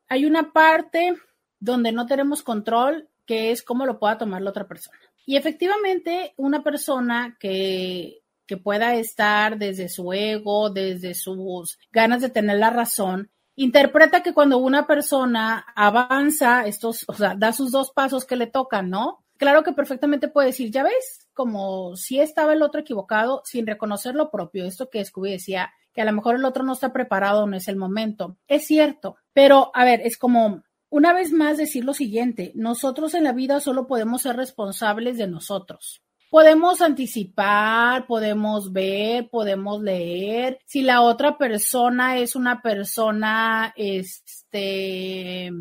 hay 0.10 0.26
una 0.26 0.52
parte 0.52 1.14
donde 1.60 1.92
no 1.92 2.08
tenemos 2.08 2.42
control, 2.42 3.08
que 3.28 3.52
es 3.52 3.62
cómo 3.62 3.86
lo 3.86 4.00
pueda 4.00 4.18
tomar 4.18 4.42
la 4.42 4.50
otra 4.50 4.68
persona. 4.68 4.98
Y 5.28 5.38
efectivamente, 5.38 6.34
una 6.38 6.64
persona 6.64 7.38
que 7.40 8.23
que 8.46 8.58
pueda 8.58 8.96
estar 8.96 9.58
desde 9.58 9.90
su 9.90 10.14
ego, 10.14 10.70
desde 10.70 11.14
sus 11.14 11.78
ganas 11.92 12.22
de 12.22 12.30
tener 12.30 12.58
la 12.58 12.70
razón, 12.70 13.32
interpreta 13.56 14.24
que 14.24 14.34
cuando 14.34 14.58
una 14.58 14.88
persona 14.88 15.66
avanza 15.76 16.66
estos, 16.66 17.06
o 17.08 17.14
sea, 17.14 17.36
da 17.36 17.54
sus 17.54 17.72
dos 17.72 17.92
pasos 17.92 18.26
que 18.26 18.36
le 18.36 18.48
tocan, 18.48 18.90
¿no? 18.90 19.24
Claro 19.38 19.64
que 19.64 19.74
perfectamente 19.74 20.28
puede 20.28 20.48
decir, 20.48 20.72
ya 20.72 20.84
ves, 20.84 21.28
como 21.34 21.96
si 21.96 22.20
estaba 22.20 22.54
el 22.54 22.62
otro 22.62 22.82
equivocado 22.82 23.42
sin 23.46 23.68
reconocer 23.68 24.16
lo 24.16 24.32
propio. 24.32 24.66
Esto 24.66 24.90
que 24.90 25.04
Scooby 25.04 25.32
decía, 25.32 25.74
que 25.94 26.02
a 26.02 26.06
lo 26.06 26.14
mejor 26.14 26.36
el 26.36 26.46
otro 26.46 26.64
no 26.64 26.74
está 26.74 26.92
preparado, 26.92 27.46
no 27.48 27.56
es 27.56 27.68
el 27.68 27.76
momento. 27.76 28.38
Es 28.48 28.66
cierto, 28.66 29.18
pero 29.34 29.72
a 29.74 29.86
ver, 29.86 30.02
es 30.02 30.18
como 30.18 30.64
una 30.90 31.14
vez 31.14 31.32
más 31.32 31.58
decir 31.58 31.86
lo 31.86 31.94
siguiente, 31.94 32.52
nosotros 32.56 33.14
en 33.14 33.24
la 33.24 33.32
vida 33.32 33.60
solo 33.60 33.88
podemos 33.88 34.24
ser 34.24 34.36
responsables 34.36 35.18
de 35.18 35.28
nosotros. 35.28 36.04
Podemos 36.34 36.82
anticipar, 36.82 38.08
podemos 38.08 38.74
ver, 38.74 39.30
podemos 39.30 39.84
leer. 39.84 40.58
Si 40.66 40.82
la 40.82 41.02
otra 41.02 41.38
persona 41.38 42.18
es 42.18 42.36
una 42.36 42.64
persona, 42.64 43.72
este, 43.76 45.52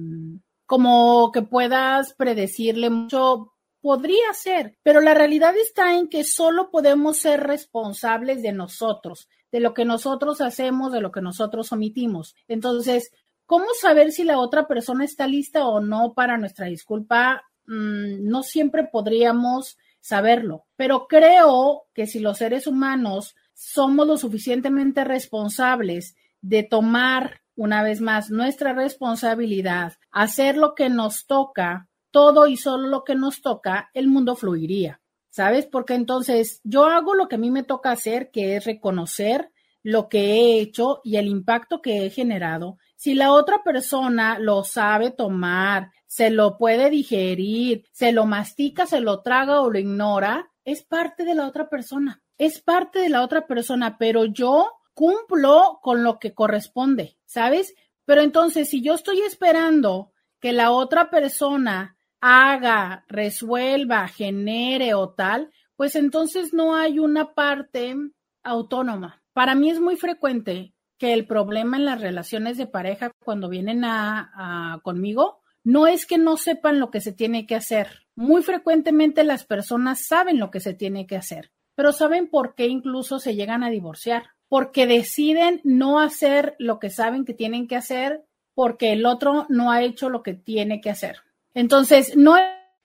como 0.64 1.30
que 1.30 1.42
puedas 1.42 2.14
predecirle 2.14 2.88
mucho, 2.88 3.52
podría 3.82 4.32
ser, 4.32 4.78
pero 4.82 5.02
la 5.02 5.12
realidad 5.12 5.54
está 5.58 5.94
en 5.94 6.08
que 6.08 6.24
solo 6.24 6.70
podemos 6.70 7.18
ser 7.18 7.40
responsables 7.40 8.40
de 8.40 8.52
nosotros, 8.52 9.28
de 9.50 9.60
lo 9.60 9.74
que 9.74 9.84
nosotros 9.84 10.40
hacemos, 10.40 10.90
de 10.90 11.02
lo 11.02 11.12
que 11.12 11.20
nosotros 11.20 11.70
omitimos. 11.72 12.34
Entonces, 12.48 13.12
¿cómo 13.44 13.66
saber 13.78 14.10
si 14.10 14.24
la 14.24 14.38
otra 14.38 14.66
persona 14.66 15.04
está 15.04 15.26
lista 15.26 15.66
o 15.66 15.80
no 15.80 16.14
para 16.14 16.38
nuestra 16.38 16.64
disculpa? 16.64 17.42
Mm, 17.66 18.26
no 18.26 18.42
siempre 18.42 18.84
podríamos 18.84 19.76
saberlo. 20.02 20.66
Pero 20.76 21.06
creo 21.06 21.84
que 21.94 22.06
si 22.06 22.18
los 22.18 22.36
seres 22.36 22.66
humanos 22.66 23.34
somos 23.54 24.06
lo 24.06 24.18
suficientemente 24.18 25.04
responsables 25.04 26.14
de 26.42 26.62
tomar 26.64 27.40
una 27.54 27.82
vez 27.82 28.00
más 28.00 28.30
nuestra 28.30 28.74
responsabilidad, 28.74 29.94
hacer 30.10 30.56
lo 30.56 30.74
que 30.74 30.90
nos 30.90 31.26
toca, 31.26 31.88
todo 32.10 32.46
y 32.46 32.56
solo 32.56 32.88
lo 32.88 33.04
que 33.04 33.14
nos 33.14 33.40
toca, 33.40 33.90
el 33.94 34.08
mundo 34.08 34.36
fluiría. 34.36 35.00
¿Sabes? 35.30 35.64
Porque 35.64 35.94
entonces 35.94 36.60
yo 36.62 36.84
hago 36.84 37.14
lo 37.14 37.26
que 37.26 37.36
a 37.36 37.38
mí 37.38 37.50
me 37.50 37.62
toca 37.62 37.90
hacer, 37.90 38.30
que 38.30 38.56
es 38.56 38.66
reconocer 38.66 39.50
lo 39.82 40.10
que 40.10 40.34
he 40.34 40.60
hecho 40.60 41.00
y 41.04 41.16
el 41.16 41.26
impacto 41.26 41.80
que 41.80 42.04
he 42.04 42.10
generado. 42.10 42.76
Si 43.02 43.14
la 43.14 43.32
otra 43.32 43.64
persona 43.64 44.38
lo 44.38 44.62
sabe 44.62 45.10
tomar, 45.10 45.90
se 46.06 46.30
lo 46.30 46.56
puede 46.56 46.88
digerir, 46.88 47.84
se 47.90 48.12
lo 48.12 48.26
mastica, 48.26 48.86
se 48.86 49.00
lo 49.00 49.22
traga 49.22 49.60
o 49.60 49.70
lo 49.70 49.80
ignora, 49.80 50.52
es 50.64 50.84
parte 50.84 51.24
de 51.24 51.34
la 51.34 51.48
otra 51.48 51.68
persona, 51.68 52.22
es 52.38 52.60
parte 52.60 53.00
de 53.00 53.08
la 53.08 53.22
otra 53.24 53.48
persona, 53.48 53.98
pero 53.98 54.26
yo 54.26 54.70
cumplo 54.94 55.80
con 55.82 56.04
lo 56.04 56.20
que 56.20 56.32
corresponde, 56.32 57.18
¿sabes? 57.24 57.74
Pero 58.04 58.20
entonces, 58.20 58.70
si 58.70 58.82
yo 58.82 58.94
estoy 58.94 59.18
esperando 59.22 60.12
que 60.38 60.52
la 60.52 60.70
otra 60.70 61.10
persona 61.10 61.96
haga, 62.20 63.04
resuelva, 63.08 64.06
genere 64.06 64.94
o 64.94 65.10
tal, 65.10 65.50
pues 65.74 65.96
entonces 65.96 66.54
no 66.54 66.76
hay 66.76 67.00
una 67.00 67.34
parte 67.34 67.96
autónoma. 68.44 69.24
Para 69.32 69.56
mí 69.56 69.70
es 69.70 69.80
muy 69.80 69.96
frecuente 69.96 70.71
que 71.02 71.12
el 71.12 71.26
problema 71.26 71.76
en 71.76 71.84
las 71.84 72.00
relaciones 72.00 72.56
de 72.56 72.68
pareja 72.68 73.10
cuando 73.24 73.48
vienen 73.48 73.84
a, 73.84 74.78
conmigo 74.84 75.40
no 75.64 75.88
es 75.88 76.06
que 76.06 76.16
no 76.16 76.36
sepan 76.36 76.78
lo 76.78 76.92
que 76.92 77.00
se 77.00 77.10
tiene 77.10 77.44
que 77.44 77.56
hacer. 77.56 78.06
Muy 78.14 78.44
frecuentemente 78.44 79.24
las 79.24 79.44
personas 79.44 80.06
saben 80.06 80.38
lo 80.38 80.52
que 80.52 80.60
se 80.60 80.74
tiene 80.74 81.08
que 81.08 81.16
hacer, 81.16 81.50
pero 81.74 81.90
saben 81.90 82.28
por 82.28 82.54
qué 82.54 82.68
incluso 82.68 83.18
se 83.18 83.34
llegan 83.34 83.64
a 83.64 83.70
divorciar, 83.70 84.26
porque 84.48 84.86
deciden 84.86 85.60
no 85.64 85.98
hacer 85.98 86.54
lo 86.60 86.78
que 86.78 86.88
saben 86.88 87.24
que 87.24 87.34
tienen 87.34 87.66
que 87.66 87.74
hacer 87.74 88.24
porque 88.54 88.92
el 88.92 89.04
otro 89.04 89.46
no 89.48 89.72
ha 89.72 89.82
hecho 89.82 90.08
lo 90.08 90.22
que 90.22 90.34
tiene 90.34 90.80
que 90.80 90.90
hacer. 90.90 91.16
Entonces, 91.52 92.16
no 92.16 92.36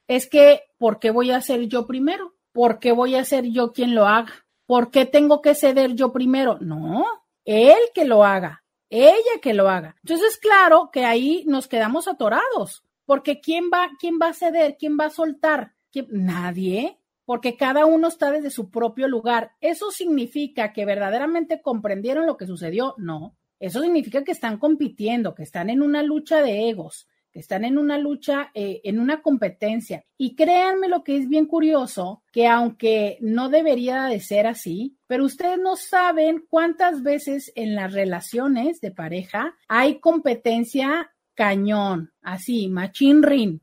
es 0.07 0.27
que, 0.27 0.61
¿por 0.79 0.97
qué 0.97 1.11
voy 1.11 1.29
a 1.29 1.37
hacer 1.37 1.67
yo 1.67 1.85
primero? 1.85 2.33
¿Por 2.51 2.79
qué 2.79 2.93
voy 2.93 3.13
a 3.13 3.23
ser 3.23 3.45
yo 3.45 3.73
quien 3.73 3.93
lo 3.93 4.07
haga? 4.07 4.33
¿Por 4.65 4.89
qué 4.89 5.05
tengo 5.05 5.43
que 5.43 5.53
ceder 5.53 5.93
yo 5.93 6.11
primero? 6.11 6.57
No, 6.61 7.05
él 7.47 7.79
que 7.95 8.05
lo 8.05 8.23
haga 8.23 8.63
ella 8.89 9.41
que 9.41 9.53
lo 9.53 9.69
haga. 9.69 9.95
Entonces, 10.03 10.37
claro 10.37 10.89
que 10.91 11.05
ahí 11.05 11.43
nos 11.47 11.67
quedamos 11.67 12.07
atorados, 12.07 12.83
porque 13.05 13.41
¿quién 13.41 13.65
va, 13.73 13.89
quién 13.99 14.19
va 14.21 14.29
a 14.29 14.33
ceder? 14.33 14.77
¿Quién 14.77 14.97
va 14.99 15.05
a 15.05 15.09
soltar? 15.09 15.73
Nadie, 16.09 16.99
porque 17.25 17.57
cada 17.57 17.87
uno 17.87 18.07
está 18.07 18.29
desde 18.29 18.51
su 18.51 18.69
propio 18.69 19.07
lugar. 19.07 19.53
¿Eso 19.61 19.89
significa 19.89 20.71
que 20.71 20.85
verdaderamente 20.85 21.59
comprendieron 21.59 22.27
lo 22.27 22.37
que 22.37 22.45
sucedió? 22.45 22.93
No. 22.97 23.35
Eso 23.59 23.81
significa 23.81 24.23
que 24.23 24.31
están 24.31 24.59
compitiendo, 24.59 25.33
que 25.33 25.41
están 25.41 25.71
en 25.71 25.81
una 25.81 26.03
lucha 26.03 26.43
de 26.43 26.69
egos, 26.69 27.07
están 27.39 27.65
en 27.65 27.77
una 27.77 27.97
lucha, 27.97 28.51
eh, 28.53 28.81
en 28.83 28.99
una 28.99 29.21
competencia. 29.21 30.03
Y 30.17 30.35
créanme 30.35 30.87
lo 30.87 31.03
que 31.03 31.17
es 31.17 31.29
bien 31.29 31.45
curioso, 31.45 32.23
que 32.31 32.47
aunque 32.47 33.17
no 33.21 33.49
debería 33.49 34.05
de 34.05 34.19
ser 34.19 34.47
así, 34.47 34.97
pero 35.07 35.25
ustedes 35.25 35.59
no 35.59 35.75
saben 35.75 36.45
cuántas 36.49 37.03
veces 37.03 37.51
en 37.55 37.75
las 37.75 37.93
relaciones 37.93 38.81
de 38.81 38.91
pareja 38.91 39.55
hay 39.67 39.99
competencia 39.99 41.11
cañón, 41.35 42.11
así, 42.21 42.67
machine 42.67 43.25
ring. 43.25 43.59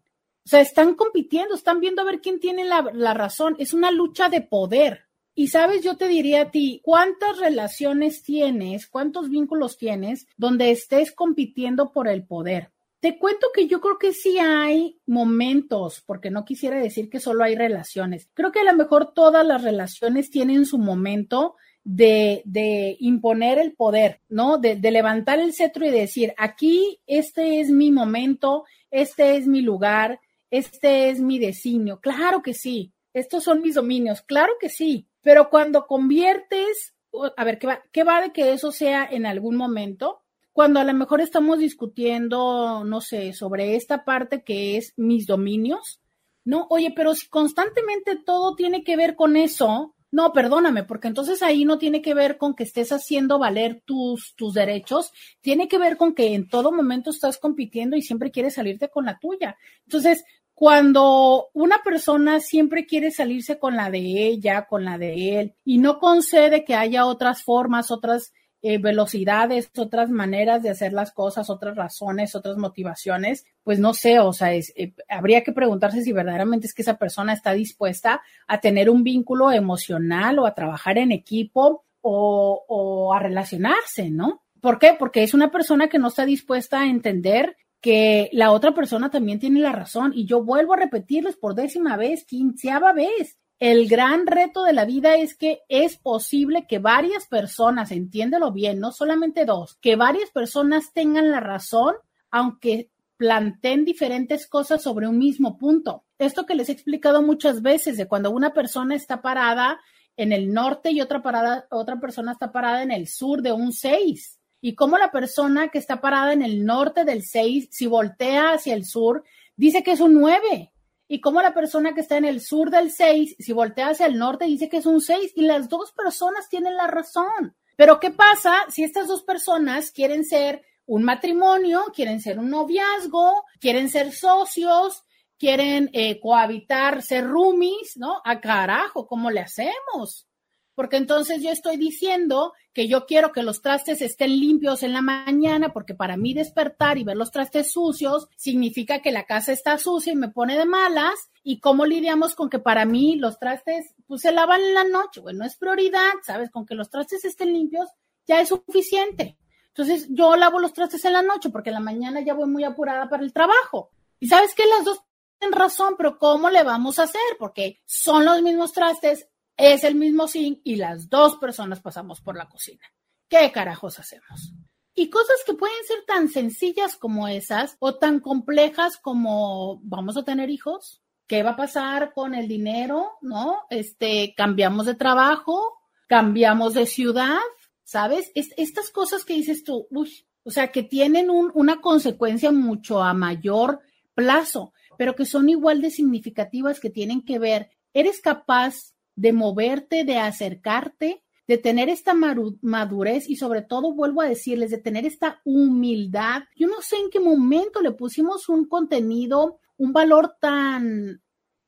O 0.46 0.48
sea, 0.48 0.60
están 0.60 0.94
compitiendo, 0.94 1.54
están 1.54 1.80
viendo 1.80 2.02
a 2.02 2.04
ver 2.04 2.20
quién 2.20 2.38
tiene 2.38 2.64
la, 2.64 2.90
la 2.92 3.14
razón. 3.14 3.56
Es 3.58 3.72
una 3.72 3.90
lucha 3.90 4.28
de 4.28 4.42
poder. 4.42 5.06
Y 5.34 5.48
sabes, 5.48 5.82
yo 5.82 5.96
te 5.96 6.06
diría 6.06 6.42
a 6.42 6.50
ti, 6.50 6.80
¿cuántas 6.84 7.38
relaciones 7.38 8.22
tienes, 8.22 8.86
cuántos 8.86 9.28
vínculos 9.28 9.76
tienes 9.76 10.28
donde 10.36 10.70
estés 10.70 11.12
compitiendo 11.12 11.90
por 11.92 12.06
el 12.06 12.24
poder? 12.24 12.73
Te 13.04 13.18
cuento 13.18 13.48
que 13.52 13.66
yo 13.66 13.82
creo 13.82 13.98
que 13.98 14.14
sí 14.14 14.38
hay 14.38 14.98
momentos, 15.04 16.02
porque 16.06 16.30
no 16.30 16.46
quisiera 16.46 16.80
decir 16.80 17.10
que 17.10 17.20
solo 17.20 17.44
hay 17.44 17.54
relaciones. 17.54 18.30
Creo 18.32 18.50
que 18.50 18.60
a 18.60 18.64
lo 18.64 18.72
mejor 18.72 19.12
todas 19.12 19.46
las 19.46 19.62
relaciones 19.62 20.30
tienen 20.30 20.64
su 20.64 20.78
momento 20.78 21.56
de, 21.82 22.40
de 22.46 22.96
imponer 23.00 23.58
el 23.58 23.74
poder, 23.74 24.22
¿no? 24.30 24.56
De, 24.56 24.76
de, 24.76 24.90
levantar 24.90 25.38
el 25.38 25.52
cetro 25.52 25.84
y 25.84 25.90
decir, 25.90 26.32
aquí 26.38 26.98
este 27.06 27.60
es 27.60 27.68
mi 27.68 27.90
momento, 27.90 28.64
este 28.90 29.36
es 29.36 29.46
mi 29.46 29.60
lugar, 29.60 30.18
este 30.50 31.10
es 31.10 31.20
mi 31.20 31.38
designio. 31.38 32.00
Claro 32.00 32.40
que 32.40 32.54
sí, 32.54 32.94
estos 33.12 33.44
son 33.44 33.60
mis 33.60 33.74
dominios, 33.74 34.22
claro 34.22 34.54
que 34.58 34.70
sí, 34.70 35.06
pero 35.20 35.50
cuando 35.50 35.86
conviertes, 35.86 36.94
a 37.36 37.44
ver, 37.44 37.58
¿qué 37.58 37.66
va, 37.66 37.82
qué 37.92 38.02
va 38.02 38.22
de 38.22 38.32
que 38.32 38.54
eso 38.54 38.72
sea 38.72 39.04
en 39.04 39.26
algún 39.26 39.56
momento? 39.56 40.23
Cuando 40.54 40.78
a 40.78 40.84
lo 40.84 40.94
mejor 40.94 41.20
estamos 41.20 41.58
discutiendo, 41.58 42.84
no 42.84 43.00
sé, 43.00 43.32
sobre 43.32 43.74
esta 43.74 44.04
parte 44.04 44.44
que 44.44 44.76
es 44.76 44.94
mis 44.96 45.26
dominios, 45.26 46.00
no, 46.44 46.68
oye, 46.70 46.92
pero 46.94 47.16
si 47.16 47.28
constantemente 47.28 48.16
todo 48.24 48.54
tiene 48.54 48.84
que 48.84 48.96
ver 48.96 49.16
con 49.16 49.36
eso, 49.36 49.96
no, 50.12 50.32
perdóname, 50.32 50.84
porque 50.84 51.08
entonces 51.08 51.42
ahí 51.42 51.64
no 51.64 51.78
tiene 51.78 52.02
que 52.02 52.14
ver 52.14 52.38
con 52.38 52.54
que 52.54 52.62
estés 52.62 52.92
haciendo 52.92 53.40
valer 53.40 53.82
tus, 53.84 54.36
tus 54.36 54.54
derechos, 54.54 55.10
tiene 55.40 55.66
que 55.66 55.76
ver 55.76 55.96
con 55.96 56.14
que 56.14 56.34
en 56.34 56.48
todo 56.48 56.70
momento 56.70 57.10
estás 57.10 57.36
compitiendo 57.38 57.96
y 57.96 58.02
siempre 58.02 58.30
quieres 58.30 58.54
salirte 58.54 58.88
con 58.88 59.06
la 59.06 59.18
tuya. 59.18 59.58
Entonces, 59.86 60.24
cuando 60.54 61.48
una 61.52 61.82
persona 61.82 62.38
siempre 62.38 62.86
quiere 62.86 63.10
salirse 63.10 63.58
con 63.58 63.74
la 63.74 63.90
de 63.90 64.28
ella, 64.28 64.66
con 64.66 64.84
la 64.84 64.98
de 64.98 65.40
él, 65.40 65.54
y 65.64 65.78
no 65.78 65.98
concede 65.98 66.64
que 66.64 66.76
haya 66.76 67.06
otras 67.06 67.42
formas, 67.42 67.90
otras 67.90 68.32
eh, 68.66 68.78
velocidades, 68.78 69.70
otras 69.76 70.08
maneras 70.08 70.62
de 70.62 70.70
hacer 70.70 70.94
las 70.94 71.12
cosas, 71.12 71.50
otras 71.50 71.76
razones, 71.76 72.34
otras 72.34 72.56
motivaciones, 72.56 73.44
pues 73.62 73.78
no 73.78 73.92
sé, 73.92 74.20
o 74.20 74.32
sea, 74.32 74.54
eh, 74.54 74.94
habría 75.06 75.44
que 75.44 75.52
preguntarse 75.52 76.02
si 76.02 76.12
verdaderamente 76.12 76.66
es 76.66 76.72
que 76.72 76.80
esa 76.80 76.96
persona 76.96 77.34
está 77.34 77.52
dispuesta 77.52 78.22
a 78.46 78.60
tener 78.62 78.88
un 78.88 79.04
vínculo 79.04 79.52
emocional 79.52 80.38
o 80.38 80.46
a 80.46 80.54
trabajar 80.54 80.96
en 80.96 81.12
equipo 81.12 81.84
o, 82.00 82.64
o 82.66 83.12
a 83.12 83.18
relacionarse, 83.18 84.08
¿no? 84.08 84.40
¿Por 84.62 84.78
qué? 84.78 84.96
Porque 84.98 85.22
es 85.22 85.34
una 85.34 85.50
persona 85.50 85.88
que 85.88 85.98
no 85.98 86.08
está 86.08 86.24
dispuesta 86.24 86.80
a 86.80 86.86
entender 86.86 87.58
que 87.82 88.30
la 88.32 88.50
otra 88.50 88.72
persona 88.72 89.10
también 89.10 89.40
tiene 89.40 89.60
la 89.60 89.72
razón. 89.72 90.12
Y 90.14 90.24
yo 90.24 90.42
vuelvo 90.42 90.72
a 90.72 90.78
repetirles 90.78 91.36
por 91.36 91.54
décima 91.54 91.98
vez, 91.98 92.24
quinceava 92.24 92.94
vez, 92.94 93.36
el 93.60 93.88
gran 93.88 94.26
reto 94.26 94.64
de 94.64 94.72
la 94.72 94.84
vida 94.84 95.16
es 95.16 95.36
que 95.36 95.62
es 95.68 95.96
posible 95.96 96.66
que 96.68 96.78
varias 96.78 97.26
personas, 97.26 97.92
entiéndelo 97.92 98.52
bien, 98.52 98.80
no 98.80 98.92
solamente 98.92 99.44
dos, 99.44 99.76
que 99.80 99.96
varias 99.96 100.30
personas 100.30 100.92
tengan 100.92 101.30
la 101.30 101.40
razón, 101.40 101.94
aunque 102.30 102.90
planteen 103.16 103.84
diferentes 103.84 104.48
cosas 104.48 104.82
sobre 104.82 105.06
un 105.06 105.18
mismo 105.18 105.56
punto. 105.56 106.04
Esto 106.18 106.46
que 106.46 106.54
les 106.54 106.68
he 106.68 106.72
explicado 106.72 107.22
muchas 107.22 107.62
veces 107.62 107.96
de 107.96 108.08
cuando 108.08 108.30
una 108.32 108.52
persona 108.52 108.96
está 108.96 109.22
parada 109.22 109.80
en 110.16 110.32
el 110.32 110.52
norte 110.52 110.90
y 110.90 111.00
otra 111.00 111.22
parada, 111.22 111.66
otra 111.70 112.00
persona 112.00 112.32
está 112.32 112.52
parada 112.52 112.82
en 112.82 112.90
el 112.90 113.06
sur 113.06 113.40
de 113.40 113.52
un 113.52 113.72
6. 113.72 114.40
Y 114.60 114.74
cómo 114.74 114.98
la 114.98 115.10
persona 115.10 115.68
que 115.68 115.78
está 115.78 116.00
parada 116.00 116.32
en 116.32 116.42
el 116.42 116.64
norte 116.64 117.04
del 117.04 117.22
6, 117.22 117.68
si 117.70 117.86
voltea 117.86 118.52
hacia 118.52 118.74
el 118.74 118.84
sur, 118.84 119.24
dice 119.56 119.82
que 119.82 119.92
es 119.92 120.00
un 120.00 120.14
9 120.14 120.72
y 121.06 121.20
como 121.20 121.42
la 121.42 121.54
persona 121.54 121.94
que 121.94 122.00
está 122.00 122.16
en 122.16 122.24
el 122.24 122.40
sur 122.40 122.70
del 122.70 122.90
6, 122.90 123.36
si 123.38 123.52
voltea 123.52 123.88
hacia 123.88 124.06
el 124.06 124.18
norte, 124.18 124.46
dice 124.46 124.68
que 124.68 124.78
es 124.78 124.86
un 124.86 125.00
6 125.00 125.32
y 125.36 125.42
las 125.42 125.68
dos 125.68 125.92
personas 125.92 126.48
tienen 126.48 126.76
la 126.76 126.86
razón. 126.86 127.54
Pero 127.76 128.00
¿qué 128.00 128.10
pasa 128.10 128.64
si 128.68 128.84
estas 128.84 129.08
dos 129.08 129.22
personas 129.22 129.90
quieren 129.90 130.24
ser 130.24 130.62
un 130.86 131.02
matrimonio, 131.02 131.84
quieren 131.94 132.20
ser 132.20 132.38
un 132.38 132.50
noviazgo, 132.50 133.44
quieren 133.60 133.88
ser 133.88 134.12
socios, 134.12 135.02
quieren 135.38 135.90
eh, 135.92 136.20
cohabitar, 136.20 137.02
ser 137.02 137.26
roomies, 137.26 137.96
¿no? 137.96 138.20
A 138.24 138.40
carajo, 138.40 139.06
¿cómo 139.06 139.30
le 139.30 139.40
hacemos? 139.40 140.26
Porque 140.74 140.96
entonces 140.96 141.42
yo 141.42 141.50
estoy 141.50 141.76
diciendo 141.76 142.52
que 142.72 142.88
yo 142.88 143.06
quiero 143.06 143.32
que 143.32 143.42
los 143.42 143.62
trastes 143.62 144.02
estén 144.02 144.38
limpios 144.40 144.82
en 144.82 144.92
la 144.92 145.02
mañana, 145.02 145.72
porque 145.72 145.94
para 145.94 146.16
mí 146.16 146.34
despertar 146.34 146.98
y 146.98 147.04
ver 147.04 147.16
los 147.16 147.30
trastes 147.30 147.72
sucios 147.72 148.28
significa 148.36 149.00
que 149.00 149.12
la 149.12 149.24
casa 149.24 149.52
está 149.52 149.78
sucia 149.78 150.12
y 150.12 150.16
me 150.16 150.30
pone 150.30 150.58
de 150.58 150.66
malas. 150.66 151.30
¿Y 151.42 151.60
cómo 151.60 151.86
lidiamos 151.86 152.34
con 152.34 152.48
que 152.48 152.58
para 152.58 152.84
mí 152.84 153.16
los 153.16 153.38
trastes 153.38 153.94
pues, 154.06 154.22
se 154.22 154.32
lavan 154.32 154.60
en 154.62 154.74
la 154.74 154.84
noche? 154.84 155.20
Bueno, 155.20 155.44
es 155.44 155.56
prioridad, 155.56 156.12
¿sabes? 156.22 156.50
Con 156.50 156.66
que 156.66 156.74
los 156.74 156.90
trastes 156.90 157.24
estén 157.24 157.52
limpios 157.52 157.88
ya 158.26 158.40
es 158.40 158.48
suficiente. 158.48 159.36
Entonces 159.68 160.06
yo 160.08 160.36
lavo 160.36 160.60
los 160.60 160.72
trastes 160.72 161.04
en 161.04 161.12
la 161.12 161.22
noche 161.22 161.50
porque 161.50 161.70
en 161.70 161.74
la 161.74 161.80
mañana 161.80 162.20
ya 162.20 162.34
voy 162.34 162.48
muy 162.48 162.64
apurada 162.64 163.08
para 163.08 163.22
el 163.22 163.32
trabajo. 163.32 163.90
Y 164.20 164.28
sabes 164.28 164.54
que 164.54 164.66
las 164.66 164.84
dos 164.84 165.00
tienen 165.38 165.58
razón, 165.58 165.96
pero 165.98 166.18
¿cómo 166.18 166.48
le 166.48 166.62
vamos 166.62 166.98
a 166.98 167.04
hacer? 167.04 167.20
Porque 167.38 167.80
son 167.84 168.24
los 168.24 168.40
mismos 168.40 168.72
trastes, 168.72 169.28
es 169.56 169.84
el 169.84 169.94
mismo 169.94 170.28
zinc 170.28 170.60
y 170.64 170.76
las 170.76 171.08
dos 171.08 171.36
personas 171.36 171.80
pasamos 171.80 172.20
por 172.20 172.36
la 172.36 172.48
cocina. 172.48 172.82
¿Qué 173.28 173.50
carajos 173.52 173.98
hacemos? 173.98 174.52
Y 174.94 175.10
cosas 175.10 175.36
que 175.44 175.54
pueden 175.54 175.84
ser 175.86 176.04
tan 176.06 176.28
sencillas 176.28 176.96
como 176.96 177.26
esas 177.26 177.76
o 177.80 177.96
tan 177.96 178.20
complejas 178.20 178.96
como 178.96 179.80
vamos 179.82 180.16
a 180.16 180.24
tener 180.24 180.50
hijos, 180.50 181.02
¿qué 181.26 181.42
va 181.42 181.50
a 181.50 181.56
pasar 181.56 182.12
con 182.12 182.34
el 182.34 182.46
dinero? 182.46 183.12
¿No? 183.20 183.62
Este, 183.70 184.34
cambiamos 184.36 184.86
de 184.86 184.94
trabajo, 184.94 185.80
cambiamos 186.06 186.74
de 186.74 186.86
ciudad, 186.86 187.40
¿sabes? 187.82 188.30
estas 188.34 188.90
cosas 188.90 189.24
que 189.24 189.34
dices 189.34 189.64
tú, 189.64 189.86
uy, 189.90 190.26
o 190.44 190.50
sea, 190.50 190.68
que 190.70 190.82
tienen 190.82 191.28
una 191.30 191.80
consecuencia 191.80 192.52
mucho 192.52 193.02
a 193.02 193.14
mayor 193.14 193.80
plazo, 194.14 194.74
pero 194.98 195.14
que 195.14 195.24
son 195.24 195.48
igual 195.48 195.80
de 195.80 195.90
significativas 195.90 196.80
que 196.80 196.90
tienen 196.90 197.24
que 197.24 197.38
ver, 197.38 197.70
¿eres 197.94 198.20
capaz 198.20 198.93
de 199.16 199.32
moverte, 199.32 200.04
de 200.04 200.18
acercarte, 200.18 201.22
de 201.46 201.58
tener 201.58 201.88
esta 201.88 202.14
madurez 202.14 203.28
y 203.28 203.36
sobre 203.36 203.62
todo, 203.62 203.94
vuelvo 203.94 204.22
a 204.22 204.28
decirles, 204.28 204.70
de 204.70 204.78
tener 204.78 205.04
esta 205.04 205.40
humildad. 205.44 206.44
Yo 206.56 206.68
no 206.68 206.80
sé 206.80 206.96
en 206.96 207.10
qué 207.10 207.20
momento 207.20 207.82
le 207.82 207.92
pusimos 207.92 208.48
un 208.48 208.66
contenido, 208.66 209.60
un 209.76 209.92
valor 209.92 210.36
tan 210.40 211.22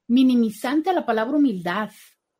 minimizante 0.08 0.90
a 0.90 0.94
la 0.94 1.04
palabra 1.04 1.36
humildad. 1.36 1.90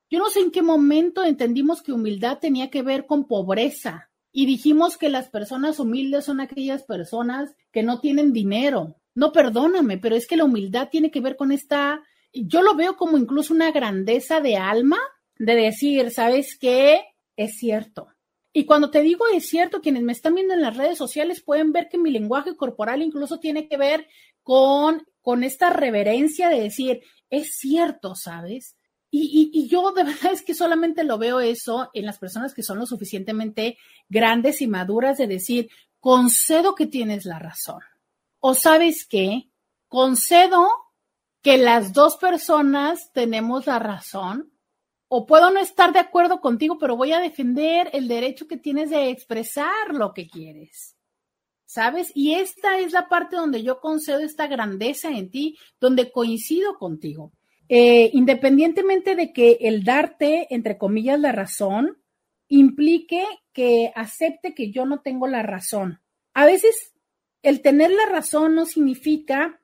Yo 0.09 0.19
no 0.19 0.31
sé 0.31 0.41
en 0.41 0.51
qué 0.51 0.63
momento 0.63 1.25
entendimos 1.25 1.83
que 1.83 1.93
humildad 1.93 2.39
tenía 2.39 2.71
que 2.71 2.83
ver 2.83 3.07
con 3.07 3.27
pobreza 3.27 4.11
y 4.33 4.47
dijimos 4.47 4.97
que 4.97 5.09
las 5.09 5.29
personas 5.29 5.81
humildes 5.81 6.25
son 6.25 6.41
aquellas 6.41 6.85
personas 6.85 7.55
que 7.73 7.83
no 7.83 8.01
tienen 8.01 8.33
dinero. 8.33 8.97
No, 9.15 9.33
perdóname, 9.33 9.99
pero 9.99 10.15
es 10.15 10.27
que 10.27 10.37
la 10.37 10.45
humildad 10.45 10.89
tiene 10.91 11.11
que 11.11 11.21
ver 11.21 11.37
con 11.37 11.53
esta 11.53 12.03
yo 12.33 12.63
lo 12.63 12.75
veo 12.75 12.97
como 12.97 13.19
incluso 13.19 13.55
una 13.55 13.71
grandeza 13.71 14.41
de 14.41 14.57
alma 14.57 14.99
de 15.39 15.55
decir, 15.55 16.11
¿sabes 16.11 16.57
qué? 16.59 17.03
Es 17.37 17.59
cierto. 17.59 18.09
Y 18.53 18.65
cuando 18.65 18.91
te 18.91 19.03
digo 19.03 19.27
es 19.33 19.49
cierto, 19.49 19.83
quienes 19.83 20.03
me 20.03 20.13
están 20.13 20.35
viendo 20.35 20.55
en 20.55 20.63
las 20.63 20.77
redes 20.77 20.97
sociales 20.97 21.43
pueden 21.43 21.73
ver 21.73 21.89
que 21.91 21.99
mi 21.99 22.11
lenguaje 22.11 22.57
corporal 22.57 23.03
incluso 23.03 23.39
tiene 23.39 23.69
que 23.69 23.77
ver 23.77 24.07
con, 24.43 25.07
con 25.21 25.45
esta 25.45 25.71
reverencia 25.71 26.49
de 26.49 26.63
decir, 26.63 27.03
es 27.29 27.59
cierto, 27.59 28.15
¿sabes? 28.15 28.77
Y, 29.11 29.51
y, 29.53 29.69
yo 29.69 29.93
de 29.93 30.05
verdad 30.05 30.33
es 30.33 30.43
que 30.43 30.55
solamente 30.55 31.05
lo 31.05 31.19
veo 31.19 31.41
eso 31.41 31.91
en 31.93 32.07
las 32.07 32.19
personas 32.19 32.55
que 32.55 32.63
son 32.63 32.79
lo 32.79 32.87
suficientemente 32.87 33.77
grandes 34.09 34.63
y 34.63 34.67
maduras 34.67 35.19
de 35.19 35.27
decir, 35.27 35.69
concedo 36.01 36.75
que 36.75 36.87
tienes 36.87 37.25
la 37.25 37.39
razón. 37.39 37.81
O 38.41 38.55
sabes 38.55 39.07
qué, 39.07 39.51
concedo 39.89 40.69
que 41.47 41.59
las 41.59 41.93
dos 41.93 42.17
personas 42.17 43.13
tenemos 43.13 43.69
la 43.69 43.79
razón, 43.79 44.51
o 45.07 45.27
puedo 45.27 45.53
no 45.53 45.61
estar 45.61 45.93
de 45.93 46.01
acuerdo 46.01 46.41
contigo, 46.41 46.77
pero 46.77 46.97
voy 46.97 47.13
a 47.13 47.21
defender 47.21 47.89
el 47.93 48.09
derecho 48.09 48.49
que 48.49 48.57
tienes 48.57 48.91
de 48.91 49.11
expresar 49.11 49.95
lo 49.95 50.13
que 50.13 50.29
quieres. 50.29 50.97
¿Sabes? 51.65 52.11
Y 52.17 52.35
esta 52.35 52.81
es 52.81 52.91
la 52.91 53.09
parte 53.09 53.37
donde 53.37 53.63
yo 53.63 53.79
concedo 53.79 54.19
esta 54.19 54.49
grandeza 54.49 55.11
en 55.11 55.31
ti, 55.31 55.57
donde 55.79 56.11
coincido 56.11 56.79
contigo. 56.79 57.33
Eh, 57.69 58.11
independientemente 58.13 59.15
de 59.15 59.33
que 59.33 59.59
el 59.61 59.85
darte, 59.85 60.53
entre 60.53 60.77
comillas, 60.77 61.21
la 61.21 61.31
razón, 61.31 62.03
implique 62.49 63.25
que 63.53 63.93
acepte 63.95 64.53
que 64.53 64.73
yo 64.73 64.85
no 64.85 65.01
tengo 65.01 65.29
la 65.29 65.45
razón. 65.45 66.01
A 66.35 66.45
veces 66.45 66.93
el 67.43 67.63
tener 67.63 67.93
la 67.93 68.07
razón 68.07 68.57
no 68.57 68.67
significa 68.67 69.61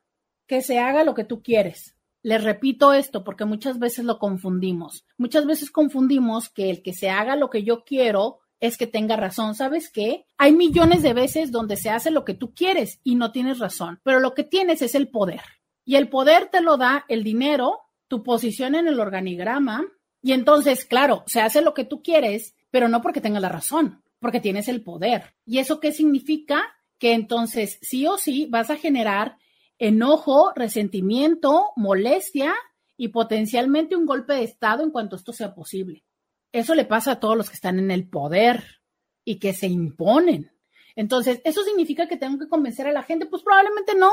que 0.52 0.60
se 0.60 0.78
haga 0.78 1.02
lo 1.02 1.14
que 1.14 1.24
tú 1.24 1.42
quieres. 1.42 1.96
Les 2.22 2.44
repito 2.44 2.92
esto 2.92 3.24
porque 3.24 3.46
muchas 3.46 3.78
veces 3.78 4.04
lo 4.04 4.18
confundimos. 4.18 5.06
Muchas 5.16 5.46
veces 5.46 5.70
confundimos 5.70 6.50
que 6.50 6.68
el 6.68 6.82
que 6.82 6.92
se 6.92 7.08
haga 7.08 7.36
lo 7.36 7.48
que 7.48 7.64
yo 7.64 7.84
quiero 7.84 8.40
es 8.60 8.76
que 8.76 8.86
tenga 8.86 9.16
razón. 9.16 9.54
¿Sabes 9.54 9.90
qué? 9.90 10.26
Hay 10.36 10.52
millones 10.52 11.02
de 11.02 11.14
veces 11.14 11.52
donde 11.52 11.76
se 11.76 11.88
hace 11.88 12.10
lo 12.10 12.26
que 12.26 12.34
tú 12.34 12.52
quieres 12.52 13.00
y 13.02 13.14
no 13.14 13.32
tienes 13.32 13.60
razón, 13.60 14.00
pero 14.02 14.20
lo 14.20 14.34
que 14.34 14.44
tienes 14.44 14.82
es 14.82 14.94
el 14.94 15.08
poder. 15.08 15.40
Y 15.86 15.96
el 15.96 16.10
poder 16.10 16.50
te 16.50 16.60
lo 16.60 16.76
da 16.76 17.06
el 17.08 17.24
dinero, 17.24 17.78
tu 18.06 18.22
posición 18.22 18.74
en 18.74 18.88
el 18.88 19.00
organigrama, 19.00 19.82
y 20.20 20.32
entonces, 20.32 20.84
claro, 20.84 21.24
se 21.26 21.40
hace 21.40 21.62
lo 21.62 21.72
que 21.72 21.84
tú 21.84 22.02
quieres, 22.02 22.54
pero 22.70 22.90
no 22.90 23.00
porque 23.00 23.22
tenga 23.22 23.40
la 23.40 23.48
razón, 23.48 24.02
porque 24.18 24.38
tienes 24.38 24.68
el 24.68 24.82
poder. 24.82 25.32
¿Y 25.46 25.60
eso 25.60 25.80
qué 25.80 25.92
significa? 25.92 26.62
Que 26.98 27.14
entonces 27.14 27.78
sí 27.80 28.06
o 28.06 28.18
sí 28.18 28.48
vas 28.50 28.68
a 28.68 28.76
generar 28.76 29.38
enojo, 29.78 30.52
resentimiento, 30.54 31.72
molestia 31.76 32.54
y 32.96 33.08
potencialmente 33.08 33.96
un 33.96 34.06
golpe 34.06 34.34
de 34.34 34.44
Estado 34.44 34.82
en 34.82 34.90
cuanto 34.90 35.16
esto 35.16 35.32
sea 35.32 35.54
posible. 35.54 36.04
Eso 36.52 36.74
le 36.74 36.84
pasa 36.84 37.12
a 37.12 37.20
todos 37.20 37.36
los 37.36 37.48
que 37.48 37.56
están 37.56 37.78
en 37.78 37.90
el 37.90 38.08
poder 38.08 38.82
y 39.24 39.38
que 39.38 39.54
se 39.54 39.66
imponen. 39.66 40.52
Entonces, 40.94 41.40
¿eso 41.44 41.64
significa 41.64 42.06
que 42.06 42.16
tengo 42.16 42.38
que 42.38 42.48
convencer 42.48 42.86
a 42.86 42.92
la 42.92 43.02
gente? 43.02 43.26
Pues 43.26 43.42
probablemente 43.42 43.94
no, 43.94 44.10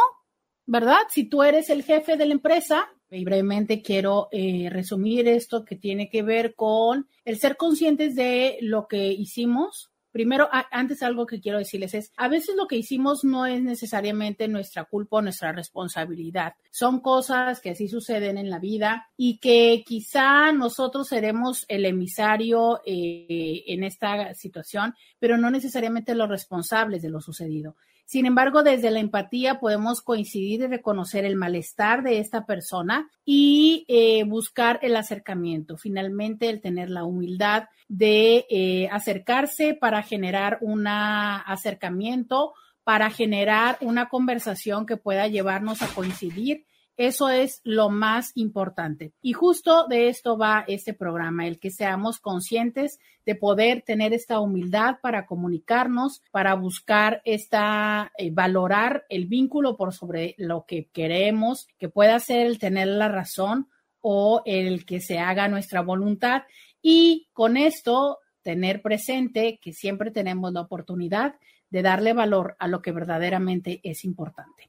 ¿verdad? 0.66 1.00
Si 1.10 1.26
tú 1.26 1.44
eres 1.44 1.70
el 1.70 1.84
jefe 1.84 2.16
de 2.16 2.26
la 2.26 2.34
empresa, 2.34 2.88
y 3.12 3.26
brevemente 3.26 3.82
quiero 3.82 4.30
eh, 4.32 4.70
resumir 4.72 5.28
esto 5.28 5.66
que 5.66 5.76
tiene 5.76 6.10
que 6.10 6.22
ver 6.22 6.56
con 6.56 7.08
el 7.26 7.40
ser 7.40 7.58
conscientes 7.58 8.16
de 8.16 8.58
lo 8.62 8.88
que 8.88 9.12
hicimos, 9.12 9.89
Primero, 10.12 10.50
antes 10.72 11.04
algo 11.04 11.26
que 11.26 11.40
quiero 11.40 11.60
decirles 11.60 11.94
es, 11.94 12.12
a 12.18 12.28
veces 12.28 12.56
lo 12.56 12.68
que 12.68 12.78
hicimos 12.78 13.24
no 13.24 13.46
es 13.46 13.62
necesariamente 13.62 14.48
nuestra 14.48 14.86
culpa 14.86 15.18
o 15.18 15.22
nuestra 15.22 15.52
responsabilidad. 15.52 16.54
Son 16.72 17.00
cosas 17.00 17.62
que 17.62 17.72
así 17.72 17.88
suceden 17.88 18.38
en 18.38 18.50
la 18.50 18.60
vida 18.60 19.10
y 19.16 19.38
que 19.38 19.84
quizá 19.86 20.52
nosotros 20.52 21.08
seremos 21.08 21.66
el 21.68 21.86
emisario 21.86 22.82
eh, 22.86 23.64
en 23.68 23.84
esta 23.84 24.34
situación, 24.34 24.96
pero 25.20 25.38
no 25.38 25.52
necesariamente 25.52 26.16
los 26.16 26.30
responsables 26.30 27.02
de 27.02 27.10
lo 27.10 27.22
sucedido. 27.22 27.76
Sin 28.10 28.26
embargo, 28.26 28.64
desde 28.64 28.90
la 28.90 29.02
empatía 29.02 29.60
podemos 29.60 30.02
coincidir 30.02 30.62
y 30.62 30.66
reconocer 30.66 31.26
el 31.26 31.36
malestar 31.36 32.02
de 32.02 32.18
esta 32.18 32.48
persona 32.48 33.08
y 33.24 33.86
eh, 33.88 34.24
buscar 34.24 34.80
el 34.82 34.96
acercamiento. 34.96 35.78
Finalmente, 35.78 36.50
el 36.50 36.60
tener 36.60 36.90
la 36.90 37.04
humildad 37.04 37.66
de 37.88 38.48
eh, 38.50 38.90
acercarse 38.92 39.76
para 39.76 40.02
generar 40.02 40.58
un 40.62 40.88
acercamiento, 40.88 42.54
para 42.84 43.12
generar 43.12 43.78
una 43.80 44.10
conversación 44.10 44.88
que 44.88 44.98
pueda 44.98 45.28
llevarnos 45.28 45.84
a 45.84 45.88
coincidir 45.94 46.66
eso 47.00 47.30
es 47.30 47.62
lo 47.64 47.90
más 47.90 48.34
importante. 48.36 49.14
Y 49.22 49.32
justo 49.32 49.88
de 49.88 50.10
esto 50.10 50.38
va 50.38 50.66
este 50.68 50.94
programa, 50.94 51.48
el 51.48 51.58
que 51.58 51.72
seamos 51.72 52.20
conscientes 52.20 53.00
de 53.26 53.36
poder 53.36 53.84
tener 53.84 54.12
esta 54.12 54.42
humildad 54.42 54.98
para 55.02 55.26
comunicarnos, 55.26 56.22
para 56.32 56.56
buscar 56.56 57.22
esta, 57.24 58.12
eh, 58.18 58.32
valorar 58.32 59.06
el 59.08 59.28
vínculo 59.28 59.78
por 59.78 59.94
sobre 59.94 60.36
lo 60.38 60.66
que 60.66 60.90
queremos, 60.92 61.70
que 61.78 61.88
pueda 61.88 62.20
ser 62.20 62.46
el 62.46 62.60
tener 62.60 62.90
la 62.90 63.08
razón 63.08 63.70
o 64.02 64.42
el 64.44 64.86
que 64.86 65.00
se 65.00 65.20
haga 65.20 65.48
nuestra 65.48 65.82
voluntad. 65.82 66.44
Y 66.82 67.30
con 67.32 67.56
esto, 67.56 68.20
tener 68.42 68.82
presente 68.82 69.58
que 69.62 69.72
siempre 69.72 70.12
tenemos 70.12 70.52
la 70.52 70.62
oportunidad 70.62 71.36
de 71.70 71.82
darle 71.82 72.12
valor 72.12 72.58
a 72.60 72.68
lo 72.68 72.82
que 72.82 72.92
verdaderamente 72.92 73.80
es 73.84 74.04
importante. 74.04 74.69